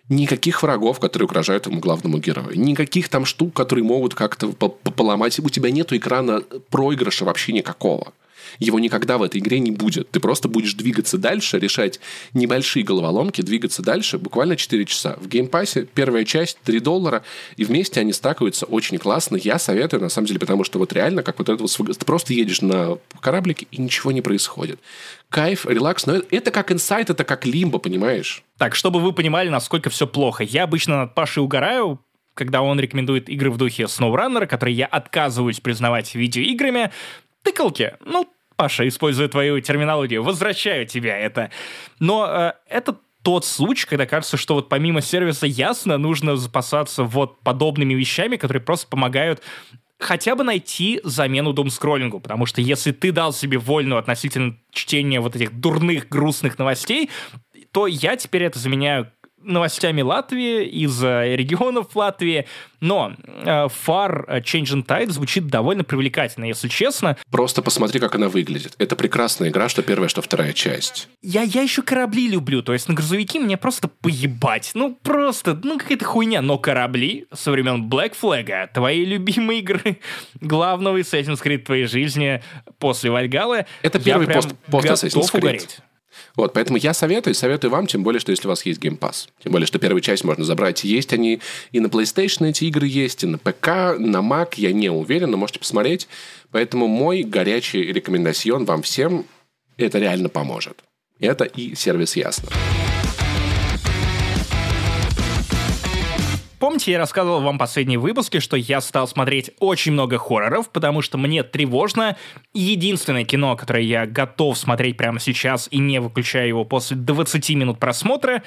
Никаких 0.10 0.64
врагов, 0.64 1.00
которые 1.00 1.28
угрожают 1.28 1.66
ему 1.66 1.80
главному 1.80 2.18
герою. 2.18 2.60
Никаких 2.60 3.10
там 3.10 3.26
штук, 3.26 3.54
которые 3.54 3.86
могут 3.86 4.16
как-то 4.16 4.52
поломать. 4.52 5.40
У 5.40 5.50
тебя 5.50 5.72
нет 5.72 5.94
экрана 5.94 6.42
проигрыша 6.70 7.24
вообще 7.26 7.54
никакого. 7.54 8.12
Его 8.60 8.80
никогда 8.80 9.18
в 9.18 9.24
этой 9.24 9.40
игре 9.40 9.60
не 9.60 9.72
будет. 9.72 10.10
Ты 10.12 10.20
просто 10.20 10.48
будешь 10.48 10.74
двигаться 10.74 11.18
дальше, 11.18 11.60
решать 11.60 12.00
небольшие 12.34 12.84
головоломки, 12.84 13.42
двигаться 13.42 13.82
дальше 13.82 14.18
буквально 14.18 14.56
4 14.56 14.86
часа. 14.86 15.18
В 15.20 15.28
Game 15.28 15.55
Pass 15.55 15.81
е 15.81 15.88
первая 15.94 16.26
часть 16.26 16.58
3 16.64 16.80
доллара, 16.80 17.24
и 17.58 17.66
вместе 17.66 18.00
они 18.00 18.14
стакаются 18.14 18.66
очень 18.66 18.98
классно. 18.98 19.38
Я 19.38 19.60
советую, 19.60 20.02
на 20.02 20.10
самом 20.10 20.28
деле, 20.28 20.40
потому 20.40 20.64
что 20.64 20.80
вот 20.80 20.94
реально, 20.94 21.24
как 21.24 21.40
вот 21.40 21.50
это 21.50 21.62
вот, 21.62 21.98
ты 21.98 22.06
просто 22.06 22.34
едешь 22.34 22.62
на 22.62 22.98
кораблике, 23.20 23.68
и 23.72 23.82
ничего 23.82 24.12
не 24.12 24.22
происходит. 24.22 24.80
Кайф, 25.30 25.66
релакс, 25.66 26.06
но 26.06 26.22
это 26.30 26.52
как 26.52 26.72
Inside, 26.72 27.10
это 27.10 27.24
как 27.24 27.46
Limbo, 27.46 27.80
понимаешь? 27.80 28.44
Так, 28.58 28.76
чтобы 28.76 29.00
вы 29.00 29.14
понимали, 29.14 29.50
насколько 29.50 29.90
все 29.90 30.06
плохо. 30.06 30.44
Я 30.44 30.64
обычно 30.64 30.98
над 30.98 31.16
Пашей 31.16 31.42
угораю, 31.42 32.00
когда 32.34 32.62
он 32.62 32.80
рекомендует 32.80 33.30
игры 33.30 33.52
в 33.52 33.58
духе 33.58 33.84
SnowRunner, 33.84 34.48
которые 34.48 34.76
я 34.76 34.86
отказываюсь 34.86 35.60
признавать 35.60 36.16
видеоиграми, 36.16 36.92
тыкалки. 37.44 37.96
Ну, 38.06 38.28
Паша, 38.56 38.88
используя 38.88 39.28
твою 39.28 39.60
терминологию, 39.60 40.24
возвращаю 40.24 40.86
тебя 40.86 41.18
это. 41.18 41.52
Но 42.00 42.28
э, 42.28 42.54
это 42.70 42.98
тот 43.24 43.46
случай, 43.46 43.88
когда 43.88 44.06
кажется, 44.06 44.38
что 44.38 44.56
вот 44.56 44.70
помимо 44.70 45.02
сервиса 45.02 45.48
ясно, 45.48 45.98
нужно 45.98 46.36
запасаться 46.36 47.04
вот 47.04 47.40
подобными 47.42 47.94
вещами, 47.94 48.36
которые 48.36 48.62
просто 48.62 48.88
помогают 48.88 49.42
хотя 50.00 50.36
бы 50.36 50.44
найти 50.44 51.00
замену 51.04 51.54
думскроллингу, 51.54 52.20
потому 52.20 52.46
что 52.46 52.62
если 52.62 52.92
ты 52.92 53.12
дал 53.12 53.32
себе 53.32 53.58
вольную 53.58 54.00
относительно 54.00 54.58
чтения 54.72 55.22
вот 55.22 55.36
этих 55.36 55.58
дурных, 55.58 56.10
грустных 56.10 56.60
новостей, 56.60 57.10
то 57.72 57.88
я 57.88 58.16
теперь 58.18 58.44
это 58.44 58.60
заменяю 58.60 59.12
новостями 59.44 60.02
Латвии, 60.02 60.66
из 60.66 61.02
регионов 61.02 61.96
Латвии, 61.96 62.46
но 62.80 63.14
э, 63.26 63.68
Far 63.88 64.42
Changing 64.42 64.86
Tide 64.86 65.10
звучит 65.12 65.48
довольно 65.48 65.86
привлекательно, 65.86 66.46
если 66.46 66.68
честно. 66.68 67.18
Просто 67.32 67.62
посмотри, 67.62 68.00
как 68.02 68.16
она 68.16 68.28
выглядит. 68.28 68.76
Это 68.78 68.98
прекрасная 68.98 69.50
игра, 69.50 69.70
что 69.70 69.84
первая, 69.84 70.10
что 70.10 70.22
вторая 70.22 70.52
часть. 70.52 71.08
Я, 71.22 71.44
я 71.44 71.62
еще 71.62 71.82
корабли 71.82 72.28
люблю, 72.28 72.62
то 72.62 72.74
есть 72.74 72.90
на 72.90 72.94
грузовики 72.94 73.40
мне 73.40 73.56
просто 73.56 73.88
поебать. 73.88 74.72
Ну, 74.74 74.98
просто, 75.02 75.58
ну, 75.64 75.78
какая-то 75.80 76.04
хуйня. 76.04 76.42
Но 76.42 76.58
корабли 76.58 77.26
со 77.32 77.52
времен 77.52 77.90
Black 77.90 78.16
Flag, 78.22 78.68
твои 78.74 79.06
любимые 79.06 79.60
игры 79.60 80.00
главного 80.42 80.98
Assassin's 80.98 81.42
Creed 81.42 81.60
твоей 81.60 81.86
жизни 81.86 82.44
после 82.80 83.12
Вальгалы, 83.12 83.66
Это 83.82 84.00
первый 84.00 84.28
пост, 84.28 84.54
пост 84.70 84.88
Assassin's 84.88 85.32
Creed. 85.32 85.38
угореть. 85.38 85.80
Вот, 86.36 86.54
поэтому 86.54 86.78
я 86.78 86.94
советую, 86.94 87.36
советую 87.36 87.70
вам, 87.70 87.86
тем 87.86 88.02
более, 88.04 88.20
что 88.20 88.32
если 88.32 88.48
у 88.48 88.50
вас 88.50 88.66
есть 88.66 88.80
Game 88.80 88.98
Pass. 88.98 89.28
Тем 89.44 89.52
более, 89.52 89.68
что 89.68 89.78
первую 89.78 90.02
часть 90.02 90.24
можно 90.24 90.44
забрать. 90.44 90.84
Есть 90.84 91.14
они 91.14 91.40
и 91.72 91.80
на 91.80 91.88
PlayStation 91.88 92.50
эти 92.50 92.66
игры 92.66 92.88
есть, 92.88 93.24
и 93.24 93.28
на 93.28 93.38
ПК, 93.38 93.98
на 94.00 94.18
Mac, 94.18 94.54
я 94.58 94.74
не 94.74 94.90
уверен, 94.90 95.30
но 95.30 95.38
можете 95.38 95.60
посмотреть. 95.60 96.08
Поэтому 96.52 96.88
мой 96.88 97.24
горячий 97.24 97.84
рекомендацион 97.84 98.66
вам 98.66 98.82
всем, 98.82 99.26
это 99.78 100.00
реально 100.00 100.30
поможет. 100.30 100.84
Это 101.20 101.44
и 101.44 101.76
сервис 101.76 102.16
Ясно. 102.16 102.50
Помните, 106.64 106.94
я 106.94 106.98
рассказывал 106.98 107.42
вам 107.42 107.58
в 107.58 107.60
последние 107.60 108.00
выпуски, 108.00 108.40
что 108.40 108.56
я 108.56 108.80
стал 108.80 109.06
смотреть 109.06 109.52
очень 109.60 109.92
много 109.92 110.18
хорроров, 110.18 110.70
потому 110.70 111.02
что 111.02 111.18
мне 111.18 111.44
тревожно. 111.44 112.16
Единственное 112.54 113.26
кино, 113.26 113.58
которое 113.58 113.84
я 113.84 114.06
готов 114.06 114.58
смотреть 114.58 114.96
прямо 114.96 115.20
сейчас 115.20 115.68
и 115.72 115.80
не 115.80 116.00
выключая 116.00 116.48
его 116.48 116.64
после 116.64 116.96
20 116.96 117.50
минут 117.50 117.80
просмотра, 117.80 118.44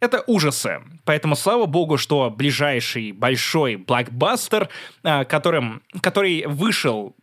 это 0.00 0.24
ужасы. 0.26 0.80
Поэтому 1.04 1.36
слава 1.36 1.66
богу, 1.66 1.98
что 1.98 2.30
ближайший 2.34 3.12
большой 3.12 3.76
блокбастер, 3.76 4.70
а, 5.02 5.26
которым, 5.26 5.82
который 6.00 6.46
вышел 6.46 7.14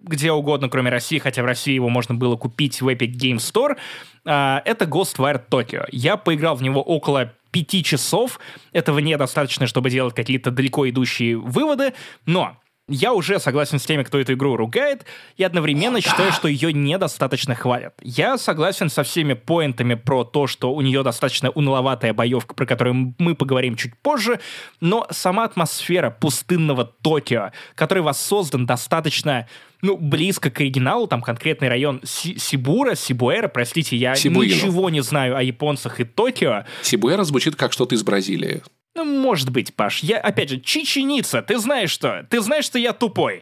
где 0.00 0.32
угодно, 0.32 0.70
кроме 0.70 0.90
России, 0.90 1.18
хотя 1.18 1.42
в 1.42 1.44
России 1.44 1.74
его 1.74 1.90
можно 1.90 2.14
было 2.14 2.36
купить 2.36 2.80
в 2.80 2.88
Epic 2.88 3.12
Game 3.12 3.36
Store, 3.36 3.76
а, 4.24 4.62
это 4.64 4.86
Ghostwire 4.86 5.42
Tokyo. 5.50 5.84
Я 5.92 6.16
поиграл 6.16 6.56
в 6.56 6.62
него 6.62 6.80
около 6.80 7.34
пяти 7.52 7.84
часов. 7.84 8.40
Этого 8.72 8.98
недостаточно, 8.98 9.68
чтобы 9.68 9.90
делать 9.90 10.14
какие-то 10.14 10.50
далеко 10.50 10.88
идущие 10.88 11.36
выводы, 11.36 11.92
но 12.26 12.56
я 12.88 13.12
уже 13.12 13.38
согласен 13.38 13.78
с 13.78 13.84
теми, 13.84 14.02
кто 14.02 14.18
эту 14.18 14.32
игру 14.34 14.56
ругает, 14.56 15.06
и 15.36 15.44
одновременно 15.44 15.98
О, 15.98 16.00
считаю, 16.00 16.30
да. 16.30 16.32
что 16.32 16.48
ее 16.48 16.72
недостаточно 16.72 17.54
хвалят. 17.54 17.94
Я 18.02 18.36
согласен 18.38 18.90
со 18.90 19.02
всеми 19.04 19.34
поинтами 19.34 19.94
про 19.94 20.24
то, 20.24 20.46
что 20.46 20.74
у 20.74 20.80
нее 20.80 21.02
достаточно 21.02 21.50
уныловатая 21.50 22.12
боевка, 22.12 22.54
про 22.54 22.66
которую 22.66 23.14
мы 23.18 23.34
поговорим 23.34 23.76
чуть 23.76 23.96
позже, 23.98 24.40
но 24.80 25.06
сама 25.10 25.44
атмосфера 25.44 26.10
пустынного 26.10 26.84
Токио, 26.84 27.52
который 27.76 28.02
воссоздан 28.02 28.66
достаточно 28.66 29.46
ну, 29.80 29.96
близко 29.96 30.50
к 30.50 30.60
оригиналу, 30.60 31.06
там 31.06 31.22
конкретный 31.22 31.68
район 31.68 32.00
Си 32.04 32.36
Сибура, 32.38 32.94
Сибуэра, 32.94 33.48
простите, 33.48 33.96
я 33.96 34.14
Сибуино. 34.14 34.54
ничего 34.54 34.90
не 34.90 35.02
знаю 35.02 35.36
о 35.36 35.42
японцах 35.42 36.00
и 36.00 36.04
Токио. 36.04 36.64
Сибуэра 36.82 37.24
звучит 37.24 37.56
как 37.56 37.72
что-то 37.72 37.94
из 37.94 38.02
Бразилии. 38.02 38.62
Ну, 38.94 39.04
может 39.04 39.50
быть, 39.50 39.74
Паш. 39.74 40.00
Я, 40.02 40.18
опять 40.18 40.50
же, 40.50 40.60
чеченица. 40.60 41.40
Ты 41.40 41.58
знаешь 41.58 41.90
что? 41.90 42.26
Ты 42.28 42.42
знаешь, 42.42 42.66
что 42.66 42.78
я 42.78 42.92
тупой. 42.92 43.40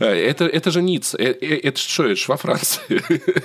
Э, 0.00 0.06
это, 0.06 0.46
это 0.46 0.70
же 0.72 0.82
Ниц. 0.82 1.14
Э, 1.14 1.32
э, 1.40 1.60
это 1.62 1.78
что, 1.78 2.06
это 2.06 2.20
во 2.26 2.36
Франции. 2.36 2.82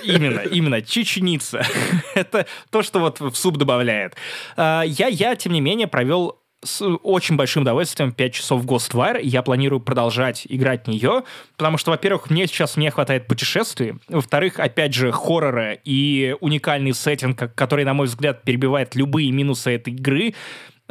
Именно, 0.04 0.40
именно. 0.40 0.82
Чеченица. 0.82 1.64
это 2.14 2.46
то, 2.70 2.82
что 2.82 2.98
вот 2.98 3.20
в 3.20 3.34
суп 3.34 3.58
добавляет. 3.58 4.16
А, 4.56 4.82
я, 4.82 5.06
я, 5.06 5.36
тем 5.36 5.52
не 5.52 5.60
менее, 5.60 5.86
провел 5.86 6.40
с 6.62 6.84
очень 6.84 7.36
большим 7.36 7.62
удовольствием 7.62 8.12
5 8.12 8.34
часов 8.34 8.62
в 8.62 8.66
Ghostwire. 8.66 9.20
Я 9.22 9.42
планирую 9.42 9.80
продолжать 9.80 10.46
играть 10.48 10.86
в 10.86 10.88
нее, 10.88 11.24
потому 11.56 11.78
что, 11.78 11.90
во-первых, 11.90 12.28
мне 12.28 12.46
сейчас 12.46 12.76
не 12.76 12.90
хватает 12.90 13.26
путешествий. 13.26 13.94
Во-вторых, 14.08 14.58
опять 14.58 14.94
же, 14.94 15.10
хоррора 15.10 15.72
и 15.72 16.36
уникальный 16.40 16.92
сеттинг, 16.92 17.54
который, 17.54 17.84
на 17.84 17.94
мой 17.94 18.06
взгляд, 18.06 18.42
перебивает 18.42 18.94
любые 18.94 19.30
минусы 19.30 19.74
этой 19.74 19.94
игры. 19.94 20.34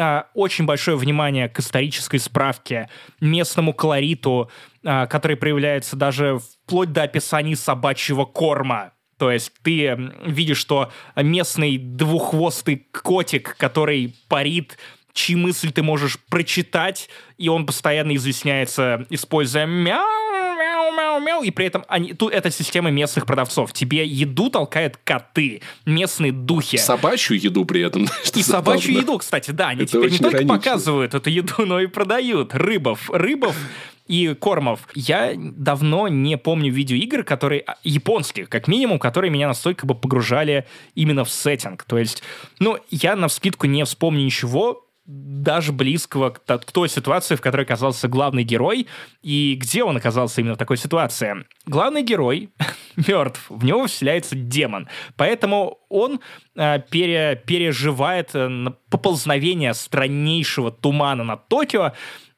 А, 0.02 0.28
очень 0.34 0.66
большое 0.66 0.96
внимание 0.96 1.50
к 1.50 1.60
исторической 1.60 2.20
справке, 2.20 2.90
местному 3.20 3.74
колориту, 3.74 4.50
а, 4.86 5.08
который 5.08 5.36
проявляется 5.36 5.98
даже 5.98 6.40
вплоть 6.40 6.94
до 6.94 7.04
описаний 7.04 7.58
собачьего 7.58 8.24
корма. 8.24 8.94
То 9.18 9.30
есть 9.30 9.52
ты 9.62 10.14
видишь, 10.26 10.60
что 10.60 10.90
местный 11.18 11.78
двуххвостый 11.78 12.88
котик, 13.04 13.58
который 13.58 14.16
парит 14.30 14.78
чьи 15.12 15.36
мысли 15.36 15.70
ты 15.72 15.84
можешь 15.84 16.18
прочитать, 16.30 17.10
и 17.38 17.50
он 17.50 17.66
постоянно 17.66 18.16
изъясняется, 18.16 19.06
используя 19.10 19.66
мяу, 19.66 20.06
мяу, 21.00 21.20
мяу, 21.20 21.20
мяу, 21.20 21.44
и 21.44 21.52
при 21.52 21.66
этом 21.66 21.86
они, 21.88 22.14
тут 22.14 22.34
это 22.34 22.52
система 22.52 22.90
местных 22.92 23.26
продавцов. 23.26 23.74
Тебе 23.74 24.06
еду 24.06 24.50
толкают 24.50 24.98
коты, 25.04 25.62
местные 25.86 26.32
духи. 26.32 26.78
Собачью 26.78 27.40
еду 27.40 27.66
при 27.66 27.82
этом. 27.82 28.08
И 28.36 28.44
собачью 28.44 28.94
еду, 28.94 29.18
кстати, 29.18 29.52
да. 29.52 29.70
Они 29.70 29.84
это 29.84 29.92
теперь 29.92 30.12
не 30.12 30.18
только 30.18 30.38
иронично. 30.38 30.58
показывают 30.58 31.14
эту 31.14 31.30
еду, 31.30 31.66
но 31.66 31.80
и 31.80 31.88
продают. 31.88 32.54
Рыбов, 32.54 33.10
рыбов 33.12 33.56
и 34.08 34.34
кормов. 34.34 34.88
Я 34.96 35.34
давно 35.38 36.08
не 36.08 36.38
помню 36.38 36.72
видеоигр, 36.72 37.24
которые 37.24 37.62
а, 37.62 37.78
японских, 37.84 38.50
как 38.50 38.68
минимум, 38.68 38.98
которые 38.98 39.30
меня 39.30 39.48
настолько 39.48 39.86
бы 39.86 39.94
погружали 39.94 40.66
именно 40.96 41.24
в 41.24 41.30
сеттинг. 41.30 41.84
То 41.84 41.98
есть, 41.98 42.24
ну, 42.60 42.78
я 42.90 43.16
на 43.16 43.28
вскидку 43.28 43.68
не 43.68 43.86
вспомню 43.86 44.26
ничего, 44.26 44.89
даже 45.10 45.72
близкого 45.74 46.30
к, 46.30 46.40
той 46.72 46.88
ситуации, 46.88 47.36
в 47.36 47.42
которой 47.42 47.64
оказался 47.64 48.08
главный 48.08 48.44
герой, 48.44 48.88
и 49.24 49.56
где 49.60 49.84
он 49.84 49.98
оказался 49.98 50.42
именно 50.42 50.54
в 50.54 50.60
такой 50.60 50.78
ситуации. 50.78 51.46
Главный 51.66 52.04
герой 52.04 52.52
мертв, 52.96 53.46
в 53.50 53.66
него 53.66 53.88
вселяется 53.88 54.36
демон, 54.36 54.88
поэтому 55.18 55.80
он 55.90 56.20
э, 56.56 56.80
пере, 56.92 57.42
переживает 57.44 58.30
э, 58.36 58.68
поползновение 58.92 59.74
страннейшего 59.74 60.72
тумана 60.72 61.24
над 61.24 61.48
Токио, 61.48 61.94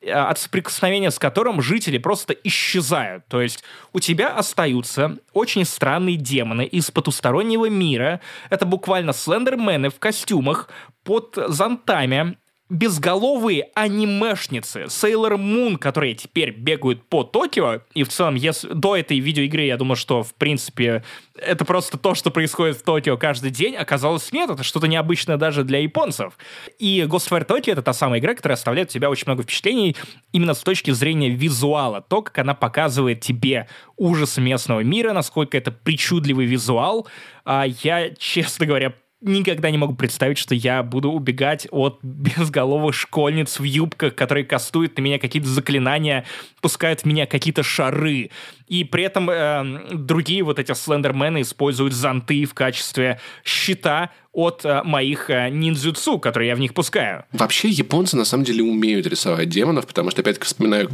от 0.10 0.40
соприкосновения 0.40 1.12
с 1.12 1.20
которым 1.20 1.62
жители 1.62 1.98
просто 1.98 2.34
исчезают. 2.34 3.28
То 3.28 3.42
есть 3.42 3.64
у 3.94 4.00
тебя 4.00 4.36
остаются 4.36 5.18
очень 5.34 5.66
странные 5.66 6.16
демоны 6.16 6.66
из 6.66 6.90
потустороннего 6.90 7.70
мира. 7.70 8.20
Это 8.50 8.66
буквально 8.66 9.14
слендермены 9.14 9.90
в 9.90 10.00
костюмах 10.00 10.70
под 11.04 11.38
зонтами, 11.48 12.38
безголовые 12.72 13.68
анимешницы 13.76 14.84
Sailor 14.84 15.36
Moon, 15.36 15.78
которые 15.78 16.16
теперь 16.16 16.52
бегают 16.52 17.04
по 17.04 17.26
Токио, 17.26 17.82
и 17.94 18.04
в 18.04 18.08
целом, 18.08 18.36
если 18.36 18.70
до 18.70 18.96
этой 18.96 19.20
видеоигры 19.20 19.64
я 19.64 19.76
думал, 19.76 19.98
что, 19.98 20.24
в 20.24 20.34
принципе, 20.36 21.04
это 21.36 21.66
просто 21.66 21.98
то, 21.98 22.16
что 22.16 22.32
происходит 22.32 22.78
в 22.78 22.84
Токио 22.84 23.18
каждый 23.18 23.52
день, 23.52 23.76
оказалось 23.76 24.32
нет, 24.32 24.50
это 24.50 24.64
что-то 24.64 24.88
необычное 24.88 25.36
даже 25.36 25.66
для 25.66 25.80
японцев. 25.80 26.38
И 26.80 27.02
Ghostwire 27.02 27.46
Tokyo— 27.46 27.72
это 27.74 27.82
та 27.82 27.92
самая 27.92 28.22
игра, 28.22 28.36
которая 28.36 28.56
оставляет 28.56 28.90
у 28.90 28.94
тебя 28.94 29.10
очень 29.10 29.26
много 29.26 29.44
впечатлений 29.44 29.98
именно 30.32 30.54
с 30.54 30.62
точки 30.62 30.92
зрения 30.92 31.30
визуала, 31.30 32.00
то, 32.00 32.22
как 32.22 32.38
она 32.38 32.54
показывает 32.54 33.20
тебе 33.20 33.68
ужас 33.98 34.38
местного 34.38 34.80
мира, 34.80 35.12
насколько 35.12 35.58
это 35.58 35.72
причудливый 35.74 36.46
визуал. 36.46 37.06
А 37.44 37.66
я, 37.84 38.12
честно 38.18 38.66
говоря, 38.66 38.94
никогда 39.22 39.70
не 39.70 39.78
могу 39.78 39.94
представить, 39.96 40.38
что 40.38 40.56
я 40.56 40.84
буду 40.84 41.12
убегать 41.12 41.68
от 41.72 42.00
безголовых 42.02 42.96
школьниц 42.96 43.60
в 43.60 43.64
юбках, 43.64 44.16
которые 44.16 44.44
кастуют 44.44 44.98
на 44.98 45.02
меня 45.02 45.20
какие-то 45.20 45.48
заклинания, 45.48 46.26
пускают 46.60 47.02
в 47.02 47.06
меня 47.06 47.26
какие-то 47.26 47.64
шары. 47.64 48.32
И 48.72 48.86
при 48.86 49.04
этом 49.04 49.30
э, 49.30 49.90
другие 49.92 50.44
вот 50.44 50.58
эти 50.58 50.74
слендермены 50.74 51.42
используют 51.42 51.92
зонты 51.92 52.46
в 52.46 52.54
качестве 52.54 53.20
щита 53.44 54.12
от 54.32 54.64
э, 54.64 54.82
моих 54.84 55.30
э, 55.30 55.50
ниндзюцу, 55.50 56.20
которые 56.20 56.48
я 56.48 56.56
в 56.56 56.60
них 56.60 56.74
пускаю. 56.74 57.26
Вообще 57.34 57.68
японцы 57.68 58.16
на 58.16 58.24
самом 58.24 58.46
деле 58.46 58.64
умеют 58.64 59.08
рисовать 59.08 59.50
демонов, 59.50 59.88
потому 59.88 60.10
что, 60.10 60.22
опять-таки, 60.22 60.46
вспоминаю 60.46 60.90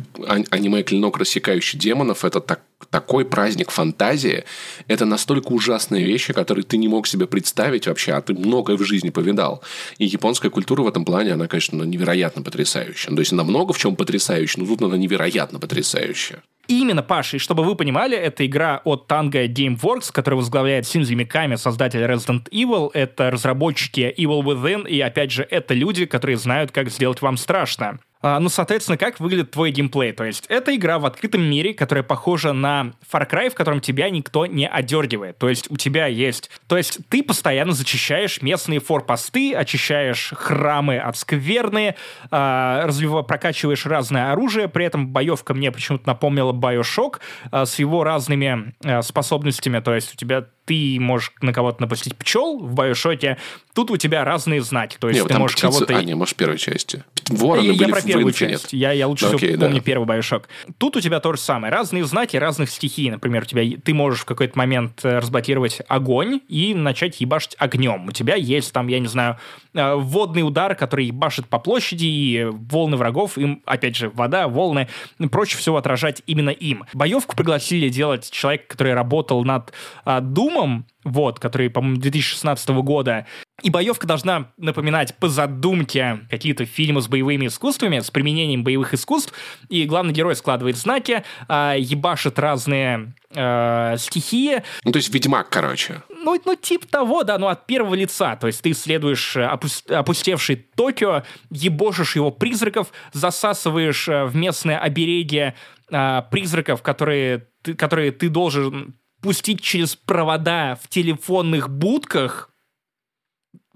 аниме 0.50 0.82
«Клинок, 0.82 1.20
рассекающий 1.20 1.78
демонов». 1.78 2.26
Это 2.26 2.40
так, 2.40 2.62
такой 2.90 3.26
праздник 3.26 3.70
фантазии. 3.70 4.46
Это 4.88 5.06
настолько 5.06 5.50
ужасные 5.50 6.04
вещи, 6.04 6.34
которые 6.34 6.66
ты 6.66 6.78
не 6.78 6.88
мог 6.88 7.06
себе 7.06 7.28
представить 7.28 7.86
вообще, 7.86 8.14
а 8.14 8.22
ты 8.22 8.34
многое 8.34 8.76
в 8.76 8.84
жизни 8.84 9.12
повидал. 9.12 9.62
И 10.00 10.06
японская 10.06 10.50
культура 10.50 10.82
в 10.82 10.88
этом 10.88 11.06
плане, 11.06 11.34
она, 11.34 11.48
конечно, 11.48 11.84
невероятно 11.84 12.42
потрясающая. 12.42 13.14
То 13.14 13.20
есть 13.20 13.34
она 13.34 13.44
много 13.44 13.74
в 13.74 13.78
чем 13.78 13.96
потрясающая, 13.96 14.64
но 14.64 14.68
тут 14.68 14.82
она 14.82 14.98
невероятно 14.98 15.60
потрясающая. 15.60 16.42
Именно, 16.68 17.02
Паша, 17.02 17.38
и 17.38 17.40
чтобы 17.40 17.64
вы 17.64 17.76
понимали, 17.76 18.18
это 18.18 18.46
игра 18.46 18.82
от 18.84 19.10
Tango 19.10 19.48
Gameworks, 19.48 20.12
которая 20.12 20.38
возглавляет 20.38 20.86
Синзи 20.86 21.14
Миками, 21.14 21.56
создатель 21.56 22.02
Resident 22.02 22.50
Evil. 22.50 22.90
Это 22.94 23.32
разработчики 23.32 24.14
Evil 24.18 24.44
Within, 24.44 24.88
и, 24.88 25.00
опять 25.00 25.32
же, 25.32 25.48
это 25.50 25.74
люди, 25.74 26.06
которые 26.06 26.38
знают, 26.38 26.72
как 26.72 26.90
сделать 26.90 27.22
вам 27.22 27.38
страшно. 27.38 28.00
А, 28.22 28.40
ну, 28.40 28.50
соответственно, 28.50 28.98
как 28.98 29.20
выглядит 29.20 29.52
твой 29.52 29.72
геймплей? 29.72 30.12
То 30.12 30.24
есть 30.24 30.46
это 30.48 30.76
игра 30.76 31.00
в 31.00 31.06
открытом 31.06 31.42
мире, 31.44 31.74
которая 31.74 32.04
похожа 32.04 32.54
на 32.54 32.94
Far 33.12 33.30
Cry, 33.30 33.50
в 33.50 33.56
котором 33.56 33.80
тебя 33.80 34.10
никто 34.10 34.46
не 34.46 34.68
одергивает. 34.68 35.38
То 35.38 35.50
есть 35.50 35.70
у 35.72 35.78
тебя 35.78 36.08
есть... 36.08 36.50
То 36.68 36.78
есть 36.78 37.00
ты 37.10 37.24
постоянно 37.24 37.74
зачищаешь 37.74 38.42
местные 38.42 38.80
форпосты, 38.80 39.54
очищаешь 39.54 40.34
храмы 40.36 40.98
от 40.98 41.18
скверны, 41.18 41.96
э, 42.32 42.82
развив... 42.84 43.26
прокачиваешь 43.26 43.86
разное 43.86 44.32
оружие, 44.32 44.68
при 44.68 44.86
этом 44.86 45.08
боевка 45.08 45.54
мне 45.54 45.72
почему-то 45.72 46.08
напомнила 46.08 46.54
Bioshock 46.54 47.20
э, 47.52 47.66
с 47.66 47.80
его 47.80 48.04
разными 48.04 48.76
способностями. 49.02 49.80
То 49.80 49.94
есть 49.94 50.14
у 50.14 50.18
тебя 50.18 50.48
ты 50.68 51.00
можешь 51.00 51.32
на 51.42 51.54
кого-то 51.54 51.82
напустить 51.82 52.16
пчел 52.18 52.60
в 52.60 52.74
Байошоке, 52.74 53.38
тут 53.74 53.90
у 53.90 53.98
тебя 53.98 54.26
разные 54.26 54.62
знаки. 54.62 54.98
То 55.00 55.08
есть 55.08 55.22
не, 55.22 55.28
ты 55.28 55.38
можешь 55.40 55.56
птицы... 55.56 55.72
кого-то... 55.72 55.98
А, 55.98 56.04
не, 56.04 56.14
может, 56.14 56.36
в 56.36 56.38
первой 56.38 56.58
части. 56.58 57.04
Вороны 57.30 57.68
я, 57.68 57.74
были 57.74 57.88
я 57.88 57.96
про 57.96 58.02
первую 58.02 58.34
часть. 58.34 58.74
Я, 58.74 58.92
я 58.92 59.08
лучше 59.08 59.26
ну, 59.26 59.38
всего 59.38 59.48
окей, 59.48 59.58
помню 59.58 59.78
да. 59.78 59.82
первый 59.82 60.06
Байошок. 60.06 60.50
Тут 60.78 60.98
у 60.98 61.02
тебя 61.02 61.22
то 61.22 61.32
же 61.34 61.40
самое. 61.40 61.72
Разные 61.72 62.04
знаки 62.04 62.36
разных 62.36 62.70
стихий. 62.70 63.10
Например, 63.10 63.44
у 63.44 63.46
тебя, 63.46 63.64
ты 63.82 63.94
можешь 63.94 64.22
в 64.22 64.26
какой-то 64.26 64.58
момент 64.58 65.00
э, 65.04 65.20
разблокировать 65.20 65.82
огонь 65.88 66.42
и 66.50 66.74
начать 66.74 67.22
ебашить 67.22 67.56
огнем. 67.60 68.08
У 68.08 68.12
тебя 68.12 68.36
есть 68.36 68.74
там, 68.74 68.88
я 68.88 69.00
не 69.00 69.08
знаю, 69.08 69.38
э, 69.74 69.94
водный 69.96 70.42
удар, 70.42 70.76
который 70.76 71.06
ебашит 71.06 71.48
по 71.48 71.60
площади, 71.60 72.06
и 72.06 72.46
волны 72.46 72.98
врагов, 72.98 73.38
им, 73.38 73.62
опять 73.66 73.96
же, 73.96 74.10
вода, 74.10 74.50
волны, 74.50 74.90
проще 75.32 75.58
всего 75.58 75.78
отражать 75.78 76.24
именно 76.28 76.50
им. 76.50 76.84
Боевку 76.94 77.38
пригласили 77.38 77.88
делать 77.88 78.30
человек, 78.32 78.68
который 78.68 78.94
работал 78.94 79.46
над 79.46 79.72
а, 80.04 80.20
Думом, 80.58 80.88
вот, 81.04 81.40
который, 81.40 81.70
по-моему, 81.70 82.02
2016 82.02 82.70
года. 82.70 83.28
И 83.62 83.70
боевка 83.70 84.08
должна 84.08 84.52
напоминать 84.58 85.16
по 85.16 85.30
задумке 85.30 86.20
какие-то 86.30 86.66
фильмы 86.66 87.02
с 87.02 87.08
боевыми 87.08 87.48
искусствами, 87.48 88.00
с 88.00 88.10
применением 88.10 88.64
боевых 88.64 88.94
искусств. 88.94 89.34
И 89.70 89.86
главный 89.86 90.14
герой 90.14 90.36
складывает 90.36 90.78
знаки, 90.78 91.24
э, 91.48 91.76
ебашит 91.78 92.40
разные 92.40 93.14
э, 93.36 93.96
стихии. 94.00 94.64
Ну, 94.84 94.92
то 94.92 94.98
есть 94.98 95.14
Ведьмак, 95.14 95.50
короче. 95.50 96.02
Ну, 96.10 96.42
ну, 96.44 96.56
типа 96.56 96.88
того, 96.88 97.24
да, 97.24 97.38
но 97.38 97.50
от 97.50 97.68
первого 97.68 97.94
лица. 97.94 98.36
То 98.36 98.48
есть 98.48 98.62
ты 98.62 98.72
исследуешь 98.72 99.38
опус- 99.38 99.90
опустевший 99.92 100.56
Токио, 100.56 101.24
ебошишь 101.52 102.16
его 102.16 102.32
призраков, 102.32 102.92
засасываешь 103.14 104.08
в 104.08 104.36
местные 104.36 104.80
обереги 104.80 105.54
э, 105.92 106.22
призраков, 106.32 106.82
которые 106.82 107.48
ты, 107.62 107.76
которые 107.76 108.12
ты 108.12 108.30
должен 108.30 108.96
пустить 109.22 109.62
через 109.62 109.96
провода 109.96 110.76
в 110.82 110.88
телефонных 110.88 111.70
будках. 111.70 112.52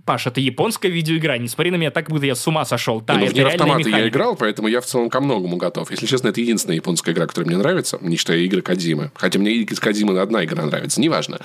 Паш, 0.06 0.28
это 0.28 0.40
японская 0.40 0.92
видеоигра. 0.92 1.38
Не 1.38 1.48
смотри 1.48 1.72
на 1.72 1.76
меня 1.76 1.92
так, 1.92 2.10
будто 2.10 2.26
я 2.26 2.36
с 2.36 2.48
ума 2.48 2.66
сошел. 2.66 3.02
Да, 3.02 3.16
ну, 3.16 3.26
это 3.26 3.44
в 3.44 3.46
автоматы 3.46 3.80
механика. 3.80 4.00
я 4.00 4.08
играл, 4.08 4.36
поэтому 4.36 4.68
я 4.68 4.82
в 4.82 4.86
целом 4.86 5.10
ко 5.10 5.20
многому 5.20 5.58
готов. 5.58 5.92
Если 5.92 6.06
честно, 6.06 6.30
это 6.30 6.42
единственная 6.42 6.78
японская 6.78 7.14
игра, 7.14 7.28
которая 7.28 7.48
мне 7.48 7.58
нравится, 7.58 7.98
не 8.02 8.16
считая 8.16 8.40
игры 8.40 8.62
Кадимы. 8.62 9.12
Хотя 9.16 9.40
мне 9.40 9.52
из 9.52 9.80
Кадимы 9.80 10.20
одна 10.20 10.44
игра 10.44 10.66
нравится, 10.66 11.00
неважно. 11.02 11.40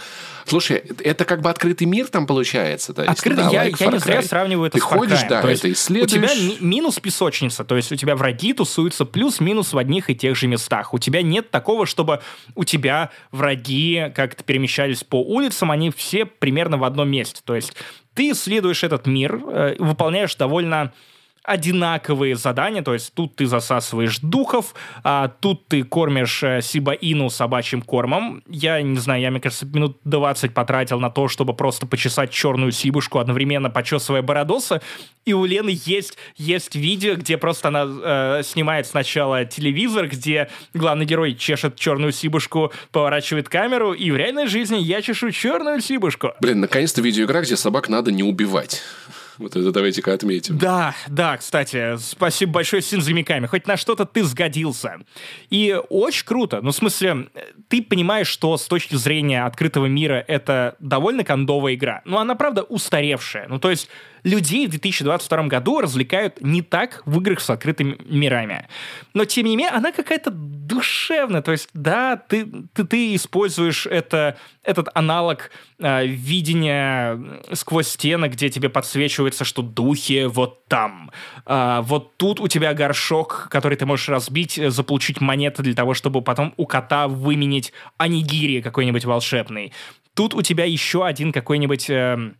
Слушай, 0.46 0.82
это 1.02 1.24
как 1.24 1.42
бы 1.42 1.50
открытый 1.50 1.86
мир 1.86 2.06
там 2.06 2.26
получается? 2.26 2.94
Есть, 2.96 3.08
Открытый, 3.08 3.44
да, 3.44 3.50
я, 3.50 3.68
like 3.68 3.76
я 3.80 3.86
не 3.88 3.98
зря 3.98 4.22
сравниваю 4.22 4.68
это 4.68 4.78
Ты 4.78 4.84
с 4.84 4.86
Far 4.86 4.98
ходишь, 4.98 5.22
да, 5.28 5.42
То 5.42 5.48
это 5.48 5.72
исследуешь. 5.72 6.12
У 6.12 6.14
тебя 6.14 6.34
ми- 6.34 6.58
минус 6.60 7.00
песочница, 7.00 7.64
то 7.64 7.76
есть 7.76 7.90
у 7.90 7.96
тебя 7.96 8.14
враги 8.14 8.52
тусуются 8.52 9.04
плюс-минус 9.04 9.72
в 9.72 9.78
одних 9.78 10.08
и 10.08 10.14
тех 10.14 10.36
же 10.36 10.46
местах. 10.46 10.94
У 10.94 10.98
тебя 10.98 11.22
нет 11.22 11.50
такого, 11.50 11.84
чтобы 11.84 12.20
у 12.54 12.64
тебя 12.64 13.10
враги 13.32 14.12
как-то 14.14 14.44
перемещались 14.44 15.02
по 15.02 15.20
улицам, 15.20 15.70
они 15.72 15.90
все 15.90 16.24
примерно 16.24 16.78
в 16.78 16.84
одном 16.84 17.08
месте. 17.08 17.40
То 17.44 17.56
есть 17.56 17.74
ты 18.16 18.30
исследуешь 18.30 18.82
этот 18.82 19.06
мир, 19.06 19.40
э, 19.46 19.76
выполняешь 19.78 20.34
довольно 20.34 20.92
одинаковые 21.46 22.34
задания, 22.34 22.82
то 22.82 22.92
есть 22.92 23.14
тут 23.14 23.36
ты 23.36 23.46
засасываешь 23.46 24.18
духов, 24.18 24.74
а 25.04 25.28
тут 25.28 25.68
ты 25.68 25.84
кормишь 25.84 26.42
э, 26.42 26.60
Сибаину 26.60 27.30
собачьим 27.30 27.82
кормом. 27.82 28.42
Я 28.48 28.82
не 28.82 28.98
знаю, 28.98 29.22
я, 29.22 29.30
мне 29.30 29.40
кажется, 29.40 29.64
минут 29.64 29.98
20 30.04 30.52
потратил 30.52 30.98
на 30.98 31.08
то, 31.08 31.28
чтобы 31.28 31.54
просто 31.54 31.86
почесать 31.86 32.32
черную 32.32 32.72
сибушку, 32.72 33.20
одновременно 33.20 33.70
почесывая 33.70 34.22
Бородоса. 34.22 34.82
И 35.24 35.32
у 35.32 35.44
Лены 35.44 35.78
есть, 35.84 36.18
есть 36.36 36.74
видео, 36.74 37.14
где 37.14 37.36
просто 37.36 37.68
она 37.68 37.86
э, 37.86 38.42
снимает 38.44 38.86
сначала 38.86 39.44
телевизор, 39.44 40.08
где 40.08 40.48
главный 40.74 41.04
герой 41.04 41.34
чешет 41.34 41.76
черную 41.76 42.10
сибушку, 42.10 42.72
поворачивает 42.90 43.48
камеру, 43.48 43.92
и 43.92 44.10
в 44.10 44.16
реальной 44.16 44.48
жизни 44.48 44.78
я 44.78 45.00
чешу 45.00 45.30
черную 45.30 45.80
сибушку. 45.80 46.32
Блин, 46.40 46.60
наконец-то 46.60 47.00
видеоигра, 47.02 47.42
где 47.42 47.56
собак 47.56 47.88
надо 47.88 48.10
не 48.10 48.24
убивать. 48.24 48.82
Вот 49.38 49.56
это 49.56 49.70
давайте-ка 49.72 50.12
отметим. 50.12 50.58
Да, 50.58 50.94
да, 51.08 51.36
кстати, 51.36 51.96
спасибо 51.98 52.52
большое 52.52 52.82
Синзи 52.82 53.12
Миками. 53.12 53.46
Хоть 53.46 53.66
на 53.66 53.76
что-то 53.76 54.04
ты 54.04 54.24
сгодился. 54.24 55.00
И 55.50 55.78
очень 55.88 56.24
круто. 56.24 56.60
Ну, 56.62 56.70
в 56.70 56.74
смысле, 56.74 57.28
ты 57.68 57.82
понимаешь, 57.82 58.28
что 58.28 58.56
с 58.56 58.66
точки 58.66 58.94
зрения 58.94 59.44
открытого 59.44 59.86
мира 59.86 60.24
это 60.26 60.76
довольно 60.80 61.24
кондовая 61.24 61.74
игра. 61.74 62.02
Но 62.04 62.18
она, 62.18 62.34
правда, 62.34 62.62
устаревшая. 62.62 63.46
Ну, 63.48 63.58
то 63.58 63.70
есть 63.70 63.88
людей 64.26 64.66
в 64.66 64.70
2022 64.70 65.44
году 65.44 65.80
развлекают 65.80 66.40
не 66.40 66.60
так 66.60 67.02
в 67.06 67.20
играх 67.20 67.40
с 67.40 67.48
открытыми 67.48 67.96
мирами. 68.06 68.68
Но, 69.14 69.24
тем 69.24 69.46
не 69.46 69.56
менее, 69.56 69.70
она 69.70 69.92
какая-то 69.92 70.30
душевная. 70.32 71.42
То 71.42 71.52
есть, 71.52 71.68
да, 71.72 72.16
ты, 72.16 72.44
ты, 72.74 72.84
ты 72.84 73.14
используешь 73.14 73.86
это, 73.86 74.36
этот 74.64 74.88
аналог 74.94 75.52
э, 75.78 76.06
видения 76.06 77.20
сквозь 77.52 77.86
стены, 77.86 78.26
где 78.26 78.50
тебе 78.50 78.68
подсвечивается, 78.68 79.44
что 79.44 79.62
духи 79.62 80.24
вот 80.24 80.66
там. 80.66 81.12
А, 81.44 81.82
вот 81.82 82.16
тут 82.16 82.40
у 82.40 82.48
тебя 82.48 82.74
горшок, 82.74 83.46
который 83.48 83.76
ты 83.76 83.86
можешь 83.86 84.08
разбить, 84.08 84.58
э, 84.58 84.70
заполучить 84.70 85.20
монеты 85.20 85.62
для 85.62 85.74
того, 85.74 85.94
чтобы 85.94 86.20
потом 86.20 86.52
у 86.56 86.66
кота 86.66 87.06
выменить 87.06 87.72
анигири 87.96 88.60
какой-нибудь 88.60 89.04
волшебный. 89.04 89.72
Тут 90.14 90.34
у 90.34 90.42
тебя 90.42 90.64
еще 90.64 91.06
один 91.06 91.32
какой-нибудь... 91.32 91.88
Э, 91.90 92.32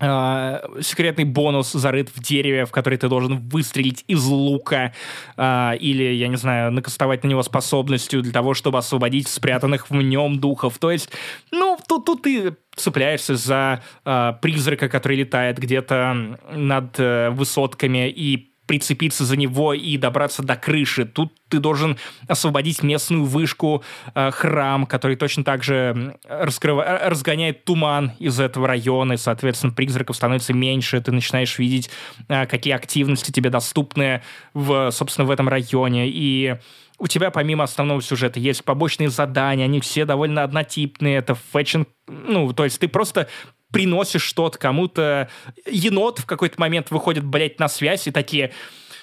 Uh, 0.00 0.82
секретный 0.82 1.24
бонус 1.24 1.72
зарыт 1.72 2.08
в 2.08 2.22
дереве, 2.22 2.64
в 2.64 2.70
который 2.70 2.96
ты 2.96 3.06
должен 3.10 3.36
выстрелить 3.50 4.02
из 4.06 4.24
лука, 4.24 4.94
uh, 5.36 5.76
или, 5.76 6.14
я 6.14 6.28
не 6.28 6.36
знаю, 6.36 6.72
накастовать 6.72 7.22
на 7.22 7.28
него 7.28 7.42
способностью 7.42 8.22
для 8.22 8.32
того, 8.32 8.54
чтобы 8.54 8.78
освободить 8.78 9.28
спрятанных 9.28 9.90
в 9.90 9.94
нем 10.00 10.40
духов. 10.40 10.78
То 10.78 10.90
есть, 10.90 11.10
ну, 11.50 11.78
тут, 11.86 12.06
тут 12.06 12.22
ты 12.22 12.56
цепляешься 12.74 13.36
за 13.36 13.82
uh, 14.06 14.34
призрака, 14.40 14.88
который 14.88 15.18
летает 15.18 15.58
где-то 15.58 16.38
над 16.50 16.98
высотками 17.36 18.08
и 18.08 18.49
прицепиться 18.70 19.24
за 19.24 19.36
него 19.36 19.74
и 19.74 19.96
добраться 19.96 20.44
до 20.44 20.54
крыши. 20.54 21.04
Тут 21.04 21.32
ты 21.48 21.58
должен 21.58 21.98
освободить 22.28 22.84
местную 22.84 23.24
вышку, 23.24 23.82
э, 24.14 24.30
храм, 24.30 24.86
который 24.86 25.16
точно 25.16 25.42
так 25.42 25.64
же 25.64 26.16
раскрыва... 26.22 26.82
Э, 26.82 27.08
разгоняет 27.08 27.64
туман 27.64 28.12
из 28.20 28.38
этого 28.38 28.68
района, 28.68 29.14
и, 29.14 29.16
соответственно, 29.16 29.72
призраков 29.72 30.14
становится 30.14 30.52
меньше, 30.52 31.00
ты 31.00 31.10
начинаешь 31.10 31.58
видеть, 31.58 31.90
э, 32.28 32.46
какие 32.46 32.72
активности 32.72 33.32
тебе 33.32 33.50
доступны, 33.50 34.22
в, 34.54 34.92
собственно, 34.92 35.26
в 35.26 35.32
этом 35.32 35.48
районе, 35.48 36.08
и 36.08 36.54
у 37.00 37.08
тебя 37.08 37.32
помимо 37.32 37.64
основного 37.64 38.00
сюжета 38.00 38.38
есть 38.38 38.64
побочные 38.64 39.08
задания, 39.08 39.64
они 39.64 39.80
все 39.80 40.04
довольно 40.04 40.44
однотипные, 40.44 41.16
это 41.16 41.34
фэтчинг, 41.34 41.88
ну, 42.06 42.52
то 42.52 42.62
есть 42.62 42.78
ты 42.78 42.86
просто 42.86 43.26
приносишь 43.70 44.22
что-то 44.22 44.58
кому-то, 44.58 45.28
енот 45.66 46.18
в 46.18 46.26
какой-то 46.26 46.60
момент 46.60 46.90
выходит, 46.90 47.24
блядь, 47.24 47.58
на 47.58 47.68
связь 47.68 48.06
и 48.06 48.10
такие, 48.10 48.52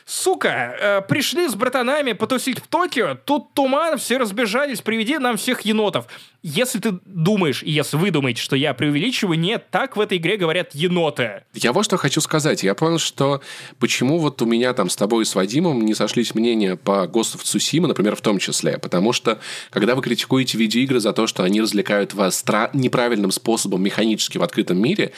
Сука, 0.09 0.77
э, 0.79 1.01
пришли 1.01 1.49
с 1.49 1.55
братанами 1.55 2.13
потусить 2.13 2.59
в 2.59 2.67
Токио, 2.67 3.15
тут 3.25 3.53
туман, 3.53 3.97
все 3.97 4.15
разбежались, 4.15 4.79
приведи 4.79 5.17
нам 5.17 5.35
всех 5.35 5.65
енотов. 5.65 6.07
Если 6.41 6.79
ты 6.79 6.93
думаешь, 7.03 7.61
если 7.61 7.97
вы 7.97 8.09
думаете, 8.11 8.41
что 8.41 8.55
я 8.55 8.73
преувеличиваю, 8.73 9.37
нет, 9.37 9.65
так 9.69 9.97
в 9.97 9.99
этой 9.99 10.17
игре 10.17 10.37
говорят 10.37 10.73
еноты. 10.73 11.43
Я 11.53 11.73
вот 11.73 11.83
что 11.83 11.97
хочу 11.97 12.21
сказать. 12.21 12.63
Я 12.63 12.73
понял, 12.73 12.99
что 12.99 13.41
почему 13.79 14.17
вот 14.17 14.41
у 14.41 14.45
меня 14.45 14.73
там 14.73 14.89
с 14.89 14.95
тобой 14.95 15.23
и 15.23 15.25
с 15.25 15.35
Вадимом 15.35 15.81
не 15.81 15.93
сошлись 15.93 16.33
мнения 16.33 16.77
по 16.77 17.05
Ghost 17.05 17.35
of 17.35 17.43
Tsushima, 17.43 17.87
например, 17.87 18.15
в 18.15 18.21
том 18.21 18.39
числе. 18.39 18.77
Потому 18.77 19.11
что, 19.11 19.39
когда 19.71 19.93
вы 19.93 20.01
критикуете 20.01 20.57
видеоигры 20.57 21.01
за 21.01 21.11
то, 21.11 21.27
что 21.27 21.43
они 21.43 21.59
развлекают 21.59 22.13
вас 22.13 22.45
неправильным 22.71 23.31
способом 23.31 23.83
механически 23.83 24.37
в 24.37 24.43
открытом 24.43 24.81
мире, 24.81 25.11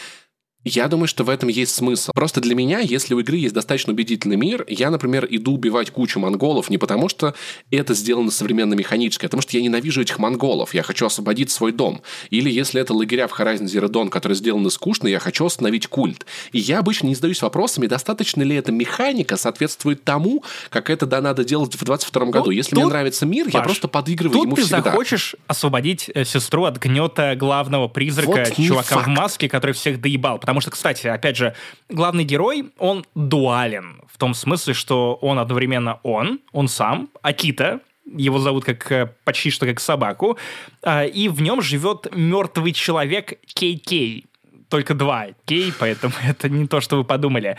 я 0.65 0.89
думаю, 0.89 1.07
что 1.07 1.23
в 1.23 1.29
этом 1.29 1.47
есть 1.47 1.73
смысл. 1.73 2.11
Просто 2.13 2.41
для 2.41 2.53
меня, 2.53 2.79
если 2.79 3.13
у 3.13 3.19
игры 3.19 3.37
есть 3.37 3.55
достаточно 3.55 3.93
убедительный 3.93 4.35
мир, 4.35 4.65
я, 4.67 4.89
например, 4.89 5.25
иду 5.29 5.53
убивать 5.53 5.89
кучу 5.89 6.19
монголов 6.19 6.69
не 6.69 6.77
потому, 6.77 7.07
что 7.07 7.33
это 7.71 7.93
сделано 7.93 8.29
современно 8.29 8.73
механически, 8.73 9.25
а 9.25 9.29
потому 9.29 9.41
что 9.41 9.55
я 9.55 9.63
ненавижу 9.63 10.01
этих 10.01 10.19
монголов, 10.19 10.73
я 10.73 10.83
хочу 10.83 11.05
освободить 11.05 11.49
свой 11.49 11.71
дом. 11.71 12.01
Или 12.29 12.51
если 12.51 12.81
это 12.81 12.93
лагеря 12.93 13.27
в 13.27 13.39
Horizon 13.39 13.65
Zero 13.65 13.87
Dawn, 13.87 14.09
которые 14.09 14.35
сделаны 14.35 14.69
скучно, 14.69 15.07
я 15.07 15.19
хочу 15.19 15.45
остановить 15.45 15.87
культ. 15.87 16.25
И 16.51 16.59
я 16.59 16.79
обычно 16.79 17.07
не 17.07 17.15
задаюсь 17.15 17.41
вопросами, 17.41 17.87
достаточно 17.87 18.43
ли 18.43 18.57
эта 18.57 18.73
механика 18.73 19.37
соответствует 19.37 20.03
тому, 20.03 20.43
как 20.69 20.89
это 20.89 21.05
да, 21.05 21.21
надо 21.21 21.45
делать 21.45 21.75
в 21.75 21.85
22 21.85 22.25
году. 22.25 22.45
Ну, 22.47 22.51
если 22.51 22.75
тут, 22.75 22.83
мне 22.83 22.91
нравится 22.91 23.25
мир, 23.25 23.45
Паш, 23.45 23.53
я 23.53 23.61
просто 23.61 23.87
подыгрываю 23.87 24.33
тут 24.33 24.45
ему 24.45 24.55
ты 24.57 24.63
всегда. 24.63 24.81
захочешь 24.81 25.37
освободить 25.47 26.09
э, 26.13 26.25
сестру 26.25 26.65
от 26.65 26.77
гнета 26.79 27.35
главного 27.37 27.87
призрака, 27.87 28.45
вот 28.49 28.65
чувака 28.65 28.99
в 28.99 29.07
маске, 29.07 29.47
который 29.47 29.71
всех 29.71 30.01
доебал 30.01 30.37
Потому 30.49 30.61
что, 30.61 30.71
кстати, 30.71 31.05
опять 31.05 31.37
же, 31.37 31.53
главный 31.89 32.23
герой, 32.23 32.71
он 32.79 33.05
дуален. 33.13 34.01
В 34.11 34.17
том 34.17 34.33
смысле, 34.33 34.73
что 34.73 35.13
он 35.21 35.37
одновременно 35.37 35.99
он, 36.01 36.39
он 36.53 36.67
сам, 36.67 37.09
Акита, 37.21 37.81
его 38.11 38.39
зовут 38.39 38.65
как 38.65 38.91
э, 38.91 39.13
почти 39.25 39.51
что 39.51 39.67
как 39.67 39.79
собаку, 39.79 40.39
а, 40.81 41.05
и 41.05 41.27
в 41.27 41.39
нем 41.43 41.61
живет 41.61 42.07
мертвый 42.15 42.73
человек 42.73 43.33
Кей 43.45 43.77
Кей 43.77 44.25
только 44.69 44.95
два 44.95 45.27
Кей, 45.45 45.71
поэтому 45.77 46.15
это 46.27 46.49
не 46.49 46.65
то, 46.65 46.81
что 46.81 46.97
вы 46.97 47.03
подумали. 47.03 47.55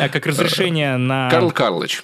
А, 0.00 0.08
как 0.08 0.26
разрешение 0.26 0.96
на... 0.96 1.30
Карл 1.30 1.52
Карлович. 1.52 2.02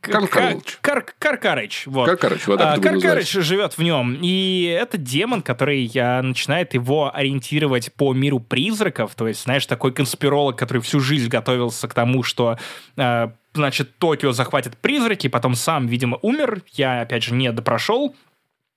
Каркарыч. 0.00 0.78
Кар 0.80 1.04
Каркарыч. 1.18 1.86
Вот. 1.86 2.06
Каркарыч, 2.06 2.46
вот 2.46 2.60
а, 2.60 2.78
Каркарыч 2.78 3.30
живет 3.30 3.76
в 3.76 3.82
нем. 3.82 4.18
И 4.22 4.64
это 4.64 4.96
демон, 4.96 5.42
который 5.42 5.90
а, 5.96 6.22
начинает 6.22 6.74
его 6.74 7.14
ориентировать 7.14 7.92
по 7.94 8.12
миру 8.14 8.40
призраков. 8.40 9.14
То 9.14 9.26
есть, 9.28 9.42
знаешь, 9.42 9.66
такой 9.66 9.92
конспиролог, 9.92 10.56
который 10.56 10.82
всю 10.82 11.00
жизнь 11.00 11.28
готовился 11.28 11.88
к 11.88 11.94
тому, 11.94 12.22
что 12.22 12.58
а, 12.96 13.32
значит, 13.54 13.98
Токио 13.98 14.32
захватит 14.32 14.76
призраки, 14.76 15.28
потом 15.28 15.54
сам, 15.54 15.86
видимо, 15.86 16.18
умер. 16.22 16.62
Я, 16.72 17.02
опять 17.02 17.24
же, 17.24 17.34
не 17.34 17.50
допрошел. 17.52 18.14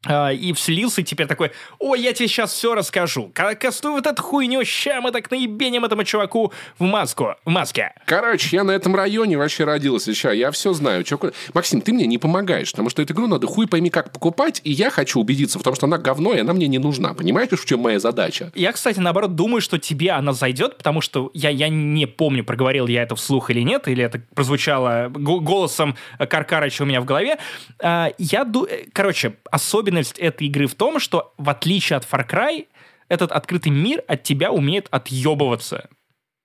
Uh, 0.07 0.35
и 0.35 0.51
вселился, 0.53 1.01
и 1.01 1.03
теперь 1.03 1.27
такой, 1.27 1.51
ой, 1.77 2.01
я 2.01 2.11
тебе 2.13 2.27
сейчас 2.27 2.51
все 2.51 2.73
расскажу. 2.73 3.31
Кастуй 3.59 3.91
вот 3.91 4.07
эту 4.07 4.23
хуйню, 4.23 4.65
ща 4.65 4.99
мы 4.99 5.11
так 5.11 5.29
наебеним 5.29 5.85
этому 5.85 6.03
чуваку 6.03 6.51
в 6.79 6.83
маску, 6.85 7.35
в 7.45 7.49
маске. 7.51 7.93
Короче, 8.05 8.55
я 8.55 8.63
на 8.63 8.71
этом 8.71 8.95
районе 8.95 9.37
вообще 9.37 9.63
родился, 9.63 10.15
ща, 10.15 10.31
я 10.31 10.49
все 10.49 10.73
знаю. 10.73 11.03
Чё... 11.03 11.19
Максим, 11.53 11.81
ты 11.81 11.93
мне 11.93 12.07
не 12.07 12.17
помогаешь, 12.17 12.71
потому 12.71 12.89
что 12.89 13.03
эту 13.03 13.13
игру 13.13 13.27
надо 13.27 13.45
хуй 13.45 13.67
пойми 13.67 13.91
как 13.91 14.11
покупать, 14.11 14.59
и 14.63 14.71
я 14.71 14.89
хочу 14.89 15.19
убедиться 15.19 15.59
в 15.59 15.63
том, 15.63 15.75
что 15.75 15.85
она 15.85 15.99
говно, 15.99 16.33
и 16.33 16.39
она 16.39 16.53
мне 16.53 16.67
не 16.67 16.79
нужна. 16.79 17.13
Понимаешь, 17.13 17.49
в 17.51 17.65
чем 17.65 17.81
моя 17.81 17.99
задача? 17.99 18.51
Я, 18.55 18.71
кстати, 18.71 18.99
наоборот, 18.99 19.35
думаю, 19.35 19.61
что 19.61 19.77
тебе 19.77 20.13
она 20.13 20.33
зайдет, 20.33 20.77
потому 20.77 21.01
что 21.01 21.29
я, 21.35 21.51
я 21.51 21.69
не 21.69 22.07
помню, 22.07 22.43
проговорил 22.43 22.87
я 22.87 23.03
это 23.03 23.15
вслух 23.15 23.51
или 23.51 23.61
нет, 23.61 23.87
или 23.87 24.03
это 24.03 24.19
прозвучало 24.33 25.09
голосом 25.09 25.95
Каркарыча 26.17 26.81
у 26.81 26.85
меня 26.85 27.01
в 27.01 27.05
голове. 27.05 27.37
Uh, 27.77 28.15
я, 28.17 28.45
ду... 28.45 28.65
Э, 28.65 28.85
короче, 28.91 29.35
особенно 29.51 29.90
особенность 29.91 30.17
этой 30.19 30.47
игры 30.47 30.67
в 30.67 30.75
том, 30.75 30.99
что 30.99 31.33
в 31.37 31.49
отличие 31.49 31.97
от 31.97 32.07
Far 32.09 32.27
Cry, 32.27 32.67
этот 33.09 33.31
открытый 33.31 33.71
мир 33.71 34.03
от 34.07 34.23
тебя 34.23 34.51
умеет 34.51 34.87
отъебываться. 34.89 35.89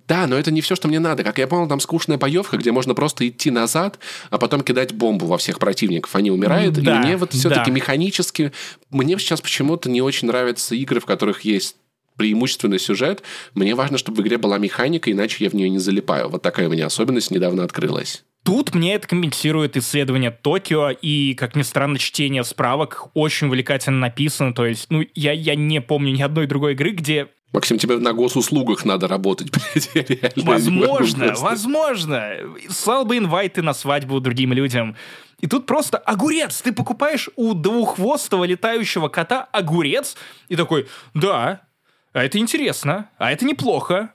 Да, 0.08 0.26
но 0.28 0.36
это 0.36 0.52
не 0.52 0.60
все, 0.60 0.76
что 0.76 0.86
мне 0.86 1.00
надо. 1.00 1.24
Как 1.24 1.38
я 1.38 1.48
понял, 1.48 1.68
там 1.68 1.80
скучная 1.80 2.16
боевка, 2.16 2.56
где 2.56 2.70
можно 2.70 2.94
просто 2.94 3.26
идти 3.28 3.50
назад, 3.50 3.98
а 4.30 4.38
потом 4.38 4.60
кидать 4.62 4.92
бомбу 4.92 5.26
во 5.26 5.36
всех 5.36 5.58
противников. 5.58 6.14
Они 6.14 6.30
умирают. 6.30 6.74
Да, 6.74 6.96
и 6.96 6.98
мне 6.98 7.16
вот 7.16 7.32
все-таки 7.32 7.70
да. 7.70 7.76
механически... 7.76 8.52
Мне 8.90 9.18
сейчас 9.18 9.40
почему-то 9.40 9.90
не 9.90 10.02
очень 10.02 10.28
нравятся 10.28 10.76
игры, 10.76 11.00
в 11.00 11.06
которых 11.06 11.40
есть 11.40 11.76
преимущественный 12.16 12.78
сюжет. 12.78 13.22
Мне 13.54 13.74
важно, 13.74 13.98
чтобы 13.98 14.22
в 14.22 14.24
игре 14.24 14.38
была 14.38 14.58
механика, 14.58 15.10
иначе 15.10 15.44
я 15.44 15.50
в 15.50 15.54
нее 15.54 15.68
не 15.68 15.78
залипаю. 15.78 16.28
Вот 16.28 16.40
такая 16.40 16.68
у 16.68 16.70
меня 16.70 16.86
особенность 16.86 17.32
недавно 17.32 17.64
открылась. 17.64 18.24
Тут 18.46 18.76
мне 18.76 18.94
это 18.94 19.08
компенсирует 19.08 19.76
исследование 19.76 20.30
Токио 20.30 20.90
и, 20.90 21.34
как 21.34 21.56
ни 21.56 21.62
странно, 21.62 21.98
чтение 21.98 22.44
справок 22.44 23.08
очень 23.12 23.48
увлекательно 23.48 23.98
написано. 23.98 24.54
То 24.54 24.64
есть, 24.66 24.86
ну, 24.88 25.04
я, 25.16 25.32
я 25.32 25.56
не 25.56 25.80
помню 25.80 26.12
ни 26.12 26.22
одной 26.22 26.46
другой 26.46 26.74
игры, 26.74 26.92
где 26.92 27.26
Максим, 27.52 27.76
тебе 27.78 27.98
на 27.98 28.12
госуслугах 28.12 28.84
надо 28.84 29.08
работать, 29.08 29.50
блядь, 29.74 30.36
Возможно, 30.36 31.34
возможно. 31.38 32.34
Слал 32.68 33.04
бы 33.04 33.18
инвайты 33.18 33.62
на 33.62 33.74
свадьбу 33.74 34.20
другим 34.20 34.52
людям. 34.52 34.94
И 35.40 35.48
тут 35.48 35.66
просто 35.66 35.98
огурец. 35.98 36.62
Ты 36.62 36.72
покупаешь 36.72 37.28
у 37.34 37.52
двуххвостого 37.52 38.44
летающего 38.44 39.08
кота 39.08 39.48
огурец 39.50 40.16
и 40.48 40.54
такой, 40.54 40.86
да, 41.14 41.62
а 42.16 42.24
это 42.24 42.38
интересно, 42.38 43.10
а 43.18 43.30
это 43.30 43.44
неплохо. 43.44 44.08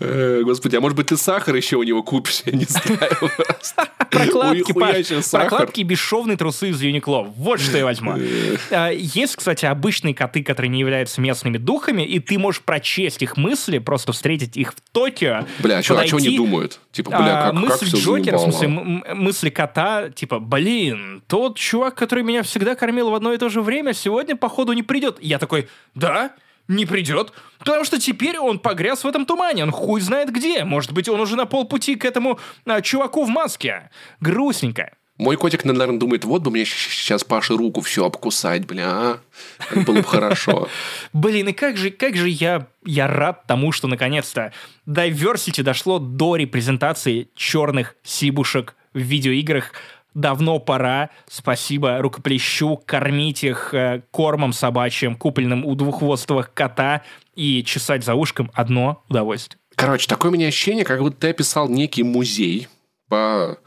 Э, 0.00 0.42
господи, 0.44 0.76
а 0.76 0.82
может 0.82 0.98
быть 0.98 1.06
ты 1.06 1.16
сахар 1.16 1.54
еще 1.54 1.76
у 1.76 1.82
него 1.82 2.02
купишь, 2.02 2.42
я 2.44 2.52
не 2.52 2.66
знаю. 2.66 2.98
Прокладки, 4.10 4.72
прокладки 4.72 5.80
бесшовные 5.80 6.36
трусы 6.36 6.68
из 6.68 6.82
Юникло. 6.82 7.22
Вот 7.22 7.60
что 7.60 7.78
я 7.78 7.86
возьму. 7.86 8.16
Э. 8.18 8.56
А, 8.70 8.90
есть, 8.90 9.36
кстати, 9.36 9.64
обычные 9.64 10.14
коты, 10.14 10.42
которые 10.44 10.68
не 10.68 10.80
являются 10.80 11.22
местными 11.22 11.56
духами, 11.56 12.02
и 12.02 12.18
ты 12.18 12.38
можешь 12.38 12.60
прочесть 12.60 13.22
их 13.22 13.38
мысли, 13.38 13.78
просто 13.78 14.12
встретить 14.12 14.58
их 14.58 14.74
в 14.74 14.76
Токио. 14.92 15.46
Бля, 15.60 15.78
а 15.78 15.82
что 15.82 15.98
они 15.98 16.36
думают? 16.36 16.80
Типа, 16.92 17.10
бля, 17.12 17.44
как, 17.44 17.54
мысль 17.54 17.86
Джокера, 17.96 18.36
в 18.36 18.42
смысле, 18.42 18.68
мысли 18.68 19.48
кота, 19.48 20.10
типа, 20.10 20.38
блин, 20.38 21.22
тот 21.26 21.56
чувак, 21.56 21.94
который 21.94 22.24
меня 22.24 22.42
всегда 22.42 22.74
кормил 22.74 23.08
в 23.08 23.14
одно 23.14 23.32
и 23.32 23.38
то 23.38 23.48
же 23.48 23.62
время, 23.62 23.94
сегодня, 23.94 24.36
походу, 24.36 24.74
не 24.74 24.82
придет. 24.82 25.16
Я 25.22 25.38
такой, 25.38 25.68
да? 25.94 26.34
Не 26.68 26.86
придет, 26.86 27.32
потому 27.58 27.84
что 27.84 27.98
теперь 27.98 28.38
он 28.38 28.58
погряз 28.58 29.02
в 29.02 29.08
этом 29.08 29.26
тумане, 29.26 29.64
он 29.64 29.72
хуй 29.72 30.00
знает 30.00 30.30
где. 30.30 30.64
Может 30.64 30.92
быть, 30.92 31.08
он 31.08 31.20
уже 31.20 31.36
на 31.36 31.46
полпути 31.46 31.96
к 31.96 32.04
этому 32.04 32.38
а, 32.66 32.80
чуваку 32.82 33.24
в 33.24 33.28
маске. 33.28 33.90
Грустненько. 34.20 34.92
Мой 35.18 35.36
котик, 35.36 35.64
наверное, 35.64 35.98
думает, 35.98 36.24
вот 36.24 36.42
бы 36.42 36.52
мне 36.52 36.64
сейчас 36.64 37.24
Паше 37.24 37.56
руку 37.56 37.80
все 37.80 38.06
обкусать, 38.06 38.66
бля, 38.66 38.86
а? 38.88 39.20
Как 39.68 39.84
было 39.84 39.96
бы 39.96 40.04
хорошо. 40.04 40.68
Блин, 41.12 41.48
и 41.48 41.52
как 41.52 41.76
же, 41.76 41.90
как 41.90 42.14
же 42.14 42.28
я, 42.28 42.68
я 42.84 43.08
рад 43.08 43.44
тому, 43.48 43.72
что 43.72 43.88
наконец-то 43.88 44.52
Diversity 44.86 45.64
дошло 45.64 45.98
до 45.98 46.36
репрезентации 46.36 47.28
черных 47.34 47.96
сибушек 48.04 48.76
в 48.94 48.98
видеоиграх 48.98 49.72
давно 50.18 50.58
пора, 50.58 51.10
спасибо 51.28 51.98
рукоплещу, 51.98 52.80
кормить 52.84 53.44
их 53.44 53.72
э, 53.72 54.02
кормом 54.10 54.52
собачьим, 54.52 55.14
купленным 55.16 55.64
у 55.64 55.74
двуххвостовых 55.74 56.52
кота 56.52 57.02
и 57.34 57.62
чесать 57.64 58.04
за 58.04 58.14
ушком 58.14 58.50
одно 58.52 59.02
удовольствие. 59.08 59.60
Короче, 59.76 60.08
такое 60.08 60.30
у 60.30 60.34
меня 60.34 60.48
ощущение, 60.48 60.84
как 60.84 61.00
будто 61.00 61.16
ты 61.16 61.28
описал 61.30 61.68
некий 61.68 62.02
музей 62.02 62.66
по 63.08 63.58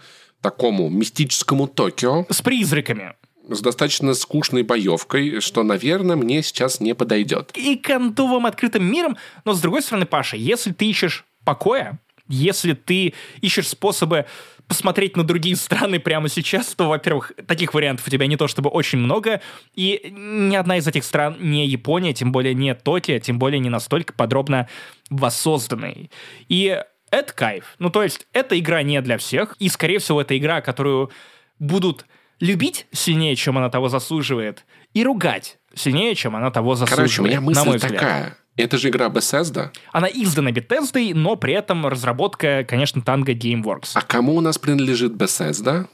такому 0.41 0.89
мистическому 0.89 1.67
Токио. 1.67 2.25
С 2.29 2.41
призраками 2.41 3.13
с 3.49 3.59
достаточно 3.59 4.13
скучной 4.13 4.63
боевкой, 4.63 5.41
что, 5.41 5.63
наверное, 5.63 6.15
мне 6.15 6.41
сейчас 6.41 6.79
не 6.79 6.93
подойдет. 6.93 7.51
И 7.55 7.75
контовым 7.75 8.45
открытым 8.45 8.85
миром, 8.85 9.17
но, 9.43 9.53
с 9.53 9.59
другой 9.59 9.81
стороны, 9.81 10.05
Паша, 10.05 10.37
если 10.37 10.71
ты 10.71 10.85
ищешь 10.85 11.25
покоя, 11.43 11.99
если 12.31 12.73
ты 12.73 13.13
ищешь 13.41 13.67
способы 13.67 14.25
посмотреть 14.67 15.17
на 15.17 15.23
другие 15.23 15.55
страны 15.57 15.99
прямо 15.99 16.29
сейчас, 16.29 16.73
то, 16.75 16.87
во-первых, 16.87 17.33
таких 17.45 17.73
вариантов 17.73 18.07
у 18.07 18.09
тебя 18.09 18.25
не 18.27 18.37
то 18.37 18.47
чтобы 18.47 18.69
очень 18.69 18.99
много, 18.99 19.41
и 19.75 20.13
ни 20.15 20.55
одна 20.55 20.77
из 20.77 20.87
этих 20.87 21.03
стран 21.03 21.35
не 21.39 21.67
Япония, 21.67 22.13
тем 22.13 22.31
более 22.31 22.53
не 22.53 22.73
Токио, 22.73 23.19
тем 23.19 23.37
более 23.37 23.59
не 23.59 23.69
настолько 23.69 24.13
подробно 24.13 24.69
воссозданной. 25.09 26.09
И 26.47 26.81
это 27.11 27.33
кайф. 27.33 27.75
Ну, 27.79 27.89
то 27.89 28.01
есть, 28.01 28.27
эта 28.31 28.57
игра 28.57 28.81
не 28.81 29.01
для 29.01 29.17
всех, 29.17 29.55
и, 29.59 29.67
скорее 29.67 29.99
всего, 29.99 30.21
это 30.21 30.37
игра, 30.37 30.61
которую 30.61 31.11
будут 31.59 32.05
любить 32.39 32.87
сильнее, 32.91 33.35
чем 33.35 33.57
она 33.57 33.69
того 33.69 33.89
заслуживает, 33.89 34.65
и 34.93 35.03
ругать 35.03 35.59
сильнее, 35.73 36.15
чем 36.15 36.35
она 36.35 36.51
того 36.51 36.75
заслуживает. 36.75 37.11
Короче, 37.11 37.21
у 37.21 37.25
меня 37.25 37.41
мысль 37.41 37.59
на 37.59 37.65
мой 37.65 37.77
взгляд. 37.77 37.93
такая. 37.93 38.37
Это 38.57 38.77
же 38.77 38.89
игра 38.89 39.07
Bethesda. 39.07 39.71
Она 39.91 40.07
издана 40.07 40.51
Bethesda, 40.51 41.13
но 41.13 41.35
при 41.35 41.53
этом 41.53 41.87
разработка, 41.87 42.65
конечно, 42.67 42.99
Tango 42.99 43.33
Gameworks. 43.33 43.91
А 43.93 44.01
кому 44.01 44.35
у 44.35 44.41
нас 44.41 44.57
принадлежит 44.57 45.13
Bethesda? 45.13 45.87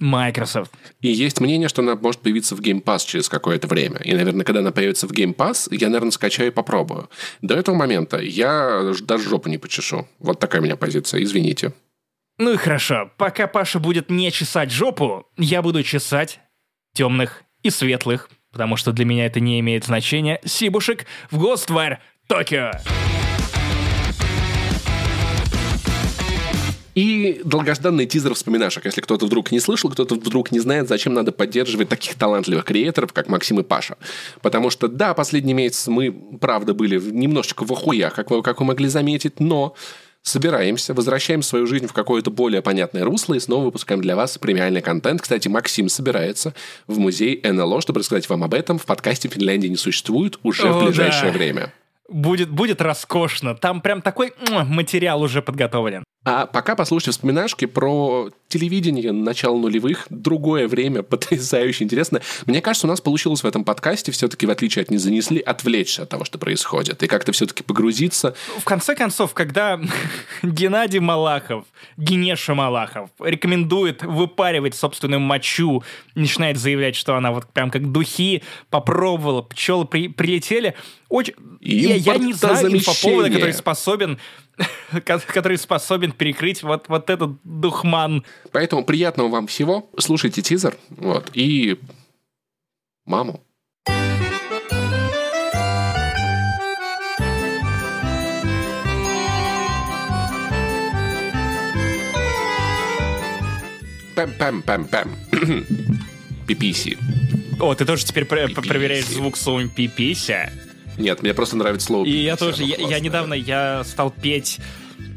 Microsoft. 0.00 0.70
И 1.00 1.08
есть 1.08 1.40
мнение, 1.40 1.68
что 1.68 1.82
она 1.82 1.96
может 1.96 2.20
появиться 2.20 2.54
в 2.54 2.60
Game 2.60 2.82
Pass 2.82 3.06
через 3.06 3.28
какое-то 3.28 3.66
время. 3.66 3.98
И, 4.04 4.14
наверное, 4.14 4.44
когда 4.44 4.60
она 4.60 4.70
появится 4.70 5.06
в 5.06 5.12
Game 5.12 5.34
Pass, 5.34 5.68
я, 5.70 5.88
наверное, 5.88 6.10
скачаю 6.10 6.48
и 6.48 6.54
попробую. 6.54 7.10
До 7.42 7.54
этого 7.54 7.74
момента 7.74 8.18
я 8.18 8.92
даже 9.02 9.28
жопу 9.28 9.48
не 9.48 9.58
почешу. 9.58 10.06
Вот 10.18 10.38
такая 10.38 10.60
у 10.60 10.64
меня 10.64 10.76
позиция. 10.76 11.22
Извините. 11.22 11.72
Ну 12.38 12.52
и 12.52 12.56
хорошо. 12.56 13.10
Пока 13.16 13.48
Паша 13.48 13.80
будет 13.80 14.10
не 14.10 14.30
чесать 14.30 14.70
жопу, 14.70 15.26
я 15.36 15.62
буду 15.62 15.82
чесать 15.82 16.40
темных 16.94 17.42
и 17.62 17.70
светлых, 17.70 18.30
потому 18.58 18.76
что 18.76 18.90
для 18.90 19.04
меня 19.04 19.24
это 19.24 19.38
не 19.38 19.60
имеет 19.60 19.84
значения, 19.84 20.40
сибушек 20.44 21.06
в 21.30 21.40
Ghostwire 21.40 21.98
Токио. 22.26 22.72
И 26.96 27.40
долгожданный 27.44 28.06
тизер 28.06 28.34
вспоминашек. 28.34 28.84
Если 28.84 29.00
кто-то 29.00 29.26
вдруг 29.26 29.52
не 29.52 29.60
слышал, 29.60 29.88
кто-то 29.88 30.16
вдруг 30.16 30.50
не 30.50 30.58
знает, 30.58 30.88
зачем 30.88 31.14
надо 31.14 31.30
поддерживать 31.30 31.88
таких 31.88 32.16
талантливых 32.16 32.64
креаторов, 32.64 33.12
как 33.12 33.28
Максим 33.28 33.60
и 33.60 33.62
Паша. 33.62 33.96
Потому 34.42 34.70
что, 34.70 34.88
да, 34.88 35.14
последний 35.14 35.54
месяц 35.54 35.86
мы, 35.86 36.10
правда, 36.40 36.74
были 36.74 36.98
немножечко 36.98 37.64
в 37.64 37.70
охуях, 37.70 38.12
как 38.12 38.32
вы, 38.32 38.42
как 38.42 38.58
вы 38.58 38.66
могли 38.66 38.88
заметить, 38.88 39.38
но 39.38 39.76
собираемся, 40.28 40.94
возвращаем 40.94 41.42
свою 41.42 41.66
жизнь 41.66 41.86
в 41.86 41.92
какое-то 41.92 42.30
более 42.30 42.62
понятное 42.62 43.04
русло 43.04 43.34
и 43.34 43.40
снова 43.40 43.64
выпускаем 43.64 44.00
для 44.00 44.16
вас 44.16 44.38
премиальный 44.38 44.82
контент. 44.82 45.22
Кстати, 45.22 45.48
Максим 45.48 45.88
собирается 45.88 46.54
в 46.86 46.98
музей 46.98 47.40
НЛО, 47.42 47.80
чтобы 47.80 48.00
рассказать 48.00 48.28
вам 48.28 48.44
об 48.44 48.54
этом. 48.54 48.78
В 48.78 48.86
подкасте 48.86 49.28
«Финляндии 49.28 49.68
не 49.68 49.76
существует» 49.76 50.38
уже 50.42 50.68
О, 50.68 50.72
в 50.72 50.84
ближайшее 50.84 51.32
да. 51.32 51.38
время. 51.38 51.72
Будет, 52.08 52.50
будет 52.50 52.80
роскошно. 52.80 53.54
Там 53.54 53.80
прям 53.82 54.00
такой 54.00 54.32
материал 54.50 55.20
уже 55.20 55.42
подготовлен. 55.42 56.04
А 56.30 56.44
пока 56.44 56.76
послушайте 56.76 57.12
вспоминашки 57.12 57.64
про 57.64 58.28
телевидение 58.48 59.12
начала 59.12 59.56
нулевых, 59.56 60.06
другое 60.10 60.68
время, 60.68 61.02
потрясающе 61.02 61.84
интересно. 61.84 62.20
Мне 62.44 62.60
кажется, 62.60 62.86
у 62.86 62.90
нас 62.90 63.00
получилось 63.00 63.42
в 63.42 63.46
этом 63.46 63.64
подкасте 63.64 64.12
все-таки, 64.12 64.46
в 64.46 64.50
отличие 64.50 64.82
от 64.82 64.90
«Не 64.90 64.98
занесли», 64.98 65.40
отвлечься 65.40 66.02
от 66.02 66.10
того, 66.10 66.26
что 66.26 66.36
происходит, 66.36 67.02
и 67.02 67.06
как-то 67.06 67.32
все-таки 67.32 67.62
погрузиться. 67.62 68.36
В 68.58 68.64
конце 68.64 68.94
концов, 68.94 69.32
когда 69.32 69.80
Геннадий 70.42 70.98
Малахов, 70.98 71.64
Генеша 71.96 72.54
Малахов, 72.54 73.08
рекомендует 73.20 74.02
выпаривать 74.02 74.74
собственную 74.74 75.20
мочу, 75.20 75.82
начинает 76.14 76.58
заявлять, 76.58 76.94
что 76.94 77.16
она 77.16 77.32
вот 77.32 77.46
прям 77.46 77.70
как 77.70 77.90
духи 77.90 78.42
попробовала, 78.68 79.40
пчелы 79.40 79.86
при- 79.86 80.08
прилетели, 80.08 80.74
очень... 81.08 81.32
Я, 81.62 81.94
я 81.94 82.18
не 82.18 82.34
знаю 82.34 82.70
инфоповода, 82.70 83.30
который 83.30 83.54
способен 83.54 84.18
который 85.26 85.58
способен 85.58 86.12
перекрыть 86.12 86.62
вот, 86.62 86.88
вот 86.88 87.10
этот 87.10 87.38
духман. 87.44 88.24
Поэтому 88.52 88.84
приятного 88.84 89.28
вам 89.28 89.46
всего. 89.46 89.90
Слушайте 89.98 90.42
тизер. 90.42 90.76
Вот. 90.90 91.30
И 91.34 91.78
маму. 93.04 93.42
Пэм-пэм-пэм-пэм. 104.16 105.08
Пиписи. 106.48 106.98
О, 107.60 107.74
ты 107.74 107.84
тоже 107.84 108.04
теперь 108.04 108.24
Пиписи. 108.24 108.68
проверяешь 108.68 109.06
звук 109.06 109.36
словом 109.36 109.68
пипися. 109.68 110.50
Нет, 110.98 111.22
мне 111.22 111.32
просто 111.32 111.56
нравится 111.56 111.86
слово 111.86 112.04
И 112.04 112.22
я 112.22 112.36
тоже, 112.36 112.64
я, 112.64 112.76
я 112.76 113.00
недавно, 113.00 113.34
я 113.34 113.84
стал 113.84 114.10
петь 114.10 114.58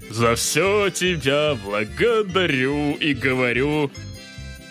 «За 0.10 0.36
все 0.36 0.90
тебя 0.90 1.56
благодарю 1.64 2.96
и 2.96 3.14
говорю 3.14 3.92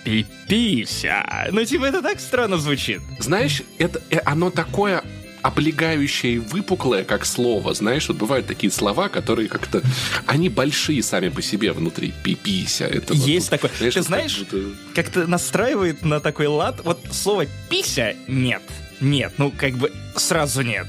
пипися». 0.04 1.48
Ну, 1.52 1.64
типа, 1.64 1.84
это 1.86 2.02
так 2.02 2.20
странно 2.20 2.58
звучит. 2.58 3.00
Знаешь, 3.18 3.62
это, 3.78 4.00
э, 4.10 4.18
оно 4.24 4.50
такое 4.50 5.02
облегающее 5.42 6.34
и 6.34 6.38
выпуклое, 6.38 7.04
как 7.04 7.24
слово. 7.24 7.72
Знаешь, 7.74 8.08
вот 8.08 8.18
бывают 8.18 8.46
такие 8.46 8.70
слова, 8.70 9.08
которые 9.08 9.48
как-то... 9.48 9.82
Они 10.26 10.48
большие 10.48 11.02
сами 11.02 11.30
по 11.30 11.42
себе 11.42 11.72
внутри. 11.72 12.12
Пипися. 12.22 12.84
Это 12.84 13.14
вот 13.14 13.26
Есть 13.26 13.50
тут, 13.50 13.60
такое. 13.60 13.70
Ты 13.78 13.84
вот 13.86 13.94
как 13.94 14.02
знаешь, 14.02 14.38
будто- 14.38 14.74
Как-то 14.94 15.26
настраивает 15.26 16.04
на 16.04 16.20
такой 16.20 16.46
лад. 16.46 16.80
Вот 16.84 17.00
слово 17.10 17.46
«пися» 17.68 18.14
нет. 18.28 18.62
Нет, 19.00 19.32
ну, 19.38 19.50
как 19.50 19.74
бы 19.74 19.90
сразу 20.14 20.60
нет. 20.60 20.86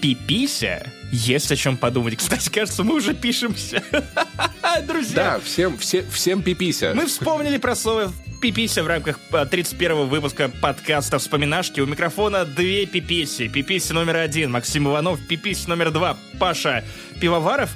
Пипися 0.00 0.92
есть 1.12 1.50
о 1.52 1.56
чем 1.56 1.76
подумать. 1.76 2.16
Кстати, 2.16 2.48
кажется, 2.48 2.84
мы 2.84 2.94
уже 2.94 3.14
пишемся. 3.14 3.82
Друзья, 4.86 5.14
Да, 5.14 5.40
всем, 5.44 5.76
все, 5.78 6.04
всем 6.10 6.42
пипися. 6.42 6.92
Мы 6.94 7.06
вспомнили 7.06 7.58
про 7.58 7.74
слово 7.74 8.12
пипися 8.40 8.82
в 8.82 8.86
рамках 8.86 9.20
а, 9.32 9.44
31 9.44 10.08
выпуска 10.08 10.48
подкаста 10.48 11.18
«Вспоминашки». 11.18 11.80
У 11.80 11.86
микрофона 11.86 12.44
две 12.44 12.86
пиписи. 12.86 13.48
Пиписи 13.48 13.92
номер 13.92 14.16
один 14.16 14.50
Максим 14.50 14.88
Иванов, 14.88 15.20
пиписи 15.28 15.68
номер 15.68 15.90
два 15.90 16.16
Паша 16.38 16.84
Пивоваров. 17.20 17.70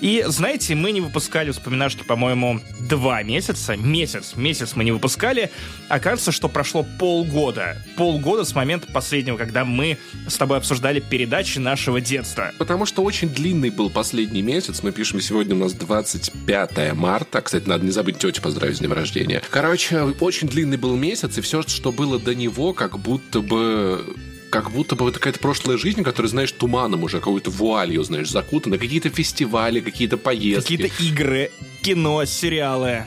И, 0.00 0.24
знаете, 0.26 0.74
мы 0.74 0.92
не 0.92 1.00
выпускали 1.00 1.50
вспоминашки, 1.50 2.02
по-моему, 2.02 2.60
два 2.88 3.22
месяца. 3.22 3.76
Месяц. 3.76 4.34
Месяц 4.36 4.74
мы 4.74 4.84
не 4.84 4.92
выпускали. 4.92 5.50
Окажется, 5.88 6.32
что 6.32 6.48
прошло 6.48 6.86
полгода. 6.98 7.76
Полгода 7.96 8.44
с 8.44 8.54
момента 8.54 8.86
последнего, 8.90 9.36
когда 9.36 9.64
мы 9.64 9.98
с 10.26 10.36
тобой 10.36 10.58
обсуждали 10.58 11.00
передачи 11.00 11.58
нашего 11.58 12.00
детства. 12.00 12.52
Потому 12.58 12.86
что 12.86 13.02
очень 13.02 13.28
длинный 13.28 13.70
был 13.70 13.90
последний 13.90 14.42
месяц. 14.42 14.82
Мы 14.82 14.92
пишем 14.92 15.20
сегодня 15.20 15.54
у 15.54 15.58
нас 15.58 15.72
25 15.74 16.94
марта. 16.94 17.42
Кстати, 17.42 17.68
надо 17.68 17.84
не 17.84 17.90
забыть 17.90 18.18
тетю 18.18 18.42
поздравить 18.42 18.76
с 18.76 18.78
днем 18.80 18.92
рождения. 18.92 19.42
Короче, 19.50 20.02
очень 20.20 20.48
длинный 20.48 20.76
был 20.76 20.96
месяц, 20.96 21.36
и 21.38 21.40
все, 21.40 21.62
что 21.62 21.92
было 21.92 22.18
до 22.18 22.34
него, 22.34 22.72
как 22.72 22.98
будто 22.98 23.40
бы 23.40 24.04
как 24.50 24.70
будто 24.70 24.96
бы 24.96 25.10
какая-то 25.12 25.38
прошлая 25.38 25.78
жизнь, 25.78 26.02
которая, 26.02 26.28
знаешь, 26.28 26.52
туманом 26.52 27.04
уже, 27.04 27.18
какой-то 27.18 27.50
вуалью, 27.50 28.02
знаешь, 28.02 28.28
закутана. 28.28 28.78
Какие-то 28.78 29.08
фестивали, 29.08 29.80
какие-то 29.80 30.16
поездки. 30.16 30.76
Какие-то 30.76 31.02
игры, 31.02 31.50
кино, 31.82 32.24
сериалы. 32.24 33.04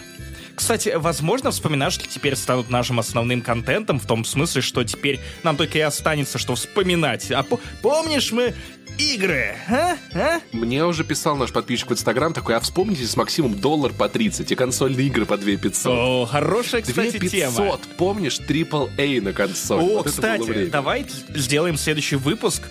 Кстати, 0.56 0.94
возможно, 0.96 1.52
вспоминашки 1.52 2.08
теперь 2.08 2.36
станут 2.36 2.70
нашим 2.70 3.00
основным 3.00 3.42
контентом, 3.42 4.00
в 4.00 4.06
том 4.06 4.24
смысле, 4.24 4.62
что 4.62 4.84
теперь 4.84 5.20
нам 5.44 5.58
только 5.58 5.80
и 5.80 5.82
останется, 5.82 6.38
что 6.38 6.56
вспоминать. 6.56 7.32
А 7.32 7.44
по- 7.44 7.60
помнишь 7.82 8.32
мы 8.32 8.54
игры, 8.98 9.56
а? 9.70 9.98
А? 10.14 10.40
Мне 10.52 10.86
уже 10.86 11.04
писал 11.04 11.36
наш 11.36 11.52
подписчик 11.52 11.90
в 11.90 11.94
Инстаграм 11.94 12.34
такой, 12.34 12.56
а 12.56 12.60
вспомните 12.60 13.06
с 13.06 13.16
Максимом 13.16 13.60
доллар 13.60 13.92
по 13.94 14.10
30 14.10 14.52
и 14.52 14.56
консольные 14.56 15.08
игры 15.08 15.26
по 15.26 15.38
2 15.38 15.58
500. 15.58 15.92
О, 15.92 16.26
хорошая, 16.26 16.82
кстати, 16.82 17.18
2 17.18 17.30
тема. 17.30 17.52
500, 17.52 17.82
помнишь, 17.98 18.40
AAA 18.40 19.22
на 19.22 19.34
консоль? 19.34 19.80
О, 19.82 19.98
Вот 19.98 20.08
кстати, 20.08 20.66
давай 20.66 21.06
сделаем 21.30 21.78
следующий 21.78 22.16
выпуск, 22.16 22.64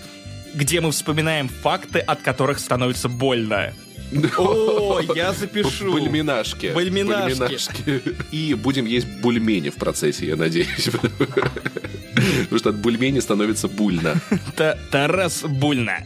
где 0.53 0.81
мы 0.81 0.91
вспоминаем 0.91 1.49
факты, 1.49 1.99
от 1.99 2.21
которых 2.21 2.59
становится 2.59 3.09
больно. 3.09 3.73
О, 4.37 4.99
я 5.15 5.33
запишу. 5.33 5.91
Бульминашки. 5.91 6.71
Бульминашки. 6.73 7.33
Бульминашки. 7.39 8.01
И 8.31 8.53
будем 8.53 8.85
есть 8.85 9.07
бульмени 9.21 9.69
в 9.69 9.75
процессе, 9.75 10.25
я 10.27 10.35
надеюсь. 10.35 10.89
Потому 12.43 12.59
что 12.59 12.69
от 12.69 12.75
бульмени 12.75 13.19
становится 13.19 13.67
больно. 13.67 14.15
Та- 14.55 14.77
Тарас 14.91 15.43
Бульна. 15.43 16.03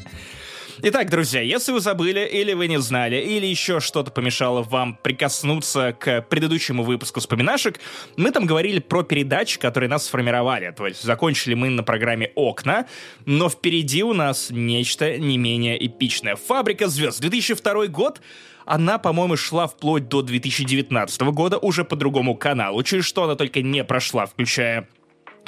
Итак, 0.84 1.10
друзья, 1.10 1.41
если 1.41 1.72
вы 1.72 1.80
забыли, 1.80 2.20
или 2.20 2.54
вы 2.54 2.68
не 2.68 2.80
знали, 2.80 3.16
или 3.16 3.48
еще 3.48 3.80
что-то 3.80 4.12
помешало 4.12 4.62
вам 4.62 4.95
прикоснуться 5.02 5.95
к 5.99 6.22
предыдущему 6.22 6.84
выпуску 6.84 7.20
вспоминашек, 7.20 7.80
мы 8.16 8.30
там 8.30 8.45
говорили 8.45 8.78
про 8.78 9.02
передачи, 9.02 9.58
которые 9.60 9.90
нас 9.90 10.06
сформировали. 10.06 10.72
То 10.78 10.86
есть 10.86 11.02
закончили 11.02 11.56
мы 11.56 11.70
на 11.70 11.82
программе 11.82 12.32
«Окна», 12.36 12.86
но 13.26 13.49
впереди 13.49 14.04
у 14.04 14.14
нас 14.14 14.52
нечто 14.52 15.18
не 15.18 15.40
менее 15.40 15.84
эпичное. 15.84 16.36
«Фабрика 16.36 16.88
звезд», 16.90 17.22
2002 17.22 17.88
год, 17.88 18.22
она, 18.66 18.99
по-моему, 18.99 19.36
шла 19.36 19.66
вплоть 19.66 20.08
до 20.08 20.22
2019 20.22 21.22
года 21.22 21.58
уже 21.58 21.86
по 21.86 21.95
другому 21.95 22.36
каналу, 22.36 22.84
через 22.84 23.06
что 23.06 23.24
она 23.24 23.34
только 23.34 23.64
не 23.64 23.84
прошла, 23.84 24.28
включая 24.28 24.88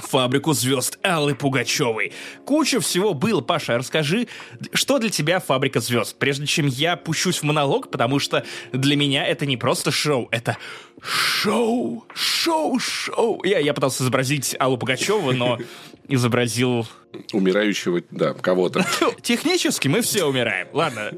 Фабрику 0.03 0.53
звезд 0.53 0.97
Аллы 1.03 1.35
Пугачевой. 1.35 2.11
Куча 2.45 2.79
всего 2.79 3.13
было. 3.13 3.41
Паша, 3.41 3.77
расскажи, 3.77 4.27
что 4.73 4.99
для 4.99 5.09
тебя 5.09 5.39
Фабрика 5.39 5.79
звезд? 5.79 6.17
Прежде 6.17 6.45
чем 6.45 6.67
я 6.67 6.95
пущусь 6.95 7.39
в 7.39 7.43
монолог, 7.43 7.91
потому 7.91 8.19
что 8.19 8.45
для 8.71 8.95
меня 8.95 9.25
это 9.25 9.45
не 9.45 9.57
просто 9.57 9.91
шоу, 9.91 10.27
это 10.31 10.57
шоу, 11.01 12.05
шоу, 12.13 12.79
шоу. 12.79 13.43
Я, 13.43 13.59
я 13.59 13.73
пытался 13.73 14.03
изобразить 14.03 14.55
Аллу 14.59 14.77
Пугачеву, 14.77 15.31
но 15.31 15.59
изобразил 16.07 16.87
Умирающего, 17.33 18.01
да, 18.11 18.33
кого-то. 18.33 18.85
Технически 19.21 19.87
мы 19.87 20.01
все 20.01 20.25
умираем. 20.25 20.67
Ладно. 20.73 21.11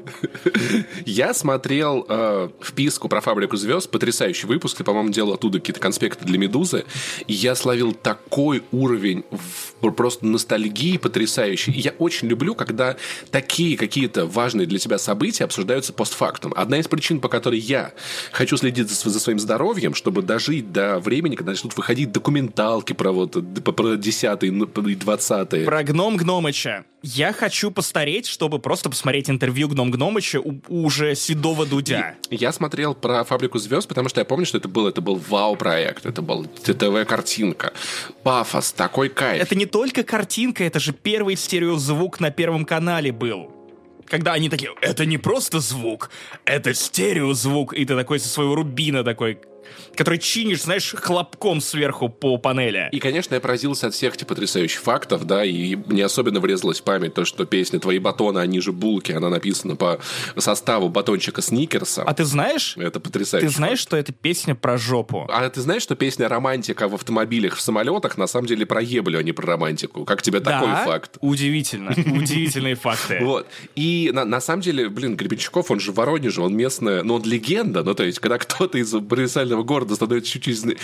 Я 1.04 1.34
смотрел 1.34 2.06
э, 2.08 2.48
вписку 2.62 3.08
про 3.08 3.20
«Фабрику 3.20 3.56
звезд», 3.56 3.90
потрясающий 3.90 4.46
выпуск, 4.46 4.78
ты, 4.78 4.84
по-моему, 4.84 5.10
делал 5.10 5.34
оттуда 5.34 5.58
какие-то 5.58 5.80
конспекты 5.80 6.24
для 6.24 6.38
«Медузы», 6.38 6.84
и 7.26 7.32
я 7.32 7.54
словил 7.54 7.92
такой 7.92 8.62
уровень 8.72 9.24
просто 9.96 10.26
ностальгии 10.26 10.96
потрясающий. 10.96 11.72
И 11.72 11.80
я 11.80 11.92
очень 11.98 12.28
люблю, 12.28 12.54
когда 12.54 12.96
такие 13.30 13.76
какие-то 13.76 14.26
важные 14.26 14.66
для 14.66 14.78
тебя 14.78 14.98
события 14.98 15.44
обсуждаются 15.44 15.92
постфактум. 15.92 16.52
Одна 16.56 16.78
из 16.78 16.88
причин, 16.88 17.20
по 17.20 17.28
которой 17.28 17.58
я 17.58 17.92
хочу 18.32 18.56
следить 18.56 18.88
за, 18.90 19.10
за 19.10 19.20
своим 19.20 19.38
здоровьем, 19.38 19.94
чтобы 19.94 20.22
дожить 20.22 20.72
до 20.72 20.98
времени, 21.00 21.36
когда 21.36 21.52
начнут 21.52 21.76
выходить 21.76 22.12
документалки 22.12 22.92
про 22.92 23.12
вот 23.12 23.32
про 23.62 23.96
10 23.96 24.42
и 24.42 24.94
20 24.94 25.64
Про 25.64 25.81
Гном 25.82 26.16
Гномыча. 26.16 26.84
Я 27.02 27.32
хочу 27.32 27.70
постареть, 27.70 28.26
чтобы 28.26 28.58
просто 28.58 28.90
посмотреть 28.90 29.28
интервью 29.30 29.68
Гном 29.68 29.90
Гномыча 29.90 30.40
у, 30.40 30.60
у 30.68 30.84
уже 30.84 31.14
седого 31.14 31.66
Дудя. 31.66 32.16
И 32.30 32.36
я 32.36 32.52
смотрел 32.52 32.94
про 32.94 33.24
«Фабрику 33.24 33.58
звезд», 33.58 33.88
потому 33.88 34.08
что 34.08 34.20
я 34.20 34.24
помню, 34.24 34.46
что 34.46 34.58
это 34.58 34.68
был, 34.68 34.86
это 34.86 35.00
был 35.00 35.16
вау-проект, 35.16 36.06
это 36.06 36.22
был 36.22 36.44
ТТВ-картинка. 36.44 37.72
Пафос, 38.22 38.72
такой 38.72 39.08
кайф. 39.08 39.42
Это 39.42 39.54
не 39.54 39.66
только 39.66 40.02
картинка, 40.02 40.64
это 40.64 40.80
же 40.80 40.92
первый 40.92 41.36
стереозвук 41.36 42.20
на 42.20 42.30
Первом 42.30 42.64
канале 42.64 43.12
был 43.12 43.50
когда 44.12 44.34
они 44.34 44.50
такие, 44.50 44.72
это 44.82 45.06
не 45.06 45.16
просто 45.16 45.60
звук, 45.60 46.10
это 46.44 46.74
стереозвук, 46.74 47.72
и 47.72 47.86
ты 47.86 47.96
такой 47.96 48.20
со 48.20 48.28
своего 48.28 48.54
рубина 48.56 49.04
такой, 49.04 49.38
который 49.96 50.18
чинишь, 50.18 50.62
знаешь, 50.62 50.94
хлопком 50.96 51.60
сверху 51.60 52.08
по 52.08 52.36
панели. 52.38 52.88
И, 52.92 53.00
конечно, 53.00 53.34
я 53.34 53.40
поразился 53.40 53.88
от 53.88 53.94
всех 53.94 54.14
этих 54.14 54.26
потрясающих 54.26 54.80
фактов, 54.80 55.24
да, 55.24 55.44
и 55.44 55.76
мне 55.76 56.04
особенно 56.04 56.40
врезалась 56.40 56.80
в 56.80 56.84
память 56.84 57.14
то, 57.14 57.24
что 57.24 57.44
песня 57.44 57.78
«Твои 57.78 57.98
батоны, 57.98 58.38
они 58.38 58.60
же 58.60 58.72
булки», 58.72 59.12
она 59.12 59.28
написана 59.28 59.76
по 59.76 60.00
составу 60.36 60.88
батончика 60.88 61.42
Сникерса. 61.42 62.02
А 62.02 62.14
ты 62.14 62.24
знаешь? 62.24 62.76
Это 62.76 63.00
потрясающе. 63.00 63.48
Ты 63.48 63.54
знаешь, 63.54 63.78
что 63.78 63.96
это 63.96 64.12
песня 64.12 64.54
про 64.54 64.78
жопу? 64.78 65.26
А 65.30 65.48
ты 65.48 65.60
знаешь, 65.60 65.82
что 65.82 65.94
песня 65.94 66.28
«Романтика» 66.28 66.88
в 66.88 66.94
автомобилях, 66.94 67.56
в 67.56 67.60
самолетах 67.60 68.16
на 68.16 68.26
самом 68.26 68.46
деле 68.46 68.66
про 68.66 68.80
еблю, 68.80 69.18
а 69.18 69.22
не 69.22 69.32
про 69.32 69.46
романтику? 69.46 70.04
Как 70.04 70.22
тебе 70.22 70.40
да? 70.40 70.60
такой 70.60 70.74
факт? 70.84 71.18
удивительно. 71.20 71.90
Удивительные 72.18 72.74
факты. 72.74 73.18
Вот. 73.22 73.46
И 73.74 74.10
на, 74.12 74.24
на 74.24 74.40
самом 74.40 74.62
деле, 74.62 74.88
блин, 74.88 75.16
Гребенщиков, 75.16 75.70
он 75.70 75.80
же 75.80 75.92
в 75.92 75.96
Воронеже, 75.96 76.42
он 76.42 76.56
местная, 76.56 77.02
но 77.02 77.14
он 77.14 77.22
легенда. 77.24 77.82
Ну, 77.82 77.94
то 77.94 78.04
есть, 78.04 78.18
когда 78.18 78.38
кто-то 78.38 78.78
из 78.78 78.90
провинциального 78.90 79.62
города 79.62 79.81
становится 79.90 80.30
чуть-чуть... 80.32 80.76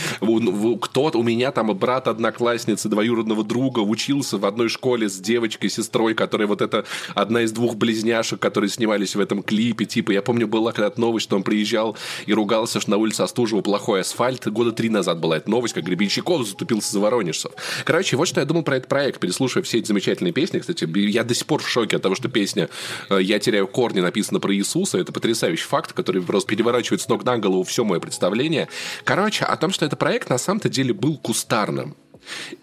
Кто-то, 0.80 1.18
у 1.18 1.22
меня 1.22 1.52
там 1.52 1.76
брат 1.76 2.08
одноклассницы, 2.08 2.88
двоюродного 2.88 3.44
друга 3.44 3.80
учился 3.80 4.38
в 4.38 4.46
одной 4.46 4.68
школе 4.68 5.08
с 5.08 5.18
девочкой, 5.18 5.70
сестрой, 5.70 6.14
которая 6.14 6.46
вот 6.46 6.62
это 6.62 6.84
одна 7.14 7.42
из 7.42 7.52
двух 7.52 7.76
близняшек, 7.76 8.40
которые 8.40 8.70
снимались 8.70 9.14
в 9.14 9.20
этом 9.20 9.42
клипе. 9.42 9.84
Типа, 9.84 10.12
я 10.12 10.22
помню, 10.22 10.46
была 10.46 10.72
когда-то 10.72 11.00
новость, 11.00 11.24
что 11.24 11.36
он 11.36 11.42
приезжал 11.42 11.96
и 12.26 12.32
ругался, 12.32 12.80
что 12.80 12.90
на 12.90 12.96
улице 12.96 13.22
Остужева 13.22 13.60
плохой 13.60 14.00
асфальт. 14.00 14.46
Года 14.48 14.72
три 14.72 14.88
назад 14.88 15.20
была 15.20 15.36
эта 15.36 15.50
новость, 15.50 15.74
как 15.74 15.84
Гребенщиков 15.84 16.46
затупился 16.46 16.92
за 16.92 17.00
воронежцев. 17.00 17.52
Короче, 17.84 18.16
вот 18.16 18.28
что 18.28 18.40
я 18.40 18.46
думал 18.46 18.62
про 18.62 18.76
этот 18.76 18.88
проект, 18.88 19.20
переслушивая 19.20 19.62
все 19.62 19.78
эти 19.78 19.86
замечательные 19.86 20.32
песни. 20.32 20.58
Кстати, 20.58 20.88
я 21.08 21.24
до 21.24 21.34
сих 21.34 21.46
пор 21.46 21.62
в 21.62 21.68
шоке 21.68 21.96
от 21.96 22.02
того, 22.02 22.14
что 22.14 22.28
песня 22.28 22.68
э, 23.10 23.18
«Я 23.20 23.38
теряю 23.38 23.66
корни» 23.66 24.00
написана 24.00 24.40
про 24.40 24.54
Иисуса. 24.54 24.98
Это 24.98 25.12
потрясающий 25.12 25.64
факт, 25.64 25.92
который 25.92 26.22
просто 26.22 26.48
переворачивает 26.48 27.00
с 27.00 27.08
ног 27.08 27.24
на 27.24 27.38
голову 27.38 27.62
все 27.64 27.84
мое 27.84 28.00
представление. 28.00 28.68
Короче, 29.04 29.44
о 29.44 29.56
том, 29.56 29.70
что 29.70 29.84
этот 29.84 29.98
проект 29.98 30.30
на 30.30 30.38
самом-то 30.38 30.68
деле 30.68 30.92
был 30.92 31.16
кустарным. 31.18 31.96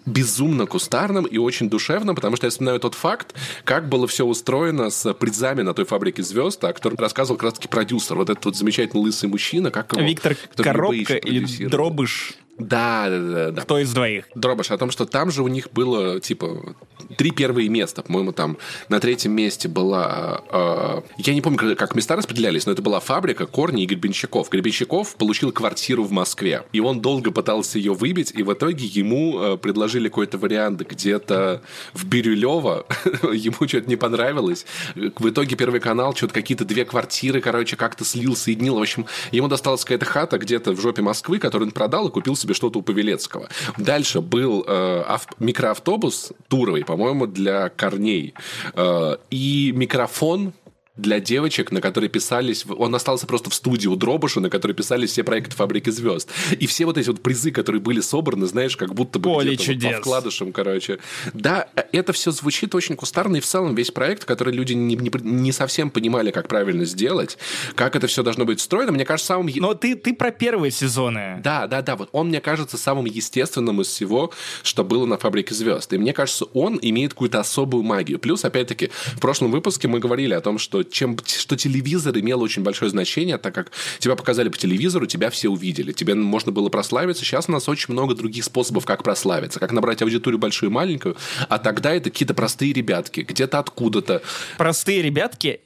Безумно 0.06 0.68
кустарным 0.68 1.26
и 1.26 1.38
очень 1.38 1.70
душевным, 1.70 2.16
потому 2.16 2.36
что 2.36 2.46
я 2.46 2.52
вспоминаю 2.52 2.80
тот 2.80 2.94
факт, 2.94 3.34
как 3.64 3.90
было 3.90 4.08
все 4.08 4.26
устроено 4.26 4.92
с 4.92 5.12
призами 5.16 5.64
на 5.64 5.74
той 5.74 5.86
фабрике 5.86 6.22
звезд, 6.22 6.64
о 6.64 6.74
котором 6.74 6.98
рассказывал 6.98 7.38
как 7.38 7.46
раз-таки 7.46 7.68
продюсер, 7.68 8.16
вот 8.16 8.30
этот 8.30 8.46
вот 8.46 8.56
замечательный 8.56 9.02
лысый 9.02 9.28
мужчина, 9.28 9.72
как 9.72 9.94
его... 9.94 10.04
Виктор 10.04 10.36
Коробка 10.56 11.16
или 11.16 11.66
Дробыш 11.68 12.36
да, 12.57 13.10
да, 13.10 13.19
да, 13.19 13.52
да. 13.52 13.61
Кто 13.64 13.80
из 13.80 13.94
двоих? 13.94 14.26
Дробаш, 14.34 14.72
о 14.72 14.77
том, 14.77 14.90
что 14.90 15.06
там 15.06 15.30
же 15.30 15.44
у 15.44 15.48
них 15.49 15.72
было, 15.73 16.22
типа, 16.22 16.76
три 17.18 17.32
первые 17.32 17.68
места. 17.68 18.02
По-моему, 18.02 18.32
там 18.32 18.57
на 18.88 19.02
третьем 19.02 19.34
месте 19.34 19.68
была... 19.68 20.41
Э, 20.49 21.02
я 21.18 21.34
не 21.34 21.41
помню, 21.41 21.76
как 21.76 21.95
места 21.95 22.15
распределялись, 22.15 22.65
но 22.65 22.72
это 22.72 22.82
была 22.82 23.02
фабрика 23.02 23.45
Корни 23.45 23.84
и 23.84 23.86
Гребенщиков. 23.86 24.49
Гребенщиков 24.49 25.15
получил 25.18 25.52
квартиру 25.52 26.03
в 26.03 26.11
Москве. 26.11 26.64
И 26.72 26.80
он 26.80 27.02
долго 27.02 27.32
пытался 27.32 27.77
ее 27.77 27.94
выбить, 27.94 28.32
и 28.34 28.41
в 28.41 28.53
итоге 28.53 28.86
ему 28.86 29.38
э, 29.38 29.57
предложили 29.57 30.07
какой-то 30.07 30.38
вариант 30.38 30.82
где-то 30.82 31.61
в 31.94 32.06
Бирюлево. 32.06 32.86
ему 33.34 33.68
что-то 33.68 33.90
не 33.90 33.98
понравилось. 33.98 34.65
В 34.95 35.30
итоге 35.30 35.57
Первый 35.57 35.82
канал 35.82 36.15
что-то 36.15 36.34
какие-то 36.34 36.64
две 36.64 36.86
квартиры, 36.86 37.41
короче, 37.41 37.76
как-то 37.76 38.06
слил, 38.06 38.36
соединил. 38.36 38.76
В 38.76 38.82
общем, 38.82 39.07
ему 39.32 39.49
досталась 39.49 39.84
какая-то 39.84 40.06
хата 40.06 40.38
где-то 40.38 40.72
в 40.72 40.80
жопе 40.80 41.02
Москвы, 41.02 41.40
которую 41.40 41.68
он 41.68 41.72
продал 41.73 42.07
и 42.07 42.11
купил 42.11 42.36
себе 42.46 42.54
что-то 42.54 42.80
у 42.80 42.82
Павелецкого. 42.82 43.50
Дальше 43.78 44.22
был 44.22 44.64
э, 44.68 45.04
ав- 45.08 45.28
микроавтобус 45.40 46.32
туровый, 46.48 46.84
по-моему, 46.86 47.28
для 47.28 47.70
корней. 47.70 48.34
Э, 48.74 49.18
и 49.32 49.74
микрофон 49.76 50.54
для 50.98 51.20
девочек, 51.20 51.72
на 51.72 51.82
которые 51.82 52.10
писались... 52.10 52.66
Он 52.68 52.96
остался 52.96 53.28
просто 53.28 53.50
в 53.50 53.54
студии 53.54 53.88
у 53.88 53.96
Дробыша, 53.96 54.40
на 54.40 54.50
которой 54.50 54.74
писались 54.74 55.12
все 55.12 55.24
проекты 55.24 55.56
«Фабрики 55.56 55.90
звезд». 55.90 56.30
И 56.58 56.68
все 56.68 56.86
вот 56.86 56.98
эти 56.98 57.10
вот 57.10 57.22
призы, 57.22 57.52
которые 57.52 57.82
были 57.82 58.00
собраны, 58.00 58.46
знаешь, 58.46 58.78
как 58.78 58.94
будто 58.94 59.20
бы 59.20 59.30
Поле 59.34 59.58
вот 59.58 59.82
по 59.82 59.98
вкладышам, 60.00 60.54
короче. 60.54 61.00
Да, 61.34 61.68
это 61.92 62.14
все 62.14 62.32
звучит 62.32 62.74
очень 62.76 62.96
кустарно, 62.96 63.38
и 63.38 63.40
в 63.42 63.46
целом 63.46 63.76
весь 63.76 63.92
проект, 63.92 64.26
который 64.26 64.54
люди 64.54 64.74
не, 64.74 64.96
не, 64.96 65.12
не 65.22 65.52
совсем 65.52 65.90
понимали, 65.90 66.32
как 66.32 66.48
правильно 66.48 66.86
сделать, 66.86 67.38
как 67.76 67.96
это 67.96 68.08
все 68.08 68.24
должно 68.24 68.46
быть 68.46 68.60
встроено, 68.60 68.94
мне 68.94 69.06
кажется, 69.06 69.34
самым... 69.34 69.52
Но 69.56 69.74
ты, 69.74 69.96
ты 69.96 70.14
про 70.14 70.32
первые 70.32 70.72
сезоны. 70.72 71.42
Да, 71.44 71.68
да, 71.68 71.82
да. 71.82 71.96
Вот 71.98 72.10
он, 72.14 72.30
мне 72.30 72.40
кажется, 72.40 72.78
самым 72.78 73.06
естественным 73.06 73.82
из 73.82 73.88
всего, 73.88 74.32
что 74.64 74.86
было 74.86 75.06
на 75.06 75.18
«Фабрике 75.18 75.54
звезд». 75.54 75.92
И 75.92 75.98
мне 75.98 76.14
кажется, 76.14 76.46
он 76.54 76.80
имеет 76.82 77.14
какую-то 77.14 77.42
особую 77.42 77.84
магию. 77.84 78.18
Плюс, 78.18 78.46
опять-таки, 78.46 78.92
в 79.16 79.20
прошлом 79.20 79.52
выпуске 79.52 79.90
мы 79.90 80.00
говорили 80.00 80.34
о 80.34 80.42
том, 80.42 80.58
что 80.58 80.85
чем, 80.91 81.18
что 81.26 81.56
телевизор 81.56 82.18
имел 82.18 82.41
очень 82.41 82.64
большое 82.64 82.90
значение, 82.91 83.38
так 83.38 83.53
как 83.53 83.72
тебя 83.99 84.16
показали 84.16 84.49
по 84.49 84.57
телевизору, 84.57 85.06
тебя 85.06 85.30
все 85.30 85.49
увидели, 85.49 85.91
тебе 85.91 86.16
можно 86.16 86.52
было 86.52 86.70
прославиться. 86.70 87.24
Сейчас 87.24 87.49
у 87.49 87.52
нас 87.52 87.68
очень 87.70 87.94
много 87.94 88.16
других 88.16 88.44
способов, 88.44 88.86
как 88.86 89.03
прославиться, 89.03 89.60
как 89.60 89.72
набрать 89.72 90.02
аудиторию 90.02 90.40
большую 90.40 90.70
и 90.70 90.74
маленькую, 90.74 91.18
а 91.49 91.60
тогда 91.60 91.94
это 91.94 92.10
какие-то 92.10 92.34
простые 92.34 92.74
ребятки, 92.74 93.22
где-то 93.22 93.60
откуда-то. 93.60 94.22
Простые 94.57 95.02
ребятки 95.02 95.62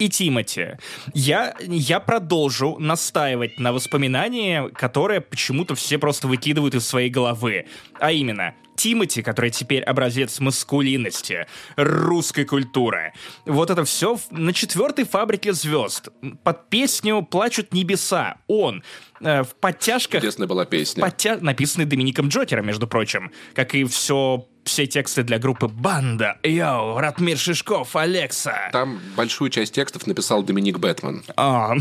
и 0.00 0.08
Тимати. 0.08 0.78
Я, 1.14 1.54
я 1.60 2.00
продолжу 2.00 2.76
настаивать 2.78 3.60
на 3.60 3.72
воспоминании, 3.72 4.68
которое 4.70 5.20
почему-то 5.20 5.74
все 5.74 5.98
просто 5.98 6.26
выкидывают 6.26 6.74
из 6.74 6.86
своей 6.86 7.10
головы. 7.10 7.66
А 8.00 8.10
именно, 8.10 8.54
Тимати, 8.76 9.22
который 9.22 9.50
теперь 9.50 9.82
образец 9.82 10.40
маскулинности, 10.40 11.46
русской 11.76 12.46
культуры. 12.46 13.12
Вот 13.44 13.68
это 13.68 13.84
все 13.84 14.18
на 14.30 14.54
четвертой 14.54 15.04
фабрике 15.04 15.52
звезд. 15.52 16.08
Под 16.42 16.70
песню 16.70 17.22
«Плачут 17.22 17.74
небеса». 17.74 18.38
Он 18.46 18.82
э, 19.20 19.42
в 19.42 19.54
подтяжках... 19.56 20.20
Интересная 20.20 20.48
была 20.48 20.64
песня. 20.64 21.02
Подтя... 21.02 21.36
Написанный 21.38 21.84
Домиником 21.84 22.28
Джокером, 22.28 22.66
между 22.66 22.86
прочим. 22.86 23.30
Как 23.54 23.74
и 23.74 23.84
все 23.84 24.48
все 24.70 24.86
тексты 24.86 25.24
для 25.24 25.40
группы 25.40 25.66
«Банда», 25.66 26.38
«Йоу», 26.44 26.96
«Ратмир 26.96 27.36
Шишков», 27.36 27.96
«Алекса». 27.96 28.68
Там 28.70 29.00
большую 29.16 29.50
часть 29.50 29.74
текстов 29.74 30.06
написал 30.06 30.44
Доминик 30.44 30.78
Бэтмен. 30.78 31.24
А. 31.36 31.74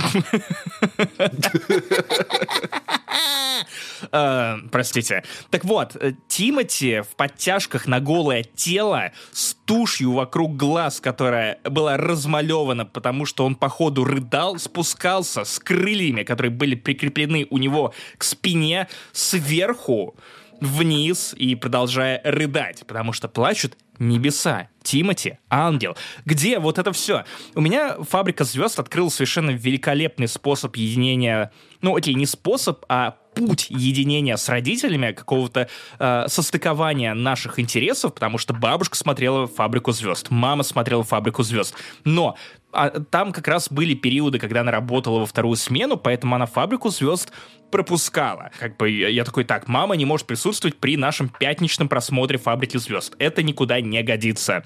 Э, 4.12 4.58
простите. 4.72 5.24
Так 5.52 5.66
вот, 5.66 5.96
э, 5.96 6.14
Тимати 6.28 7.02
в 7.02 7.16
подтяжках 7.16 7.86
на 7.86 8.00
голое 8.00 8.44
тело 8.44 9.12
с 9.34 9.56
тушью 9.66 10.14
вокруг 10.14 10.56
глаз, 10.56 11.00
которая 11.00 11.60
была 11.66 11.98
размалевана, 11.98 12.86
потому 12.86 13.26
что 13.26 13.46
он, 13.46 13.56
походу, 13.56 14.06
рыдал, 14.06 14.58
спускался 14.58 15.44
с 15.44 15.60
крыльями, 15.60 16.24
которые 16.24 16.52
были 16.52 16.76
прикреплены 16.76 17.46
у 17.50 17.58
него 17.58 17.94
к 18.18 18.24
спине 18.24 18.88
сверху 19.12 20.16
вниз 20.62 21.34
и 21.38 21.56
продолжая 21.56 22.22
рыдать, 22.24 22.86
потому 22.88 23.14
что 23.14 23.28
плачут 23.28 23.78
небеса. 24.00 24.70
Тимати, 24.82 25.38
ангел. 25.50 25.96
Где 26.26 26.60
вот 26.60 26.80
это 26.80 26.92
все? 26.94 27.26
У 27.54 27.62
меня 27.62 27.98
«Фабрика 28.02 28.44
звезд» 28.44 28.80
открыл 28.80 29.12
совершенно 29.12 29.52
великолепный 29.52 30.28
способ 30.28 30.76
единения... 30.78 31.52
Ну, 31.82 31.96
окей, 31.96 32.14
не 32.14 32.26
способ, 32.26 32.86
а 32.90 33.18
путь 33.48 33.68
единения 33.70 34.36
с 34.36 34.48
родителями, 34.50 35.12
какого-то 35.12 35.70
э, 36.00 36.26
состыкования 36.28 37.14
наших 37.14 37.60
интересов, 37.60 38.14
потому 38.14 38.38
что 38.38 38.54
бабушка 38.54 38.96
смотрела 38.96 39.48
«Фабрику 39.48 39.92
звезд», 39.92 40.28
мама 40.30 40.64
смотрела 40.64 41.04
«Фабрику 41.04 41.44
звезд». 41.44 41.76
Но 42.04 42.36
а, 42.72 42.90
там 42.90 43.32
как 43.32 43.48
раз 43.48 43.70
были 43.72 43.94
периоды, 43.94 44.38
когда 44.38 44.62
она 44.62 44.72
работала 44.72 45.20
во 45.20 45.26
вторую 45.26 45.56
смену, 45.56 45.98
поэтому 45.98 46.36
она 46.36 46.46
«Фабрику 46.46 46.90
звезд» 46.90 47.32
пропускала. 47.72 48.52
Как 48.60 48.78
бы 48.78 48.90
я 48.90 49.24
такой, 49.24 49.44
так, 49.44 49.68
мама 49.68 49.96
не 49.96 50.06
может 50.06 50.28
присутствовать 50.28 50.78
при 50.78 50.98
нашем 50.98 51.30
пятничном 51.30 51.88
просмотре 51.88 52.38
«Фабрики 52.38 52.78
звезд». 52.78 53.16
Это 53.20 53.44
никуда 53.44 53.82
не 53.82 54.02
годится. 54.04 54.64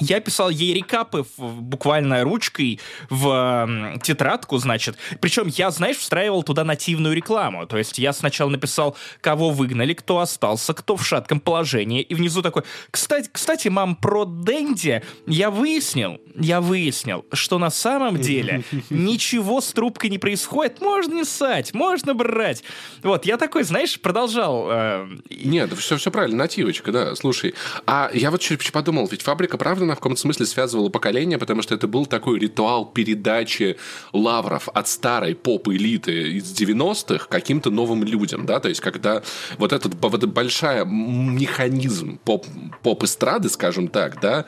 Я 0.00 0.20
писал 0.20 0.50
ей 0.50 0.74
рекапы 0.74 1.24
в, 1.36 1.60
буквально 1.62 2.22
ручкой 2.22 2.80
в 3.10 3.96
э, 3.96 3.98
тетрадку, 4.02 4.58
значит. 4.58 4.96
Причем 5.20 5.48
я, 5.48 5.70
знаешь, 5.70 5.96
встраивал 5.96 6.42
туда 6.42 6.64
нативную 6.64 7.14
рекламу. 7.14 7.66
То 7.66 7.78
есть 7.78 7.98
я 7.98 8.12
сначала 8.12 8.50
написал, 8.50 8.96
кого 9.20 9.50
выгнали, 9.50 9.94
кто 9.94 10.18
остался, 10.18 10.74
кто 10.74 10.96
в 10.96 11.06
шатком 11.06 11.40
положении. 11.40 12.02
И 12.02 12.14
внизу 12.14 12.42
такой, 12.42 12.62
кстати, 12.90 13.30
кстати, 13.32 13.68
мам, 13.68 13.96
про 13.96 14.24
Дэнди 14.24 15.02
я 15.26 15.50
выяснил, 15.50 16.20
я 16.34 16.60
выяснил, 16.60 17.24
что 17.32 17.58
на 17.58 17.70
самом 17.70 18.18
деле 18.18 18.64
ничего 18.90 19.60
с 19.60 19.72
трубкой 19.72 20.10
не 20.10 20.18
происходит. 20.18 20.80
Можно 20.80 21.14
не 21.14 21.24
ссать, 21.24 21.74
можно 21.74 22.14
брать. 22.14 22.62
Вот, 23.02 23.24
я 23.26 23.36
такой, 23.36 23.62
знаешь, 23.64 23.98
продолжал. 24.00 24.68
Э... 24.70 25.08
Нет, 25.30 25.72
все, 25.78 25.96
все 25.96 26.10
правильно, 26.10 26.38
нативочка, 26.38 26.92
да. 26.92 27.14
Слушай, 27.14 27.54
а 27.86 28.10
я 28.12 28.30
вот 28.30 28.40
чуть 28.40 28.72
подумал, 28.72 29.06
ведь 29.10 29.22
фабрика, 29.22 29.56
правда, 29.56 29.85
она 29.86 29.94
в 29.94 29.98
каком-то 29.98 30.20
смысле 30.20 30.46
связывала 30.46 30.88
поколение, 30.88 31.38
потому 31.38 31.62
что 31.62 31.74
это 31.74 31.88
был 31.88 32.06
такой 32.06 32.38
ритуал 32.38 32.86
передачи 32.86 33.76
лавров 34.12 34.68
от 34.68 34.88
старой 34.88 35.34
поп-элиты 35.34 36.32
из 36.32 36.52
90-х 36.52 37.26
каким-то 37.28 37.70
новым 37.70 38.04
людям, 38.04 38.46
да, 38.46 38.60
то 38.60 38.68
есть 38.68 38.80
когда 38.80 39.22
вот 39.58 39.72
этот, 39.72 39.94
вот 39.94 40.14
этот 40.14 40.32
большой 40.32 40.84
механизм 40.86 42.18
поп, 42.24 42.46
поп-эстрады, 42.82 43.48
скажем 43.48 43.88
так, 43.88 44.20
да, 44.20 44.46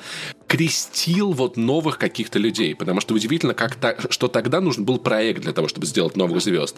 крестил 0.48 1.32
вот 1.32 1.56
новых 1.56 1.98
каких-то 1.98 2.38
людей, 2.38 2.74
потому 2.74 3.00
что 3.00 3.14
удивительно, 3.14 3.54
как 3.54 3.76
та, 3.76 3.94
что 4.08 4.28
тогда 4.28 4.60
нужен 4.60 4.84
был 4.84 4.98
проект 4.98 5.42
для 5.42 5.52
того, 5.52 5.68
чтобы 5.68 5.86
сделать 5.86 6.16
новых 6.16 6.40
звезд. 6.40 6.76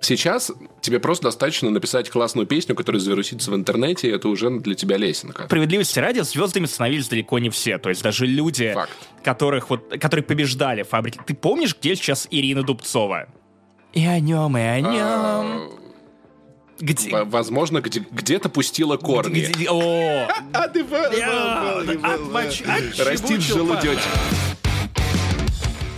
Сейчас 0.00 0.52
тебе 0.80 1.00
просто 1.00 1.24
достаточно 1.24 1.68
написать 1.68 2.08
классную 2.08 2.46
песню, 2.46 2.76
которая 2.76 3.00
завирусится 3.00 3.50
в 3.50 3.56
интернете, 3.56 4.08
и 4.08 4.12
это 4.12 4.28
уже 4.28 4.60
для 4.60 4.76
тебя 4.76 4.96
лесенка. 4.96 5.46
Справедливости 5.46 5.98
ради, 5.98 6.20
звездами 6.20 6.66
становились 6.66 7.08
далеко 7.08 7.40
не 7.40 7.50
все. 7.50 7.78
То 7.78 7.88
есть 7.88 8.02
даже 8.02 8.24
люди, 8.24 8.72
Факт. 8.72 8.92
которых 9.24 9.68
вот, 9.70 9.90
которые 10.00 10.22
побеждали 10.22 10.84
фабрики. 10.84 11.18
Ты 11.26 11.34
помнишь, 11.34 11.76
где 11.76 11.96
сейчас 11.96 12.28
Ирина 12.30 12.62
Дубцова? 12.62 13.26
И 13.92 14.06
о 14.06 14.20
нем, 14.20 14.56
и 14.56 14.60
о 14.60 14.80
нем. 14.80 14.92
А... 14.92 15.68
Где? 16.80 17.24
Возможно, 17.24 17.80
где- 17.80 18.04
где-то 18.10 18.48
пустила 18.48 18.96
корни. 18.96 19.40
Где- 19.40 19.68
О! 19.68 20.28
Растит 22.98 23.40
желудечек. 23.42 23.98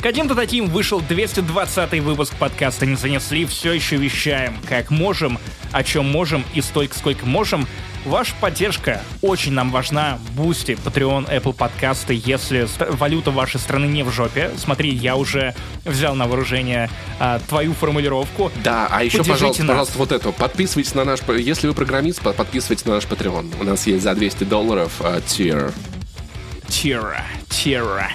Каким-то 0.02 0.34
таким 0.34 0.66
вышел 0.66 1.00
220 1.02 2.00
выпуск 2.00 2.34
подкаста 2.36 2.86
«Не 2.86 2.96
занесли». 2.96 3.44
Все 3.44 3.72
еще 3.74 3.96
вещаем, 3.96 4.56
как 4.66 4.90
можем, 4.90 5.38
о 5.72 5.82
чем 5.84 6.10
можем 6.10 6.42
и 6.54 6.62
столько, 6.62 6.96
сколько 6.96 7.26
можем. 7.26 7.66
Ваша 8.04 8.32
поддержка 8.40 9.02
очень 9.20 9.52
нам 9.52 9.70
важна. 9.70 10.18
Бусти, 10.34 10.72
Patreon, 10.72 11.30
Apple 11.30 11.52
подкасты. 11.52 12.20
Если 12.24 12.66
валюта 12.78 13.30
вашей 13.30 13.60
страны 13.60 13.86
не 13.86 14.02
в 14.02 14.10
жопе, 14.10 14.50
смотри, 14.56 14.90
я 14.90 15.16
уже 15.16 15.54
взял 15.84 16.14
на 16.14 16.26
вооружение 16.26 16.88
а, 17.18 17.40
твою 17.48 17.74
формулировку. 17.74 18.50
Да, 18.64 18.88
а 18.90 19.04
еще, 19.04 19.18
пожалуйста, 19.18 19.64
нас. 19.64 19.68
пожалуйста, 19.68 19.98
вот 19.98 20.12
это. 20.12 20.32
Подписывайтесь 20.32 20.94
на 20.94 21.04
наш... 21.04 21.20
Если 21.28 21.66
вы 21.68 21.74
программист, 21.74 22.22
подписывайтесь 22.22 22.86
на 22.86 22.94
наш 22.94 23.04
Patreon. 23.04 23.60
У 23.60 23.64
нас 23.64 23.86
есть 23.86 24.02
за 24.02 24.14
200 24.14 24.44
долларов 24.44 24.92
uh, 25.00 25.22
tier. 25.24 25.72
Тира. 26.68 27.22
Тира. 27.48 28.08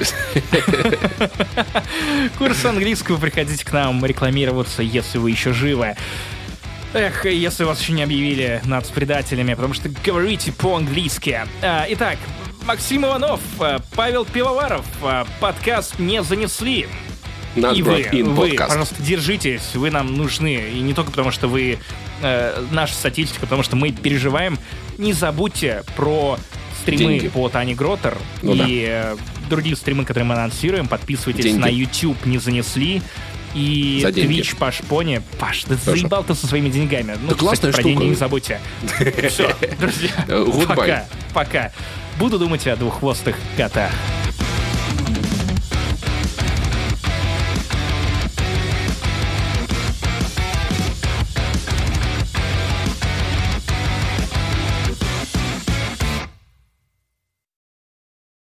Курс 2.38 2.66
английского. 2.66 3.18
Приходите 3.18 3.64
к 3.66 3.72
нам 3.72 4.04
рекламироваться, 4.04 4.82
если 4.82 5.18
вы 5.18 5.32
еще 5.32 5.54
живы. 5.54 5.96
Эх, 6.96 7.26
если 7.26 7.66
вас 7.66 7.82
еще 7.82 7.92
не 7.92 8.04
объявили 8.04 8.62
над 8.64 8.88
предателями, 8.88 9.54
потому 9.54 9.74
что 9.74 9.90
говорите 9.90 10.54
по-английски. 10.54 11.42
А, 11.62 11.86
итак, 11.90 12.18
Максим 12.66 13.06
Иванов, 13.06 13.42
а, 13.60 13.80
Павел 13.96 14.24
Пивоваров, 14.24 14.86
а, 15.04 15.28
подкаст 15.42 16.00
«Не 16.00 16.24
занесли». 16.24 16.88
Not 17.58 17.76
и 17.76 17.82
вы, 17.82 18.24
вы, 18.24 18.54
пожалуйста, 18.54 18.96
держитесь, 19.04 19.76
вы 19.76 19.92
нам 19.92 20.14
нужны. 20.14 20.70
И 20.74 20.80
не 20.80 20.94
только 20.94 21.12
потому, 21.12 21.32
что 21.32 21.48
вы 21.48 21.80
э, 22.22 22.66
наша 22.72 22.94
статистика, 22.94 23.42
потому 23.42 23.64
что 23.64 23.78
мы 23.78 23.94
переживаем. 23.94 24.58
Не 24.98 25.14
забудьте 25.14 25.84
про 25.96 26.38
стримы 26.82 27.14
Деньги. 27.14 27.28
по 27.30 27.48
Тане 27.48 27.74
Гротер 27.74 28.18
ну, 28.42 28.54
и 28.54 28.58
да. 28.58 28.66
Э, 28.68 29.18
другие 29.50 29.78
стримы, 29.78 30.04
которые 30.04 30.26
мы 30.26 30.36
анонсируем. 30.36 30.88
Подписывайтесь 30.88 31.46
Деньги. 31.46 31.60
на 31.60 31.68
YouTube, 31.68 32.26
не 32.26 32.38
занесли. 32.40 33.02
И 33.56 34.04
Twitch 34.06 34.58
Паш 34.58 34.80
Пони. 34.88 35.22
Паш, 35.40 35.64
ты 35.64 35.78
Хорошо. 35.78 35.92
заебал 35.92 36.24
ты 36.24 36.36
со 36.36 36.46
своими 36.46 36.70
деньгами. 36.70 37.18
Ну, 37.22 37.30
да 37.30 37.36
классная 37.36 37.72
про 37.72 37.80
штука. 37.82 37.90
деньги 37.96 38.10
не 38.10 38.16
забудьте. 38.16 38.60
Все, 39.30 39.56
друзья. 39.80 40.12
Пока. 40.68 41.06
Пока. 41.34 41.72
Буду 42.20 42.38
думать 42.38 42.68
о 42.68 42.76
двуххвостых 42.76 43.36
котах. 43.58 43.92